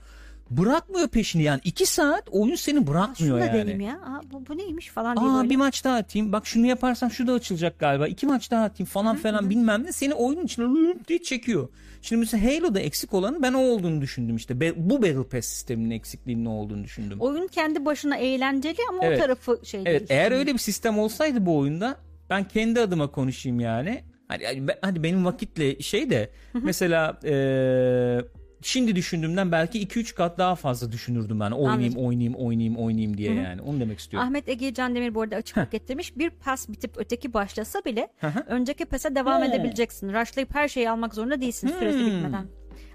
[0.56, 1.60] Bırakmıyor peşini yani.
[1.64, 3.58] iki saat oyun seni Aa, bırakmıyor şunu da yani.
[3.62, 3.92] deneyim ya.
[3.94, 5.50] Aa, bu, bu neymiş falan diye Aa böyle.
[5.50, 6.32] bir maç daha atayım.
[6.32, 8.06] Bak şunu yaparsam şu da açılacak galiba.
[8.08, 9.92] İki maç daha atayım falan falan bilmem ne.
[9.92, 11.68] Seni oyunun içine diye çekiyor.
[12.02, 14.60] Şimdi mesela Halo'da eksik olanı ben o olduğunu düşündüm işte.
[14.60, 17.20] Be- bu Battle Pass sisteminin eksikliğinin ne olduğunu düşündüm.
[17.20, 19.18] Oyun kendi başına eğlenceli ama Evet.
[19.18, 20.20] o tarafı şey Evet değil.
[20.20, 21.96] eğer öyle bir sistem olsaydı bu oyunda
[22.30, 24.02] ben kendi adıma konuşayım yani.
[24.28, 26.30] Hadi, ben- hadi benim vakitle şey de
[26.62, 28.24] mesela eee,
[28.66, 31.50] şimdi düşündüğümden belki 2-3 kat daha fazla düşünürdüm ben.
[31.50, 32.06] Oynayayım Anladım.
[32.06, 33.62] oynayayım oynayayım oynayayım diye yani.
[33.62, 34.28] Onu demek istiyorum.
[34.28, 36.18] Ahmet Ege Candemir bu arada açıklık getirmiş.
[36.18, 38.44] Bir pas bitip öteki başlasa bile Hı hı.
[38.48, 39.46] önceki pasa devam He.
[39.48, 40.08] edebileceksin.
[40.12, 42.06] Rushlayıp her şeyi almak zorunda değilsin süresi Hmm.
[42.06, 42.46] bitmeden.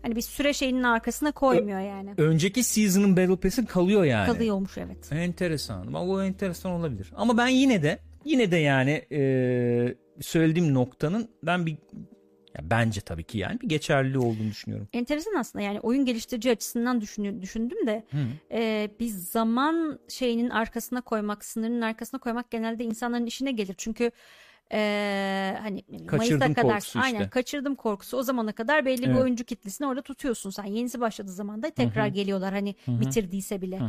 [0.01, 2.13] Hani bir süre şeyinin arkasına koymuyor yani.
[2.17, 4.27] Önceki season'ın Battle Pass'i kalıyor yani.
[4.27, 5.11] Kalıyormuş evet.
[5.11, 5.93] Enteresan.
[5.93, 7.11] O enteresan olabilir.
[7.15, 11.77] Ama ben yine de yine de yani eee, söylediğim noktanın ben bir
[12.57, 14.87] ya bence tabii ki yani bir geçerliliği olduğunu düşünüyorum.
[14.93, 18.17] Enteresan aslında yani oyun geliştirici açısından düşünü- düşündüm de Hı.
[18.51, 23.75] e, bir zaman şeyinin arkasına koymak, sınırının arkasına koymak genelde insanların işine gelir.
[23.77, 24.11] Çünkü
[24.73, 27.29] e, hani Kaçırdım Mayıs'a kadar korkusu aynen işte.
[27.29, 29.21] kaçırdım korkusu o zamana kadar belli bir Evet.
[29.21, 30.63] oyuncu kitlesini orada tutuyorsun sen.
[30.65, 33.79] Yenisi başladığı zaman da tekrar geliyorlar hani bitirdiyse bile.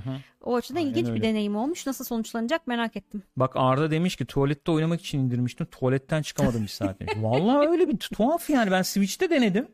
[0.44, 1.23] O açıdan Aynen ilginç bir öyle.
[1.23, 1.86] deneyim olmuş.
[1.86, 3.23] Nasıl sonuçlanacak merak ettim.
[3.36, 5.66] Bak Arda demiş ki tuvalette oynamak için indirmiştim.
[5.66, 6.97] Tuvaletten çıkamadım bir saat.
[7.16, 8.70] Vallahi öyle bir tuhaf yani.
[8.70, 9.69] Ben Switch'te denedim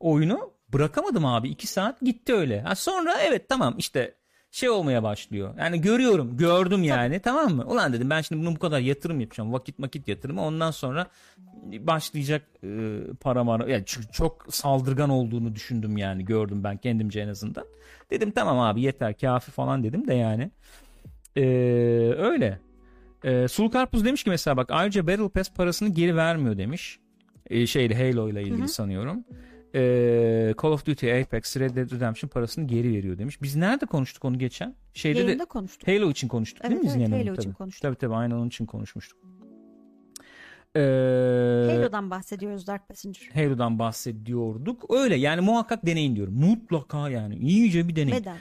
[0.00, 0.52] oyunu.
[0.72, 1.48] Bırakamadım abi.
[1.48, 2.60] iki saat gitti öyle.
[2.60, 4.14] Ha sonra evet tamam işte
[4.52, 5.54] şey olmaya başlıyor.
[5.58, 6.36] Yani görüyorum.
[6.36, 7.20] Gördüm yani.
[7.20, 7.64] Tamam mı?
[7.66, 9.52] Ulan dedim ben şimdi bunu bu kadar yatırım yapacağım.
[9.52, 10.42] Vakit vakit yatırımı.
[10.42, 11.06] Ondan sonra
[11.72, 13.70] başlayacak e, para mara.
[13.70, 16.24] Yani çünkü çok saldırgan olduğunu düşündüm yani.
[16.24, 17.64] Gördüm ben kendimce en azından.
[18.10, 20.50] Dedim tamam abi yeter kafi falan dedim de yani.
[21.36, 21.42] Ee,
[22.18, 22.58] öyle.
[23.24, 26.98] Ee, Sul Karpuz demiş ki mesela bak ayrıca Battle Pass parasını geri vermiyor demiş.
[27.50, 29.24] Ee, şeyle Halo ile ilgili sanıyorum.
[29.74, 33.42] Ee, Call of Duty, Apex, Red Dead Redemption parasını geri veriyor demiş.
[33.42, 34.74] Biz nerede konuştuk onu geçen?
[34.94, 35.88] Şeyde Yayında de konuştuk.
[35.88, 37.26] Halo için konuştuk değil Evet, mi biz evet?
[37.26, 37.54] Halo için Tabii.
[37.54, 37.82] konuştuk.
[37.82, 39.18] Tabii tabii aynen onun için konuşmuştuk.
[40.76, 40.80] Ee,
[41.70, 43.30] Halo'dan bahsediyoruz Dark Passenger.
[43.34, 44.84] Halo'dan bahsediyorduk.
[44.90, 46.34] Öyle yani muhakkak deneyin diyorum.
[46.34, 47.36] Mutlaka yani.
[47.36, 48.20] İyice bir deneyin.
[48.20, 48.36] Beden.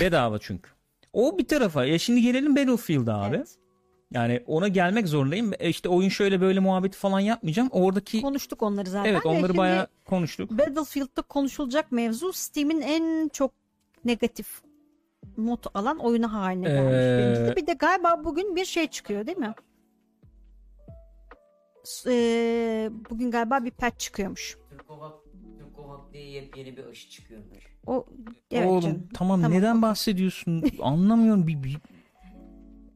[0.00, 0.70] Bedava çünkü.
[1.12, 1.84] O bir tarafa.
[1.84, 3.36] Ya şimdi gelelim Battlefield'a abi.
[3.36, 3.56] Evet.
[4.12, 5.52] Yani ona gelmek zorundayım.
[5.58, 7.68] E İşte oyun şöyle böyle muhabbeti falan yapmayacağım.
[7.72, 9.10] Oradaki Konuştuk onları zaten.
[9.10, 10.50] evet onları şimdi bayağı konuştuk.
[10.50, 13.52] Battlefield'da konuşulacak mevzu Steam'in en çok
[14.04, 14.62] negatif
[15.38, 16.94] not alan oyunu haline gelmiş.
[16.94, 17.56] Ee, Birincisi.
[17.56, 19.54] Bir de galiba bugün bir şey çıkıyor değil mi?
[22.06, 24.58] Eee, bugün galiba bir patch çıkıyormuş.
[24.70, 25.12] Türkovak,
[25.58, 27.64] Türkovak diye yepyeni bir aşı çıkıyormuş.
[27.86, 28.06] O
[28.50, 29.08] evet Oğlum canım.
[29.14, 30.64] tamam, Tamam, neden bahsediyorsun?
[30.82, 31.46] Anlamıyorum.
[31.46, 31.76] Bir, bir...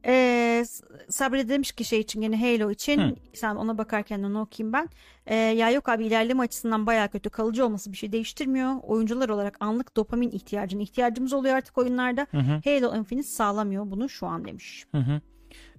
[0.05, 0.65] Ee,
[1.09, 3.15] Sabri demiş ki şey için yine Halo için Hı.
[3.33, 4.89] sen ona bakarken onu okuyayım ben.
[5.25, 8.75] Ee, ya yok abi ilerleme açısından bayağı kötü kalıcı olması bir şey değiştirmiyor.
[8.83, 12.27] Oyuncular olarak anlık dopamin ihtiyacına ihtiyacımız oluyor artık oyunlarda.
[12.31, 12.61] Hı hı.
[12.63, 14.85] Halo Infinite sağlamıyor bunu şu an demiş.
[14.91, 15.21] Hı hı.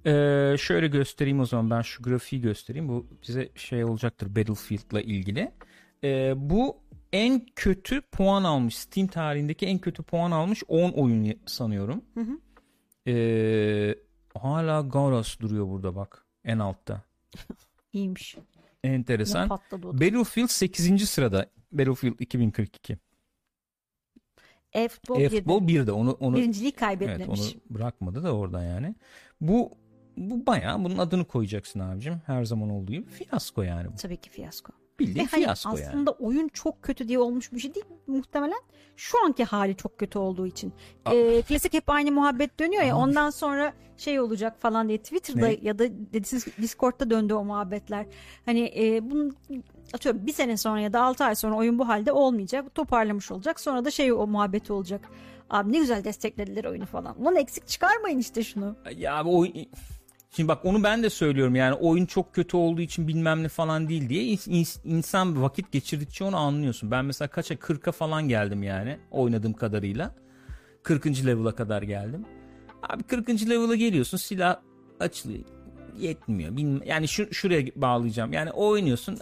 [0.07, 2.89] Ee, şöyle göstereyim o zaman ben şu grafiği göstereyim.
[2.89, 5.53] Bu bize şey olacaktır Battlefield'la ilgili.
[6.05, 6.77] Ee, bu
[7.13, 12.05] en kötü puan almış Steam tarihindeki en kötü puan almış 10 oyun sanıyorum.
[12.15, 12.39] Hı hı.
[13.07, 13.95] Ee,
[14.39, 17.03] hala Garas duruyor burada bak en altta.
[17.93, 18.37] İyiymiş.
[18.85, 19.51] Enteresan.
[19.51, 21.09] Battlefield 8.
[21.11, 21.47] sırada.
[21.73, 22.99] Battlefield 2042.
[24.73, 25.21] E-futbol.
[25.21, 27.41] E-futbol 1'de onu onu Birinciliği evet, kaybetmemiş.
[27.41, 28.95] onu bırakmadı da orada yani.
[29.41, 29.73] Bu
[30.17, 32.23] bu bayağı bunun adını koyacaksın abicim.
[32.27, 33.97] Her zaman olduğu gibi fiyasko yani bu.
[33.97, 34.73] Tabii ki fiyasko.
[34.99, 35.89] Bildiğin Ve hani fiyasko yani.
[35.89, 38.61] aslında oyun çok kötü diye olmuş bir şey değil muhtemelen.
[38.97, 40.73] Şu anki hali çok kötü olduğu için.
[41.13, 45.59] Ee, klasik hep aynı muhabbet dönüyor ya ondan sonra şey olacak falan diye Twitter'da Ne?
[45.63, 45.85] ya da
[46.63, 48.07] Discord'da döndü o muhabbetler.
[48.47, 49.37] Hani e, bunun
[49.93, 52.75] atıyorum bir sene sonra ya da 6 ay sonra oyun bu halde olmayacak.
[52.75, 53.61] Toparlamış olacak.
[53.61, 55.09] Sonra da şey o muhabbeti olacak.
[55.51, 57.21] Abi ne güzel desteklediler oyunu falan.
[57.23, 58.77] Ulan eksik çıkarmayın işte şunu.
[58.97, 59.45] Ya abi o
[60.37, 63.89] Şimdi bak onu ben de söylüyorum yani oyun çok kötü olduğu için bilmem ne falan
[63.89, 66.91] değil diye İns- ins- insan vakit geçirdikçe onu anlıyorsun.
[66.91, 70.15] Ben mesela kaça 40'a falan geldim yani oynadığım kadarıyla.
[70.83, 71.27] 40.
[71.27, 72.25] level'a kadar geldim.
[72.83, 73.29] Abi 40.
[73.51, 74.57] level'a geliyorsun silah
[75.01, 75.45] açılıyor.
[75.99, 76.57] Yetmiyor.
[76.57, 78.33] Bilmem, yani şu, şuraya bağlayacağım.
[78.33, 79.15] Yani oynuyorsun.
[79.15, 79.19] e,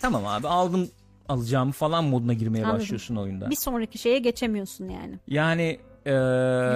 [0.00, 0.88] Tamam abi aldım
[1.28, 2.80] alacağımı falan moduna girmeye Anladım.
[2.80, 3.50] başlıyorsun oyunda.
[3.50, 5.18] Bir sonraki şeye geçemiyorsun yani.
[5.28, 6.12] Yani e,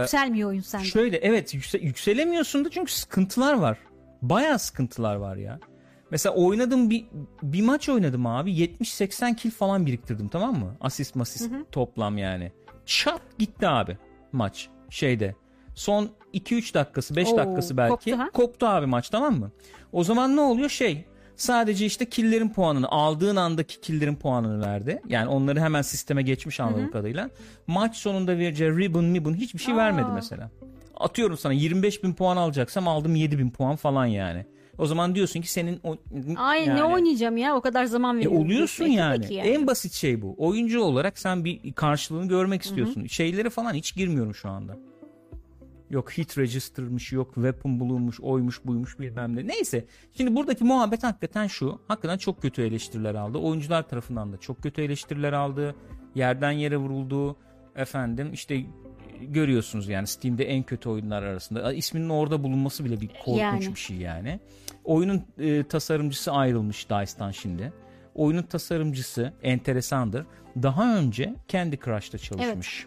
[0.01, 0.85] Yükselmiyor oyun sende.
[0.85, 3.79] Şöyle evet yükse- yükselemiyorsun da çünkü sıkıntılar var.
[4.23, 5.59] Bayağı sıkıntılar var ya.
[6.11, 7.05] Mesela oynadım bir
[7.43, 10.77] bir maç oynadım abi 70-80 kill falan biriktirdim tamam mı?
[10.81, 12.53] Asist masist toplam yani.
[12.87, 13.99] Çat gitti abi
[14.33, 15.35] maç şeyde.
[15.75, 18.31] Son 2-3 dakikası 5 Oo, dakikası belki koptu ha?
[18.33, 19.51] koptu abi maç tamam mı?
[19.93, 21.05] O zaman ne oluyor şey
[21.37, 25.03] sadece işte killerin puanını aldığın andaki killerin puanını verdi.
[25.09, 27.31] Yani onları hemen sisteme geçmiş anladığım kadarıyla.
[27.67, 29.77] Maç sonunda vereceği ribbon mibbon hiçbir şey Aa.
[29.77, 30.51] vermedi mesela.
[30.97, 34.47] Atıyorum sana 25 bin puan alacaksam aldım 7 bin puan falan yani.
[34.79, 35.97] O zaman diyorsun ki senin o,
[36.37, 38.39] Ay yani- ne oynayacağım ya o kadar zaman e veriyorum.
[38.41, 38.99] oluyorsun diyorsun.
[38.99, 39.17] E, yani.
[39.17, 39.49] tabii ki yani.
[39.49, 40.35] En basit şey bu.
[40.39, 43.07] Oyuncu olarak sen bir karşılığını görmek istiyorsun.
[43.07, 44.77] Şeylere falan hiç girmiyorum şu anda.
[45.95, 49.47] Yok hit register'mış, yok weapon bulunmuş, oymuş, buymuş bilmem ne.
[49.47, 49.85] Neyse.
[50.17, 51.81] Şimdi buradaki muhabbet hakikaten şu.
[51.89, 53.39] Hakikaten çok kötü eleştiriler aldı.
[53.39, 55.75] Oyuncular tarafından da çok kötü eleştiriler aldı.
[56.15, 57.37] Yerden yere vuruldu.
[57.77, 58.65] Efendim işte
[59.21, 61.73] görüyorsunuz yani Steam'de en kötü oyunlar arasında.
[61.73, 63.75] İsminin orada bulunması bile bir korkunç Yani.
[63.75, 64.41] bir şey yani.
[64.85, 67.73] Oyunun e, tasarımcısı ayrılmış DICE'dan şimdi.
[68.15, 70.27] Oyunun tasarımcısı enteresandır.
[70.63, 72.87] Daha önce Candy Crush'ta çalışmış.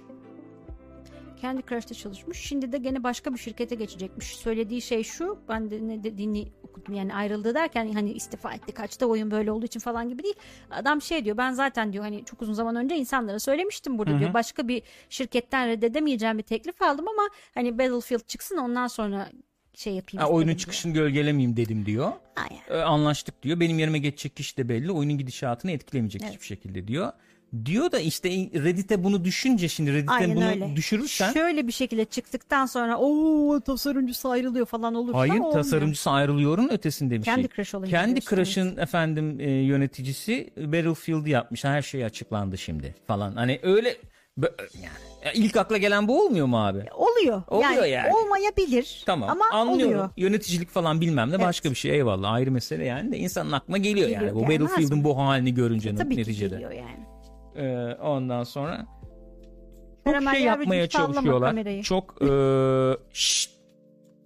[1.42, 2.38] Kendi Crush'ta çalışmış.
[2.38, 4.28] Şimdi de gene başka bir şirkete geçecekmiş.
[4.28, 5.40] Söylediği şey şu.
[5.50, 6.94] Ben de ne dediğini okudum.
[6.94, 8.72] Yani ayrıldı derken hani istifa etti.
[8.72, 10.36] Kaçta oyun böyle olduğu için falan gibi değil.
[10.72, 11.38] Adam şey diyor.
[11.38, 14.34] Ben zaten diyor hani çok uzun zaman önce insanlara söylemiştim burada diyor.
[14.34, 19.30] Başka bir şirketten reddedemeyeceğim bir teklif aldım ama hani Battlefield çıksın ondan sonra
[19.74, 20.22] şey yapayım.
[20.22, 20.60] Ha, oyunun istedim diyor.
[20.60, 22.12] çıkışını gölgelemeyeyim dedim diyor.
[22.36, 22.80] Aynen.
[22.82, 23.60] E, anlaştık diyor.
[23.60, 24.92] Benim yerime geçecek kişi de belli.
[24.92, 26.34] Oyunun gidişatını etkilemeyecek Evet.
[26.34, 27.12] hiçbir şekilde diyor.
[27.66, 30.76] Diyor da işte Reddit'e bunu düşünce şimdi Reddit'e Aynen bunu öyle.
[30.76, 35.52] düşürürsen Şöyle bir şekilde çıktıktan sonra o tasarımcısı ayrılıyor falan olursa Hayır olmuyor.
[35.52, 37.66] tasarımcısı ayrılıyorun ötesinde bir Kendi şey.
[37.66, 41.64] Crush Kendi Crush'ın efendim e, yöneticisi Battlefield'i yapmış.
[41.64, 43.36] Her şey açıklandı şimdi falan.
[43.36, 43.98] Hani öyle
[44.76, 44.94] yani
[45.26, 46.84] ya ilk akla gelen bu olmuyor mu abi?
[46.96, 47.42] Oluyor.
[47.48, 48.14] Oluyor yani.
[48.16, 49.04] Olmayabilir.
[49.06, 49.94] Tamam Ama anlıyorum.
[49.94, 50.10] oluyor.
[50.18, 51.46] Yöneticilik falan bilmem ne Evet.
[51.46, 54.20] başka bir şey eyvallah ayrı mesele yani de insanın aklına geliyor, yani.
[54.20, 56.56] Geliyor, Bu gelmez Battlefield'ın bu halini görünce Tabii ki neticede.
[56.56, 57.17] geliyor yani.
[57.58, 58.86] Ee, ondan sonra
[60.06, 61.50] çok Karamel şey yapmaya çalışıyorlar.
[61.50, 61.84] kamerayı.
[61.84, 62.30] Çok e,
[63.14, 63.52] şşt,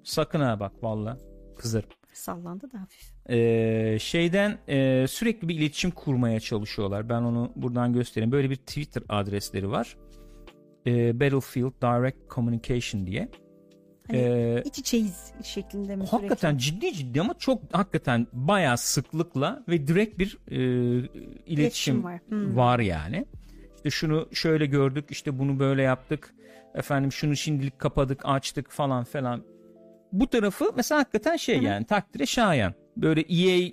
[0.04, 1.18] sakın ha bak valla
[1.58, 1.90] kızarım.
[2.14, 3.12] Sallandı da hafif.
[3.30, 7.10] Ee, şeyden e, sürekli bir iletişim kurmaya çalışıyorlar.
[7.10, 8.32] Ben onu buradan göstereyim.
[8.32, 9.98] Böyle bir Twitter adresleri var.
[10.88, 13.30] Ee, Battlefield Direct Communication diye.
[14.12, 19.88] Hani Ee, İç içeyiz şeklinde mi hakikaten ciddi ciddi ama çok hakikaten bayağı sıklıkla ve
[19.88, 22.20] direkt bir e, iletişim, İletişim var.
[22.30, 22.56] Hmm.
[22.58, 23.26] var yani.
[23.76, 26.34] İşte şunu şöyle gördük, işte bunu böyle yaptık.
[26.76, 29.44] Efendim şunu şimdilik kapadık, açtık falan falan.
[30.12, 31.64] Bu tarafı mesela hakikaten şey Hı hı.
[31.66, 32.74] yani takdire şayan.
[32.98, 33.72] Böyle EA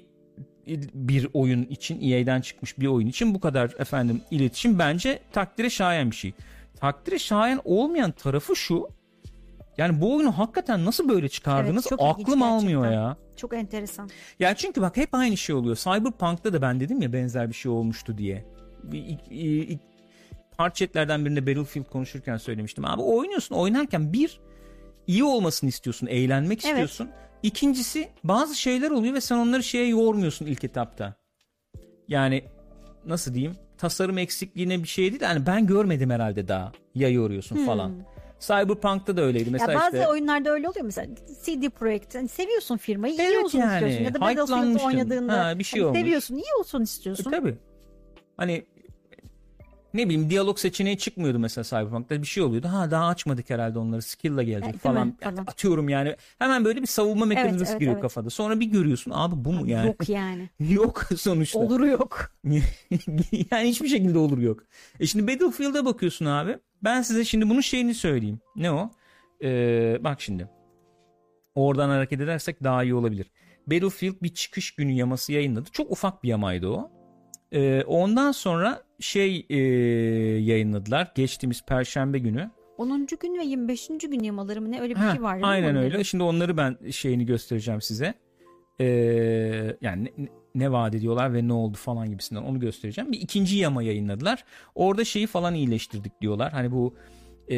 [0.95, 6.11] bir oyun için EA'den çıkmış bir oyun için bu kadar efendim iletişim bence takdire şayan
[6.11, 6.33] bir şey.
[6.77, 8.89] Takdire şayan olmayan tarafı şu.
[9.79, 13.03] Yani bu oyunu hakikaten nasıl böyle çıkardınız Evet, aklım almıyor gerçekten.
[13.03, 13.17] ya.
[13.37, 14.11] Çok enteresan.
[14.41, 15.77] Ya çünkü bak hep aynı şey oluyor.
[15.77, 18.47] Cyberpunk'ta da ben dedim ya benzer bir şey olmuştu diye.
[18.83, 19.81] Bir- i- i-
[20.59, 22.85] parçetlerden birinde Battlefield konuşurken söylemiştim.
[22.85, 24.41] Abi oynuyorsun oynarken bir
[25.07, 26.65] iyi olmasını istiyorsun, eğlenmek Evet.
[26.73, 27.09] istiyorsun.
[27.43, 31.15] İkincisi bazı şeyler oluyor ve sen onları şeye yormuyorsun ilk etapta.
[32.09, 32.45] Yani
[33.07, 33.55] nasıl diyeyim?
[33.79, 35.23] Tasarım eksikliğine bir şey değil.
[35.23, 36.73] Yani ben görmedim herhalde daha.
[36.95, 37.93] Ya yoruyorsun falan.
[38.41, 39.51] Cyberpunk'ta da öyleydi.
[39.51, 43.45] Mesela ya bazı işte oyunlarda öyle oluyor mesela CD Projekt hani seviyorsun firmayı iyi Evet
[43.45, 46.01] olsun yani, istiyorsun ya da Battlefield'da oynadığında Ha, bir şey hani olmuş.
[46.01, 47.31] seviyorsun iyi olsun E, istiyorsun.
[47.31, 47.55] tabii.
[48.37, 48.65] Hani
[49.95, 52.69] ne bileyim diyalog seçeneği çıkmıyordu mesela Cyberpunk'ta bir şey oluyordu.
[52.69, 54.79] Ha daha açmadık herhalde onları skill'la gelecek mi?
[54.81, 55.17] falan.
[55.21, 55.37] Falan.
[55.37, 56.17] Atıyorum yani.
[56.39, 58.03] Hemen böyle bir savunma mekanizması evet, giriyor evet.
[58.03, 58.31] kafada.
[58.31, 59.87] Sonra bir görüyorsun abi bu mu yani?
[59.87, 60.51] Yok yani.
[60.61, 61.59] Yok sonuçta.
[61.59, 62.33] Oluru yok.
[63.51, 64.65] yani hiçbir şekilde olur yok.
[65.01, 66.59] E şimdi Battlefield'a bakıyorsun abi.
[66.85, 68.41] Ben size şimdi bunun şeyini söyleyeyim.
[68.57, 68.91] Ne o?
[69.43, 70.49] Ee, bak şimdi.
[71.55, 73.27] Oradan hareket edersek daha iyi olabilir.
[73.67, 75.69] Battlefield bir çıkış günü yaması yayınladı.
[75.73, 76.98] Çok ufak bir yamaydı o.
[77.53, 79.57] Ee, ondan sonra şey e,
[80.39, 81.13] yayınladılar.
[81.15, 82.51] Geçtiğimiz perşembe günü.
[82.79, 83.07] 10.
[83.21, 83.89] gün ve 25.
[83.89, 85.37] gün yamaları mı ne öyle bir Ha, şey var.
[85.37, 85.83] mi aynen onların?
[85.93, 86.05] öyle.
[86.05, 88.15] Şimdi onları ben şeyini göstereceğim size.
[88.81, 88.87] Ee,
[89.81, 93.13] yani ne, ne vaat ediyorlar ve ne oldu falan gibisinden onu göstereceğim.
[93.13, 94.45] Bir ikinci yama yayınladılar.
[94.75, 96.53] Orada şeyi falan iyileştirdik diyorlar.
[96.53, 96.95] Hani bu
[97.51, 97.57] ee,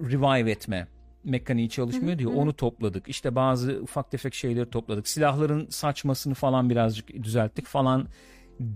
[0.00, 0.86] revive etme
[1.24, 2.32] mekaniği çalışmıyor diyor.
[2.34, 3.08] Onu topladık.
[3.08, 5.08] İşte bazı ufak tefek şeyleri topladık.
[5.08, 8.08] Silahların saçmasını falan birazcık düzelttik falan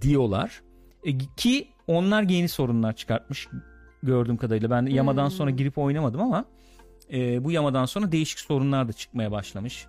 [0.00, 0.62] diyorlar.
[1.04, 3.48] E, ki onlar yeni sorunlar çıkartmış
[4.02, 4.70] gördüğüm kadarıyla.
[4.70, 6.44] Ben yamadan sonra girip oynamadım ama
[7.12, 9.86] e, bu yamadan sonra değişik sorunlar da çıkmaya başlamış.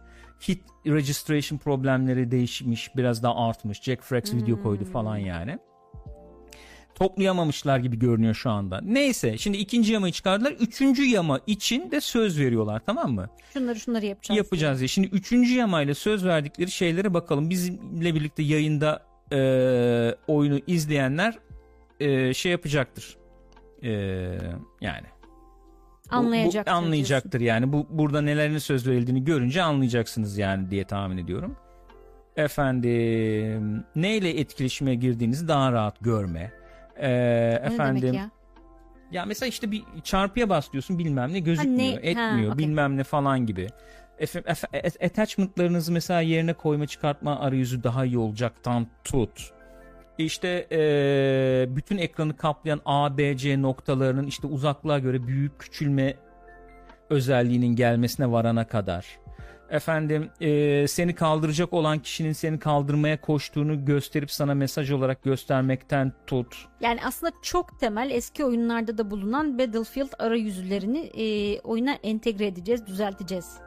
[0.47, 3.81] Hit registration problemleri değişmiş, biraz daha artmış.
[3.81, 5.59] Jack Frax video koydu falan yani.
[6.95, 8.81] Toplayamamışlar gibi görünüyor şu anda.
[8.81, 10.51] Neyse şimdi ikinci yamayı çıkardılar.
[10.51, 13.29] Üçüncü yama için de söz veriyorlar tamam mı?
[13.53, 14.37] Şunları şunları yapacağız.
[14.37, 14.87] yapacağız diye.
[14.87, 17.49] Şimdi üçüncü yamayla söz verdikleri şeylere bakalım.
[17.49, 19.37] Bizimle birlikte yayında e,
[20.27, 21.39] oyunu izleyenler
[21.99, 23.17] e, şey yapacaktır.
[23.83, 23.89] E,
[24.81, 26.71] yani bu- bu Anlayacaktır.
[26.73, 27.73] anlayacaktır yani.
[27.73, 31.55] Bu burada nelerin söz verildiğini görünce anlayacaksınız yani diye tahmin ediyorum.
[32.37, 36.51] Efendim neyle etkileşime girdiğinizi daha rahat görme.
[36.97, 37.73] E, diyorsun.
[37.73, 38.29] Efendim ya?
[39.11, 42.09] ya mesela işte bir çarpıya bas diyorsun bilmem ne gözükmüyor, Ha, ne?
[42.09, 42.57] etmiyor, Ha, okey.
[42.67, 43.67] bilmem ne falan gibi.
[44.19, 49.51] Efe- e- attachment'larınızı mesela yerine koyma çıkartma arayüzü daha iyi olacaktan tut.
[50.17, 56.13] İşte eee, bütün ekranı kaplayan A, B, C noktalarının işte uzaklığa göre büyük küçülme
[57.09, 59.05] özelliğinin gelmesine varana kadar.
[59.69, 66.55] Efendim eee, seni kaldıracak olan kişinin seni kaldırmaya koştuğunu gösterip sana mesaj olarak göstermekten tut.
[66.81, 73.57] Yani aslında çok temel eski oyunlarda da bulunan Battlefield arayüzlerini e, oyuna entegre edeceğiz, düzelteceğiz.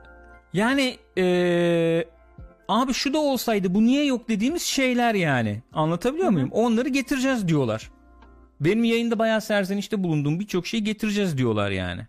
[0.53, 2.09] Yani eee,
[2.69, 5.63] abi şu da olsaydı bu niye yok dediğimiz şeyler yani.
[5.73, 6.51] Anlatabiliyor muyum?
[6.53, 7.91] Onları getireceğiz diyorlar.
[8.61, 12.07] Benim yayında bayağı serzenişte bulunduğum birçok şeyi getireceğiz diyorlar yani.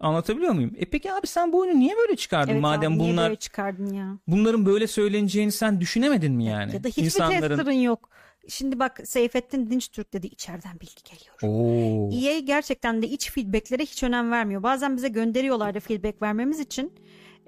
[0.00, 0.72] Anlatabiliyor muyum?
[0.78, 3.36] E peki abi sen bu oyunu niye böyle çıkardın Evet madem abi, niye bunlar böyle
[3.38, 4.18] çıkardın ya?
[4.26, 6.74] bunların böyle söyleneceğini sen düşünemedin mi yani?
[6.74, 8.08] Ya da hiçbir İnsanların tester'ın yok.
[8.48, 11.36] Şimdi bak Seyfettin Dinçtürk dedi içeriden bilgi geliyor.
[11.42, 12.10] Oo.
[12.12, 14.62] EA gerçekten de iç feedbacklere hiç önem vermiyor.
[14.62, 16.92] Bazen bize gönderiyorlar da feedback vermemiz için.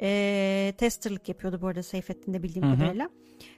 [0.00, 2.78] E, testerlık yapıyordu bu arada Seyfettin de bildiğim Hı hı.
[2.78, 3.10] kadarıyla.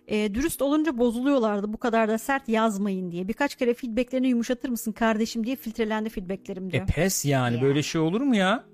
[0.09, 3.28] E, dürüst olunca bozuluyorlardı bu kadar da sert yazmayın diye.
[3.28, 6.86] Birkaç kere feedbacklerini yumuşatır mısın kardeşim diye filtrelendi feedbacklerim E diyor.
[6.86, 7.62] pes yani Ya.
[7.62, 8.65] böyle şey olur mu ya?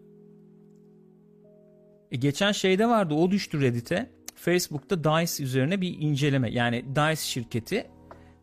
[2.12, 4.10] E geçen şeyde vardı o düştü Reddit'e.
[4.34, 6.50] Facebook'ta DICE üzerine bir inceleme.
[6.50, 7.86] Yani DICE şirketi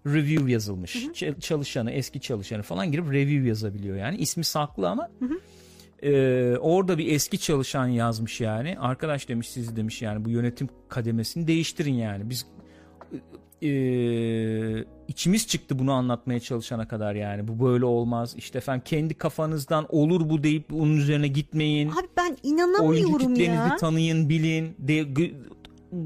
[0.05, 0.95] review yazılmış.
[0.95, 4.17] Ç- çalışanı, eski çalışanı falan girip review yazabiliyor yani.
[4.17, 5.09] İsmi saklı ama
[6.03, 8.77] e, orada bir eski çalışan yazmış yani.
[8.79, 12.29] Arkadaş demiş siz demiş yani bu yönetim kademesini değiştirin yani.
[12.29, 12.45] Biz
[13.63, 17.47] e, içimiz çıktı bunu anlatmaya çalışana kadar yani.
[17.47, 18.35] Bu böyle olmaz.
[18.37, 21.89] İşte efendim kendi kafanızdan olur bu deyip onun üzerine gitmeyin.
[21.89, 23.77] Abi ben Oyuncu inanamıyorum kitlenizi ya.
[23.77, 24.75] tanıyın, bilin.
[24.79, 25.15] De,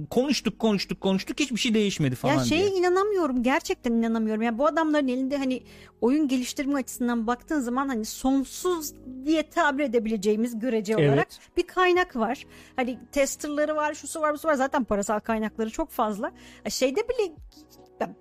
[0.10, 1.40] konuştuk, konuştuk, konuştuk.
[1.40, 2.80] Hiçbir şey değişmedi falan Ya şeye diye.
[2.80, 4.42] inanamıyorum gerçekten inanamıyorum.
[4.42, 5.64] Ya bu adamların elinde hani
[6.02, 8.94] oyun geliştirme açısından baktığın zaman hani sonsuz
[9.26, 11.10] diye tabir edebileceğimiz görece Evet.
[11.10, 12.46] olarak bir kaynak var.
[12.76, 14.54] Hani testerları var, şusu var, busu var.
[14.54, 16.32] Zaten parasal kaynakları çok fazla.
[16.70, 17.34] Şeyde bile
[18.02, 18.16] ya-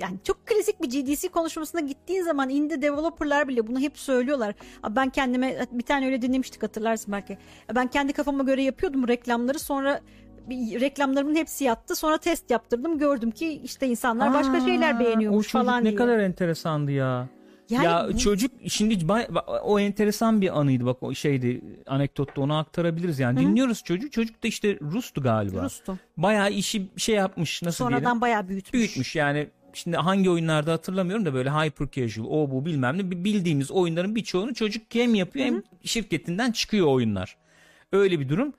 [0.00, 4.54] yani çok klasik bir GDC konuşmasına gittiğin zaman indie developerlar bile bunu hep söylüyorlar.
[4.82, 7.38] Abi Ben kendime bir tane öyle dinlemiştik hatırlarsın belki.
[7.74, 10.00] Ben kendi kafama göre yapıyordum reklamları sonra
[10.48, 11.96] bir reklamlarımın hepsi yattı.
[11.96, 12.98] Sonra test yaptırdım.
[12.98, 15.94] Gördüm ki işte insanlar başka Aa, şeyler O beğeniyormuş çocuk falan ne diye.
[15.94, 17.28] kadar enteresandı ya.
[17.70, 19.28] Yani ya bu- çocuk şimdi bay-
[19.62, 24.48] o enteresan bir anıydı bak o şeydi anekdotta onu aktarabiliriz yani dinliyoruz çocuğu çocuk da
[24.48, 25.98] işte Rus'tu galiba Rus'tu.
[26.16, 28.72] bayağı işi şey yapmış nasıl Sonradan diyelim bayağı büyütmüş.
[28.72, 33.70] büyütmüş yani şimdi hangi oyunlarda hatırlamıyorum da böyle hyper casual o bu bilmem ne bildiğimiz
[33.70, 37.36] oyunların birçoğunu çocuk hem yapıyor hem şirketinden çıkıyor oyunlar.
[37.92, 38.52] Öyle bir durum.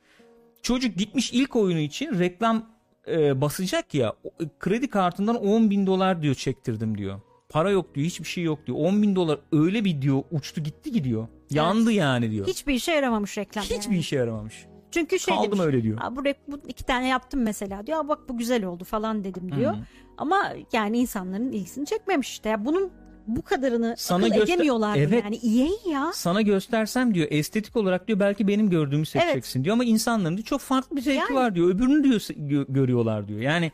[0.65, 2.69] Çocuk gitmiş ilk oyunu için reklam
[3.07, 7.21] e, basacak ya o- kredi kartından 10 bin dolar diyor çektirdim diyor.
[7.49, 8.77] Para yok diyor hiçbir şey yok diyor.
[8.81, 11.27] 10 bin dolar öyle bir diyor uçtu gitti gidiyor.
[11.49, 12.47] Yandı yani diyor.
[12.47, 13.63] Hiçbir işe yaramamış reklam.
[13.63, 13.97] Hiçbir yani.
[13.99, 14.65] işe yaramamış.
[14.91, 15.97] Çünkü şey Kaldım demiş, öyle diyor.
[16.01, 18.07] "Aa, bu, bu iki tane yaptım mesela diyor.
[18.07, 19.73] Bak bu güzel oldu falan dedim diyor.
[19.73, 19.77] Hı.
[20.17, 22.49] Ama yani insanların ilgisini çekmemiş işte.
[22.49, 22.91] Ya bunun
[23.27, 25.23] bu kadarını Sana akıl göster- edemiyorlar Evet.
[25.23, 25.35] yani.
[25.61, 26.11] EA ya.
[26.13, 30.61] Sana göstersem diyor estetik olarak diyor belki benim gördüğümü seçeceksin diyor ama insanların diyor çok
[30.61, 31.35] farklı bir zevki Yani.
[31.35, 31.69] var diyor.
[31.69, 33.39] Öbürünü diyor gö- görüyorlar diyor.
[33.39, 33.71] Yani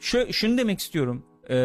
[0.00, 1.24] şu, şunu demek istiyorum.
[1.48, 1.56] Ee,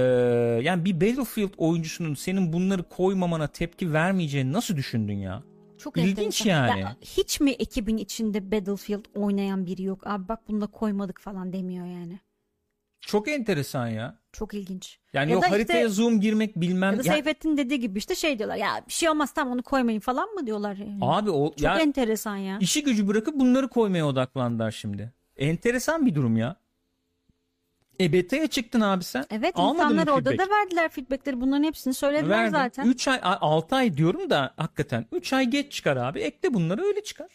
[0.64, 5.44] yani bir Battlefield oyuncusunun senin bunları koymamana tepki vermeyeceğini nasıl düşündün ya?
[5.78, 6.68] Çok İlginç enteresan.
[6.68, 6.80] yani.
[6.82, 10.08] Ya, hiç mi ekibin içinde Battlefield oynayan biri yok?
[10.08, 12.20] Abi bak bunu da koymadık falan demiyor yani.
[13.02, 14.18] Çok enteresan ya.
[14.32, 15.00] Çok ilginç.
[15.14, 16.92] Yani Ya o haritaya işte- zoom girmek bilmem.
[16.94, 20.00] Ya da Seyfettin dediği gibi işte şey diyorlar ya bir şey olmaz tamam onu koymayın
[20.00, 20.98] falan mı diyorlar yani.
[21.02, 22.58] abi o Çok ya enteresan ya.
[22.62, 25.12] işi gücü bırakıp bunları koymaya odaklandılar şimdi.
[25.38, 26.56] Enteresan bir durum ya.
[28.00, 29.26] E beta'ya çıktın abi sen.
[29.32, 30.50] Evet Almadın insanlar orada feedback?
[30.52, 32.52] da verdiler feedbackleri bunların hepsini söylediler Verdim.
[32.52, 32.86] zaten.
[32.88, 36.20] 3 ay 6 ay diyorum da hakikaten 3 ay geç çıkar abi.
[36.20, 37.28] Ekle bunları öyle çıkar.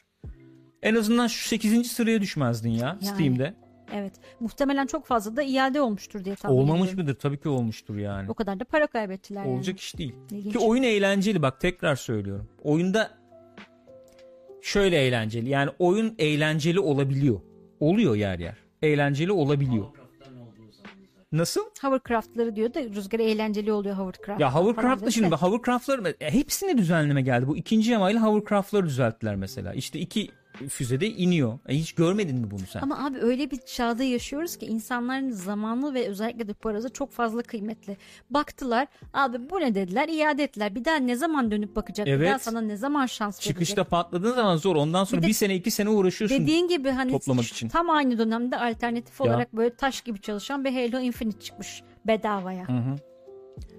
[0.82, 1.90] En azından şu 8.
[1.92, 3.04] sıraya düşmezdin ya Yani.
[3.06, 3.54] Steam'de.
[3.94, 7.04] Evet muhtemelen çok fazla da iade olmuştur diye tahmin Olmamış ediyorum.
[7.04, 7.20] mıdır?
[7.20, 8.30] Tabii ki olmuştur yani.
[8.30, 10.14] O kadar da para kaybettiler Olacak iş değil.
[10.30, 10.52] İlginç.
[10.52, 12.48] Ki oyun eğlenceli bak tekrar söylüyorum.
[12.62, 13.10] Oyunda
[14.62, 15.48] şöyle eğlenceli.
[15.48, 17.40] Yani oyun eğlenceli olabiliyor.
[17.80, 18.56] Oluyor yer yer.
[18.82, 19.86] Eğlenceli olabiliyor.
[21.32, 21.60] Nasıl?
[21.82, 24.40] Hovercraft'ları diyor da rüzgar eğlenceli oluyor Hovercraft.
[24.40, 25.30] Ya Hovercraft'la şimdi de.
[25.30, 27.46] bak Hovercraft'lar e, hepsine düzenleme geldi.
[27.48, 29.74] Bu ikinci yamayla Hovercraft'ları düzelttiler mesela.
[29.74, 30.30] İşte iki
[30.68, 31.58] füzede iniyor.
[31.68, 32.80] E, hiç görmedin mi bunu sen?
[32.82, 37.42] Ama abi öyle bir çağda yaşıyoruz ki insanların zamanı ve özellikle de parası çok fazla
[37.42, 37.96] kıymetli.
[38.30, 40.74] Baktılar abi bu ne dediler iade ettiler.
[40.74, 42.06] Bir daha ne zaman dönüp bakacak?
[42.06, 42.28] Bir Evet.
[42.30, 43.90] daha sana ne zaman şans Çıkışta verecek?
[43.90, 44.76] patladığın zaman zor.
[44.76, 46.38] Ondan sonra Bir bir, sene iki sene uğraşıyorsun.
[46.40, 47.68] Dediğin gibi hani toplamak için.
[47.68, 49.26] tam aynı dönemde alternatif Ya.
[49.26, 52.68] olarak böyle taş gibi çalışan bir Halo Infinite çıkmış bedavaya.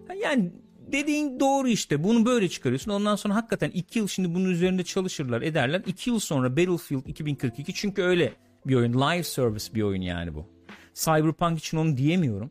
[0.07, 0.51] Ha, Yani
[0.91, 2.03] dediğin doğru işte.
[2.03, 2.91] Bunu böyle çıkarıyorsun.
[2.91, 5.81] Ondan sonra hakikaten iki yıl şimdi bunun üzerinde çalışırlar ederler.
[5.85, 8.33] İki yıl sonra Battlefield 2042 çünkü öyle
[8.65, 8.93] bir oyun.
[8.93, 10.45] Live service bir oyun yani bu.
[10.93, 12.49] Cyberpunk için onu diyemiyorum.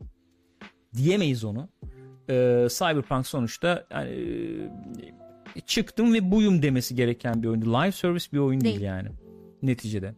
[0.93, 1.69] Diyemeyiz onu.
[2.29, 4.09] Ee, Cyberpunk sonuçta yani,
[5.55, 7.61] e, çıktım ve buyum demesi gereken bir oyun.
[7.61, 8.85] Live service bir oyun değil, Değil.
[8.85, 9.09] yani
[9.63, 10.15] neticede.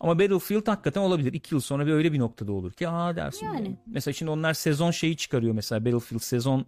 [0.00, 1.32] Ama Battlefield hakikaten olabilir.
[1.32, 3.46] İki yıl sonra bir öyle bir noktada olur ki aa dersin.
[3.46, 3.76] Yani.
[3.86, 6.66] Mesela şimdi onlar sezon şeyi çıkarıyor mesela Battlefield sezon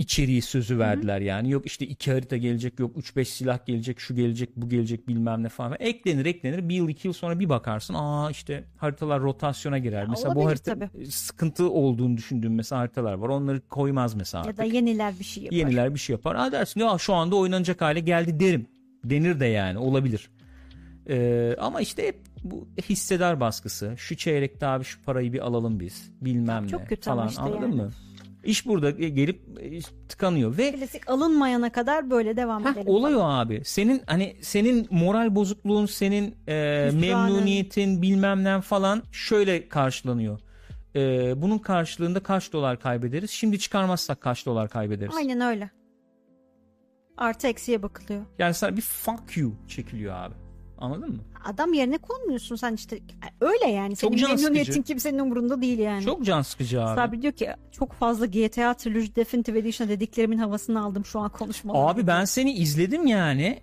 [0.00, 1.50] içeriği sözü verdiler yani.
[1.50, 5.48] Yok işte iki harita gelecek yok 3-5 silah gelecek şu gelecek bu gelecek bilmem ne
[5.48, 5.76] falan.
[5.80, 10.06] Eklenir eklenir bir yıl iki yıl sonra bir bakarsın aa işte haritalar rotasyona girer.
[10.08, 11.06] mesela bu harita tabii.
[11.06, 13.28] sıkıntı olduğunu düşündüğüm mesela haritalar var.
[13.28, 14.58] Onları koymaz mesela Ya artık.
[14.58, 15.56] da yeniler bir şey yapar.
[15.56, 16.34] Yeniler bir şey yapar.
[16.34, 18.66] Aa dersin ya şu anda oynanacak hale geldi derim.
[19.04, 20.30] Denir de yani olabilir.
[21.08, 23.94] Ee, ama işte hep bu hissedar baskısı.
[23.96, 26.10] Şu çeyrekte abi şu parayı bir alalım biz.
[26.20, 27.74] Bilmem Çok ne kötü falan işte anladın yani.
[27.74, 27.90] mı?
[28.44, 32.88] İş burada gelip e, tıkanıyor ve Klasik alınmayana kadar böyle devam Heh, edelim.
[32.88, 33.62] oluyor abi.
[33.64, 40.40] Senin hani senin moral bozukluğun, senin e, memnuniyetin bilmem ne falan şöyle karşılanıyor.
[40.96, 41.00] E,
[41.42, 43.30] bunun karşılığında kaç dolar kaybederiz?
[43.30, 45.14] Şimdi çıkarmazsak kaç dolar kaybederiz?
[45.16, 45.70] Aynen öyle.
[47.16, 48.22] Artı eksiye bakılıyor.
[48.38, 50.34] Yani sana bir fuck you çekiliyor abi.
[50.80, 51.18] Anladın mı?
[51.44, 52.98] Adam yerine konmuyorsun sen işte.
[53.40, 53.96] Öyle yani.
[53.96, 56.04] Çok Senin memnuniyetin kimsenin umurunda değil yani.
[56.04, 56.94] Çok can sıkıcı abi.
[57.00, 61.86] Sabri diyor ki çok fazla GTA Trilogy Definitive Edition dediklerimin havasını aldım şu an konuşmalarda.
[61.86, 63.62] Abi ben seni izledim yani.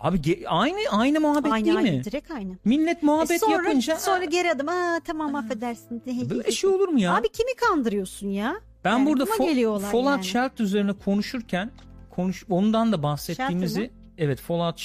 [0.00, 2.04] Abi aynı aynı muhabbet aynı değil aynı mi?
[2.04, 2.56] direkt aynı.
[2.64, 4.68] Millet muhabbet E sonra, yapınca sonra geri adım.
[4.68, 6.02] Aa tamam affedersin.
[6.30, 7.16] böyle şey olur mu ya?
[7.16, 8.54] Abi kimi kandırıyorsun ya?
[8.84, 10.24] ben yani burada Fo- Fallout yani.
[10.24, 11.70] Shelter üzerine konuşurken
[12.10, 14.78] konuş ondan da bahsettiğimizi evet Fallout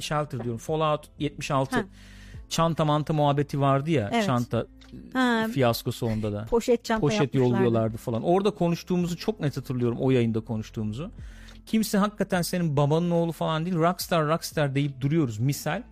[0.00, 0.58] Shelter diyorum.
[0.58, 1.84] Fallout 76 Ha.
[2.48, 4.26] çanta manta muhabbeti vardı ya Evet.
[4.26, 4.66] çanta
[5.12, 6.44] Ha, fiyaskosu onda da.
[6.50, 8.22] poşet çanta poşet yolluyorlardı falan.
[8.22, 11.10] Orada konuştuğumuzu çok net hatırlıyorum o yayında konuştuğumuzu.
[11.66, 15.82] Kimse hakikaten senin babanın oğlu falan değil rockstar rockstar deyip duruyoruz misal.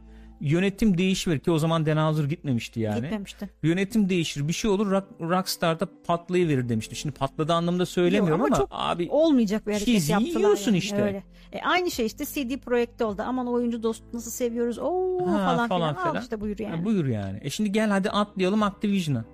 [0.40, 3.00] Yönetim değişir ki o zaman Dan Houser gitmemişti yani.
[3.00, 3.50] Gitmemişti.
[3.62, 6.96] Yönetim değişir bir şey olur rock, Rockstar'da patlayıverir demişti.
[6.96, 10.78] Şimdi patladı anlamda söylemiyorum Yok, ama ama, çok abi Olmayacak bir hareket yaptılar yiyorsun yani,
[10.78, 11.02] işte.
[11.02, 11.22] Öyle.
[11.52, 13.22] E, aynı şey işte CD Projekt'te oldu.
[13.26, 14.78] Aman oyuncu dost nasıl seviyoruz.
[14.78, 16.14] Oo Ha, falan, falan filan.
[16.14, 16.76] Al işte buyur yani.
[16.76, 17.38] Ha, buyur yani.
[17.42, 19.24] E şimdi gel hadi atlayalım Activision'a.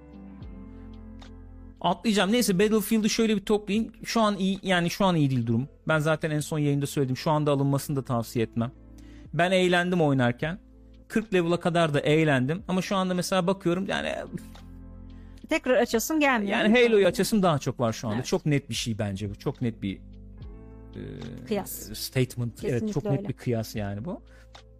[1.80, 2.32] Atlayacağım.
[2.32, 3.92] Neyse Battlefield'ı şöyle bir toplayayım.
[4.04, 5.68] Şu an iyi yani şu an iyi değil durum.
[5.88, 7.16] Ben zaten en son yayında söyledim.
[7.16, 8.72] Şu anda alınmasını da tavsiye etmem.
[9.34, 10.58] Ben eğlendim oynarken.
[11.12, 12.62] 40 level'a kadar da eğlendim.
[12.68, 14.14] Ama şu anda mesela bakıyorum yani
[15.48, 16.59] Tekrar açasın gelmiyor.
[16.59, 18.16] Yani Halo'yu açasım daha çok var şu anda.
[18.16, 18.26] Evet.
[18.26, 19.34] Çok net bir şey bence bu.
[19.34, 19.98] Çok net bir
[21.48, 21.70] Kıyas.
[21.98, 22.64] statement.
[22.64, 23.28] evet Kesinlikle çok net öyle.
[23.28, 24.22] bir kıyas yani bu.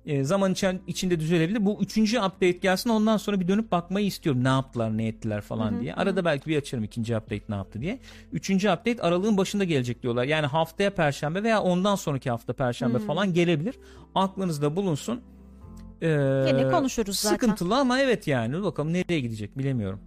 [0.06, 1.66] E, zaman içen, içinde düzelebilir.
[1.66, 4.44] Bu üçüncü update gelsin ondan sonra bir dönüp bakmayı istiyorum.
[4.44, 5.94] Ne yaptılar ne ettiler falan diye.
[5.94, 7.98] Arada belki bir açarım ikinci update ne yaptı diye.
[8.32, 10.24] Üçüncü update aralığın başında gelecek diyorlar.
[10.24, 13.74] Yani haftaya perşembe veya ondan sonraki hafta perşembe falan gelebilir.
[14.14, 15.20] Aklınızda bulunsun.
[16.02, 16.08] Ee,
[16.48, 17.34] Yine konuşuruz zaten.
[17.36, 18.62] Sıkıntılı ama evet yani.
[18.62, 20.00] Bakalım nereye gidecek bilemiyorum.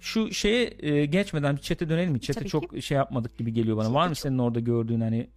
[0.00, 2.20] Şu şeye e, geçmeden bir chat'e dönelim mi?
[2.20, 3.84] Chat'e Tabii çok şey yapmadık gibi geliyor bana.
[3.84, 5.30] Chat'e Var mı çok- senin orada gördüğün hani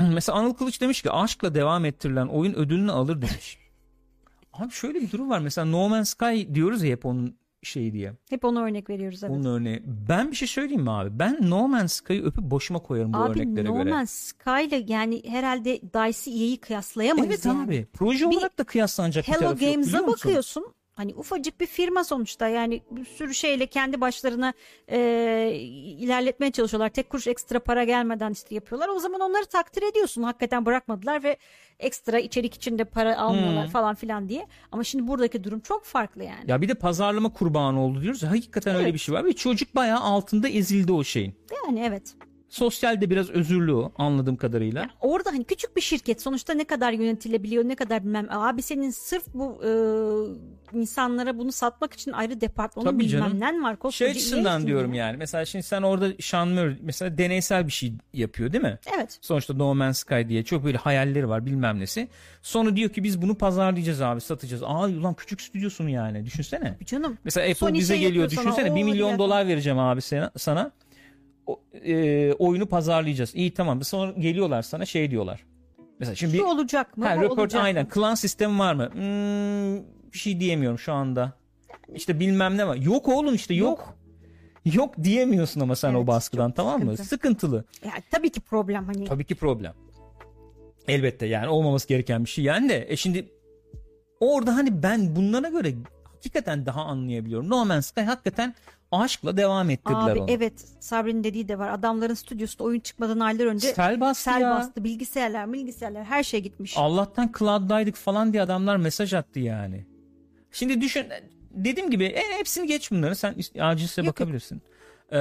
[0.14, 3.58] Mesela Anıl Kılıç demiş ki aşkla devam ettirilen oyun ödülünü alır demiş.
[4.52, 5.38] Abi şöyle bir durum var.
[5.40, 8.12] Mesela No Man's Sky diyoruz ya hep onun şeyi diye.
[8.30, 9.34] Hep ona örnek veriyoruz evet.
[9.36, 9.82] Onun örneği.
[10.08, 11.18] Ben bir şey söyleyeyim mi abi?
[11.18, 13.90] Ben No Man's Sky'ı öpüp başıma koyarım bu Abi örneklere No göre.
[13.90, 17.64] Man's Sky ile yani herhalde DICE EA'yi kıyaslayamayız Evet yani.
[17.64, 17.86] abi.
[17.92, 20.66] Proje Bir olarak da kıyaslanacak bir Hello tarafı yok, Games'a bakıyorsun.
[20.94, 24.52] Hani ufacık bir firma sonuçta yani bir sürü şeyle kendi başlarına
[24.88, 24.98] e,
[25.98, 26.88] ilerletmeye çalışıyorlar.
[26.88, 28.88] Tek kuruş ekstra para gelmeden işte yapıyorlar.
[28.88, 30.22] O zaman onları takdir ediyorsun.
[30.22, 31.36] Hakikaten bırakmadılar ve
[31.78, 33.72] ekstra içerik içinde para almıyorlar Hmm.
[33.72, 34.46] falan filan diye.
[34.72, 36.44] Ama şimdi buradaki durum çok farklı yani.
[36.50, 38.22] Ya bir de pazarlama kurbanı oldu diyoruz.
[38.22, 38.94] Hakikaten öyle Evet.
[38.94, 39.24] bir şey var.
[39.24, 41.34] Ve çocuk bayağı altında ezildi o şeyin.
[41.66, 42.14] Yani evet.
[42.52, 44.90] Sosyalde biraz özürlü o anladığım kadarıyla.
[45.00, 48.26] Orada hani küçük bir şirket sonuçta ne kadar yönetilebiliyor ne kadar bilmem.
[48.30, 49.70] Abi senin sırf bu e,
[50.78, 53.40] insanlara bunu satmak için ayrı departmanın Tabii bilmem canım.
[53.40, 53.70] nen var.
[53.70, 55.06] Şey Koskoca açısından EA'sin diyorum ya.
[55.06, 55.16] yani.
[55.16, 56.06] Mesela şimdi sen orada
[56.46, 58.78] Murray mesela deneysel bir şey yapıyor değil mi?
[58.96, 59.18] Evet.
[59.20, 62.08] Sonuçta No Man's Sky diye çok böyle hayalleri var bilmem nesi.
[62.42, 64.62] Sonra diyor ki biz bunu pazarlayacağız abi satacağız.
[64.62, 66.78] Aa ulan küçük stüdyosun yani düşünsene.
[66.86, 70.00] Canım Mesela Apple Sony bize şey geliyor sana, düşünsene "Oo, 1 milyon dolar vereceğim abi
[70.02, 70.30] sana.
[70.38, 70.70] sana.
[71.74, 73.34] E, oyunu pazarlayacağız.
[73.34, 73.84] İyi tamam.
[73.84, 75.44] Sonra geliyorlar sana şey diyorlar.
[75.98, 77.06] Mesela şimdi şu olacak mı?
[77.06, 77.90] ha, röport olacak aynen mı?
[77.90, 78.90] klan sistemi var mı?
[78.92, 79.76] Hmm,
[80.12, 81.32] bir şey diyemiyorum şu anda.
[81.94, 82.76] İşte bilmem ne var.
[82.76, 83.94] Yok oğlum işte yok.
[84.64, 86.90] Yok, diyemiyorsun ama sen Evet, o baskıdan tamam mı?
[86.90, 87.08] sıkıntı.
[87.08, 87.64] Sıkıntılı.
[87.84, 89.04] Ya, tabii ki problem hani.
[89.04, 89.72] Tabii ki problem.
[90.88, 92.86] Elbette yani olmaması gereken bir şey yani de.
[92.88, 93.28] E şimdi
[94.20, 95.74] orada hani ben bunlara göre
[96.22, 97.50] hakikaten daha anlayabiliyorum.
[97.50, 98.54] No Man's Sky hakikaten
[98.92, 100.30] aşkla devam ettirdiler Abi onu.
[100.30, 101.68] evet Sabri'nin dediği de var.
[101.68, 104.50] Adamların stüdyosunda oyun çıkmadan aylar önce Sel bastı sel ya.
[104.50, 104.84] bastı.
[104.84, 106.74] Bilgisayarlar, bilgisayarlar her şey gitmiş.
[106.76, 109.86] Allah'tan cloud'daydık falan diye adamlar mesaj attı yani.
[110.52, 111.06] Şimdi düşün
[111.50, 114.62] dediğim gibi en hepsini geç bunları sen acilse bakabilirsin.
[115.12, 115.16] Ee,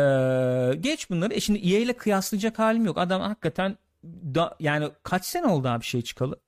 [0.79, 1.33] geç bunları.
[1.33, 2.97] E şimdi EA ile kıyaslayacak halim yok.
[2.97, 6.39] Adam hakikaten da, yani kaç sene oldu abi şey çıkalı?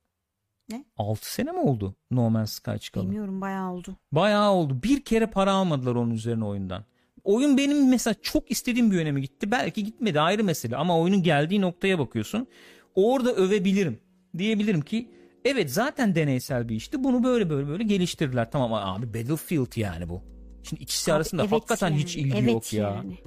[0.74, 0.86] Ne?
[0.98, 3.04] 6 sene mi oldu No Man's Sky çıkalı?
[3.04, 3.96] Bilmiyorum bayağı oldu.
[4.12, 4.84] Bayağı oldu.
[4.84, 6.86] Bir kere para almadılar onun üzerine oyundan.
[7.24, 9.52] Oyun benim mesela çok istediğim bir yöne mi gitti?
[9.52, 12.48] Belki gitmedi ayrı mesele ama oyunun geldiği noktaya bakıyorsun.
[12.96, 14.00] Orada övebilirim.
[14.38, 15.12] Diyebilirim ki
[15.46, 17.04] evet zaten deneysel bir işti.
[17.04, 18.52] Bunu böyle böyle böyle geliştirdiler.
[18.52, 20.22] Tamam abi Battlefield yani bu.
[20.64, 22.90] Şimdi ikisi Abi arasında evet hakikaten yani, hiç ilgi evet yok ya.
[22.90, 23.18] Yani.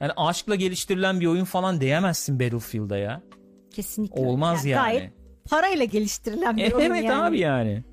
[0.00, 3.22] Yani aşkla geliştirilen bir oyun falan diyemezsin Battlefield'a ya.
[3.70, 4.20] Kesinlikle.
[4.20, 4.82] Olmaz yani.
[4.82, 7.12] Gayet parayla geliştirilen bir Evet oyun yani.
[7.14, 7.84] abi yani.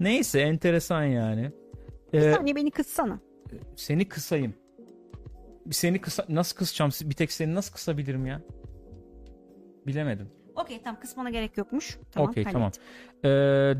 [0.00, 1.52] Neyse enteresan yani.
[2.12, 3.20] Bir Ee, saniye beni kıssana.
[3.76, 4.54] Seni kısayım.
[5.66, 6.90] Bir Seni kısa nasıl kısacağım?
[7.10, 8.42] Bir tek seni nasıl kısabilirim ya?
[9.86, 10.28] Bilemedim.
[10.56, 11.98] Okey tamam kısmana gerek yokmuş.
[12.12, 12.70] Tamam, Okey tamam.
[13.24, 13.28] Ee,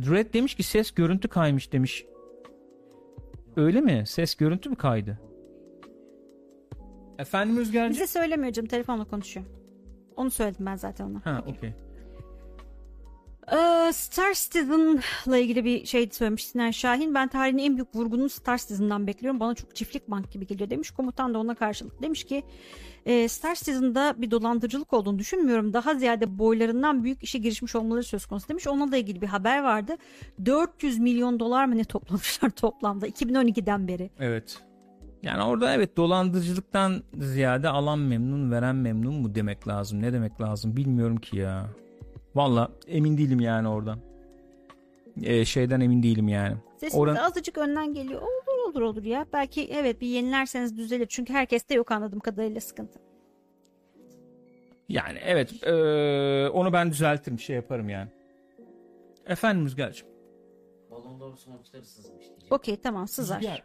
[0.08, 2.06] Dread demiş ki ses görüntü kaymış demiş.
[3.56, 4.02] Öyle mi?
[4.06, 5.18] Ses görüntü mü kaydı?
[7.18, 7.90] Efendim Rüzgarcı?
[7.94, 9.46] Bize söylemiyor canım telefonla konuşuyor.
[10.16, 11.24] Onu söyledim ben zaten ona.
[11.26, 11.72] Ha okey.
[13.52, 17.14] Ee, Star Citizen'la ilgili bir şey söylemiş Sinan Şahin.
[17.14, 19.40] Ben tarihin en büyük vurgununu Star Citizen'dan bekliyorum.
[19.40, 20.90] Bana çok çiftlik bank gibi geliyor demiş.
[20.90, 22.42] Komutan da ona karşılık demiş ki
[23.06, 25.72] e, Star Citizen'da bir dolandırıcılık olduğunu düşünmüyorum.
[25.72, 28.66] Daha ziyade boylarından büyük işe girişmiş olmaları söz konusu demiş.
[28.66, 29.96] Onunla da ilgili bir haber vardı.
[30.44, 34.10] 400 milyon dolar mı ne toplamışlar toplamda 2012'den beri.
[34.18, 34.58] Evet.
[35.22, 40.02] Yani orada evet dolandırıcılıktan ziyade alan memnun veren memnun mu demek lazım?
[40.02, 41.68] Ne demek lazım bilmiyorum ki ya.
[42.38, 43.98] Valla emin değilim yani oradan.
[45.22, 46.56] Ee, şeyden emin değilim yani.
[46.76, 48.22] Sesiniz Oran- azıcık önden geliyor.
[48.22, 49.26] Olur olur olur ya.
[49.32, 51.06] Belki evet bir yenilerseniz düzelir.
[51.06, 52.98] Çünkü herkeste yok anladığım kadarıyla sıkıntı.
[54.88, 58.08] Yani evet ee, onu ben düzeltirim şey yaparım yani.
[59.26, 60.08] Efendim Rüzgar'cığım.
[60.90, 62.46] Balon doğru sonuçları sızmış diyeceğim.
[62.50, 63.40] Okey tamam sızar.
[63.40, 63.62] Rüzgar.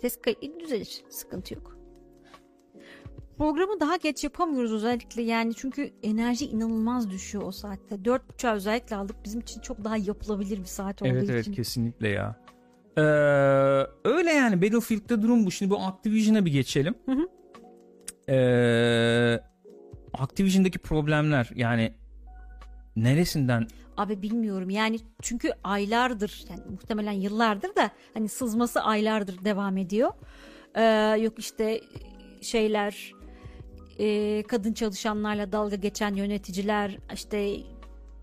[0.00, 1.04] Ses kayıt düzelir.
[1.08, 1.77] Sıkıntı yok.
[3.38, 8.04] Programı daha geç yapamıyoruz özellikle yani çünkü enerji inanılmaz düşüyor o saatte.
[8.04, 9.16] Dört buçuğa özellikle aldık.
[9.24, 11.52] Bizim için çok daha yapılabilir bir saat olduğu Evet evet için.
[11.52, 12.36] kesinlikle ya.
[12.96, 13.00] Ee,
[14.04, 15.50] öyle yani Battlefield'de durum bu.
[15.50, 16.94] Şimdi bu Activision'a bir geçelim.
[17.06, 17.28] Hı hı.
[18.32, 19.40] Ee,
[20.18, 21.94] Activision'daki problemler yani
[22.96, 23.66] neresinden
[23.96, 30.10] Abi bilmiyorum yani çünkü aylardır yani muhtemelen yıllardır da hani sızması aylardır devam ediyor.
[30.74, 30.82] Ee,
[31.20, 31.80] yok işte
[32.40, 33.12] şeyler
[33.98, 37.56] e, kadın çalışanlarla dalga geçen yöneticiler işte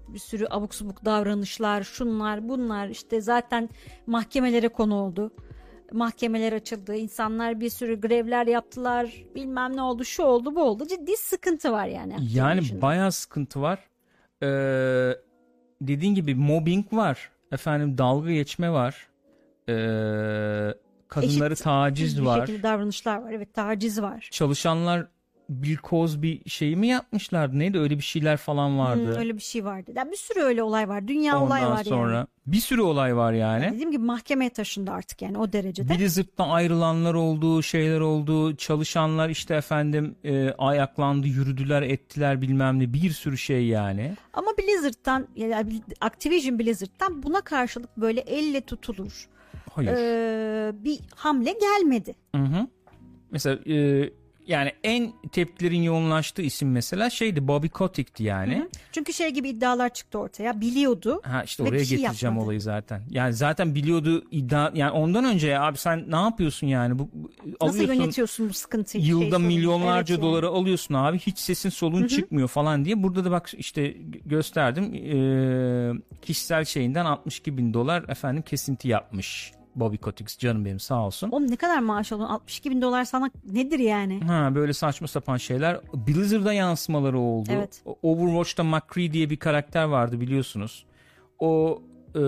[0.08, 3.70] bir sürü abuk subuk davranışlar şunlar bunlar işte zaten
[4.08, 5.32] mahkemelere konu oldu.
[5.92, 6.96] Mahkemeler açıldı.
[6.96, 9.14] insanlar bir sürü grevler yaptılar.
[9.36, 10.88] Bilmem ne oldu, şu oldu, bu oldu.
[10.88, 12.16] Ciddi sıkıntı var yani.
[12.34, 12.82] Yani Activision'da.
[12.82, 13.80] bayağı sıkıntı var.
[14.44, 14.48] Ee,
[15.82, 17.32] dediğin gibi mobbing var.
[17.52, 19.08] Efendim dalga geçme var.
[19.70, 19.74] Ee,
[21.08, 22.40] kadınları Eşit taciz bir var.
[22.48, 23.32] şekilde davranışlar var.
[23.32, 24.28] Evet taciz var.
[24.32, 25.08] Çalışanlar
[25.50, 27.60] Bill Cosby şeyi mi yapmışlardı?
[27.60, 27.80] Neydi?
[27.80, 29.16] Öyle bir şeyler falan vardı.
[29.16, 29.92] Hı, öyle bir şey vardı.
[29.96, 31.08] Yani bir sürü öyle olay var.
[31.08, 32.28] Dünya olay Ondan var sonra yani.
[32.48, 33.72] bir sürü olay var yani.
[33.74, 35.94] Dediğim gibi mahkemeye taşındı artık yani o derecede.
[35.94, 38.56] Blizzard'dan ayrılanlar oldu, şeyler oldu.
[38.56, 42.94] Çalışanlar işte efendim e, ayaklandı, yürüdüler, ettiler bilmem ne.
[42.94, 44.16] Bir sürü şey yani.
[44.34, 49.28] Ama Blizzard'dan yani Activision Blizzard'dan buna karşılık böyle elle tutulur
[49.72, 49.92] Hayır.
[49.92, 52.16] ee, bir hamle gelmedi.
[52.36, 52.68] Hı hı.
[53.32, 54.10] Mesela e,
[54.48, 58.56] yani en tepkilerin yoğunlaştığı isim mesela şeydi Bobby Kotick'ti yani.
[58.60, 58.70] Hı.
[58.92, 60.62] Çünkü şey gibi iddialar çıktı ortaya.
[60.62, 61.22] Biliyordu.
[61.24, 62.46] Ha işte oraya şey getireceğim yapmadı.
[62.46, 63.02] olayı zaten.
[63.10, 67.10] Yani zaten biliyordu iddia yani ondan önce ya abi sen ne yapıyorsun yani bu
[67.62, 69.04] Nasıl alıyorsun yönetiyorsun bu sıkıntıyı?
[69.04, 69.48] şey yılda sorunu?
[69.48, 70.32] milyonlarca Evet yani.
[70.32, 73.04] doları alıyorsun abi hiç sesin solun çıkmıyor falan diye.
[73.04, 75.92] Burada da bak işte gö- gösterdim Ee,
[76.22, 81.30] kişisel şeyinden 62 bin dolar efendim kesinti yapmış Bobby Kotick canım benim sağ olsun.
[81.32, 82.34] Oğlum ne kadar maaş alıyorsun?
[82.36, 84.20] 62 bin dolar sana nedir yani?
[84.22, 85.80] Ha böyle saçma sapan şeyler.
[85.94, 87.50] Blizzard'a yansımaları oldu.
[87.52, 87.82] Evet.
[88.04, 90.86] Overwatch'ta McCree diye bir karakter vardı biliyorsunuz.
[91.40, 91.82] O
[92.16, 92.20] e,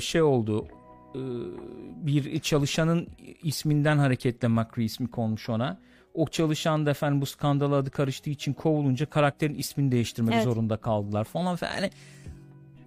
[0.00, 0.66] şey oldu.
[1.14, 1.20] e,
[2.06, 3.08] bir çalışanın
[3.42, 5.78] isminden hareketle McCree ismi konmuş ona.
[6.14, 10.44] O çalışan da efendim bu skandala adı karıştığı için kovulunca karakterin ismini değiştirmek Evet.
[10.44, 11.58] zorunda kaldılar falan.
[11.62, 11.90] Yani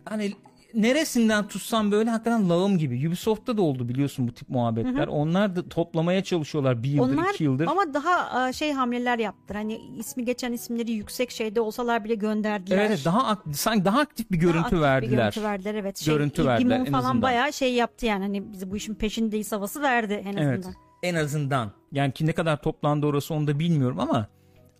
[0.05, 0.33] hani
[0.73, 3.07] neresinden tutsam böyle hakikaten lağım gibi.
[3.07, 5.07] Ubisoft'ta da oldu biliyorsun bu tip muhabbetler.
[5.07, 7.67] Onlar da toplamaya çalışıyorlar bir yıldır Onlar iki yıldır.
[7.67, 9.57] ama daha şey hamleler yaptılar.
[9.61, 12.77] Hani ismi geçen isimleri yüksek şeyde olsalar bile gönderdiler.
[12.77, 15.17] Evet daha sanki daha aktif bir Daha görüntü aktif bir verdiler.
[15.17, 15.97] görüntü verdiler evet.
[15.97, 17.21] Şey, Görüntü verdiler falan azından.
[17.21, 18.23] bayağı şey yaptı yani.
[18.23, 20.47] Hani biz bu işin peşindeyiz havası verdi en azından.
[20.53, 20.65] Evet.
[21.03, 21.71] En azından.
[21.91, 24.27] Yani ki ne kadar toplandı orası onu da bilmiyorum ama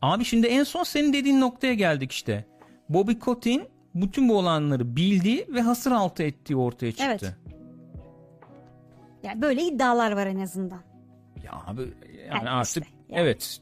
[0.02, 2.46] abi şimdi en son senin dediğin noktaya geldik işte.
[2.90, 3.64] Bobby Kotick'in
[4.02, 7.06] bütün bu olanları bildiği ve hasır altı ettiği ortaya çıktı.
[7.08, 7.24] Evet.
[9.24, 10.82] Yani böyle iddialar var en azından.
[11.44, 13.22] Ya abi yani Yani artık işte, yani.
[13.22, 13.60] evet.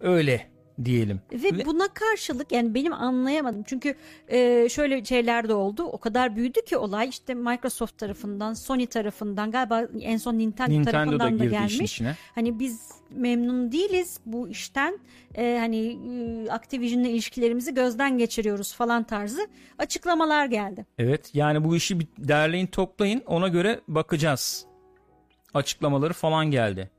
[0.00, 0.50] Öyle
[0.84, 1.20] diyelim.
[1.32, 3.62] Ve, buna karşılık yani benim anlayamadım.
[3.66, 3.94] Çünkü
[4.28, 5.82] e, şöyle şeyler de oldu.
[5.82, 11.12] O kadar büyüdü ki olay işte Microsoft tarafından, Sony tarafından galiba en son Nintendo, Nintendo
[11.12, 12.02] da tarafından da işin gelmiş.
[12.34, 14.98] Hani biz memnun değiliz bu işten.
[15.34, 15.98] E, hani
[16.46, 19.48] e, Activision'la ilişkilerimizi gözden geçiriyoruz falan tarzı
[19.78, 20.86] açıklamalar geldi.
[20.98, 24.66] Evet yani bu işi bir derleyin toplayın ona göre bakacağız.
[25.54, 26.90] Açıklamaları falan geldi.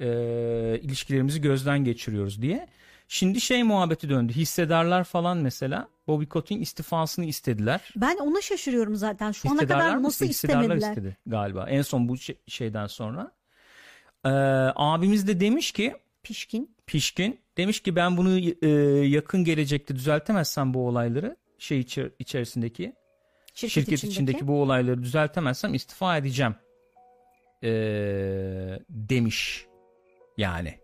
[0.00, 2.68] Ee, ilişkilerimizi gözden geçiriyoruz diye.
[3.08, 4.32] Şimdi şey muhabbeti döndü.
[4.32, 7.92] Hissedarlar falan mesela Bobby Kotick'in istifasını istediler.
[7.96, 9.32] Ben ona şaşırıyorum zaten.
[9.32, 10.88] Şu ana Hissedarlar kadar nasıl Hissedarlar istemediler?
[10.88, 11.66] istedi galiba.
[11.68, 13.32] En son bu şey- şeyden sonra.
[14.24, 14.28] Ee,
[14.74, 16.76] abimiz de demiş ki Pişkin.
[16.86, 18.68] Pişkin demiş ki ben bunu e,
[19.06, 22.92] yakın gelecekte düzeltemezsem bu olayları şey içer- içerisindeki
[23.54, 24.12] Şirket, şirket içindeki.
[24.12, 26.54] içindeki bu olayları düzeltemezsem istifa edeceğim
[27.62, 27.68] ee,
[28.90, 29.66] demiş
[30.36, 30.78] yani.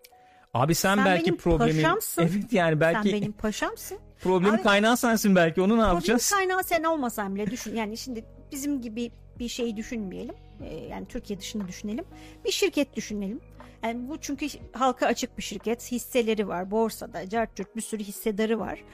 [0.54, 2.22] Abi sen, Sen belki benim problemi paşamsın.
[2.22, 3.98] evet yani belki Sen benim paşamsın.
[4.20, 6.30] problemi Abi- kaynağı sensin belki onu ne Problem yapacağız?
[6.30, 7.74] kaynağı sen olmasan bile düşün.
[7.76, 10.34] Yani şimdi bizim gibi bir şeyi düşünmeyelim.
[10.60, 12.04] Ee, yani Türkiye dışında düşünelim.
[12.44, 13.40] Bir şirket düşünelim.
[13.82, 15.92] Yani bu çünkü halka açık bir şirket.
[15.92, 17.28] Hisseleri var borsada.
[17.28, 18.84] Cart bir sürü hissedarı var.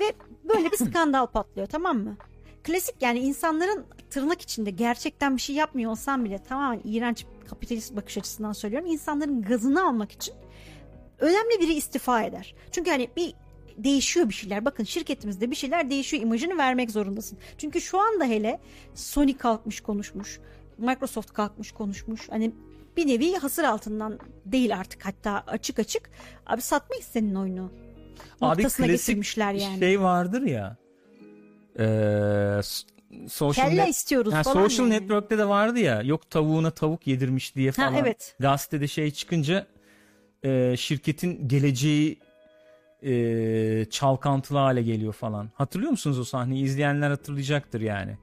[0.00, 0.04] Ve
[0.54, 2.16] böyle bir skandal patlıyor tamam mı?
[2.64, 8.18] Klasik yani insanların tırnak içinde gerçekten bir şey yapmıyor olsam bile tamamen iğrenç kapitalist bakış
[8.18, 8.88] açısından söylüyorum.
[8.90, 10.34] İnsanların gazını almak için
[11.18, 12.54] önemli biri istifa eder.
[12.72, 13.34] Çünkü hani bir
[13.76, 14.64] değişiyor bir şeyler.
[14.64, 17.38] Bakın şirketimizde bir şeyler değişiyor imajını vermek zorundasın.
[17.58, 18.60] Çünkü şu anda hele
[18.94, 20.40] Sony kalkmış konuşmuş.
[20.78, 22.28] Microsoft kalkmış konuşmuş.
[22.28, 22.52] Hani
[22.96, 26.10] bir nevi hasır altından değil artık hatta açık açık.
[26.46, 27.72] Abi satmayız senin oyunu.
[28.40, 29.78] Abi Noktasına klasik yani.
[29.78, 30.76] şey vardır ya.
[31.78, 32.60] Ee,
[33.28, 34.62] social Kelle net- istiyoruz Ha, falan.
[34.68, 35.00] social yani.
[35.02, 36.02] network'te de vardı ya.
[36.02, 37.94] Yok tavuğuna tavuk yedirmiş diye falan.
[37.94, 38.36] evet.
[38.40, 39.66] Gazetede şey çıkınca
[40.44, 42.18] e, şirketin geleceği
[43.02, 45.50] e, çalkantılı hale geliyor falan.
[45.54, 46.64] Hatırlıyor musunuz o sahneyi?
[46.64, 48.16] İzleyenler hatırlayacaktır yani.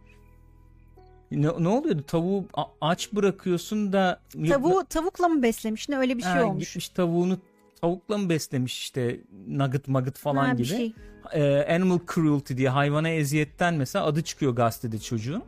[1.32, 2.04] Ne, ne oluyordu?
[2.08, 2.46] Tavuğu
[2.82, 4.20] aç bırakıyorsun da
[4.50, 6.68] Tavuğu tavukla mı beslemiş ne öyle bir şey Ha, olmuş.
[6.68, 7.38] Gitmiş tavuğunu
[7.82, 10.66] tavukla mı beslemiş işte nugget magıt falan Ha, gibi.
[10.66, 10.94] şey.
[11.34, 15.44] Ee, animal cruelty diye hayvana eziyetten mesela adı çıkıyor gazetede çocuğun.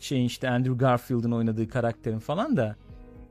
[0.00, 2.76] Şeyin işte Andrew Garfield'ın oynadığı karakterin falan da.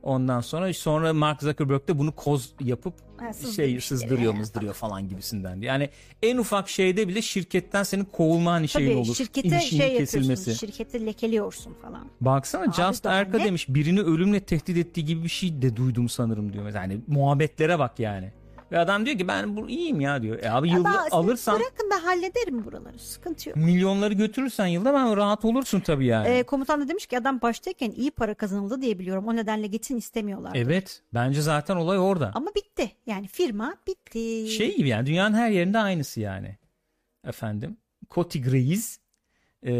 [0.03, 3.81] Ondan sonra sonra Mark Zuckerberg de bunu koz yapıp Ha, sızdırmış şey yere.
[3.81, 5.61] sızdırıyor mızdırıyor falan gibisinden.
[5.61, 5.89] Yani
[6.23, 9.15] en ufak şeyde bile şirketten senin kovulman şeyin Tabii olur.
[9.15, 10.55] şirkete şey kesilmesi.
[10.55, 12.07] şirketi lekeliyorsun falan.
[12.21, 16.53] Baksana Abi Just Erka demiş birini ölümle tehdit ettiği gibi bir şey de duydum sanırım
[16.53, 16.73] diyor.
[16.75, 18.31] Yani muhabbetlere bak yani.
[18.73, 20.39] Ve adam diyor ki ben bu iyiyim ya diyor.
[20.43, 23.57] E abi yılda Ama alırsan Bırakın ben hallederim buraları sıkıntı yok.
[23.57, 26.27] milyonları götürürsen yılda ben rahat olursun tabii yani.
[26.27, 29.27] Ee, komutan da demiş ki adam baştayken iyi para kazanıldı diye biliyorum.
[29.27, 30.51] O nedenle gitsin istemiyorlar.
[30.55, 32.31] evet bence zaten olay orada.
[32.35, 32.91] Ama bitti.
[33.05, 34.47] Yani firma bitti.
[34.47, 36.57] Şey gibi yani dünyanın her yerinde aynısı yani.
[37.27, 37.77] Efendim.
[38.09, 38.99] Kotig Reis
[39.63, 39.73] e,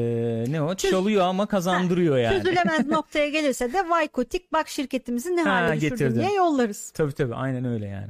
[0.48, 0.76] ne o?
[0.76, 2.44] Çalıyor ama kazandırıyor yani.
[2.44, 6.22] Çözülemez noktaya gelirse de vay kotik bak şirketimizi ne Ha, hale düşürdün getirdim.
[6.22, 6.92] diye yollarız.
[6.92, 8.10] Tabii tabii aynen öyle yani.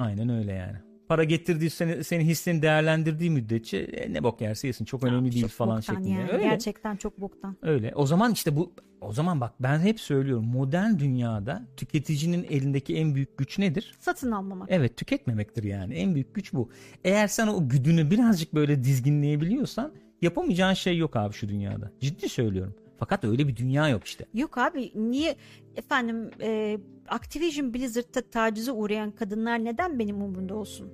[0.00, 0.76] Aynen öyle yani.
[1.08, 5.42] Para getirdiği seni, senin hissini değerlendirdiği müddetçe e, ne bok yerse yesin çok önemli değil
[5.42, 6.08] Çok falan şeklinde.
[6.08, 6.30] Yani.
[6.32, 6.42] Öyle.
[6.42, 7.56] Gerçekten çok boktan.
[7.62, 7.92] Öyle.
[7.94, 13.14] O zaman işte bu o zaman bak ben hep söylüyorum modern dünyada tüketicinin elindeki en
[13.14, 13.94] büyük güç nedir?
[13.98, 14.68] Satın almamak.
[14.70, 15.94] Evet tüketmemektir yani.
[15.94, 16.70] En büyük güç bu.
[17.04, 21.90] Eğer sen o güdünü birazcık böyle dizginleyebiliyorsan yapamayacağın şey yok abi şu dünyada.
[22.00, 22.74] Ciddi söylüyorum.
[23.00, 24.24] Fakat öyle bir dünya yok işte.
[24.34, 25.36] Yok abi niye
[25.76, 26.78] efendim e,
[27.08, 30.92] Activision Blizzard'ta tacize uğrayan kadınlar neden benim umurumda olsun?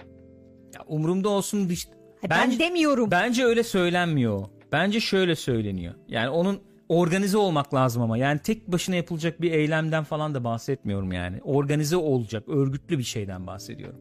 [0.74, 1.88] Ya umurumda olsun dış...
[2.20, 3.10] Ha, Bence- ben demiyorum.
[3.10, 4.44] Bence öyle söylenmiyor.
[4.72, 5.94] Bence şöyle söyleniyor.
[6.08, 8.18] Yani onun organize olmak lazım ama.
[8.18, 11.40] Yani tek başına yapılacak bir eylemden falan da bahsetmiyorum yani.
[11.44, 14.00] Organize olacak, örgütlü bir şeyden bahsediyorum.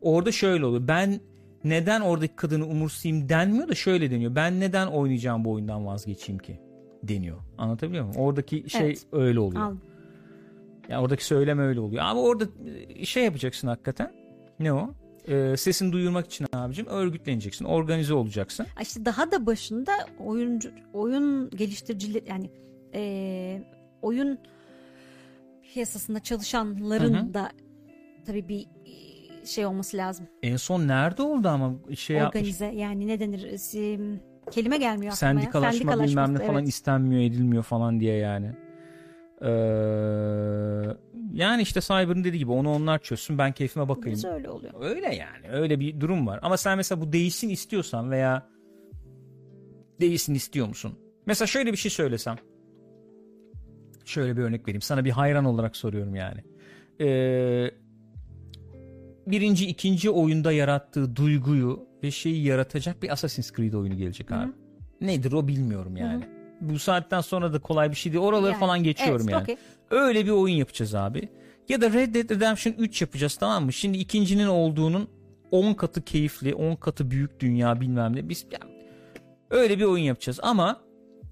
[0.00, 0.88] Orada şöyle oluyor.
[0.88, 1.20] Ben
[1.64, 4.34] neden oradaki kadını umursayayım denmiyor da şöyle deniyor.
[4.34, 6.60] Ben neden oynayacağım bu oyundan vazgeçeyim ki
[7.02, 7.36] deniyor.
[7.58, 8.20] Anlatabiliyor muyum?
[8.20, 9.06] Oradaki şey Evet.
[9.12, 9.62] öyle oluyor.
[9.62, 9.76] Al.
[10.88, 12.02] Yani oradaki söylem öyle oluyor.
[12.04, 12.44] Ama orada
[12.88, 14.12] e, şey yapacaksın hakikaten.
[14.60, 14.90] Ne o?
[15.28, 18.66] Ee, sesini duyurmak için abicim örgütleneceksin, organize olacaksın.
[18.82, 22.50] İşte daha da başında oyuncu oyun geliştiriciler yani
[22.94, 23.62] e,
[24.02, 24.38] oyun
[25.74, 27.34] piyasasında çalışanların Hı hı.
[27.34, 27.50] da
[28.26, 30.26] tabii bir e, şey olması lazım.
[30.42, 32.40] En son nerede oldu ama şey yapmış.
[32.42, 33.58] Organize yani ne denir?
[34.52, 35.40] Kelime gelmiyor aklıma ya.
[35.40, 36.68] Sendikalaşma bilmem ne Sendikalaşması, falan evet.
[36.68, 38.52] istenmiyor edilmiyor falan diye yani.
[39.42, 39.48] Ee,
[41.32, 44.18] yani işte Cyber'ın dediği gibi onu onlar çözsün ben keyfime bakayım.
[44.22, 44.72] Biraz öyle oluyor.
[44.80, 46.38] Öyle yani öyle bir durum var.
[46.42, 48.48] Ama sen mesela bu değişsin istiyorsan veya
[50.00, 50.98] değişsin istiyor musun?
[51.26, 52.36] Mesela şöyle bir şey söylesem.
[54.04, 54.82] Şöyle bir örnek vereyim.
[54.82, 56.40] Sana bir hayran olarak soruyorum yani.
[57.00, 57.70] Ee,
[59.26, 64.52] birinci, ikinci oyunda yarattığı duyguyu ve şeyi yaratacak bir Assassin's Creed oyunu gelecek abi.
[65.00, 66.24] Nedir o bilmiyorum yani.
[66.60, 68.24] Bu saatten sonra da kolay bir şey değil.
[68.24, 69.42] Oraları Yani, falan geçiyorum evet, yani.
[69.42, 69.56] okey.
[69.90, 71.28] Öyle bir oyun yapacağız abi.
[71.68, 73.72] Ya da Red Dead Redemption 3 yapacağız tamam mı?
[73.72, 75.08] Şimdi ikincinin olduğunun
[75.50, 78.28] 10 katı keyifli, 10 katı büyük dünya bilmem ne.
[78.28, 78.72] Biz yani
[79.50, 80.80] öyle bir oyun yapacağız ama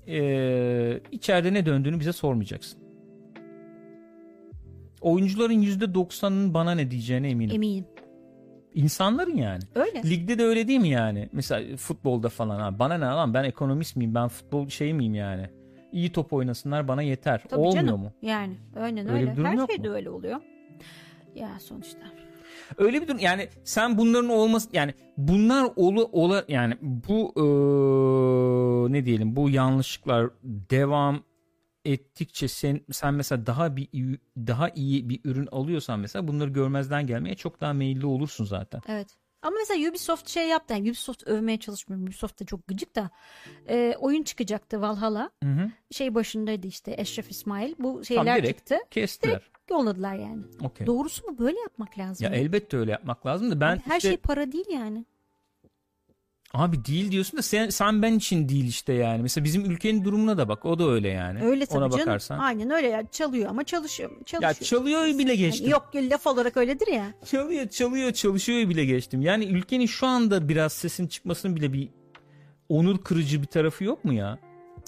[0.06, 2.80] eee, içeride ne döndüğünü bize sormayacaksın.
[5.01, 7.55] Oyuncuların %90'ının bana ne diyeceğine eminim.
[7.55, 7.84] Eminim.
[8.74, 9.62] İnsanların yani.
[9.74, 10.02] Öyle.
[10.10, 11.28] Ligde de öyle değil mi yani?
[11.32, 14.14] Mesela futbolda falan ha bana ne lan ben ekonomist miyim?
[14.14, 15.51] Ben futbol şey miyim yani?
[15.92, 17.42] İyi top oynasınlar bana yeter.
[17.48, 18.01] Tabii Olmuyor canım.
[18.01, 18.12] mu?
[18.22, 19.42] Yani aynen Öyle öyle.
[19.44, 19.94] Her şeyde mu?
[19.94, 20.40] öyle oluyor.
[21.34, 21.98] Ya sonuçta.
[22.78, 29.05] Öyle bir durum yani sen bunların olması yani bunlar olu ola yani bu eee, ne
[29.06, 31.22] diyelim bu yanlışlıklar devam
[31.85, 37.07] ettikçe sen sen mesela daha bir iyi- daha iyi bir ürün alıyorsan mesela bunları görmezden
[37.07, 38.81] gelmeye çok daha meyilli olursun zaten.
[38.89, 39.09] Evet.
[39.43, 40.74] Ama mesela Ubisoft şey yaptı.
[40.74, 42.05] Yani Ubisoft övmeye çalışmıyorum.
[42.07, 43.11] Ubisoft da çok gıcık da.
[43.69, 45.31] Ee, oyun çıkacaktı Valhalla.
[45.44, 45.70] Hı hı.
[45.90, 47.74] Şey başındaydı işte Eşref İsmail.
[47.78, 48.78] Bu şeyler direkt çıktı.
[48.90, 49.32] Kestiler.
[49.40, 50.43] Direkt yolladılar yani.
[50.62, 50.86] Okey.
[50.86, 52.24] Doğrusunu böyle yapmak lazım.
[52.24, 55.05] Ya elbette öyle yapmak lazım da ben Her işte şey para değil yani.
[56.55, 59.22] Abi değil diyorsun da sen, sen ben için değil işte yani.
[59.22, 61.44] Mesela bizim ülkenin durumuna da bak o da öyle yani.
[61.44, 62.06] Öyle tabii Ona canım.
[62.06, 62.39] bakarsan.
[62.39, 63.06] Aynen öyle ya.
[63.10, 64.10] Çalıyor ama çalışıyor.
[64.27, 64.43] çalışıyor.
[64.43, 65.66] Ya çalıyor bile geçtim.
[65.66, 67.14] Yani yok laf olarak öyledir ya.
[67.24, 69.20] Çalıyor çalıyor çalışıyor bile geçtim.
[69.22, 71.89] Yani ülkenin şu anda biraz sesin çıkmasının bile bir
[72.68, 74.39] onur kırıcı bir tarafı yok mu ya?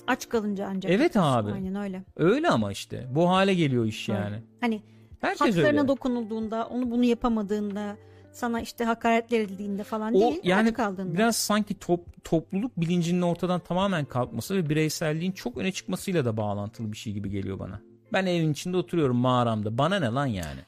[0.07, 0.93] Aç kalınca ancak.
[0.93, 1.39] Evet yapıyorsun.
[1.39, 1.53] abi.
[1.53, 2.03] Aynen öyle.
[2.17, 3.07] Öyle ama işte.
[3.11, 4.37] Bu hale geliyor iş yani.
[4.61, 4.83] Hani
[5.21, 5.89] Herkes haklarına öyle.
[5.89, 7.97] dokunulduğunda, onu bunu yapamadığında,
[8.33, 11.15] sana işte hakaretler edildiğinde falan O değil, yani kaldığında.
[11.15, 16.93] biraz sanki top, topluluk bilincinin ortadan tamamen kalkması ve bireyselliğin çok öne çıkmasıyla da bağlantılı
[16.93, 17.81] bir şey gibi geliyor bana.
[18.13, 19.79] Ben evin içinde oturuyorum mağaramda.
[19.79, 20.61] Bana ne lan yani?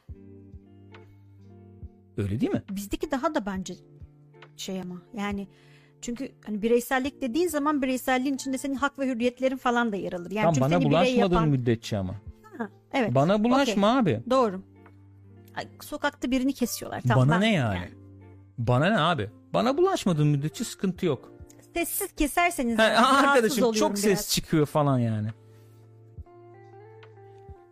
[2.17, 2.63] Öyle değil mi?
[2.71, 3.75] Bizdeki daha da bence
[4.57, 5.47] şey ama yani
[6.01, 10.31] çünkü hani bireysellik dediğin zaman bireyselliğin içinde senin hak ve hürriyetlerin falan da yer alır.
[10.31, 11.49] Yani Tam çünkü bana bulaşmadığın yapan...
[11.49, 12.15] müddetçe ama.
[12.57, 13.15] Ha, evet.
[13.15, 14.21] Bana bulaşma abi.
[14.29, 14.61] Doğru.
[15.81, 17.01] Sokakta birini kesiyorlar.
[17.07, 17.89] Tamam, Bana ben- ne yani?
[18.57, 19.29] Bana ne abi?
[19.53, 21.31] Bana bulaşmadığın müddetçe sıkıntı yok.
[21.73, 23.99] Sessiz keserseniz Ha, arkadaşım çok biraz.
[23.99, 25.27] ses çıkıyor falan yani.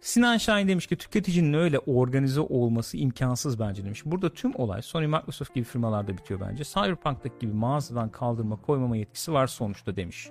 [0.02, 4.02] Sinan Şahin demiş ki tüketicinin öyle organize olması imkansız bence demiş.
[4.06, 6.64] Burada tüm olay Sony Microsoft gibi firmalarda bitiyor bence.
[6.64, 10.30] Cyberpunk'taki gibi mağazadan kaldırma koymama yetkisi var sonuçta demiş.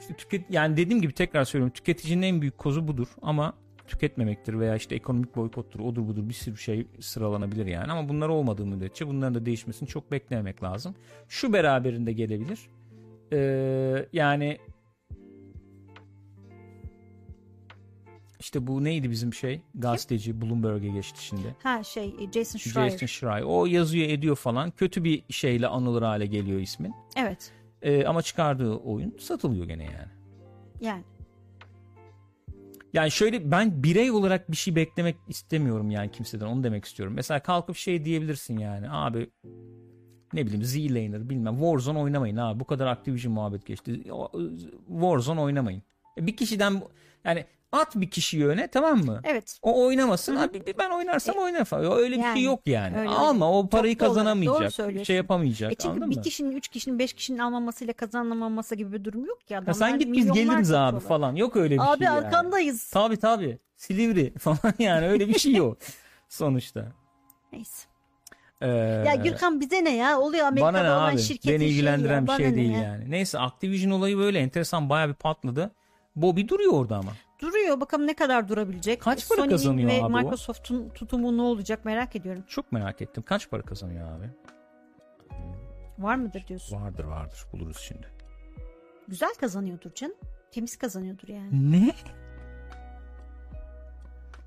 [0.00, 3.52] İşte tüket yani dediğim gibi tekrar söylüyorum tüketicinin en büyük kozu budur ama
[3.86, 8.66] tüketmemektir veya işte ekonomik boykottur odur budur bir sürü şey sıralanabilir yani ama bunlar olmadığı
[8.66, 10.94] müddetçe bunların da değişmesini çok beklememek lazım.
[11.28, 12.58] Şu beraberinde gelebilir.
[13.32, 14.58] Ee, yani
[18.40, 21.56] işte bu neydi bizim şey gazeteci Bloomberg'e geçti şimdi.
[21.62, 22.90] Ha şey Jason Schreier.
[22.90, 23.42] Jason Schreier.
[23.42, 24.70] O yazıyor ediyor falan.
[24.70, 26.94] Kötü bir şeyle anılır hale geliyor ismin.
[27.16, 27.52] Evet.
[27.82, 30.08] Ee, ama çıkardığı oyun satılıyor gene yani.
[30.80, 31.02] Yani
[32.92, 37.14] Yani şöyle ben birey olarak bir şey beklemek istemiyorum yani kimseden onu demek istiyorum.
[37.14, 39.30] Mesela kalkıp şey diyebilirsin yani abi
[40.32, 44.02] ne bileyim Z-Laner bilmem Warzone oynamayın abi bu kadar Activision muhabbet geçti.
[44.88, 45.82] Warzone oynamayın.
[46.18, 46.82] E, Bir kişiden
[47.24, 49.20] yani at bir kişiyi öne tamam mı?
[49.24, 49.58] evet.
[49.62, 50.36] O oynamasın.
[50.36, 51.92] Abi ben oynarsam oynar falan.
[51.98, 52.98] Öyle bir E, yani, şey yok yani.
[52.98, 54.72] öyle Alma o parayı Çok doğru, doğru kazanamayacak.
[54.72, 55.04] söylüyorsun.
[55.04, 55.72] şey yapamayacak.
[55.72, 56.22] E çünkü anladın bir mı?
[56.22, 59.56] kişinin, üç kişinin, beş kişinin almamasıyla kazanamaması gibi bir durum yok ki.
[59.58, 61.00] Adamlar sen git biz geliriz abi satıyorlar.
[61.00, 61.34] falan.
[61.36, 62.26] Yok öyle bir Abi şey yani.
[62.26, 62.90] arkandayız.
[62.90, 63.58] Tabi tabi.
[63.76, 65.78] Silivri falan yani öyle bir şey yok.
[66.28, 66.92] Sonuçta.
[67.52, 67.86] Neyse.
[68.60, 68.68] Ee,
[69.06, 70.18] Ya Gürkan bize ne ya?
[70.20, 71.18] Oluyor Amerika'da bana ne olan abi?
[71.18, 72.38] şirketin Beni ilgilendiren şeyi ya.
[72.38, 72.82] bir şey değil ya?
[72.82, 73.10] yani.
[73.10, 75.70] Neyse Activision olayı böyle enteresan bayağı bir patladı.
[76.16, 77.12] Bobby duruyor orada ama.
[77.42, 79.00] Duruyor bakalım ne kadar durabilecek.
[79.00, 80.12] Kaç para Sony'nin kazanıyor ve abi?
[80.12, 82.44] Microsoft'un tutumu ne olacak merak ediyorum.
[82.48, 83.22] Çok merak ettim.
[83.22, 84.30] Kaç para kazanıyor abi?
[85.98, 86.80] Var mıdır diyorsun?
[86.80, 88.06] Vardır vardır buluruz şimdi.
[89.08, 90.16] Güzel kazanıyordur canım.
[90.50, 91.72] Temiz kazanıyordur yani.
[91.72, 91.92] Ne?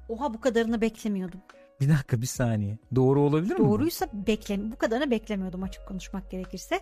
[0.10, 1.40] Oha bu kadarını beklemiyordum.
[1.82, 2.78] Bir dakika bir saniye.
[2.96, 3.60] Doğru olabilir mi?
[3.60, 6.80] Doğruysa beklem bu kadarını beklemiyordum açık konuşmak gerekirse.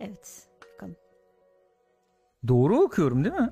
[0.00, 0.48] Evet.
[0.74, 0.96] Bakalım.
[2.48, 3.50] Doğru okuyorum değil mi?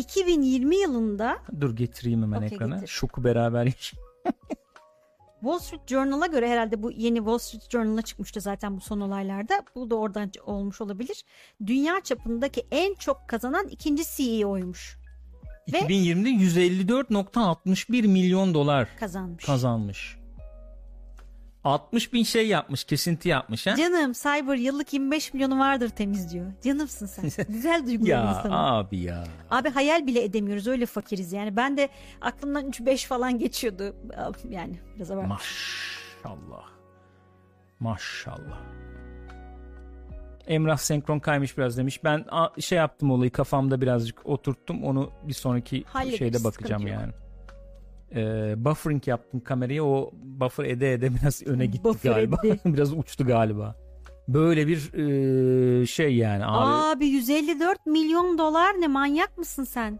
[0.00, 2.74] 2020 yılında Dur getireyim hemen Okey, ekrana.
[2.74, 2.88] getir.
[2.88, 3.94] Şoku beraber yaş-
[5.40, 9.62] Wall Street Journal'a göre herhalde bu yeni Wall Street Journal'a çıkmıştı zaten bu son olaylarda.
[9.74, 11.24] Bu da oradan olmuş olabilir.
[11.66, 14.98] Dünya çapındaki en çok kazanan ikinci CEO'ymuş.
[15.72, 19.44] Ve- 2020'de 154.61 milyon dolar Kazanmış.
[19.44, 20.16] kazanmış.
[21.64, 23.76] 60 bin şey yapmış, kesinti yapmış ha.
[23.76, 26.46] Canım Cyber yıllık 25 milyonu vardır temiz diyor.
[26.64, 27.46] Canımsın sen.
[27.48, 28.52] Güzel duygular Ya insanın.
[28.52, 29.24] abi ya.
[29.50, 31.56] Abi hayal bile edemiyoruz öyle fakiriz yani.
[31.56, 31.88] Ben de
[32.20, 33.96] aklımdan 3-5 falan geçiyordu.
[34.50, 35.30] Yani biraz abartmış.
[36.24, 36.64] Maşallah.
[37.80, 38.60] Maşallah.
[40.46, 42.04] Emrah senkron kaymış biraz demiş.
[42.04, 42.24] Ben
[42.58, 44.84] şey yaptım olayı kafamda birazcık oturttum.
[44.84, 47.14] Onu bir sonraki Hallederiz, şeyde bakacağım sıkıntı yok.
[48.14, 49.84] Ee, buffering yaptım kamerayı.
[49.84, 52.36] O buffer ede ede biraz öne gitti Buffer galiba.
[52.64, 53.76] biraz uçtu galiba.
[54.28, 54.92] Böyle bir
[55.82, 56.96] e, şey yani abi.
[56.96, 59.98] Abi 154 milyon dolar ne manyak mısın sen?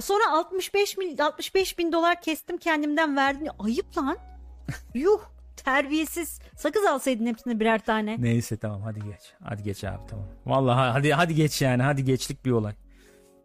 [0.00, 3.48] Sonra 65 mil 65 bin dolar kestim kendimden verdin.
[3.58, 4.16] Ayıp lan.
[4.94, 5.20] Yuh
[5.56, 6.40] terbiyesiz.
[6.56, 8.16] Sakız alsaydın hepsini birer tane.
[8.18, 9.32] Neyse tamam hadi geç.
[9.44, 10.26] Hadi geç abi tamam.
[10.46, 11.82] Vallahi hadi hadi geç yani.
[11.82, 12.74] Hadi geçlik bir olay.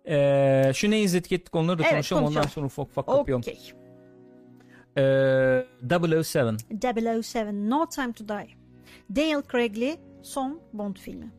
[0.08, 2.24] Ee, şu ne izledik ettik onları da Evet, konuşalım.
[2.24, 2.54] Ondan konuşalım.
[2.54, 3.42] sonra ufak ufak kapıyorum.
[3.42, 3.72] Okey.
[4.98, 6.58] Ee, 007.
[7.24, 8.48] 007 No Time to Die.
[9.16, 11.32] Daniel Craig'li son Bond filmi.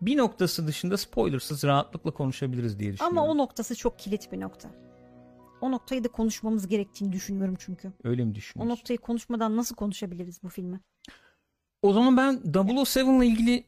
[0.00, 3.18] Bir noktası dışında spoilersız rahatlıkla konuşabiliriz diye düşünüyorum.
[3.18, 4.68] Ama o noktası çok kilit bir nokta.
[5.60, 7.92] O noktayı da konuşmamız gerektiğini düşünüyorum çünkü.
[8.04, 8.70] Öyle mi O düşünüyorsun?
[8.72, 10.80] noktayı konuşmadan nasıl konuşabiliriz bu filmi?
[11.82, 13.64] O zaman ben 007 ile ilgili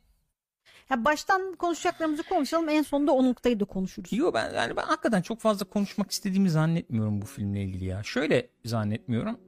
[0.91, 4.13] Ya baştan konuşacaklarımızı konuşalım en sonunda o noktayı da konuşuruz.
[4.13, 8.03] Yo ben yani ben hakikaten çok fazla konuşmak istediğimi zannetmiyorum bu filmle ilgili ya.
[8.03, 9.39] Şöyle zannetmiyorum.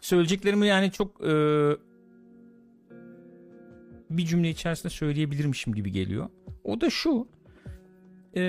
[0.00, 1.32] Söyleyeceklerimi yani çok e,
[4.10, 6.28] bir cümle içerisinde söyleyebilirmişim gibi geliyor.
[6.64, 7.28] O da şu.
[8.36, 8.42] E,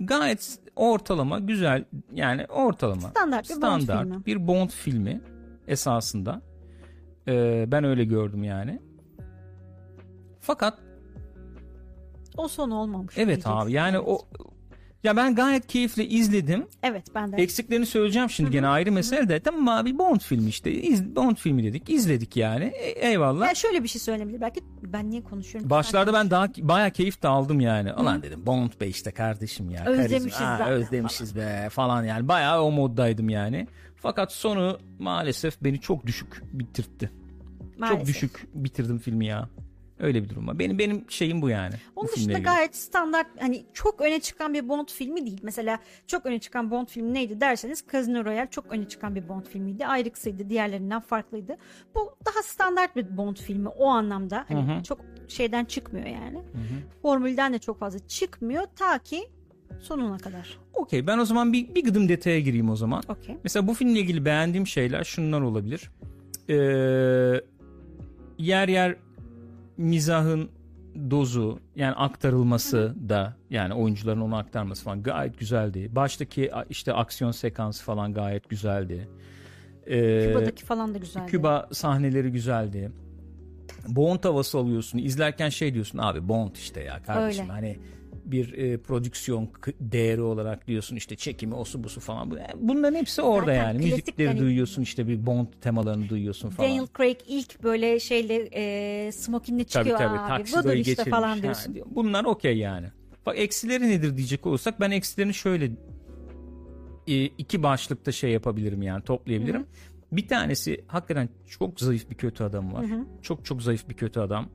[0.00, 3.08] gayet ortalama, güzel yani ortalama.
[3.08, 4.26] Standart bir Bond filmi.
[4.26, 5.20] bir Bond filmi
[5.68, 6.42] esasında.
[7.28, 8.80] E, ben öyle gördüm yani.
[10.42, 10.78] Fakat
[12.36, 13.14] O son olmamış.
[13.18, 14.04] Evet abi yani Evet.
[14.08, 14.18] o
[15.04, 16.66] ya ben gayet keyifle izledim.
[16.82, 17.36] Evet ben de.
[17.36, 19.40] Eksiklerini söyleyeceğim şimdi gene ayrı mesele de.
[19.40, 20.72] Tamam abi Bond filmi işte.
[20.72, 21.90] İz, Bond filmi dedik.
[21.90, 22.64] izledik yani.
[22.64, 23.46] E- eyvallah.
[23.48, 24.40] Ya şöyle bir şey söyleyebilir.
[24.40, 25.70] Belki ben niye konuşuyorum?
[25.70, 27.92] Başlarda ben daha bayağı keyif de aldım yani.
[27.94, 29.84] Ulan dedim Bond be işte kardeşim ya.
[29.84, 32.28] Özlemişiz Karizma, ha, Özlemişiz be falan yani.
[32.28, 33.66] Bayağı o moddaydım yani.
[33.96, 37.10] Fakat sonu maalesef beni çok düşük bitirtti.
[37.70, 38.06] Çok Maalesef.
[38.06, 39.48] düşük bitirdim filmi ya.
[40.00, 40.58] Öyle bir durum var.
[40.58, 41.74] Benim benim şeyim bu yani.
[41.96, 45.40] Onun bu dışında gayet standart hani çok öne çıkan bir Bond filmi değil.
[45.42, 49.46] Mesela çok öne çıkan Bond filmi neydi derseniz Casino Royale çok öne çıkan bir Bond
[49.46, 49.86] filmiydi.
[49.86, 51.56] Ayrıksıydı, diğerlerinden farklıydı.
[51.94, 54.44] Bu daha standart bir Bond filmi o anlamda.
[54.48, 54.82] Hani Hı hı.
[54.82, 56.42] çok şeyden çıkmıyor yani.
[57.02, 59.28] Formülden de çok fazla çıkmıyor ta ki
[59.80, 60.58] sonuna kadar.
[60.74, 63.02] Okey ben o zaman bir, bir gıdım detaya gireyim o zaman.
[63.08, 63.36] Okey.
[63.44, 65.90] Mesela bu filmle ilgili beğendiğim şeyler şunlar olabilir.
[66.48, 66.54] Ee,
[68.38, 68.96] yer yer
[69.76, 70.50] mizahın
[71.10, 75.88] dozu yani aktarılması da yani oyuncuların onu aktarması falan gayet güzeldi.
[75.92, 79.08] Baştaki işte aksiyon sekansı falan gayet güzeldi.
[79.86, 81.26] Ee, Küba'daki falan da güzeldi.
[81.26, 82.92] Küba sahneleri güzeldi.
[83.88, 84.98] Bond havası alıyorsun.
[84.98, 87.52] İzlerken şey diyorsun abi Bond işte ya kardeşim Öyle.
[87.52, 87.78] hani
[88.24, 89.50] bir e, prodüksiyon
[89.80, 92.30] değeri olarak diyorsun işte çekimi osu busu falan.
[92.30, 93.84] Bu- Bunların hepsi orada Zaten yani.
[93.84, 96.70] Müzikleri hani- duyuyorsun işte bir Bond temalarını duyuyorsun falan.
[96.70, 100.28] Daniel Craig ilk böyle şeyle e, smokinle tabii çıkıyor tabii abi.
[100.28, 101.10] taksidoyu Budur işte geçirmiş.
[101.10, 101.76] falan Ha, diyorsun.
[101.90, 102.86] bunlar okey yani.
[103.26, 105.70] Bak eksileri nedir diyecek olursak ben eksilerini şöyle
[107.08, 109.66] e, iki başlıkta şey yapabilirim yani toplayabilirim.
[110.12, 112.86] Bir tanesi hakikaten çok zayıf bir kötü adam var.
[113.22, 114.48] Çok çok zayıf bir kötü adam.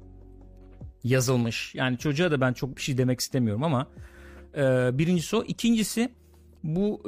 [1.08, 1.76] Yazılmış.
[1.76, 3.88] Yani çocuğa da ben çok bir şey demek istemiyorum ama
[4.58, 4.62] e,
[4.98, 5.44] birincisi o.
[5.44, 6.10] İkincisi
[6.64, 7.02] bu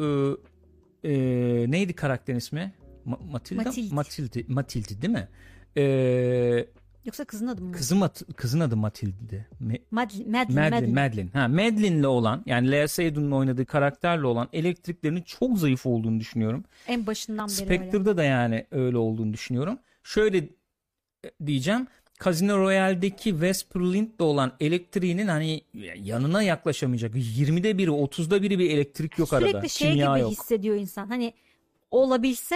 [1.04, 2.74] e, e, neydi karakterin ismi?
[3.08, 3.64] Ma- Matilda?
[3.64, 3.96] Matilde.
[3.96, 4.44] Matilde.
[4.48, 5.28] Matilde değil mi?
[5.78, 5.84] E,
[7.06, 7.72] Yoksa kızın adı mı?
[7.72, 9.46] kızı Mat- kızın adı Matilde.
[9.62, 10.30] Me- Madeline.
[10.32, 10.70] Madeline.
[10.70, 11.30] Madeline, Madeline.
[11.34, 16.64] Ha, Madeline'le olan yani Lea Seydoun'un oynadığı karakterle olan elektriklerinin çok zayıf olduğunu düşünüyorum.
[16.88, 17.66] En başından beri öyle.
[17.66, 19.80] Spectre'da da yani öyle olduğunu düşünüyorum.
[20.04, 21.88] Şöyle e, diyeceğim.
[22.24, 25.62] Casino Royale'deki Vesper Lind'de olan elektriğinin hani
[25.96, 27.16] yanına yaklaşamayacak.
[27.16, 29.68] 20'de biri 30'da biri bir elektrik yok Sürekli arada.
[29.68, 30.32] şey Kimya gibi yok.
[30.32, 31.08] hissediyor insan.
[31.08, 31.34] Hani
[31.92, 32.56] olabilse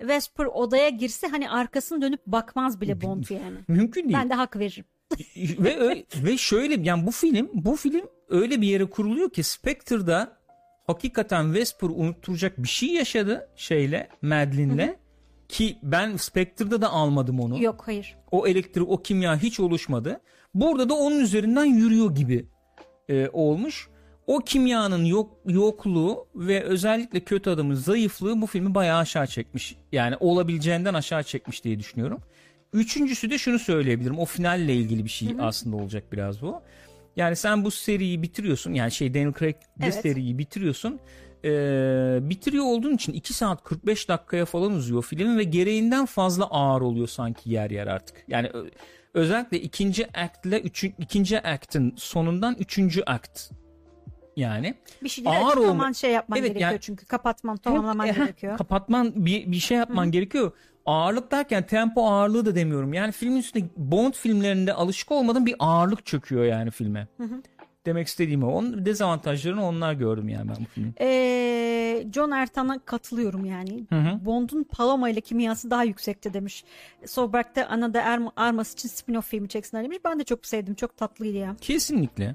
[0.00, 3.58] Vesper odaya girse hani arkasını dönüp bakmaz bile Bond yani.
[3.68, 4.14] Mümkün değil.
[4.14, 4.84] Ben de hak veririm.
[5.36, 10.36] ve ve şöyle yani bu film bu film öyle bir yere kuruluyor ki Spectre'da
[10.86, 15.01] hakikaten Vesper unutturacak bir şey yaşadı şeyle Madeline'le
[15.52, 17.62] ki ben Spectre'da da almadım onu.
[17.62, 18.16] Yok hayır.
[18.30, 20.20] O elektrik o kimya hiç oluşmadı.
[20.54, 22.46] Burada da onun üzerinden yürüyor gibi
[23.08, 23.88] e, olmuş.
[24.26, 29.76] O kimyanın yok yokluğu ve özellikle kötü adamın zayıflığı bu filmi bayağı aşağı çekmiş.
[29.92, 32.18] Yani olabileceğinden aşağı çekmiş diye düşünüyorum.
[32.72, 34.18] Üçüncüsü de şunu söyleyebilirim.
[34.18, 36.62] O finalle ilgili bir şey aslında olacak biraz bu.
[37.16, 38.74] Yani sen bu seriyi bitiriyorsun.
[38.74, 39.94] Yani şey Daniel Craig Evet.
[39.94, 41.00] seriyi bitiriyorsun.
[41.44, 46.80] Ee, bitiriyor olduğun için 2 saat 45 dakikaya falan uzuyor film ve gereğinden fazla ağır
[46.80, 48.24] oluyor sanki yer yer artık.
[48.28, 48.50] Yani
[49.14, 53.40] özellikle ikinci actle üçün, ikinci act'in sonundan üçüncü act
[54.36, 58.56] yani Bir şeyleri Ağır olma- şey yapman Evet, gerekiyor yani- çünkü kapatman tamamlaman gerekiyor.
[58.58, 60.52] Kapatman bir, bir şey yapman gerekiyor.
[60.86, 62.94] Ağırlık derken tempo ağırlığı da demiyorum.
[62.94, 67.08] Yani filmin üstünde Bond filmlerinde alışık olmadan bir ağırlık çöküyor yani filme.
[67.86, 68.46] Demek istediğim o.
[68.52, 70.94] Onun dezavantajlarını onlar gördüm yani ben bu filmin.
[71.00, 73.86] Ee, John Ertan'a katılıyorum yani.
[73.90, 74.24] hı.
[74.26, 76.64] Bond'un Paloma ile kimyası daha yüksekti demiş.
[77.06, 79.98] Soberg'de Ana da Erm- Armas için spin-off filmi çeksinler demiş.
[80.04, 80.74] Ben de çok sevdim.
[80.74, 81.56] Çok tatlıydı ya.
[81.60, 82.34] Kesinlikle.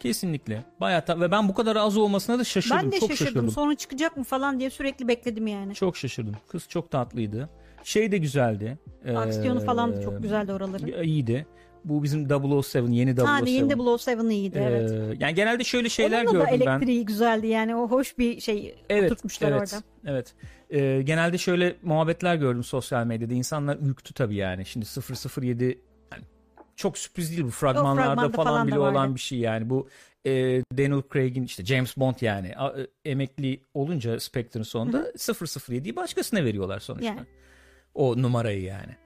[0.00, 0.64] Kesinlikle.
[0.80, 2.78] Bayağı ta- ve ben bu kadar az olmasına da şaşırdım.
[2.82, 3.26] ben de çok şaşırdım.
[3.32, 3.50] şaşırdım.
[3.50, 5.74] Sonra çıkacak mı falan diye sürekli bekledim yani.
[5.74, 6.36] Çok şaşırdım.
[6.48, 7.48] Kız çok tatlıydı.
[7.84, 8.78] Şey de güzeldi.
[9.16, 11.02] Aksiyonu falan da Ee, çok güzeldi oraların.
[11.02, 11.46] İyiydi.
[11.84, 13.20] Bu bizim 007 yeni 007.
[13.22, 14.90] Ha yeni de 007 iyiydi evet.
[14.90, 16.70] Ee, yani genelde şöyle şeyler Onun da gördüm ben.
[16.70, 19.84] elektriği güzeldi yani o hoş bir şey Evet, oturtmuşlar evet, orada.
[20.06, 20.34] Evet.
[20.70, 23.34] Ee, genelde şöyle muhabbetler gördüm sosyal medyada.
[23.34, 24.66] İnsanlar ürktü tabii yani.
[24.66, 25.64] Şimdi 007
[26.12, 26.22] yani
[26.76, 29.70] çok sürpriz değil bu fragmanlarda fragmanda falan, falan da bile olan bir şey yani.
[29.70, 29.88] Bu
[30.26, 30.30] e,
[30.78, 36.80] Daniel Craig'in işte James Bond yani a- e, emekli olunca Spectre'ın sonunda 007'yi başkasına veriyorlar
[36.80, 37.06] sonuçta.
[37.06, 37.20] Yani.
[37.94, 38.96] O numarayı yani.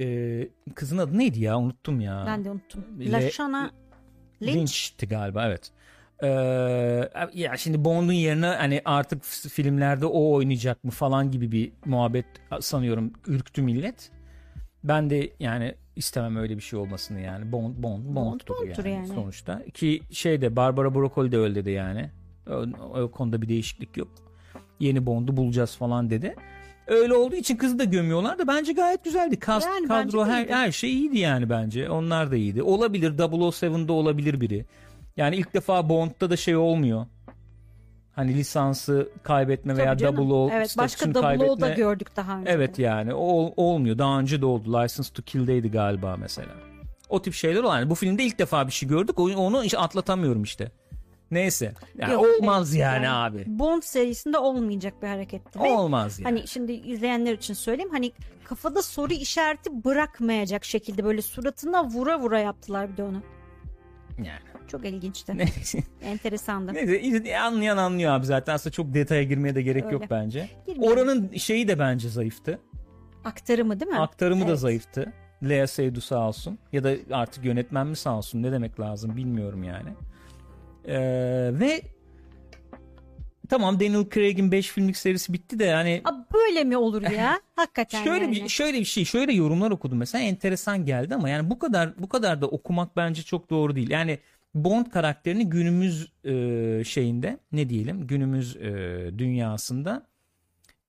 [0.00, 1.58] Ee, kızın adı neydi ya?
[1.58, 2.24] Unuttum ya.
[2.26, 2.84] Ben de unuttum.
[3.00, 3.70] Le- Lashana
[4.42, 4.56] Lynch.
[4.56, 5.70] Lynch'ti galiba evet.
[6.22, 6.28] Ee,
[7.34, 12.26] ya şimdi Bond'un yerine hani artık filmlerde o oynayacak mı falan gibi bir muhabbet
[12.60, 14.10] sanıyorum ürktü millet.
[14.84, 17.52] Ben de yani istemem öyle bir şey olmasını yani.
[17.52, 19.08] Bond Bond Bond'dur Bond'dur yani, yani.
[19.08, 19.62] sonuçta.
[19.74, 22.10] Ki şeyde Barbara Broccoli de öyle dedi yani.
[22.50, 22.66] O,
[23.00, 24.08] o konuda bir değişiklik yok.
[24.80, 26.34] Yeni Bond'u bulacağız falan dedi.
[26.86, 29.38] Öyle olduğu için kızı da gömüyorlar da bence gayet güzeldi.
[29.38, 30.52] Kast, Yani kadro her, iyiydi.
[30.52, 31.90] her şey iyiydi yani bence.
[31.90, 32.62] Onlar da iyiydi.
[32.62, 34.64] Olabilir 007'de olabilir biri.
[35.16, 37.06] Yani ilk defa Bond'da da şey olmuyor.
[38.14, 40.16] Hani lisansı kaybetme veya canım.
[40.16, 41.74] double o Evet başka Double O'da kaybetme.
[41.74, 42.50] gördük daha önce.
[42.50, 43.98] Evet yani o olmuyor.
[43.98, 44.68] Daha önce de oldu.
[44.82, 46.48] License to Kill'deydi galiba mesela.
[47.08, 47.78] O tip şeyler olan.
[47.78, 49.18] Yani bu filmde ilk defa bir şey gördük.
[49.18, 50.72] O- Onu atlatamıyorum işte.
[51.32, 51.72] Neyse.
[51.98, 53.44] Yani Yok, olmaz evet, yani, yani abi.
[53.46, 55.58] Bond serisinde olmayacak bir hareketti.
[55.58, 56.24] Olmaz yani.
[56.24, 58.12] Hani şimdi izleyenler için söyleyeyim hani
[58.44, 63.22] kafada soru işareti bırakmayacak şekilde böyle suratına vura vura yaptılar bir de onu.
[64.18, 64.40] yani.
[64.68, 65.32] Çok ilginçti.
[66.02, 66.74] Enteresandı.
[66.74, 69.94] Neyse anlayan anlıyor abi zaten aslında çok detaya girmeye de gerek Öyle.
[69.94, 70.48] yok bence.
[70.66, 70.92] Girmeyelim.
[70.92, 72.58] Oranın şeyi de bence zayıftı.
[73.24, 73.98] Aktarımı değil mi?
[73.98, 74.58] Aktarımı da Evet.
[74.58, 75.12] zayıftı.
[75.48, 76.58] Lea Seydoux sağ olsun.
[76.72, 79.88] Ya da artık yönetmen mi sağ olsun ne demek lazım bilmiyorum yani.
[80.86, 81.82] Ee, ve
[83.48, 87.40] tamam Daniel Craig'in 5 filmlik serisi bitti de yani Aa, böyle mi olur ya?
[87.56, 88.36] Hakikaten şöyle yani.
[88.36, 92.08] bir şöyle bir şey şöyle yorumlar okudum mesela enteresan geldi ama yani bu kadar bu
[92.08, 93.90] kadar da okumak bence çok doğru değil.
[93.90, 94.18] Yani
[94.54, 98.70] Bond karakterini günümüz e, şeyinde ne diyelim günümüz e,
[99.18, 100.06] dünyasında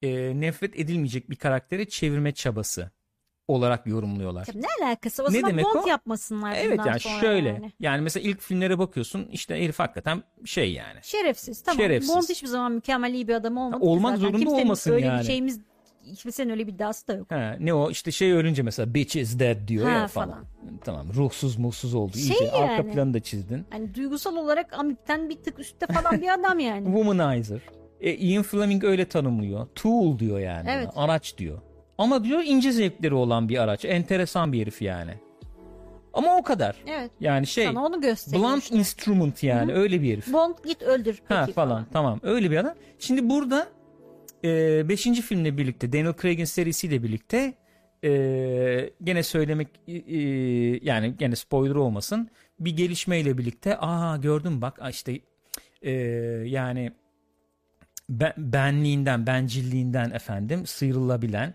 [0.01, 2.91] e, nefret edilmeyecek bir karaktere çevirme çabası
[3.47, 4.45] olarak yorumluyorlar.
[4.45, 5.23] Tabii ne alakası?
[5.23, 5.87] O Ne zaman demek Bond o?
[5.87, 7.71] yapmasınlar Evet bundan yani sonra şöyle yani.
[7.79, 8.01] yani.
[8.01, 10.99] mesela ilk filmlere bakıyorsun işte herif hakikaten şey yani.
[11.03, 11.77] Şerefsiz tamam.
[11.81, 12.15] Şerefsiz.
[12.15, 13.79] Bond hiçbir zaman mükemmel iyi bir adam olmadı.
[13.81, 14.21] ki olmak zaten.
[14.21, 15.19] zorunda Kimsenin olmasın öyle yani.
[15.19, 15.59] bir şeyimiz
[16.17, 17.31] kimsenin öyle bir iddiası da yok.
[17.31, 20.29] Ha, ne o işte şey ölünce mesela bitch is dead diyor Ha, ya falan.
[20.29, 20.45] falan.
[20.85, 22.17] Tamam ruhsuz muhsuz oldu.
[22.17, 22.91] Şey İyice arka yani.
[22.93, 23.65] planı da çizdin.
[23.69, 26.85] Hani duygusal olarak Amik'ten bir tık üstte falan bir adam yani.
[26.95, 27.59] Womanizer.
[28.01, 29.67] E, Ian Fleming öyle tanımlıyor.
[29.75, 30.69] Tool diyor yani.
[30.71, 30.89] Evet.
[30.95, 31.61] Araç diyor.
[31.97, 33.85] Ama diyor ince zevkleri olan bir araç.
[33.85, 35.13] Enteresan bir herif yani.
[36.13, 36.75] Ama o kadar.
[36.87, 37.11] evet.
[37.19, 38.75] Yani şey Sana onu gösteriyor blunt işte.
[38.75, 40.33] instrument yani öyle bir herif.
[40.33, 42.73] Bond git öldür peki Ha falan tamam öyle bir adam.
[42.99, 43.67] Şimdi burada
[44.43, 45.03] 5.
[45.03, 47.53] filmle birlikte Daniel Craig'in serisiyle birlikte
[48.03, 50.19] e, gene söylemek e, e,
[50.83, 52.29] yani gene spoiler olmasın
[52.59, 55.19] bir gelişmeyle birlikte aa gördüm bak işte
[55.81, 55.91] e,
[56.45, 56.91] yani
[58.09, 61.53] ben, benliğinden bencilliğinden efendim sıyrılabilen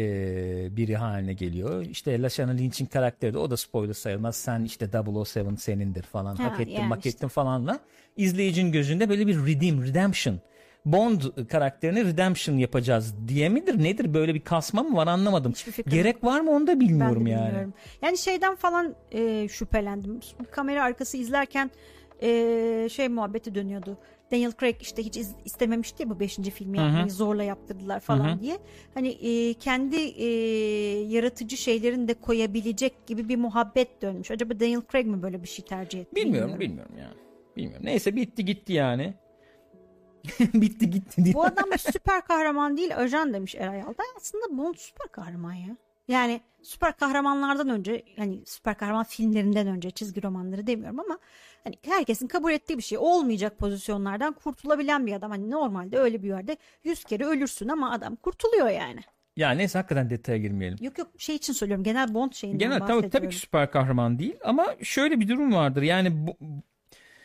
[0.00, 1.82] e, biri haline geliyor.
[1.82, 4.36] İşte Lashana Lynch'in karakteri de o da spoiler sayılmaz.
[4.36, 6.36] Sen işte 007 senindir falan.
[6.36, 7.08] Ha, hak ettin, yani hak işte.
[7.08, 7.80] ettin falanla.
[8.16, 10.40] izleyicinin gözünde böyle bir redeem, redemption.
[10.84, 13.82] Bond karakterini redemption yapacağız diye midir?
[13.82, 14.14] Nedir?
[14.14, 15.54] Böyle bir kasma mı var anlamadım.
[15.88, 17.46] Gerek var mı onu da Ben bilmiyorum de yani.
[17.46, 17.74] bilmiyorum.
[18.02, 20.20] Yani şeyden falan e, şüphelendim.
[20.50, 21.70] Kamera arkası izlerken
[22.22, 23.98] e, şey muhabbeti dönüyordu.
[24.32, 26.36] Daniel Craig işte hiç iz- istememişti ya bu 5.
[26.36, 28.40] filmi yapmayı zorla yaptırdılar falan Hı hı.
[28.40, 28.58] diye.
[28.94, 30.26] Hani e, kendi e,
[31.08, 34.30] yaratıcı şeylerini de koyabilecek gibi bir muhabbet dönmüş.
[34.30, 36.16] Acaba Daniel Craig mi böyle bir şey tercih etti?
[36.16, 37.14] Bilmiyorum, bilmiyorum yani.
[37.56, 37.86] Bilmiyorum.
[37.86, 39.14] Neyse bitti gitti yani.
[40.54, 41.34] bitti gitti diye.
[41.34, 44.06] Bu adam süper kahraman değil ajan demiş Eray Altay.
[44.16, 45.76] Aslında Bond süper kahraman ya.
[46.10, 51.18] Yani süper kahramanlardan önce hani süper kahraman filmlerinden önce çizgi romanları demiyorum ama
[51.64, 55.30] hani herkesin kabul ettiği bir şey olmayacak pozisyonlardan kurtulabilen bir adam.
[55.30, 59.00] Hani normalde öyle bir yerde yüz kere ölürsün ama adam kurtuluyor yani.
[59.36, 60.78] Ya neyse hakikaten detaya girmeyelim.
[60.84, 63.10] Yok yok şey için söylüyorum genel Bond şeyinden Genel tabii, bahsediyorum.
[63.10, 65.82] tabii ki süper kahraman değil ama şöyle bir durum vardır.
[65.82, 66.36] Yani bu,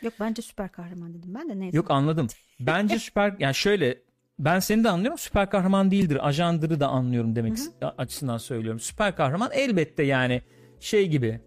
[0.02, 1.76] Yok bence süper kahraman dedim ben de neyse.
[1.76, 2.26] yok anladım.
[2.60, 3.98] Bence süper yani şöyle
[4.38, 5.18] ben seni de anlıyorum.
[5.18, 6.28] Süper kahraman değildir.
[6.28, 7.58] Ajandırı da anlıyorum demek
[7.98, 8.80] açısından söylüyorum.
[8.80, 10.42] Süper kahraman elbette yani
[10.80, 11.40] şey gibi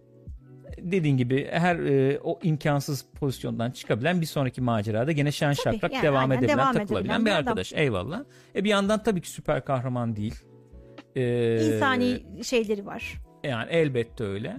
[0.78, 5.94] dediğin gibi her e, o imkansız pozisyondan çıkabilen bir sonraki macerada gene şen Tabii, şakrak
[5.94, 7.40] yani devam edebilen devam takılabilen edebilen bir adam.
[7.40, 7.74] arkadaş.
[7.74, 8.24] Eyvallah.
[8.56, 10.36] E bir yandan tabii ki süper kahraman değil.
[11.16, 13.22] E, İnsani şeyleri var.
[13.44, 14.58] Yani elbette öyle.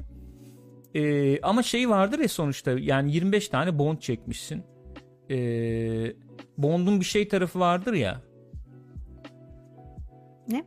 [0.95, 4.63] Ee, ama şey vardır ya sonuçta yani 25 tane Bond çekmişsin.
[5.31, 6.13] Ee,
[6.63, 8.21] Bond'un bir şey tarafı vardır ya.
[10.49, 10.65] Ne?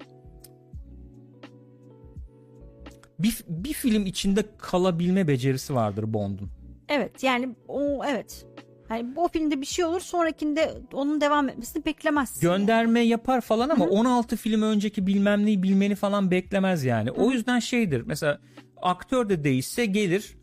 [3.19, 6.49] Bir, bir film içinde kalabilme becerisi vardır Bond'un.
[6.89, 8.45] Evet yani o evet.
[8.89, 12.41] Hani o filmde bir şey olur sonrakinde onun devam etmesini beklemezsin.
[12.41, 17.11] Gönderme yapar falan ama 16 film önceki bilmem neyi bilmeni falan beklemez yani.
[17.11, 18.39] O yüzden şeydir mesela
[18.81, 20.37] aktör de değişse gelir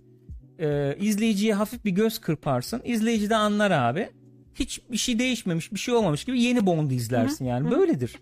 [0.59, 2.83] e, izleyiciye hafif bir göz kırparsın.
[2.85, 4.11] İzleyici de anlar abi.
[4.55, 8.17] Hiç bir şey değişmemiş bir şey olmamış gibi yeni Bond'u izlersin yani böyledir.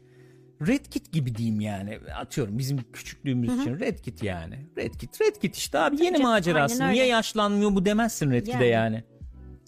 [0.66, 1.98] Red Kit gibi diyeyim yani.
[2.20, 4.54] Atıyorum bizim küçüklüğümüz için Red Kit yani.
[4.76, 6.88] Red Kit, Red Kit işte abi yeni canım, macerası.
[6.88, 8.94] Niye yaşlanmıyor bu demezsin Red Kit'e Yani.
[8.94, 9.04] yani.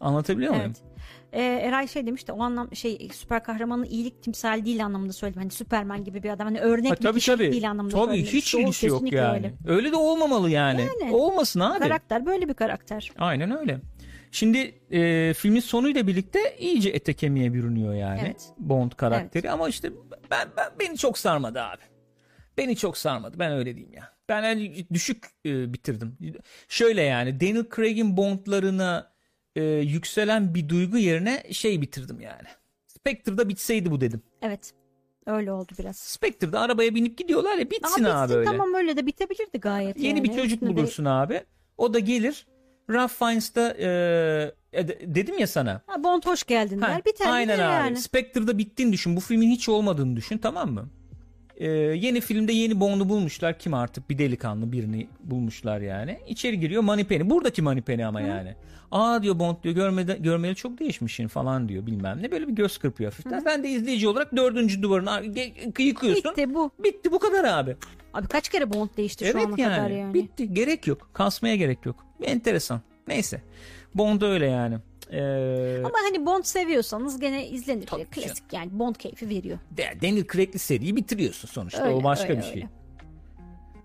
[0.01, 0.66] Anlatabiliyor muyum?
[0.66, 0.91] Evet.
[1.32, 5.43] Ee, Eray şey demiş de o anlam şey süper kahramanın iyilik timsali değil anlamında söyledim.
[5.43, 7.53] Hani Süperman gibi bir adam hani örnek Ha, bir tabii kişilik tabii.
[7.53, 9.37] değil anlamında Tabii söylemek hiç ilgisi yok yani.
[9.37, 9.53] Öyle.
[9.66, 9.93] Öyle.
[9.93, 10.89] de olmamalı yani.
[11.03, 11.15] Yani.
[11.15, 11.78] Olmasın abi.
[11.78, 13.11] Karakter böyle bir karakter.
[13.19, 13.81] Aynen öyle.
[14.31, 14.59] Şimdi
[14.90, 18.48] e, filmin sonuyla birlikte iyice ete kemiğe bürünüyor yani Evet.
[18.59, 19.93] Bond karakteri ama işte
[20.31, 21.82] ben, ben beni çok sarmadı abi.
[22.59, 23.39] Beni çok sarmadı.
[23.39, 24.12] Ben öyle diyeyim ya.
[24.28, 26.19] Ben hani düşük e, bitirdim.
[26.69, 29.12] Şöyle yani Daniel Craig'in Bond'larına
[29.57, 32.48] e, yükselen bir duygu yerine şey bitirdim yani.
[32.86, 34.23] Spectre'da bitseydi bu dedim.
[34.43, 34.73] Evet.
[35.27, 35.97] Öyle oldu biraz.
[35.97, 38.51] Spectre'da arabaya binip gidiyorlar ya bitsin Abi, abi, bitsin, öyle.
[38.51, 39.98] Tamam öyle de bitebilirdi gayet.
[39.98, 40.24] Yeni yani.
[40.24, 41.43] bir çocuk Üstüne de- bulursun abi.
[41.78, 42.47] O da gelir.
[42.91, 45.83] Ralph Fiennes'ta e, E, de- dedim ya sana.
[45.87, 47.05] Ha, Bond hoş geldin Ha, der.
[47.05, 47.61] Biter aynen abi.
[47.62, 47.97] yani.
[47.97, 49.17] Spectre'da bittiğini düşün.
[49.17, 50.89] Bu filmin hiç olmadığını düşün tamam mı?
[51.61, 53.59] Ee, yeni filmde yeni Bond'u bulmuşlar.
[53.59, 56.19] Kim artık bir delikanlı birini bulmuşlar yani.
[56.28, 57.31] İçeri giriyor Moneypenny.
[57.31, 58.55] Buradaki Moneypenny ama yani.
[58.91, 62.31] Aa diyor Bond diyor görmede, görmeli çok değişmişsin falan diyor bilmem ne.
[62.31, 63.39] Böyle bir göz kırpıyor hafiften.
[63.41, 65.24] Sen de izleyici olarak dördüncü duvarını
[65.78, 66.31] yıkıyorsun.
[66.31, 66.70] Bitti bu.
[66.78, 67.77] Bitti bu kadar abi.
[68.15, 69.77] Abi kaç kere Bond değişti şu ana Evet yani.
[69.77, 70.15] kadar yani.
[70.15, 70.55] Bitti.
[70.55, 71.11] Gerek yok.
[71.12, 71.97] Kasmaya gerek yok.
[72.23, 72.81] Enteresan.
[73.09, 73.43] Neyse.
[73.95, 74.78] Bond öyle yani.
[75.12, 77.87] Ee, Ama hani Bond seviyorsanız gene izlenir.
[77.87, 79.59] Klasik yani Bond keyfi veriyor.
[80.03, 81.82] Daniel Craig'li seriyi bitiriyorsun sonuçta.
[81.85, 82.55] Öyle, o başka öyle, bir şey.
[82.55, 82.69] öyle.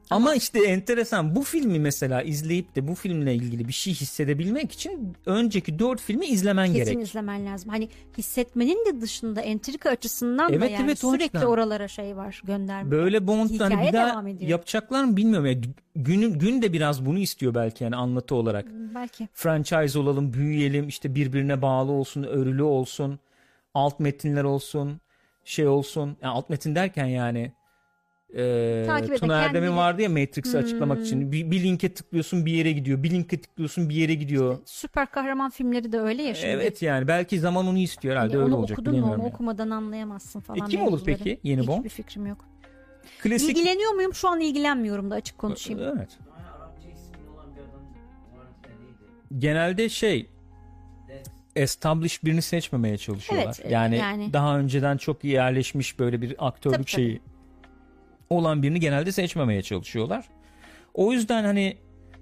[0.10, 5.14] Ama işte enteresan bu filmi mesela izleyip de bu filmle ilgili bir şey hissedebilmek için
[5.26, 7.07] önceki dört filmi izlemen Kesin gerek.
[7.07, 7.69] izlemen lazım.
[7.69, 11.52] Hani hissetmenin de dışında entrika açısından da Evet, yani evet, sürekli açıdan.
[11.52, 12.91] oralara şey var gönderme.
[12.91, 15.45] Böyle Bond hani bir daha yapacaklar mı bilmiyorum.
[15.45, 15.61] Yani
[15.95, 18.65] gün, gün de biraz bunu istiyor belki yani anlatı olarak.
[18.95, 19.27] Belki.
[19.34, 23.19] franchise olalım, büyüyelim, işte birbirine bağlı olsun, örülü olsun,
[23.73, 25.02] alt metinler olsun,
[25.44, 26.18] şey olsun.
[26.22, 27.52] Yani alt metin derken yani
[28.34, 30.60] e, Takip Tuna Erdem'in kendini- vardı ya Matrix'i Hmm.
[30.60, 31.31] açıklamak için.
[31.31, 33.03] Bir, bir linke tıklıyorsun bir yere gidiyor.
[33.03, 34.57] Bir linke tıklıyorsun bir yere gidiyor.
[34.65, 36.47] Süper kahraman filmleri de öyle ya şimdi.
[36.52, 39.23] Evet yani belki zaman onu istiyor herhalde Hani öyle onu olacak okudun mu onu yani.
[39.23, 40.68] okumadan anlayamazsın falan.
[40.68, 41.77] E kim olur peki yeni Bond?
[41.77, 42.45] Hiçbir fikrim yok.
[43.23, 43.49] Klasik.
[43.49, 44.14] İlgileniyor muyum?
[44.14, 45.81] Şu an ilgilenmiyorum da açık konuşayım.
[45.97, 46.10] Evet.
[49.38, 50.30] Genelde şey
[51.07, 51.27] Dex.
[51.56, 53.57] established birini seçmemeye çalışıyorlar.
[53.61, 54.34] Evet, yani, yani.
[54.34, 57.22] daha önceden çok yerleşmiş böyle bir aktörlük Tabii, tabii.
[58.30, 60.26] Olan birini genelde seçmemeye çalışıyorlar.
[60.93, 61.77] O yüzden hani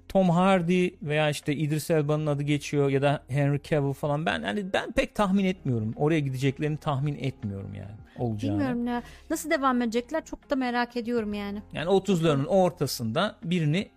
[0.08, 4.72] Tom Hardy veya işte İdris Elba'nın adı geçiyor ya da Henry Cavill falan ben hani
[4.72, 5.92] ben pek tahmin etmiyorum.
[5.96, 8.52] Oraya gideceklerini tahmin etmiyorum yani olacağını.
[8.58, 9.02] Bilmiyorum ne.
[9.30, 11.62] Nasıl devam edecekler çok da merak ediyorum yani.
[11.72, 13.88] Yani 30'larının ortasında birini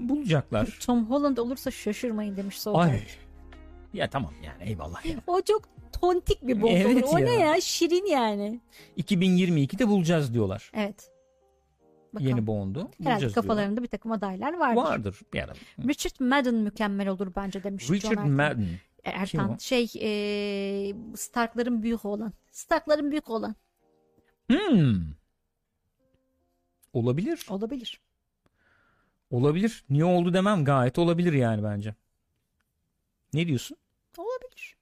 [0.00, 0.78] bulacaklar.
[0.86, 2.90] Tom Holland olursa şaşırmayın demiş Solberg.
[2.92, 3.00] Ay.
[3.94, 5.06] Ya tamam yani eyvallah.
[5.06, 5.16] ya.
[5.26, 5.62] O çok
[6.00, 7.14] tontik bir Bond Evet olur.
[7.14, 7.24] O ya.
[7.24, 7.60] ne ya?
[7.60, 8.60] Şirin yani.
[8.98, 10.70] 2022'de bulacağız diyorlar.
[10.74, 11.10] Evet.
[12.14, 12.28] Bakalım.
[12.30, 12.78] Yeni Bond'u.
[12.78, 13.34] Herhalde Bulacağız diyorlar.
[13.34, 14.82] kafalarında bir takım adaylar vardır.
[14.82, 15.52] Vardır ara.
[15.88, 18.30] Richard Madden mükemmel olur bence demiş John Richard Ertan.
[18.30, 18.68] Madden.
[19.04, 19.58] Ertan Kim o?
[19.58, 22.32] şey e, Stark'ların büyük olan.
[22.50, 23.54] Stark'ların büyük olan.
[24.50, 25.00] Hmm.
[26.92, 27.46] Olabilir.
[27.50, 28.00] Olabilir.
[29.30, 29.84] Olabilir.
[29.90, 31.94] Niye oldu demem gayet olabilir yani bence.
[33.32, 33.76] Ne diyorsun?
[34.18, 34.76] Olabilir.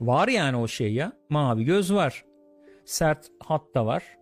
[0.00, 1.12] Var yani o şey ya.
[1.28, 2.24] Mavi göz var.
[2.84, 4.18] Sert hat da var.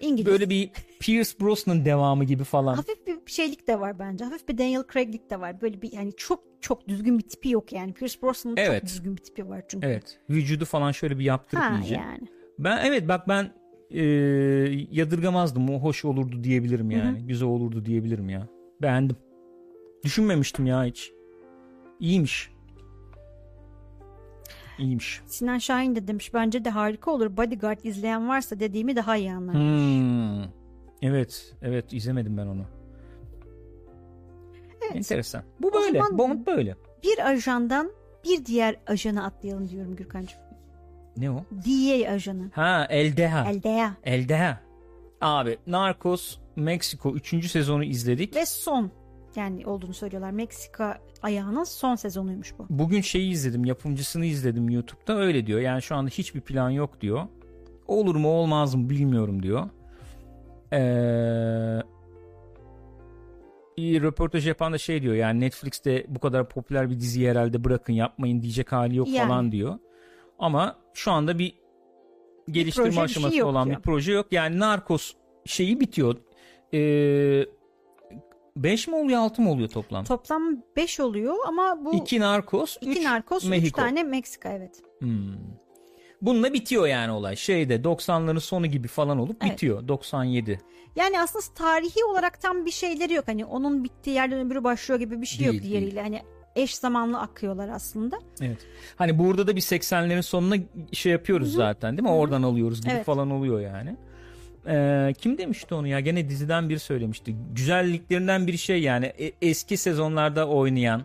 [0.00, 0.26] İngiliz.
[0.32, 2.74] Böyle bir Pierce Brosnan devamı gibi falan.
[2.74, 4.24] Hafif bir şeylik de var bence.
[4.24, 5.60] Hafif bir Daniel Craig'lik de var.
[5.60, 7.92] Böyle bir yani çok çok düzgün bir tipi yok yani.
[7.92, 8.80] Pierce Brosnan'ın Evet.
[8.80, 9.86] çok düzgün bir tipi var çünkü.
[9.86, 10.18] Evet.
[10.30, 11.94] Vücudu falan şöyle bir yaptırıp Ha iyice.
[11.94, 12.20] yani.
[12.58, 13.52] Ben evet bak ben
[13.90, 14.02] e,
[14.90, 15.70] yadırgamazdım.
[15.70, 17.26] O hoş olurdu diyebilirim yani.
[17.26, 18.48] Güzel olurdu diyebilirim ya.
[18.82, 19.16] Beğendim.
[20.04, 21.12] Düşünmemiştim ya hiç.
[22.00, 22.50] İyiymiş.
[24.78, 25.20] İyiymiş.
[25.26, 27.36] Sinan Şahin de demiş bence de harika olur.
[27.36, 29.54] Bodyguard izleyen varsa dediğimi daha iyi anlar.
[29.54, 30.50] Hmm.
[31.02, 32.64] Evet, evet izlemedim ben onu.
[34.94, 35.42] Enteresan.
[35.62, 36.00] Bu böyle.
[36.00, 36.76] Bond böyle.
[37.02, 37.90] Bir ajandan
[38.24, 40.40] bir diğer ajana atlayalım diyorum Gürkan'cığım.
[41.16, 41.44] Ne o?
[41.50, 42.50] DEA ajanı.
[42.54, 43.50] Ha, Eldeha.
[43.50, 43.96] Eldeya.
[44.04, 44.60] Eldeha.
[45.20, 47.50] Abi Narcos Meksiko 3.
[47.50, 48.36] sezonu izledik.
[48.36, 48.90] Ve son
[49.36, 50.30] yani olduğunu söylüyorlar.
[50.30, 52.66] Meksika ayağının son sezonuymuş bu.
[52.70, 55.16] Bugün şeyi izledim, yapımcısını izledim YouTube'da.
[55.16, 55.60] Öyle diyor.
[55.60, 57.22] Yani şu anda hiçbir plan yok diyor.
[57.86, 59.68] Olur mu olmaz mı bilmiyorum diyor.
[60.72, 61.82] Ee,
[63.76, 65.14] iyi röportaj yapan da şey diyor.
[65.14, 69.28] Yani Netflix'te bu kadar popüler bir diziyi herhalde bırakın yapmayın diyecek hali yok Yani.
[69.28, 69.78] falan diyor.
[70.38, 71.54] Ama şu anda bir
[72.50, 73.76] geliştirme proje, bir aşaması şey yok olan diyor.
[73.76, 74.26] bir proje yok.
[74.30, 75.12] Yani Narcos
[75.44, 76.16] şeyi bitiyor.
[76.74, 77.46] Ee,
[78.56, 80.04] 5 mi oluyor 6 mı oluyor toplam?
[80.04, 83.80] Toplam 5 oluyor ama bu 2 Narcos, 3 iki narkoz, 3 Mexico.
[83.80, 84.82] tane Meksika evet.
[84.98, 85.34] Hmm.
[86.22, 87.36] Bununla bitiyor yani olay.
[87.36, 89.52] Şeyde 90'ların sonu gibi falan olup Evet.
[89.52, 89.88] bitiyor.
[89.88, 90.60] 97.
[90.96, 93.28] Yani aslında tarihi olarak tam bir şeyleri yok.
[93.28, 96.02] Hani onun bittiği yerden öbürü başlıyor gibi bir şey Değil, yok diğeriyle.
[96.02, 96.22] Hani
[96.56, 98.18] eş zamanlı akıyorlar aslında.
[98.40, 98.58] Evet.
[98.96, 100.56] Hani burada da bir 80'lerin sonuna
[100.92, 102.14] şey yapıyoruz zaten değil mi?
[102.14, 103.04] Oradan alıyoruz gibi Evet.
[103.06, 103.96] falan oluyor yani.
[104.68, 106.00] Ee, kim demişti onu ya?
[106.00, 107.36] Gene diziden biri söylemişti.
[107.54, 111.02] Güzelliklerinden bir şey yani E- eski sezonlarda oynayan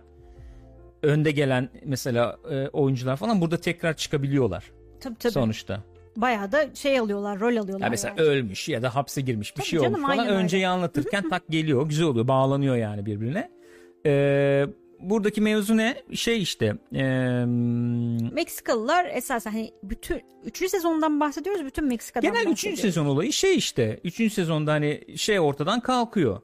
[1.03, 5.33] önde gelen mesela e, oyuncular falan burada tekrar çıkabiliyorlar Tabii tabii.
[5.33, 5.83] sonuçta.
[6.17, 7.85] Bayağı da şey alıyorlar, rol alıyorlar.
[7.85, 8.27] Ya mesela yani.
[8.29, 10.27] ölmüş ya da hapse girmiş bir Tabii şey canım, olmuş falan.
[10.27, 10.37] öyle.
[10.37, 11.87] Önceyi anlatırken tak geliyor.
[11.89, 12.27] Güzel oluyor.
[12.27, 13.49] Bağlanıyor yani birbirine.
[14.05, 14.65] Ee,
[14.99, 16.03] buradaki mevzu ne?
[16.13, 16.75] Şey işte.
[16.95, 17.45] ee,
[18.33, 20.69] Meksikalılar esasen hani bütün 3.
[20.69, 21.65] sezondan bahsediyoruz.
[21.65, 22.51] Bütün Meksika'dan genel 3.
[22.51, 22.81] bahsediyoruz.
[22.81, 23.99] sezon olayı şey işte.
[24.03, 24.33] 3.
[24.33, 26.41] sezonda hani şey ortadan kalkıyor.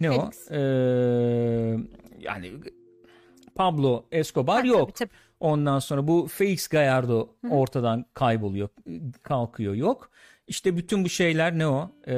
[0.00, 0.20] Ne o?
[0.30, 0.50] Felix.
[0.50, 0.58] Ee,
[2.18, 2.52] yani
[3.54, 4.80] Pablo Escobar Ha, yok.
[4.80, 5.18] tabii, tabii.
[5.40, 8.68] Ondan sonra bu Felix Gallardo ortadan kayboluyor,
[9.22, 10.10] kalkıyor yok.
[10.48, 11.90] İşte bütün bu şeyler ne o?
[12.06, 12.14] Ee,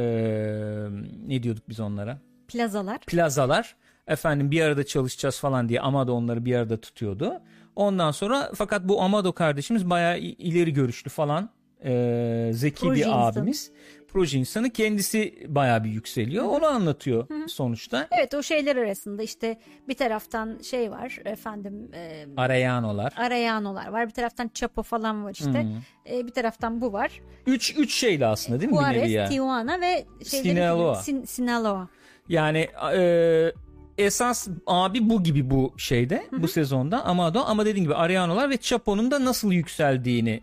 [1.27, 2.19] ne diyorduk biz onlara?
[2.49, 2.99] Plazalar.
[2.99, 3.77] Plazalar.
[4.11, 7.41] Efendim bir arada çalışacağız falan diye Amado onları bir arada tutuyordu.
[7.77, 11.51] Ondan sonra fakat bu Amado kardeşimiz bayağı ileri görüşlü falan.
[11.85, 13.15] ee, zeki Proje bir insanı.
[13.25, 13.71] abimiz.
[14.09, 16.45] Proje insanı kendisi bayağı bir yükseliyor.
[16.45, 18.09] Onu anlatıyor sonuçta.
[18.11, 19.59] Evet o şeyler arasında işte
[19.89, 23.13] bir taraftan şey var efendim e, Arayanolar.
[23.17, 25.67] Arayanolar var bir taraftan Chapo falan var işte
[26.11, 27.21] E, bir taraftan bu var.
[27.47, 29.29] Üç, üç şeyli aslında değil mi Juarez, ya?
[29.29, 30.95] Tijuana ve şeyleri- Sinaloa.
[30.95, 31.89] Sin- Sinaloa.
[32.29, 33.53] Yani e,
[34.01, 39.11] esas abi bu gibi bu şeyde bu sezonda Amado ama dediğim gibi Ariano'lar ve Chapo'nun
[39.11, 40.43] da nasıl yükseldiğini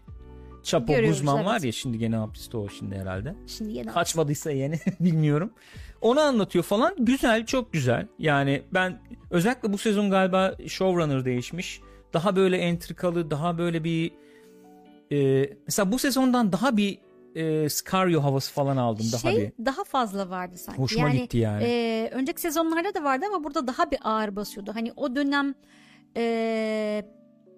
[0.63, 1.63] Chapo Görüyoruz, Guzman var evet.
[1.65, 3.35] ya şimdi gene hapiste o şimdi herhalde.
[3.47, 5.51] Şimdi yeni Kaçmadıysa yeni bilmiyorum.
[6.01, 6.95] Onu anlatıyor falan.
[6.99, 8.07] Güzel çok güzel.
[8.19, 11.81] Yani ben özellikle bu sezon galiba showrunner değişmiş.
[12.13, 14.11] Daha böyle entrikalı daha böyle bir
[15.11, 16.97] e, mesela bu sezondan daha bir
[17.37, 19.05] e, Scario havası falan aldım.
[19.11, 20.81] Daha şey bir daha fazla vardı sanki.
[20.81, 21.63] Hoşuma gitti yani.
[21.63, 24.71] e, önceki sezonlarda da vardı ama burada daha bir ağır basıyordu.
[24.73, 25.55] Hani o dönem
[26.17, 27.05] e,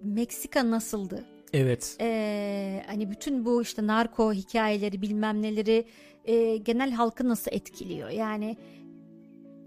[0.04, 1.26] Meksika nasıldı?
[1.54, 1.98] evet.
[2.02, 5.86] E, hani bütün bu işte narko hikayeleri bilmem neleri
[6.26, 8.10] e, genel halkı nasıl etkiliyor?
[8.10, 8.58] Yani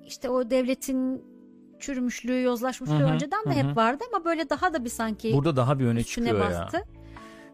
[0.07, 1.25] işte o devletin
[1.81, 5.33] çürümüşlüğü, yozlaşmışlığı Hı hı, önceden de hı hep vardı ama böyle daha da bir sanki
[5.33, 6.69] Burada daha bir öne üstüne çıkıyor ya.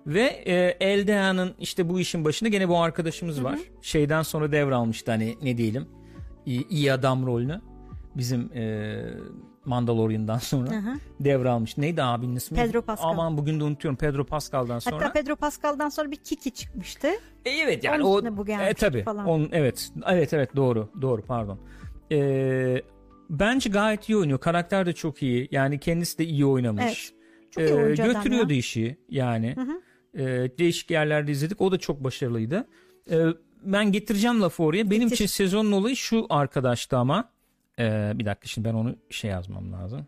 [0.08, 3.58] Ve e, Eldea'nın işte bu işin başında gene bu arkadaşımız var.
[3.82, 5.86] Şeyden sonra devralmıştı hani ne diyelim
[6.46, 7.60] iyi, iyi adam rolünü.
[8.16, 8.96] Bizim e,
[9.64, 10.94] Mandalorian'dan sonra Hı hı.
[11.20, 11.78] devralmış.
[11.78, 12.56] Neydi abinin ismi?
[12.56, 13.08] Pedro Pascal.
[13.08, 13.96] Aman bugün de unutuyorum.
[13.96, 14.96] Pedro Pascal'dan sonra.
[14.96, 17.08] Hatta Pedro Pascal'dan sonra bir Kiki çıkmıştı.
[17.44, 19.02] E, evet yani Onun o bu e, tabii.
[19.02, 19.26] falan.
[19.26, 19.90] Onun, evet.
[20.06, 20.88] Evet evet doğru.
[21.02, 21.58] Doğru pardon.
[22.12, 22.82] E,
[23.30, 24.40] bence gayet iyi oynuyor.
[24.40, 25.48] Karakter de çok iyi.
[25.50, 26.82] Yani kendisi de iyi oynamış.
[26.82, 27.12] Evet.
[27.50, 28.58] Çok iyi adam götürüyordu ya.
[28.58, 29.56] işi yani.
[29.56, 29.80] Hı hı.
[30.14, 31.60] Ee, değişik yerlerde izledik.
[31.60, 32.68] O da çok başarılıydı.
[33.10, 33.26] Ee,
[33.62, 34.90] ben getireceğim lafı oraya.
[34.90, 35.14] Benim Getir.
[35.14, 37.30] için sezonun olayı şu arkadaştı ama.
[37.78, 40.06] Ee, bir dakika şimdi ben onu şey yazmam lazım.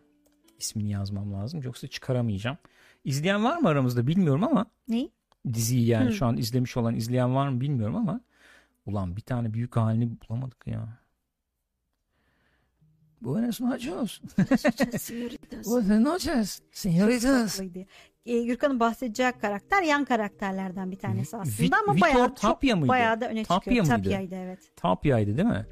[0.59, 1.61] İsmini yazmam lazım.
[1.63, 2.57] Yoksa çıkaramayacağım.
[3.05, 5.11] İzleyen var mı aramızda bilmiyorum ama Neyi?
[5.53, 6.13] diziyi yani Hı.
[6.13, 8.21] şu an izlemiş olan izleyen var mı bilmiyorum ama
[8.85, 11.01] ulan bir tane büyük halini bulamadık ya.
[13.21, 14.21] Buenas noches.
[15.65, 16.61] Buenas noches.
[16.71, 17.57] Señoritas.
[17.57, 17.85] Tatlıydı.
[18.25, 22.87] Ee, Gürkan'ın bahsedeceği karakter yan karakterlerden bir tanesi aslında ama Vitor bayağı çok Tapia mıydı?
[22.89, 23.85] bayağı da öne Tapia çıkıyor.
[23.85, 24.03] mıydı?
[24.03, 24.59] Tapia'ydı evet.
[24.75, 25.65] Tapya'ydı değil mi?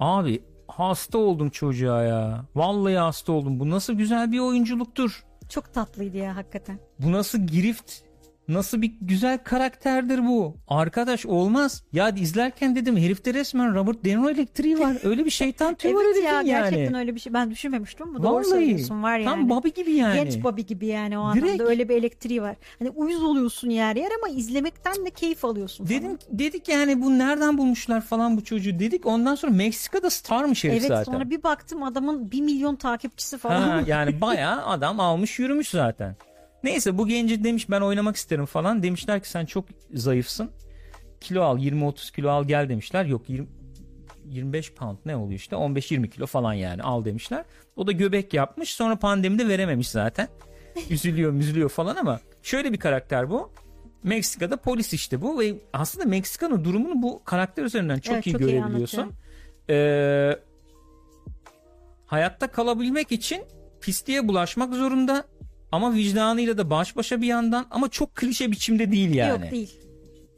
[0.00, 2.44] Abi hasta oldum çocuğa ya.
[2.54, 3.60] Vallahi hasta oldum.
[3.60, 5.24] Bu nasıl güzel bir oyunculuktur.
[5.48, 6.78] Çok tatlıydı ya hakikaten.
[6.98, 7.92] Bu nasıl girift.
[8.48, 10.56] Nasıl bir güzel karakterdir bu.
[10.68, 11.82] Arkadaş olmaz.
[11.92, 14.96] Ya izlerken dedim herifte resmen Robert De Niro elektriği var.
[15.04, 16.46] Öyle bir şeytan tüyü var evet herifin ya yani.
[16.46, 18.14] gerçekten öyle bir şey ben düşünmemiştim.
[18.14, 18.44] Bu doğru Vallahi.
[18.48, 19.50] söylüyorsun var Tam yani.
[19.50, 20.14] Bobby gibi yani.
[20.24, 21.44] Genç Bobby gibi yani o Direkt.
[21.46, 22.56] anlamda öyle bir elektriği var.
[22.78, 26.00] Hani uyuz oluyorsun yer yer ama izlemekten de keyif alıyorsun falan.
[26.02, 29.06] Dedim dedik yani bu nereden bulmuşlar falan bu çocuğu dedik.
[29.06, 31.12] Ondan sonra Meksika'da starmış herif Evet zaten.
[31.12, 33.60] sonra bir baktım adamın bir milyon takipçisi falan.
[33.68, 36.16] Ha, yani bayağı adam almış yürümüş zaten.
[36.66, 38.82] Neyse bu genci demiş ben oynamak isterim falan.
[38.82, 39.64] Demişler ki sen çok
[39.94, 40.50] zayıfsın.
[41.20, 43.04] Kilo al 20-30 kilo al gel demişler.
[43.04, 43.46] Yok 20,
[44.24, 47.44] 25 pound ne oluyor işte 15-20 kilo falan yani al demişler.
[47.76, 50.28] O da göbek yapmış sonra pandemide verememiş zaten.
[50.90, 53.52] Üzülüyor müzülüyor falan ama şöyle bir karakter bu.
[54.02, 58.40] Meksika'da polis işte bu ve aslında Meksika'nın durumunu bu karakter üzerinden çok Evet, iyi çok
[58.40, 59.12] iyi görebiliyorsun.
[59.70, 60.38] Ee,
[62.06, 63.42] hayatta kalabilmek için
[63.80, 65.24] pisliğe bulaşmak zorunda
[65.76, 69.42] ama vicdanıyla da baş başa bir yandan ama çok klişe biçimde değil yani.
[69.42, 69.80] Yok değil.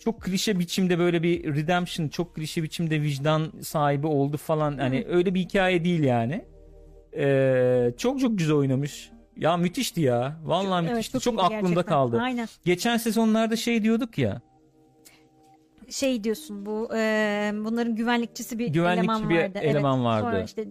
[0.04, 4.78] Çok klişe biçimde böyle bir redemption, çok klişe biçimde vicdan sahibi oldu falan.
[4.78, 6.44] Hani öyle bir hikaye değil yani.
[7.16, 9.10] Ee, çok çok güzel oynamış.
[9.36, 10.40] Ya müthişti ya.
[10.44, 11.20] Vallahi Evet, müthişti.
[11.20, 11.82] çok iyiydi aklımda gerçekten.
[11.82, 12.20] kaldı.
[12.20, 12.48] Aynen.
[12.64, 14.40] Geçen sezonlarda şey diyorduk ya.
[15.90, 19.58] şey diyorsun bu e, bunların güvenlikçisi bir Güvenlikçi eleman bir vardı.
[19.58, 20.04] eleman evet.
[20.06, 20.24] vardı.
[20.24, 20.64] Sonra işte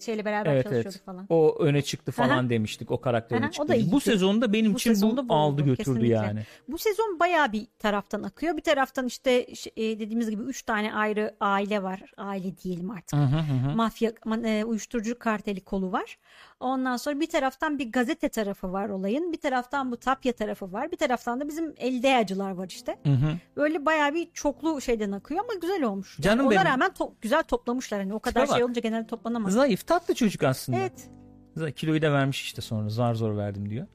[0.00, 1.04] şeyle beraber Evet, çalışıyordu evet.
[1.06, 1.26] falan.
[1.28, 2.50] O öne çıktı falan Aha.
[2.50, 2.90] demiştik.
[2.90, 3.74] O karakter öne çıktı.
[3.92, 6.08] Bu sezonda benim Bu için sezonda bu aldı oldu, götürdü kesinlikle.
[6.14, 6.42] yani.
[6.68, 8.56] Bu sezon bayağı bir taraftan akıyor.
[8.56, 9.46] Bir taraftan işte
[9.76, 12.02] e, dediğimiz gibi üç tane ayrı aile var.
[12.16, 13.18] Aile diyelim artık.
[13.18, 13.76] Hı hı hı.
[13.76, 14.12] Mafya,
[14.44, 16.18] e, uyuşturucu karteli kolu var.
[16.64, 19.32] Ondan sonra bir taraftan bir gazete tarafı var olayın.
[19.32, 20.92] Bir taraftan bu Tapya tarafı var.
[20.92, 22.98] Bir taraftan da bizim eldeyacılar var işte.
[23.06, 23.36] Hı hı.
[23.56, 26.16] Böyle bayağı bir çoklu şeyden akıyor ama güzel olmuş.
[26.18, 26.64] Yani Canım ona benim.
[26.66, 28.00] rağmen to- güzel toplamışlar.
[28.00, 28.64] Hani o kadar Tipe şey bak.
[28.66, 29.52] olunca genelde toplanamaz.
[29.52, 30.78] Zayıf tatlı çocuk aslında.
[30.78, 31.08] Evet.
[31.56, 33.86] Z- Kiloyu da vermiş işte sonra zar zor verdim diyor.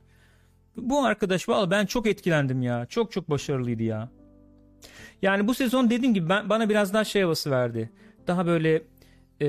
[0.77, 2.85] Bu arkadaş valla ben çok etkilendim ya.
[2.85, 4.09] Çok çok başarılıydı ya.
[5.21, 7.89] Yani bu sezon dediğim gibi ben, bana biraz daha şey havası verdi.
[8.27, 8.81] Daha böyle
[9.41, 9.45] e,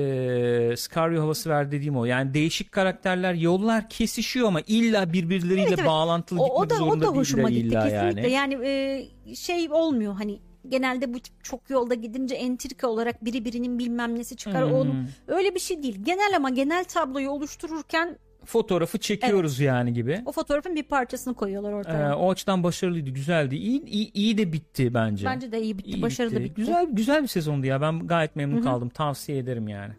[0.77, 2.05] Scario havası ver dediğim o.
[2.05, 5.87] Yani değişik karakterler yollar kesişiyor ama illa birbirleriyle Evet, evet.
[5.87, 8.29] bağlantılı O, gitmek o da zorunda o da hoşuma gitti illa kesinlikle.
[8.29, 8.55] yani.
[8.55, 10.39] Yani, e, şey olmuyor hani
[10.69, 14.65] genelde bu tip çok yolda gidince entrika olarak biri birinin bilmem nesi çıkar.
[14.65, 14.73] Hmm.
[14.73, 16.03] Onun öyle bir şey değil.
[16.03, 20.21] Genel ama genel tabloyu oluştururken Fotoğrafı çekiyoruz yani gibi.
[20.25, 22.17] o fotoğrafın bir parçasını koyuyorlar Ee, ortaya.
[22.17, 23.55] o açıdan başarılıydı, güzeldi.
[23.55, 25.25] İyi, iyi, iyi de bitti bence.
[25.25, 25.89] Bence de iyi bitti.
[25.89, 26.43] İyi başarılı bitti.
[26.43, 26.53] bitti.
[26.55, 27.81] Güzel güzel bir sezondu ya.
[27.81, 28.63] Ben gayet memnun Hı hı.
[28.63, 28.89] kaldım.
[28.89, 29.93] Tavsiye ederim yani.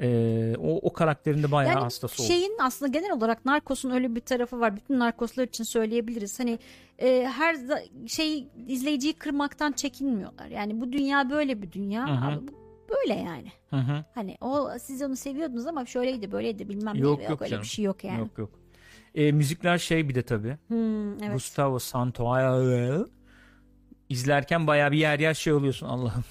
[0.00, 2.34] Ee, o, o karakterin de bayağı Yani hastası oldum.
[2.34, 4.76] şeyin aslında genel olarak Narcos'un öyle bir tarafı var.
[4.76, 6.40] Bütün narkoslar için söyleyebiliriz.
[6.40, 6.58] Hani
[6.98, 7.56] e, her
[8.06, 10.46] şey izleyiciyi kırmaktan çekinmiyorlar.
[10.48, 12.08] Yani bu dünya böyle bir dünya.
[12.08, 12.32] Hı hı.
[12.38, 12.46] Abi
[12.88, 13.52] böyle yani.
[13.70, 14.04] Hı hı.
[14.14, 17.24] Hani o siz onu seviyordunuz ama şöyleydi böyleydi bilmem Yok, ne.
[17.24, 17.62] yok öyle canım.
[17.62, 18.18] bir şey yok yani.
[18.18, 18.50] Yok yok.
[19.14, 20.58] Ee, müzikler şey bir de tabii.
[20.68, 21.32] Hmm, evet.
[21.32, 23.06] Gustavo Santaolalla.
[24.08, 26.24] İzlerken bayağı bir yer yer şey oluyorsun Allah'ım.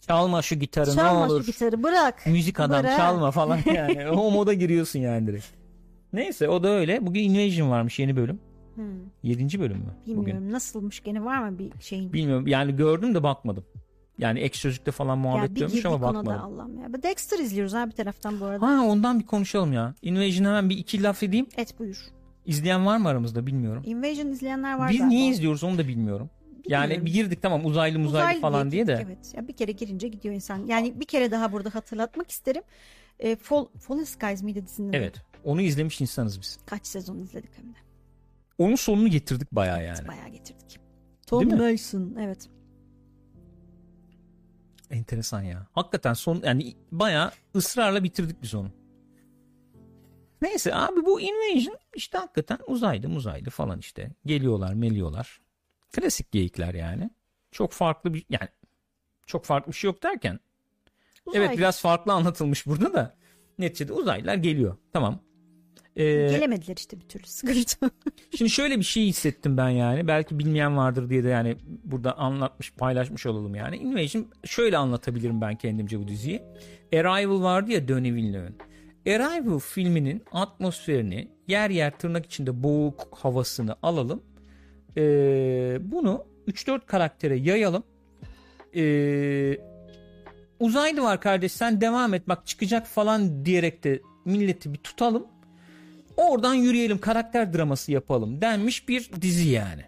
[0.00, 1.46] Çalma şu gitarı Çalma ne şu olur.
[1.46, 2.26] gitarı bırak.
[2.26, 2.96] Müzik adam Bırak.
[2.96, 4.10] çalma falan yani.
[4.10, 5.46] o moda giriyorsun yani direkt.
[6.12, 7.06] Neyse o da öyle.
[7.06, 8.40] Bugün Invasion varmış yeni bölüm.
[8.74, 8.84] Hmm,
[9.22, 9.94] Yedinci bölüm mü?
[10.06, 10.52] bilmiyorum Bugün.
[10.52, 12.12] nasılmış gene var mı bir şeyin?
[12.12, 13.64] Bilmiyorum yani gördüm de bakmadım.
[14.18, 16.32] Yani ek sözlükte falan muhabbet ya girdik ama bakmadım.
[16.32, 17.02] Allah'ım ya.
[17.02, 18.66] Dexter izliyoruz ha bir taraftan bu arada.
[18.66, 19.94] Ha ondan bir konuşalım ya.
[20.02, 21.46] Invasion hemen bir iki laf edeyim.
[21.56, 22.04] Et buyur.
[22.46, 23.82] İzleyen var mı aramızda bilmiyorum.
[23.86, 25.08] Invasion izleyenler var Biz galiba.
[25.14, 26.30] niye izliyoruz onu da bilmiyorum.
[26.68, 27.06] Yani Bilmiyorum.
[27.06, 28.92] bir girdik tamam uzaylı muzaylı falan diye de.
[28.92, 29.34] gittik, Evet.
[29.34, 30.66] Ya bir kere girince gidiyor insan.
[30.66, 32.62] Yani bir kere daha burada hatırlatmak isterim.
[33.18, 34.92] E, Fall, Fallen Skies miydi dizinin?
[34.92, 35.14] Evet.
[35.44, 36.58] Onu izlemiş insanız biz.
[36.66, 37.78] Kaç sezon izledik hem de.
[38.58, 40.08] Onun sonunu getirdik bayağı yani.
[40.08, 40.80] Bayağı getirdik.
[41.26, 41.58] Tom mi?
[41.58, 42.48] Nelson evet.
[44.90, 45.66] Enteresan ya.
[45.72, 48.70] Hakikaten son yani bayağı ısrarla bitirdik biz onu.
[50.42, 54.10] Neyse abi bu Invasion işte hakikaten uzaylı muzaylı falan işte.
[54.26, 55.40] Geliyorlar meliyorlar.
[55.92, 57.10] Klasik geyikler yani.
[57.50, 58.48] Çok farklı bir yani
[59.26, 60.40] çok farklı bir şey yok derken
[61.26, 61.44] Uzay.
[61.44, 63.16] evet biraz farklı anlatılmış burada da
[63.58, 64.76] neticede uzaylılar geliyor.
[64.92, 65.20] Tamam.
[65.96, 67.90] Ee, Gelemediler işte bir türlü sıkıntı.
[68.36, 70.08] Şimdi şöyle bir şey hissettim ben yani.
[70.08, 73.76] Belki bilmeyen vardır diye de yani burada anlatmış, paylaşmış olalım yani.
[73.76, 76.42] Invasion şöyle anlatabilirim ben kendimce bu diziyi.
[76.94, 78.56] Arrival vardı ya Denis Villeneuve'ın.
[79.06, 84.22] Arrival filminin atmosferini yer yer tırnak içinde boğuk havasını alalım.
[84.96, 87.82] Ee, bunu 3-4 karaktere yayalım.
[88.76, 89.58] Ee,
[90.60, 95.26] uzaylı var kardeş sen devam et bak çıkacak falan diyerek de milleti bir tutalım.
[96.16, 99.82] Oradan yürüyelim karakter draması yapalım denmiş bir dizi yani.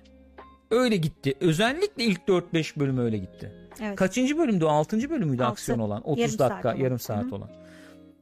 [0.70, 1.34] Öyle gitti.
[1.40, 3.52] Özellikle ilk 4-5 bölüm öyle gitti.
[3.82, 3.96] evet.
[3.96, 4.64] Kaçıncı bölümdü?
[4.66, 5.10] 6.
[5.10, 5.52] bölümüydü Altı.
[5.52, 6.02] aksiyon olan.
[6.08, 6.78] 30 Yarım saat dakika, olan.
[6.78, 7.34] yarım saat Hı.
[7.34, 7.48] olan.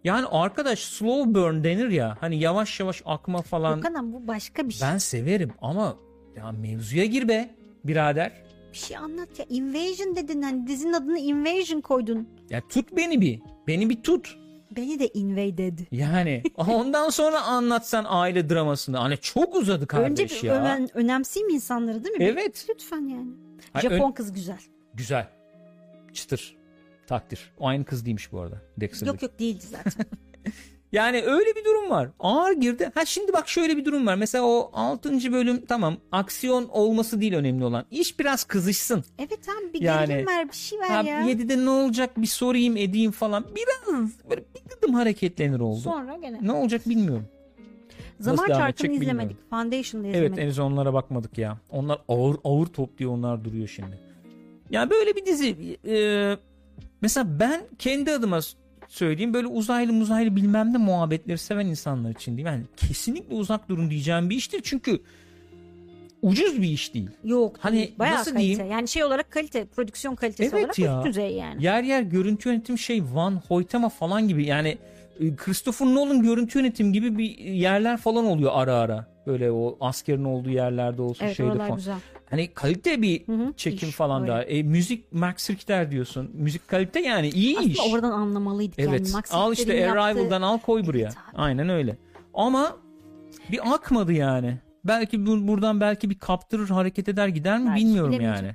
[0.04, 2.16] Yani arkadaş slow burn denir ya.
[2.20, 3.78] Hani yavaş yavaş akma falan.
[3.78, 4.88] Okan ama bu başka bir şey.
[4.88, 5.96] Ben severim ama
[6.36, 7.50] ya mevzuya gir be
[7.84, 8.32] birader.
[8.72, 9.44] Bir şey anlat ya.
[9.48, 12.28] Invasion dedin hani dizinin adını Invasion koydun.
[12.50, 13.40] Ya tut beni bir.
[13.66, 14.38] Beni bir tut.
[14.76, 15.78] Beni de invaded.
[15.92, 18.96] Yani ondan sonra anlatsan aile dramasını.
[18.96, 20.60] Hani çok uzadı kardeş Önce bir ya.
[20.60, 22.24] öven, önemseyim insanları değil mi?
[22.24, 22.66] Evet.
[22.68, 23.30] Lütfen yani.
[23.72, 24.60] Hayır, Japon ön- kız güzel.
[24.94, 25.28] Güzel.
[26.12, 26.56] Çıtır.
[27.06, 27.52] Takdir.
[27.58, 28.62] O aynı kız değilmiş bu arada.
[28.80, 29.14] Dexter'daki.
[29.14, 30.06] Yok yok değildi zaten.
[30.92, 32.08] Yani öyle bir durum var.
[32.20, 32.90] Ağır girdi.
[32.94, 34.14] Ha şimdi bak şöyle bir durum var.
[34.14, 35.32] Mesela o 6.
[35.32, 37.84] bölüm tamam aksiyon olması değil önemli olan.
[37.90, 39.04] İş biraz kızışsın.
[39.18, 41.20] evet abi bir Yani- gerilim ver bir şey ver Ha, ya.
[41.22, 43.44] 7'de ne olacak bir sorayım edeyim falan.
[43.56, 45.80] Biraz böyle bir gıdım hareketlenir oldu.
[45.80, 46.38] Sonra gene.
[46.42, 47.26] Ne olacak bilmiyorum.
[48.20, 49.50] Zaman çarkını izlemedik.
[49.50, 50.38] Foundation'da Evet izlemedik.
[50.42, 51.58] henüz onlara bakmadık ya.
[51.70, 53.98] Onlar ağır ağır topluyor onlar duruyor şimdi.
[54.70, 55.96] Ya böyle bir dizi e,
[57.00, 58.40] mesela ben kendi adıma
[58.88, 62.46] söyleyeyim böyle uzaylı muzaylı bilmem ne muhabbetleri seven insanlar için değil.
[62.46, 65.00] Yani kesinlikle uzak durun diyeceğim bir iştir çünkü
[66.22, 67.10] ucuz bir iş değil.
[67.24, 67.56] Yok.
[67.60, 67.94] Hani değil.
[67.98, 68.46] Bayağı nasıl kalite.
[68.48, 68.72] diyeyim?
[68.72, 70.98] Yani şey olarak kalite, prodüksiyon kalitesi Evet olarak ya.
[70.98, 71.64] üst düzey yani.
[71.64, 74.78] Yer yer görüntü yönetim şey Van Hoytema falan gibi yani
[75.20, 79.06] e, Christopher Nolan görüntü yönetim gibi bir yerler falan oluyor ara ara.
[79.26, 81.76] Böyle o askerin olduğu yerlerde olsun Evet şeyde falan.
[81.76, 81.96] güzel.
[82.30, 84.32] Hani kalite bir Hı hı, çekim iş, falan öyle.
[84.32, 84.42] da.
[84.42, 86.30] E, müzik Max Richter diyorsun.
[86.34, 87.80] Müzik kalite yani iyi Aslında iş.
[87.92, 89.00] oradan anlamalıydık evet.
[89.00, 89.12] yani.
[89.12, 90.98] Max al işte yaptığı- Arrival'dan al koy buraya.
[91.04, 91.36] Evet abi.
[91.42, 91.96] Aynen öyle.
[92.34, 92.76] Ama
[93.52, 94.58] bir akmadı yani.
[94.84, 98.54] Belki bu, buradan belki bir kaptırır hareket eder gider mi Belki, bilmiyorum yani.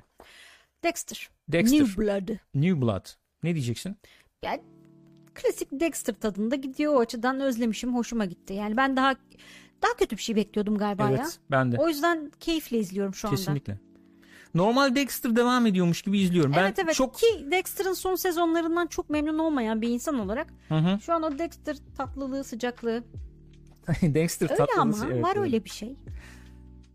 [0.84, 1.28] Dexter.
[1.48, 1.80] Dexter.
[1.80, 2.28] New Blood.
[2.54, 3.06] New Blood.
[3.42, 3.96] Ne diyeceksin?
[4.44, 4.60] Yani
[5.34, 8.54] klasik Dexter tadında gidiyor o açıdan özlemişim hoşuma gitti.
[8.54, 9.14] Yani ben daha
[9.82, 11.10] daha kötü bir şey bekliyordum galiba ya.
[11.10, 11.76] evet ben de.
[11.78, 13.36] O yüzden keyifle izliyorum şu anda.
[13.36, 13.78] Kesinlikle.
[14.54, 16.52] Normal Dexter devam ediyormuş gibi izliyorum.
[16.56, 20.74] Evet ben evet çok ki Dexter'ın son sezonlarından çok memnun olmayan bir insan olarak Hı
[20.74, 21.00] hı.
[21.00, 23.04] şu an o Dexter tatlılığı sıcaklığı
[24.02, 25.46] Dexter öyle tatlılısı, ama evet, var evet.
[25.46, 25.96] öyle bir şey.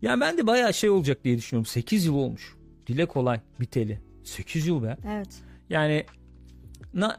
[0.02, 1.66] Ya ben de bayağı şey olacak diye düşünüyorum.
[1.66, 2.56] 8 yıl olmuş.
[2.86, 4.00] Dile kolay biteli.
[4.24, 4.96] 8 yıl be.
[5.08, 5.28] Evet.
[5.70, 6.06] Yani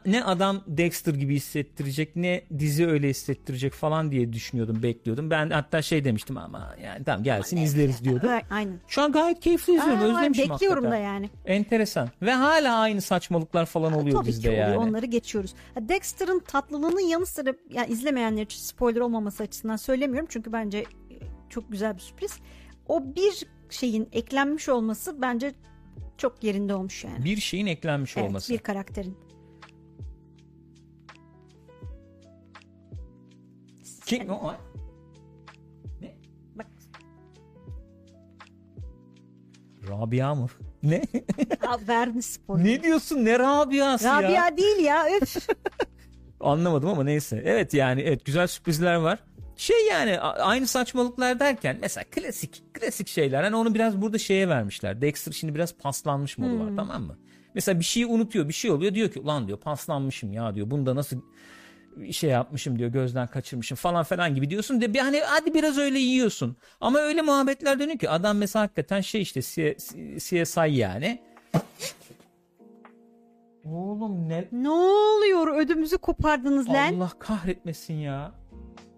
[0.06, 5.30] ne adam Dexter gibi hissettirecek ne dizi öyle hissettirecek falan diye düşünüyordum bekliyordum.
[5.30, 8.30] Ben hatta şey demiştim ama yani tamam gelsin izleriz diyordum.
[8.50, 8.80] Aynen.
[8.88, 11.30] Şu an gayet keyifli izliyorum Aa, özlemişim bekliyorum da yani.
[11.46, 14.62] Enteresan ve hala aynı saçmalıklar falan oluyor Tabii bizde oluyor.
[14.62, 14.78] yani.
[14.78, 15.54] Onları geçiyoruz.
[15.80, 20.28] Dexter'ın tatlılığının yanı sıra yani izlemeyenler için spoiler olmaması açısından söylemiyorum.
[20.30, 20.86] Çünkü bence e,
[21.48, 22.38] çok güzel bir sürpriz.
[22.88, 25.52] O bir şeyin eklenmiş olması bence
[26.18, 27.24] çok yerinde olmuş yani.
[27.24, 28.52] Bir şeyin eklenmiş evet, olması.
[28.52, 29.29] bir karakterin.
[34.10, 34.54] Kim o?
[36.54, 36.66] Bak
[39.88, 40.46] Rabia mı?
[40.82, 41.02] Ne?
[41.88, 42.64] Verdin spoiler.
[42.64, 43.24] ne diyorsun?
[43.24, 44.22] Ne Rabia'sı ya?
[44.22, 45.48] Rabia değil ya öf.
[46.40, 47.42] Anlamadım ama neyse.
[47.44, 49.18] Evet yani evet güzel sürprizler var.
[49.56, 53.42] Şey yani aynı saçmalıklar derken mesela klasik klasik şeyler.
[53.42, 55.00] Hani onu biraz burada şeye vermişler.
[55.00, 56.60] Dexter şimdi biraz paslanmış modu Hmm.
[56.60, 57.18] var tamam mı?
[57.54, 60.70] Mesela bir şeyi unutuyor bir şey oluyor diyor ki ulan diyor paslanmışım ya diyor.
[60.70, 61.20] Bunda nasıl
[62.12, 65.98] şey yapmışım diyor gözden kaçırmışım falan falan gibi diyorsun de bir hani hadi biraz öyle
[65.98, 66.56] yiyorsun.
[66.80, 71.22] Ama öyle muhabbetler dönüyor ki adam mesela hakikaten şey işte C- C- CSI yani.
[73.64, 76.94] Oğlum ne ne oluyor ödümüzü kopardınız lan.
[76.94, 78.32] Allah kahretmesin ya.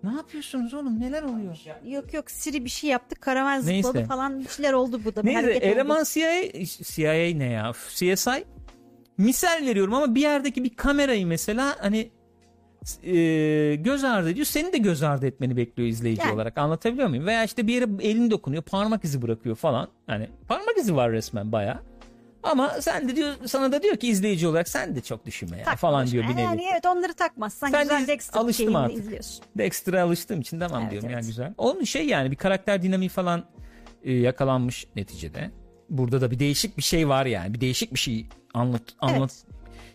[0.02, 1.00] Ne yapıyorsunuz oğlum?
[1.00, 1.58] Neler oluyor?
[1.84, 3.88] Yok yok Siri bir şey yaptı karavan Neyse.
[3.88, 5.22] zıpladı falan bir şeyler oldu burada.
[5.22, 5.70] Bir Neyse hareket oldu.
[5.72, 6.42] eleman CIA,
[6.82, 7.72] CIA ne ya?
[7.94, 8.44] CSI
[9.18, 12.10] misal veriyorum ama bir yerdeki bir kamerayı mesela hani
[13.04, 14.46] e, göz ardı ediyor.
[14.46, 16.34] Seni de göz ardı etmeni bekliyor izleyici Yani.
[16.34, 16.58] olarak.
[16.58, 17.26] Anlatabiliyor muyum?
[17.26, 19.88] Veya işte bir yere elini dokunuyor, parmak izi bırakıyor falan.
[20.06, 21.82] Hani parmak izi var resmen baya.
[22.42, 25.64] Ama sen de diyor sana da diyor ki izleyici olarak sen de çok düşünme ya
[25.64, 26.40] Takma falan diyor bir nevi.
[26.40, 28.98] Yani evet onları takmazsan Sen güzel Dexter alıştım artık.
[28.98, 29.44] izliyorsun.
[29.58, 31.16] Dexter'a alıştığım için tamam Evet, diyorum evet.
[31.16, 31.54] yani güzel.
[31.58, 33.44] Onun şey yani bir karakter dinamiği falan
[34.04, 35.50] e, yakalanmış neticede.
[35.90, 37.54] Burada da bir değişik bir şey var yani.
[37.54, 39.34] Bir değişik bir şey anlat anlat.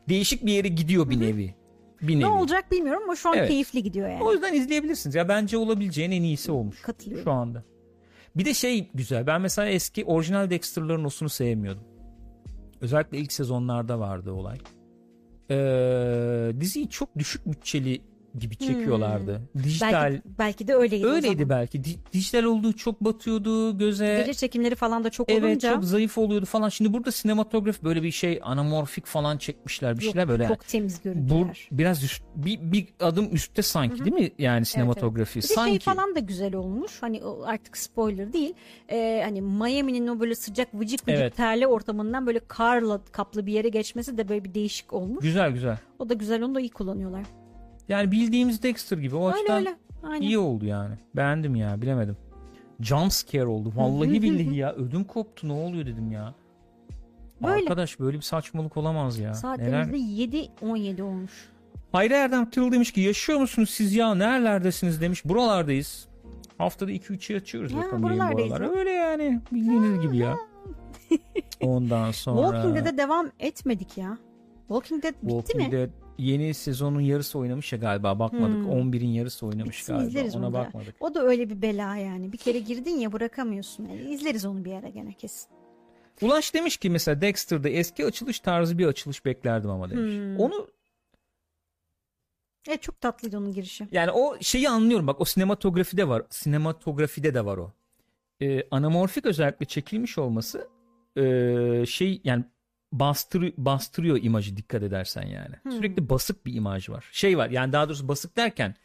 [0.09, 1.55] Değişik bir yere gidiyor bir nevi.
[2.01, 2.19] Bir nevi.
[2.21, 3.49] Ne olacak bilmiyorum ama şu an Evet.
[3.49, 4.23] keyifli gidiyor yani.
[4.23, 5.15] O yüzden izleyebilirsiniz.
[5.15, 7.23] Ya bence olabileceğin en iyisi olmuş Katılıyorum.
[7.23, 7.63] şu anda.
[8.35, 9.27] Bir de şey güzel.
[9.27, 11.83] Ben mesela eski orijinal Dexter'ların osunu sevmiyordum.
[12.81, 14.57] Özellikle ilk sezonlarda vardı olay.
[15.51, 18.01] Ee, diziyi çok düşük bütçeli
[18.39, 19.41] gibi çekiyorlardı.
[19.63, 19.93] Dijital Hmm.
[19.93, 21.83] Belki, belki de öyleydi Öyleydi belki.
[21.83, 24.23] Di- dijital olduğu çok batıyordu göze.
[24.25, 26.69] Gece çekimleri falan da çok evet olunca çok zayıf oluyordu falan.
[26.69, 30.47] Şimdi burada sinematografi böyle bir şey anamorfik falan çekmişler bir yok, şeyler böyle.
[30.47, 31.67] çok temiz Bu görüntüler.
[31.71, 35.37] biraz üst, bir, bir adım üstte sanki değil mi yani sinematografi?
[35.39, 35.69] Bir de sanki.
[35.71, 36.91] şey falan da güzel olmuş.
[37.01, 38.53] Hani artık spoiler değil.
[38.89, 41.35] Ee, hani Miami'nin o böyle sıcak vıcık vıcık Evet.
[41.35, 45.21] terli ortamından böyle karla kaplı bir yere geçmesi de böyle bir değişik olmuş.
[45.23, 45.77] Güzel güzel.
[45.99, 47.23] O da güzel onu da iyi kullanıyorlar.
[47.89, 49.75] Yani bildiğimiz Dexter gibi o Öyle açıdan öyle.
[50.03, 50.21] Aynen.
[50.21, 50.95] iyi oldu yani.
[51.15, 52.17] Beğendim ya bilemedim.
[52.79, 53.73] Jump scare oldu.
[53.75, 56.33] Vallahi billahi ya ödüm koptu ne oluyor dedim ya.
[57.41, 57.53] Böyle.
[57.53, 59.33] Arkadaş böyle bir saçmalık olamaz ya.
[59.33, 61.31] Saatimizde 7.17 olmuş.
[61.91, 65.25] Hayri Erdem Tırıl demiş ki yaşıyor musunuz siz ya nerelerdesiniz demiş.
[65.25, 66.07] Buralardayız.
[66.57, 68.73] Haftada 2-3 açıyoruz Ya, bakalım buralardayız aralar.
[68.73, 68.79] ya.
[68.79, 70.37] Öyle yani bildiğiniz gibi ya.
[71.61, 74.17] Ondan sonra Walking Dead'e devam etmedik ya.
[74.67, 75.71] Walking Dead bitti Walking mi?
[75.71, 78.55] Dead yeni sezonun yarısı oynamış ya galiba bakmadık.
[78.55, 78.71] Hmm.
[78.71, 80.37] 11'in yarısı oynamış Bitsin, galiba.
[80.37, 80.53] Ona da.
[80.53, 80.95] bakmadık.
[80.99, 82.33] O da öyle bir bela yani.
[82.33, 83.85] Bir kere girdin ya bırakamıyorsun.
[83.85, 85.47] Yani izleriz onu bir ara gene kesin.
[86.21, 90.13] Ulaş demiş ki mesela Dexter'da eski açılış tarzı bir açılış beklerdim ama demiş.
[90.13, 90.39] Hmm.
[90.39, 90.67] Onu
[92.69, 93.87] Evet çok tatlıydı onun girişi.
[93.91, 96.23] yani o şeyi anlıyorum bak o sinematografide var.
[96.29, 97.73] Sinematografide de var o.
[98.41, 100.67] Ee, anamorfik özellikle çekilmiş olması
[101.17, 102.43] ee, şey yani
[102.91, 105.55] bastır, bastırıyor imajı dikkat edersen yani.
[105.63, 105.71] Hmm.
[105.71, 107.09] Sürekli basık bir imaj var.
[107.11, 108.75] Şey var yani daha doğrusu basık derken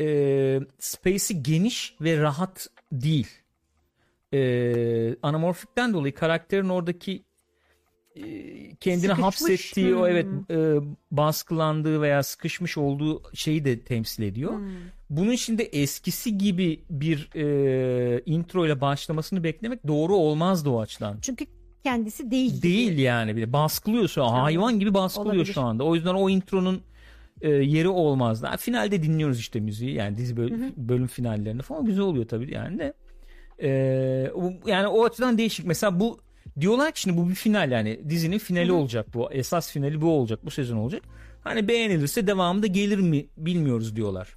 [0.00, 3.28] ee, space'i geniş ve rahat değil.
[4.34, 7.22] Ee, anamorfikten dolayı karakterin oradaki
[8.16, 8.22] e,
[8.74, 9.24] kendini Sıkışmış.
[9.24, 10.06] hapsettiği o Hmm.
[10.06, 10.76] evet e,
[11.10, 14.56] baskılandığı veya sıkışmış olduğu şeyi de temsil ediyor.
[14.56, 14.70] Hmm.
[15.10, 21.18] Bunun şimdi eskisi gibi bir e, intro ile başlamasını beklemek doğru olmazdı o açıdan.
[21.22, 21.46] Çünkü
[21.84, 22.62] kendisi değil.
[22.62, 25.52] Değil yani bir de baskılıyorsa hayvan gibi baskılıyor Olabilir.
[25.52, 25.84] şu anda.
[25.84, 26.82] O yüzden o intronun
[27.40, 28.46] e, yeri olmazdı.
[28.46, 32.78] Ha, finalde dinliyoruz işte müziği yani dizi böl- bölüm finallerinde falan güzel oluyor tabii yani
[32.78, 32.94] de.
[33.62, 33.68] E,
[34.66, 35.66] yani o açıdan değişik.
[35.66, 36.18] Mesela bu
[36.60, 39.32] diyorlar ki şimdi bu bir final yani dizinin finali olacak bu.
[39.32, 40.44] Esas finali bu olacak.
[40.44, 41.02] Bu sezon olacak.
[41.44, 44.36] Hani beğenilirse devamı da gelir mi bilmiyoruz diyorlar.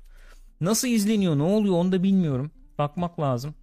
[0.61, 2.51] Nasıl izleniyor ne oluyor onu da bilmiyorum.
[2.77, 3.55] Bakmak lazım.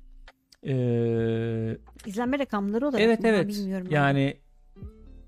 [0.66, 1.76] Ee,
[2.06, 3.28] İzlenme rakamları olarak evet mı?
[3.28, 3.48] evet.
[3.48, 3.86] Bilmiyorum.
[3.90, 4.36] Yani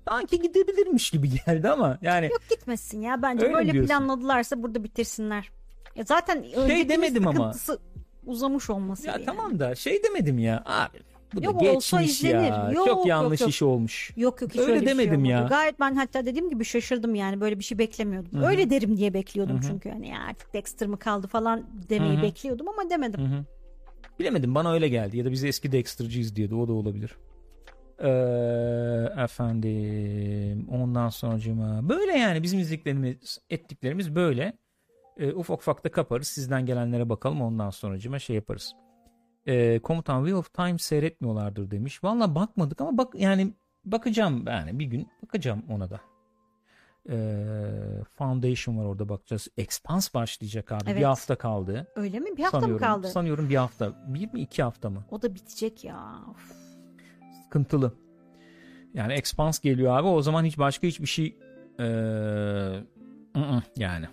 [0.09, 3.21] sanki gidebilirmiş gibi geldi ama yani Yok gitmesin ya.
[3.21, 3.87] Bence Öyle böyle diyorsun.
[3.87, 5.49] planladılarsa burada bitirsinler.
[5.95, 7.53] Ya zaten öncekinin demedim ama.
[8.25, 9.07] uzamış olması.
[9.07, 9.25] ya yani.
[9.25, 10.97] tamam da şey demedim ya abi
[11.33, 12.49] Bu da Yok, olsa geçmiş izlenir.
[12.49, 12.71] ya.
[12.73, 13.49] Yok, Çok yok, yanlış yok.
[13.49, 14.11] iş olmuş.
[14.17, 15.27] Yok yok hiç Öyle öyle, şey demedim olmadı.
[15.31, 15.41] ya.
[15.49, 18.43] Gayet ben hatta dediğim gibi şaşırdım yani böyle bir şey beklemiyordum.
[18.43, 22.89] Öyle derim diye bekliyordum çünkü hani ya artık Dexter mı kaldı falan demeyi bekliyordum ama
[22.89, 23.45] demedim.
[24.19, 27.17] Bilemedim bana öyle geldi ya da biz eski Dexter'cıyız diyordu o da olabilir.
[27.99, 34.57] Ee, efendim ondan sonra böyle yani bizim izlediklerimiz ettiklerimiz böyle.
[35.17, 38.75] Ee, ufak ufak da kaparız sizden gelenlere bakalım ondan sonra şey yaparız.
[39.47, 42.03] Ee, Komutan Wheel of Time seyretmiyorlardır demiş.
[42.03, 43.53] Valla bakmadık ama bak yani
[43.85, 46.01] bakacağım yani bir gün bakacağım ona da.
[47.09, 49.47] Ee, Foundation var orada bakacağız.
[49.57, 50.85] Expanse başlayacak abi.
[50.85, 51.05] Bir Evet.
[51.05, 51.87] hafta kaldı.
[51.95, 52.37] Öyle mi?
[52.37, 52.81] Bir hafta sanıyorum.
[52.85, 53.07] mı kaldı?
[53.07, 53.93] Sanıyorum bir hafta.
[54.07, 55.05] Bir mi iki hafta mı?
[55.11, 56.19] O da bitecek ya.
[56.31, 56.51] Of.
[57.43, 57.93] Sıkıntılı.
[58.93, 60.07] Yani Expanse geliyor abi.
[60.07, 61.37] O zaman hiç başka hiçbir şey
[61.79, 64.05] ee, ı-ı, yani.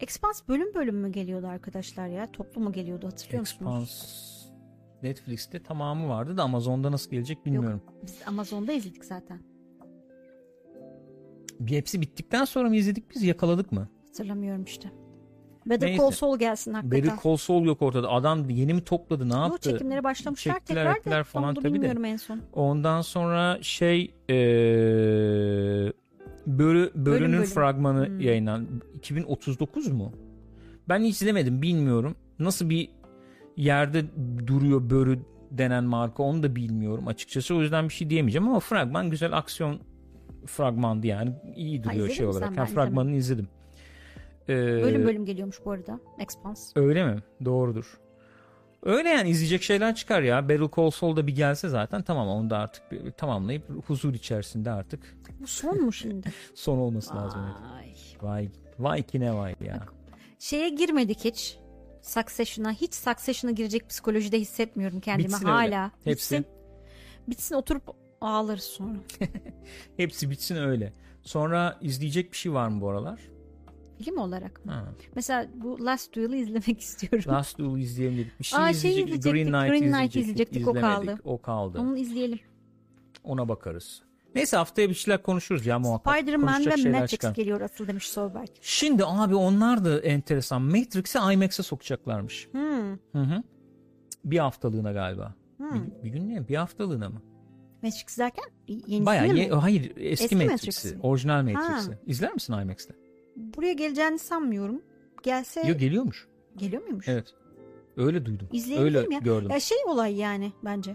[0.00, 2.32] Expanse bölüm bölüm mü geliyordu arkadaşlar ya?
[2.32, 3.82] Toplu mu geliyordu hatırlıyor musunuz?
[3.82, 4.22] Expanse
[5.02, 7.82] Netflix'te tamamı vardı da Amazon'da nasıl gelecek bilmiyorum.
[8.02, 9.51] Biz Amazon'da izledik zaten.
[11.60, 13.88] Bir hepsi bittikten sonra mı izledik biz yakaladık mı?
[14.06, 14.90] Hatırlamıyorum işte.
[15.66, 16.02] Better Neyse.
[16.02, 17.04] Call Saul gelsin hakikaten.
[17.04, 18.08] Better Call Saul yok ortada.
[18.10, 19.70] Adam yeni mi topladı ne Bu yaptı?
[19.70, 22.08] çekimleri başlamışlar Çektiler, tekrar ettiler da falan tabii de.
[22.08, 22.40] en son.
[22.52, 24.34] Ondan sonra şey ee,
[26.46, 27.44] Börü, Börü'nün bölüm.
[27.44, 28.20] fragmanı Hmm.
[28.20, 30.12] yayınlan 2039 mu?
[30.88, 32.16] Ben hiç izlemedim bilmiyorum.
[32.38, 32.88] Nasıl bir
[33.56, 34.04] yerde
[34.46, 35.18] duruyor Börü
[35.50, 37.54] denen marka onu da bilmiyorum açıkçası.
[37.54, 39.80] O yüzden bir şey diyemeyeceğim ama fragman güzel aksiyon
[40.46, 42.48] fragmandı yani iyi duruyor şey mi olarak.
[42.48, 42.54] sen?
[42.56, 43.48] Ha, Ben fragmanını izledim.
[44.48, 46.00] Ee, Bölüm bölüm geliyormuş bu arada.
[46.18, 46.80] Expanse.
[46.80, 47.16] Öyle mi?
[47.44, 47.98] Doğrudur.
[48.82, 50.48] Öyle yani izleyecek şeyler çıkar ya.
[50.48, 54.70] Better Call Saul da bir gelse zaten tamam onu da artık bir tamamlayıp huzur içerisinde
[54.70, 56.32] artık Bu son mu şimdi?
[56.54, 57.40] son olması lazım.
[57.46, 57.56] evet.
[57.76, 58.28] Ay.
[58.30, 58.48] Vay
[58.78, 59.80] vay ki ne vay ya.
[60.38, 61.58] Şeye girmedik hiç.
[62.02, 62.72] Succession'a.
[62.72, 65.52] Hiç Succession'a girecek psikolojide hissetmiyorum kendimi Bitsin öyle.
[65.56, 65.90] hala.
[66.04, 66.36] Hepsi.
[66.38, 66.46] Bitsin.
[67.28, 67.82] Bitsin oturup
[68.22, 68.96] ağlarız sonra.
[69.96, 70.92] Hepsi bitsin öyle.
[71.22, 73.20] Sonra izleyecek bir şey var mı bu aralar?
[74.04, 74.72] Film olarak mı?
[74.72, 74.84] Ha.
[75.14, 77.32] Mesela bu Last Duel'ı izlemek istiyorum.
[77.32, 78.40] Last Duel izleyelim dedik.
[78.40, 79.04] Bir şey Aa, şey izleyecek.
[79.04, 80.56] izleyecektik, Green Knight, Green Knight izleyecektik.
[80.56, 81.18] izleyecektik, o kaldı.
[81.24, 81.78] O kaldı.
[81.80, 82.38] Onu izleyelim.
[83.24, 84.02] Ona bakarız.
[84.34, 86.16] Neyse haftaya bir şeyler konuşuruz ya muhakkak.
[86.18, 87.34] Spider-Man ve Matrix çıkar.
[87.34, 88.48] geliyor asıl demiş Solberg.
[88.60, 90.62] Şimdi abi onlar da enteresan.
[90.62, 92.48] Matrix'i IMAX'e sokacaklarmış.
[92.52, 92.90] Hmm.
[92.92, 93.42] Hı hı.
[94.24, 95.34] Bir haftalığına galiba.
[95.56, 95.74] Hmm.
[95.74, 96.48] Bir, bir gün ne?
[96.48, 97.22] Bir haftalığına mı?
[97.82, 99.40] Matrix derken yenisini Bayağı mi?
[99.40, 100.52] ye- hayır eski, Eski Matrix'i.
[100.52, 100.98] Matrix'i.
[101.02, 101.42] Orijinal Ha.
[101.62, 101.98] Matrix'i.
[102.06, 102.94] İzler misin IMAX'te?
[103.36, 104.82] Buraya geleceğini sanmıyorum.
[105.22, 106.28] Gelse Yok geliyormuş.
[106.56, 107.08] geliyor muymuş?
[107.08, 107.26] Evet.
[107.96, 108.48] Öyle duydum.
[108.52, 109.20] İzleyebilirim Öyle ya.
[109.20, 109.50] gördüm.
[109.50, 110.94] Ya şey olay yani bence.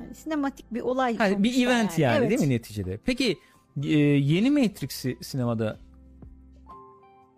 [0.00, 1.16] Yani sinematik bir olay.
[1.16, 2.30] Ha, bir sonuçta event yani, Evet.
[2.30, 2.98] değil mi neticede?
[3.04, 3.38] Peki
[3.84, 5.78] e, yeni Matrix'i sinemada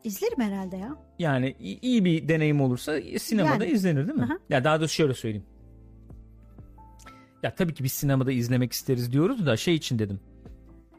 [0.05, 0.97] İzlerim herhalde ya.
[1.19, 3.75] yani i- iyi bir deneyim olursa sinemada Yani.
[3.75, 4.25] izlenir değil mi?
[4.25, 4.39] Aha.
[4.51, 5.47] Ya daha doğrusu şöyle söyleyeyim.
[7.47, 10.21] Ya tabii ki biz sinemada izlemek isteriz diyoruz da şey için dedim.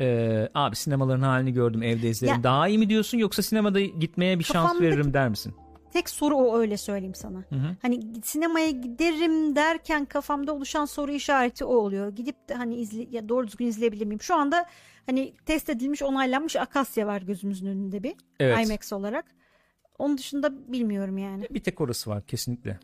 [0.01, 2.35] Ee, abi sinemaların halini gördüm evde izlerim.
[2.35, 5.53] Ya- Daha iyi mi diyorsun yoksa sinemada gitmeye bir şans veririm der misin?
[5.93, 7.37] Tek soru o öyle söyleyeyim sana.
[7.49, 7.75] Hı hı.
[7.81, 12.07] Hani sinemaya giderim derken kafamda oluşan soru işareti o oluyor.
[12.15, 14.21] Gidip de hani izle, ya doğru düzgün izleyebilir miyim?
[14.21, 14.65] Şu anda
[15.05, 18.67] hani test edilmiş onaylanmış Akasya var gözümüzün önünde bir Evet.
[18.67, 19.25] IMAX olarak.
[19.99, 21.47] Onun dışında bilmiyorum yani.
[21.51, 22.79] Bir tek orası var kesinlikle.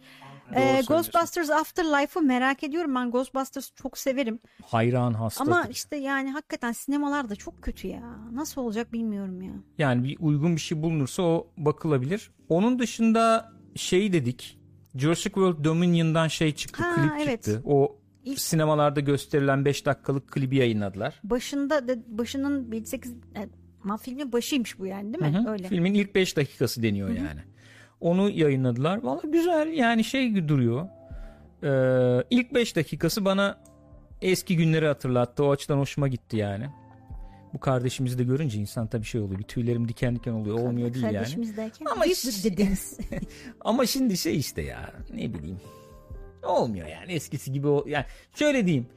[0.55, 0.81] Ee.
[0.87, 2.95] Ghostbusters Afterlife'ı merak ediyorum.
[2.95, 4.39] Ben Ghostbusters çok severim.
[4.65, 5.51] Hayran hastası.
[5.51, 8.01] Ama işte yani hakikaten sinemalar da çok kötü ya.
[8.31, 9.53] Nasıl olacak bilmiyorum ya.
[9.77, 12.31] Yani bir uygun bir şey bulunursa o bakılabilir.
[12.49, 14.59] Onun dışında şey dedik.
[14.95, 17.43] Jurassic World Dominion'dan şey çıktı, Ha, klip evet.
[17.43, 17.61] çıktı.
[17.65, 21.19] O İlk- sinemalarda gösterilen 5 dakikalık klibi yayınladılar.
[21.23, 23.49] Başında da başının 8 e,
[23.83, 25.37] ma filmin başıymış bu yani değil mi?
[25.39, 25.51] Hı hı.
[25.51, 25.67] Öyle.
[25.67, 27.43] Filmin ilk 5 dakikası deniyor yani.
[28.03, 29.03] Onu yayınladılar.
[29.03, 30.87] Valla güzel yani şey duruyor.
[31.63, 33.57] Ee, ilk 5 dakikası bana
[34.21, 35.43] eski günleri hatırlattı.
[35.43, 36.69] O açıdan hoşuma gitti yani.
[37.53, 39.41] Bu kardeşimizi de görünce insan tabii şey oluyor.
[39.41, 40.59] Tüylerim diken diken oluyor.
[40.59, 41.13] Olmuyor değil yani.
[41.15, 42.97] Kardeşimiz derken Ama ş- dedeniz.
[43.61, 45.59] Ama şimdi şey işte ya ne bileyim.
[46.43, 48.87] Olmuyor yani eskisi gibi o yani şöyle diyeyim.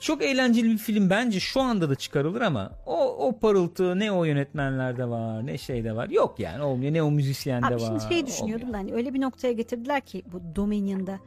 [0.00, 4.24] Çok eğlenceli bir film bence şu anda da çıkarılır ama o o parıltı ne o
[4.24, 6.08] yönetmenlerde var ne şeyde var.
[6.08, 6.92] Yok yani olmuyor.
[6.92, 7.78] Ne o müzisyende Abi var.
[7.78, 11.18] şimdi şey düşünüyordum da hani öyle bir noktaya getirdiler ki bu Dominion'da.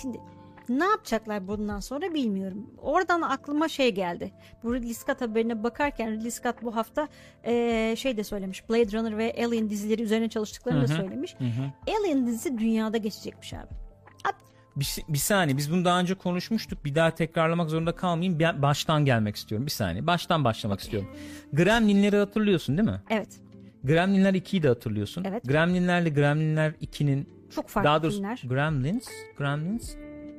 [0.00, 0.18] Şimdi
[0.68, 2.70] ne yapacaklar bundan sonra bilmiyorum.
[2.82, 4.32] Oradan aklıma şey geldi.
[4.62, 7.08] Bu Ridley Scott haberine bakarken Ridley Scott bu hafta
[7.46, 8.68] eee, şey de söylemiş.
[8.70, 10.96] Blade Runner ve Alien dizileri üzerine çalıştıklarını da Hı hı.
[11.02, 11.34] söylemiş.
[11.38, 11.92] Hı hı.
[11.98, 13.68] Alien dizisi dünyada geçecekmiş abi.
[14.76, 16.84] Bir, bir saniye biz bunu daha önce konuşmuştuk.
[16.84, 18.40] Bir daha tekrarlamak zorunda kalmayayım.
[18.40, 19.66] Ben baştan gelmek istiyorum.
[19.66, 20.06] Bir saniye.
[20.06, 21.08] Baştan başlamak istiyorum.
[21.52, 23.02] Gremlinleri hatırlıyorsun değil mi?
[23.10, 23.28] Evet.
[23.84, 25.24] Gremlinler 2'yi de hatırlıyorsun.
[25.24, 25.44] Evet.
[25.44, 28.42] Gremlinlerle Gremlinler 2'nin Çok farklı daha doğrusu filmler.
[28.48, 29.94] Gremlins, Gremlins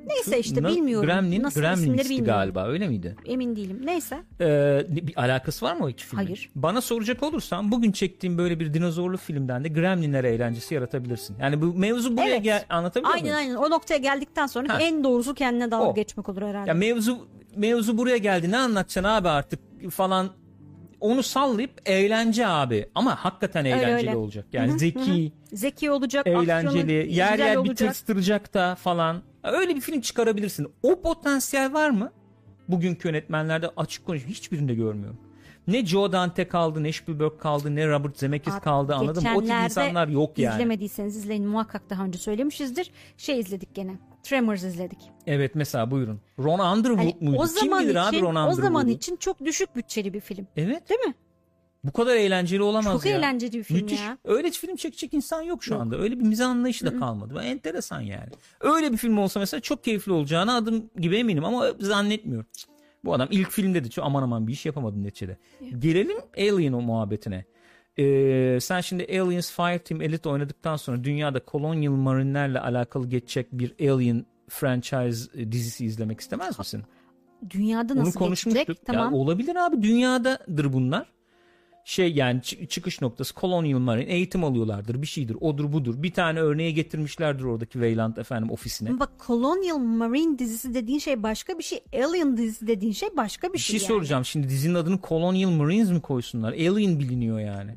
[0.07, 1.05] Neyse işte Na- bilmiyorum.
[1.05, 2.25] Gremlin, Nasıl Gremlins'ti bilmiyorum.
[2.25, 3.15] galiba öyle miydi?
[3.25, 3.81] Emin değilim.
[3.85, 4.17] Neyse.
[4.41, 6.25] Ee, bir alakası var mı o iki filmin?
[6.25, 6.49] Hayır.
[6.55, 11.35] Bana soracak olursan bugün çektiğim böyle bir dinozorlu filmden de Gremlinler eğlencesi yaratabilirsin.
[11.41, 12.43] Yani bu mevzu buraya Evet.
[12.43, 13.37] gel anlatabiliyor Aynen muyum?
[13.37, 13.55] aynen.
[13.55, 14.81] O noktaya geldikten sonra Ha.
[14.81, 15.93] en doğrusu kendine dalga O.
[15.95, 16.69] geçmek olur herhalde.
[16.69, 18.51] Ya mevzu mevzu buraya geldi.
[18.51, 19.59] Ne anlatacaksın abi artık
[19.91, 20.29] falan
[20.99, 22.89] onu sallayıp eğlence abi.
[22.95, 24.15] Ama hakikaten Öyle, eğlenceli öyle.
[24.17, 24.45] olacak.
[24.53, 27.77] Yani zeki, Zeki olacak, eğlenceli, yer yer bir olacak.
[27.77, 29.21] tırstıracak da falan.
[29.53, 30.67] Öyle bir film çıkarabilirsin.
[30.83, 32.11] O potansiyel var mı?
[32.67, 35.17] Bugünkü yönetmenlerde açık konuşayım hiçbirinde görmüyorum.
[35.67, 39.29] Ne Joe Dante kaldı, ne Spielberg kaldı, ne Robert Zemeckis Abi, kaldı anladın mı?
[39.35, 40.53] O tip insanlar yok yani.
[40.53, 42.91] İzlemediyseniz izleyin muhakkak daha önce söylemişizdir.
[43.17, 43.99] Şey izledik gene.
[44.23, 44.99] Tremors izledik.
[45.27, 46.21] Evet mesela buyurun.
[46.39, 47.41] Ron Underwood Hani muydu?
[47.41, 48.61] o Kim zaman bilir için abi Ron o Underwood'u?
[48.61, 50.47] zaman için çok düşük bütçeli bir film.
[50.57, 50.89] Evet.
[50.89, 51.13] Değil mi?
[51.87, 53.17] Bu kadar eğlenceli olamaz Çok ya.
[53.17, 53.99] eğlenceli bir film Müthiş.
[54.01, 54.17] ya.
[54.25, 55.81] Öyle film çekecek insan yok şu Yok.
[55.81, 55.97] anda.
[55.97, 57.33] Öyle bir mizah anlayışı da kalmadı.
[57.33, 58.29] Bu enteresan yani.
[58.59, 62.47] Öyle bir film olsa mesela çok keyifli olacağına adım gibi eminim ama zannetmiyorum.
[63.05, 65.37] Bu adam ilk filmde de çok aman aman bir iş yapamadı neticede.
[65.79, 67.45] Gelelim Alien o muhabbetine.
[67.99, 74.25] Ee, sen şimdi Aliens Fireteam Elite oynadıktan sonra dünyada Colonial Marine'lerle alakalı geçecek bir Alien
[74.49, 76.83] franchise e, dizisi izlemek istemez misin?
[77.49, 78.67] Dünyada Onu nasıl konuşmuştuk.
[78.67, 78.85] geçecek?
[78.85, 79.13] Tamam.
[79.13, 81.16] Ya olabilir abi dünyadadır bunlar.
[81.87, 86.03] Şey yani çı- çıkış noktası Colonial Marine eğitim alıyorlardır bir şeydir odur budur.
[86.03, 88.99] Bir tane örneğe getirmişlerdir oradaki Weyland efendim ofisine.
[88.99, 91.79] Bak Colonial Marine dizisi dediğin şey başka bir şey.
[91.93, 93.79] Alien dizisi dediğin şey başka bir Bir şey.
[93.79, 93.95] şey yani.
[93.95, 96.53] soracağım şimdi dizinin adını Colonial Marines mi koysunlar?
[96.53, 97.75] Alien biliniyor yani.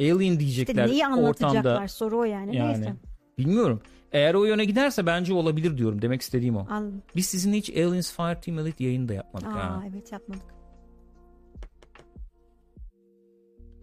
[0.00, 1.88] Alien İşte diyecekler neyi anlatacaklar ortamda.
[1.88, 2.56] soru o yani.
[2.56, 2.94] Yani Neyse.
[3.38, 3.80] bilmiyorum.
[4.12, 6.02] Eğer o yöne giderse bence olabilir diyorum.
[6.02, 6.66] Demek istediğim o.
[6.70, 7.02] Anladım.
[7.16, 9.82] Biz sizinle hiç Aliens Fireteam Elite yayını da yapmadık Aa, ha.
[9.92, 10.42] evet yapmadık.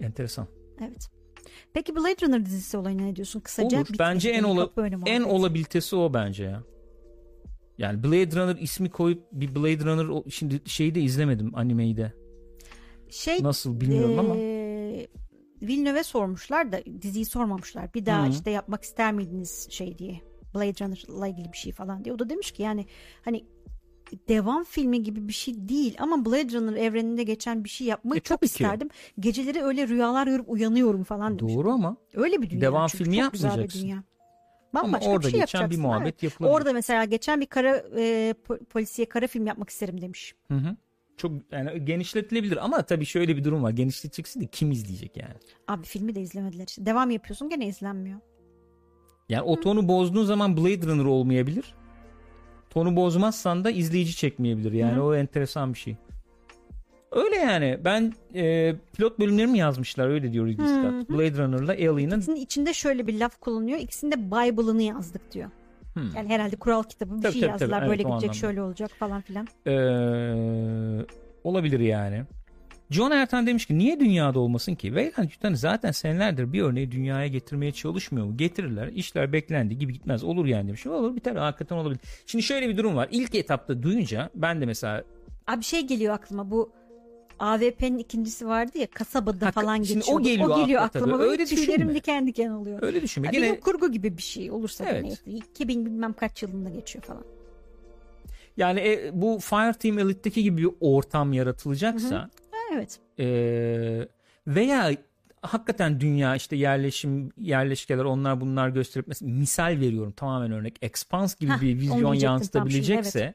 [0.01, 0.47] Enteresan.
[0.81, 1.07] Evet.
[1.73, 3.39] Peki Blade Runner dizisi olayına ne diyorsun?
[3.39, 3.85] Kısaca Olur.
[3.85, 3.99] bitmedi.
[3.99, 4.69] Bence en ola,
[5.05, 6.63] en olabilitesi o bence ya.
[7.77, 12.13] Yani Blade Runner ismi koyup bir Blade Runner şimdi şeyi de izlemedim animeyi de.
[13.09, 14.35] şey Nasıl bilmiyorum ama.
[14.35, 15.07] eee,
[15.61, 17.93] Villeneuve sormuşlar da diziyi sormamışlar.
[17.93, 18.29] Bir daha Hı.
[18.29, 20.21] işte yapmak ister miydiniz şey diye.
[20.55, 22.15] Blade Runner'la ilgili bir şey falan diye.
[22.15, 22.85] O da demiş ki yani
[23.21, 23.45] hani
[24.27, 28.23] devam filmi gibi bir şey değil ama Blade Runner evreninde geçen bir şey yapmayı E,
[28.23, 28.53] çok tabii ki.
[28.53, 28.89] isterdim.
[29.19, 31.55] Geceleri öyle rüyalar görüp uyanıyorum falan demiş.
[31.55, 32.61] Doğru ama Öyle bir dünya.
[32.61, 33.03] Devam çünkü.
[33.03, 33.81] filmi çok güzel bir yapmayacaksın.
[33.83, 34.03] dünya.
[34.73, 36.23] ama orada bir şey geçen bir muhabbet evet.
[36.23, 36.55] yapılabilir.
[36.55, 40.35] Orada mesela geçen bir kara e, po- polisiye kara film yapmak isterim demiş.
[40.47, 40.75] Hı hı.
[41.17, 43.71] Çok yani genişletilebilir ama tabii şöyle bir durum var.
[43.71, 45.33] Genişleteceksin de kim izleyecek yani?
[45.67, 46.67] Abi filmi de izlemediler.
[46.67, 46.85] işte.
[46.85, 48.19] Devam yapıyorsun gene izlenmiyor.
[49.29, 51.75] Yani o tonu bozduğun zaman Blade Runner olmayabilir.
[52.69, 54.71] Tonu bozmazsan da izleyici çekmeyebilir.
[54.71, 55.03] Yani Hı hı.
[55.03, 55.95] o enteresan bir şey.
[57.11, 57.79] Öyle yani.
[57.85, 61.09] Ben e, pilot bölümlerini mi yazmışlar öyle diyor Ridley Hı Scott.
[61.09, 63.79] Blade Runner'la Alien'ın İkisinin içinde şöyle bir laf kullanıyor.
[63.79, 65.49] İkisinde Bible'ını yazdık diyor.
[65.93, 66.03] Hmm.
[66.15, 67.79] Yani herhalde kural kitabı bir Tabii, şey tabii, yazdılar.
[67.79, 67.89] tabii.
[67.89, 69.47] Böyle Evet, gidecek şöyle olacak falan filan.
[69.67, 71.05] Ee,
[71.43, 72.23] olabilir yani.
[72.91, 74.87] John Ertan demiş ki niye dünyada olmasın ki?
[74.87, 78.37] Weyland Yutani zaten senelerdir bir örneği dünyaya getirmeye çalışmıyor mu?
[78.37, 78.87] Getirirler.
[78.87, 80.23] İşler beklendiği gibi gitmez.
[80.23, 80.87] Olur yani demiş.
[80.87, 81.35] Olur biter.
[81.35, 81.99] Hakikaten olabilir.
[82.25, 83.07] Şimdi şöyle bir durum var.
[83.11, 85.03] İlk etapta duyunca ben de mesela
[85.47, 86.71] Abi şey geliyor aklıma bu
[87.39, 90.05] AVP'nin ikincisi vardı ya kasabada Ha, falan geçiyor.
[90.11, 91.19] o geliyor o geliyor aklıma.
[91.19, 91.95] Böyle Öyle düşünme.
[91.95, 92.79] diken diken oluyor.
[92.83, 93.27] öyle düşünme.
[93.27, 95.03] Ya Gene Bilim kurgu gibi bir şey olursa Evet.
[95.03, 95.21] neyse.
[95.25, 97.23] 2000 bilmem kaç yılında geçiyor falan.
[98.57, 102.29] yani e, bu Fireteam Elite'deki gibi bir ortam yaratılacaksa Ha,
[102.73, 102.99] evet.
[103.19, 104.07] e,
[104.47, 104.91] veya
[105.41, 111.51] hakikaten dünya işte yerleşim yerleşkeler onlar bunlar gösterip mesela misal veriyorum tamamen örnek Expanse gibi
[111.51, 113.33] Hah, bir vizyon diyecektim tam yansıtabilecekse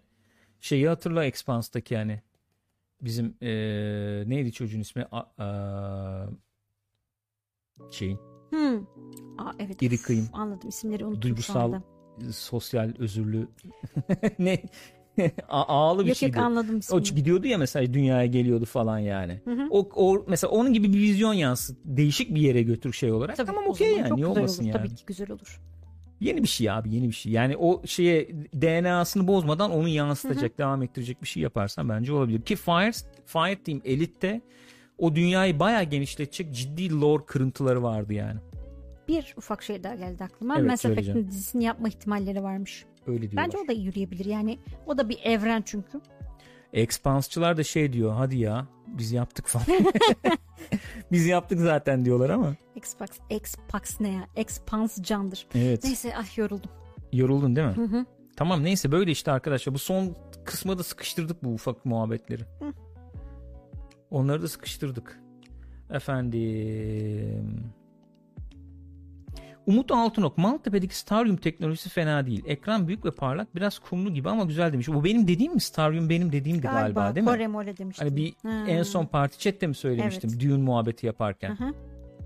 [0.60, 2.22] şeyi hatırla Expanse'daki yani
[3.00, 3.48] bizim e,
[4.26, 6.28] neydi çocuğun ismi A, a-
[7.90, 8.18] şeyin
[8.50, 8.86] Hmm.
[9.38, 9.82] Aa, evet.
[9.82, 10.28] İri kıyım.
[10.32, 11.82] Anladım isimleri unuttum duygusal anda.
[12.32, 13.48] sosyal özürlü
[14.38, 14.62] ne
[15.48, 16.36] ağlı bir Yok şeydi.
[16.36, 17.14] yok anladım O ismini.
[17.14, 19.40] gidiyordu ya mesela dünyaya geliyordu falan yani.
[19.44, 19.66] Hı hı.
[19.70, 21.78] O, o mesela onun gibi bir vizyon yansıt.
[21.84, 23.36] Değişik bir yere götür şey olarak.
[23.36, 24.72] Tabii, tamam o okey yani çok niye olmasın olur.
[24.72, 24.78] yani.
[24.86, 25.60] Tabii ki güzel olur.
[26.20, 27.32] Yeni bir şey abi yeni bir şey.
[27.32, 32.42] Yani o şeye DNA'sını bozmadan onu yansıtacak, devam ettirecek bir şey yaparsan bence olabilir.
[32.42, 32.92] Ki Fire,
[33.26, 34.40] Fire Team Elite'de
[34.98, 38.40] o dünyayı bayağı genişletecek ciddi lore kırıntıları vardı yani.
[39.08, 40.58] Bir ufak şey daha geldi aklıma.
[40.58, 40.84] Evet, Mass.
[40.84, 42.84] Effect'in dizisini yapma ihtimalleri varmış.
[43.06, 43.44] Öyle diyorlar.
[43.44, 44.24] Bence o da yürüyebilir.
[44.24, 46.00] Yani o da bir evren çünkü.
[46.72, 49.66] Expanse'çılar da şey diyor hadi ya biz yaptık falan.
[51.12, 52.54] biz yaptık zaten diyorlar ama.
[52.74, 54.28] Xbox, Xbox ne ya?
[54.36, 55.46] Expanse candır.
[55.54, 55.84] Evet.
[55.84, 56.70] Neyse ah yoruldum.
[57.12, 57.76] Yoruldun değil mi?
[57.76, 58.06] Hı hı.
[58.36, 59.74] Tamam neyse böyle işte arkadaşlar.
[59.74, 62.42] Bu son kısma da sıkıştırdık bu ufak muhabbetleri.
[62.42, 62.72] Hı.
[64.10, 65.20] Onları da sıkıştırdık.
[65.90, 67.73] Efendim.
[69.66, 72.44] Umut Altınok Maltepe'deki Starium teknolojisi fena değil.
[72.46, 74.88] Ekran büyük ve parlak biraz kumlu gibi ama güzel demiş.
[74.88, 75.60] Bu benim dediğim mi?
[75.60, 77.30] Starium benim dediğimdi galiba, Galiba, değil mi?
[77.30, 78.06] Kore mole demiştim.
[78.08, 78.64] Hani bir Ha.
[78.68, 80.40] en son parti chatte mi söylemiştim?
[80.40, 81.56] Düğün muhabbeti yaparken.
[81.56, 81.74] Hı hı.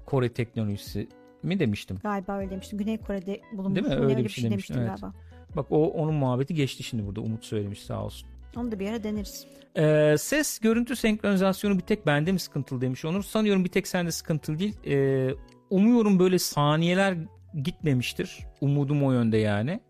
[0.07, 1.08] Kore teknolojisi
[1.42, 1.99] mi demiştim?
[2.02, 2.78] Galiba öyle demiştim.
[2.78, 3.76] Güney Kore'de bulunmuş.
[3.76, 3.92] Değil mi?
[3.92, 4.89] Ne Öyle bir şey demiştin, evet.
[4.89, 5.12] galiba.
[5.57, 7.20] Bak o onun muhabbeti geçti şimdi burada.
[7.20, 8.28] Umut söylemiş sağ olsun.
[8.57, 9.47] Onu da bir ara deneriz.
[9.76, 13.23] Ee, ses görüntü senkronizasyonu bir tek bende mi sıkıntılı demiş Onur.
[13.23, 14.76] Sanıyorum bir tek sende sıkıntılı değil.
[14.86, 15.31] Ee,
[15.71, 17.17] umuyorum böyle saniyeler
[17.63, 18.39] gitmemiştir.
[18.61, 19.81] Umudum o yönde yani.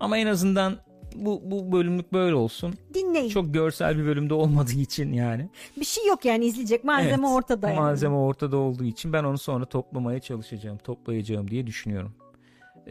[0.00, 0.78] Ama en azından
[1.14, 2.74] bu, bu bölümlük böyle olsun.
[2.94, 3.28] Dinleyin.
[3.28, 5.48] Çok görsel bir bölümde olmadığı için yani.
[5.76, 6.84] Bir şey yok yani izleyecek.
[6.84, 7.80] Malzeme Evet, ortada yani.
[7.80, 10.78] Malzeme ortada olduğu için ben onu sonra toplamaya çalışacağım.
[10.78, 12.14] Toplayacağım diye düşünüyorum.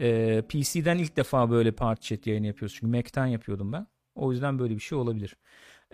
[0.00, 2.76] Ee, PC'den ilk defa böyle party chat yayını yapıyoruz.
[2.80, 3.86] Çünkü Mac'ten yapıyordum ben.
[4.14, 5.36] O yüzden böyle bir şey olabilir.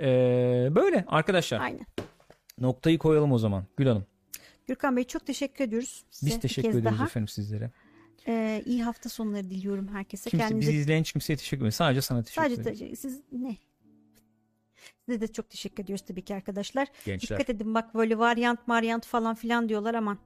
[0.01, 1.61] Ee, böyle arkadaşlar.
[1.61, 1.87] Aynen.
[2.59, 3.65] Noktayı koyalım o zaman.
[3.77, 4.05] Gül Hanım.
[4.71, 6.05] Gürkan Bey çok teşekkür ediyoruz.
[6.11, 7.05] Size Biz teşekkür ederiz daha.
[7.05, 7.71] efendim sizlere.
[8.29, 10.31] Ee, iyi hafta sonları diliyorum herkese.
[10.31, 11.73] Kimse, Kendinize bizi izleyen hiç kimseye teşekkür ederim.
[11.73, 12.79] Sadece sana teşekkür sadece ederim.
[12.91, 13.57] te- siz ne?
[15.07, 16.89] Size de çok teşekkür ediyoruz tabii ki arkadaşlar.
[17.07, 17.39] Gençler.
[17.39, 20.19] Dikkat edin bak böyle varyant varyant falan filan diyorlar aman.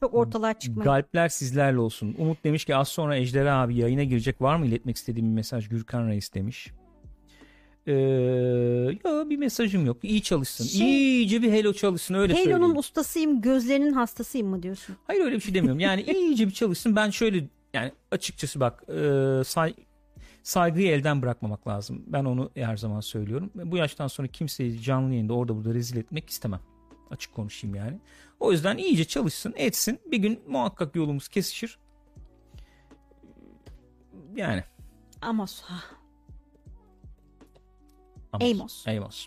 [0.00, 0.84] Çok ortalığa çıkmayın.
[0.84, 2.14] Galpler sizlerle olsun.
[2.18, 4.40] Umut demiş ki az sonra Ejder abi yayına girecek.
[4.42, 5.68] Var mı iletmek istediğim bir mesaj?
[5.68, 6.72] Gürkan Reis demiş.
[7.86, 7.92] Ee,
[9.04, 9.96] ya bir mesajım yok.
[10.02, 10.64] İyi çalışsın.
[10.64, 12.76] Şey- İyice bir hello çalışsın öyle Halo'nun söyleyeyim.
[12.76, 14.96] ustasıyım, gözlerinin hastasıyım mı diyorsun?
[15.06, 15.80] Hayır öyle bir şey demiyorum.
[15.80, 16.96] Yani iyice bir çalışsın.
[16.96, 19.74] Ben şöyle yani açıkçası bak e, say,
[20.42, 22.02] saygıyı elden bırakmamak lazım.
[22.06, 23.50] Ben onu her zaman söylüyorum.
[23.54, 26.60] Bu yaştan sonra kimseyi canlı yayında orada burada rezil etmek istemem.
[27.10, 27.98] Açık konuşayım yani.
[28.40, 29.98] O yüzden iyice çalışsın, etsin.
[30.10, 31.78] Bir gün muhakkak yolumuz kesişir.
[34.36, 34.64] Yani.
[35.22, 35.62] Amos.
[38.42, 38.84] Amos.
[38.86, 38.86] Amos.
[38.88, 39.26] Amos.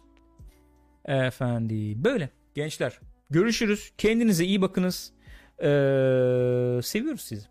[1.06, 3.00] Efendim böyle gençler.
[3.30, 3.92] Görüşürüz.
[3.98, 5.14] Kendinize iyi bakınız.
[5.60, 7.48] Ee, seviyoruz sizi.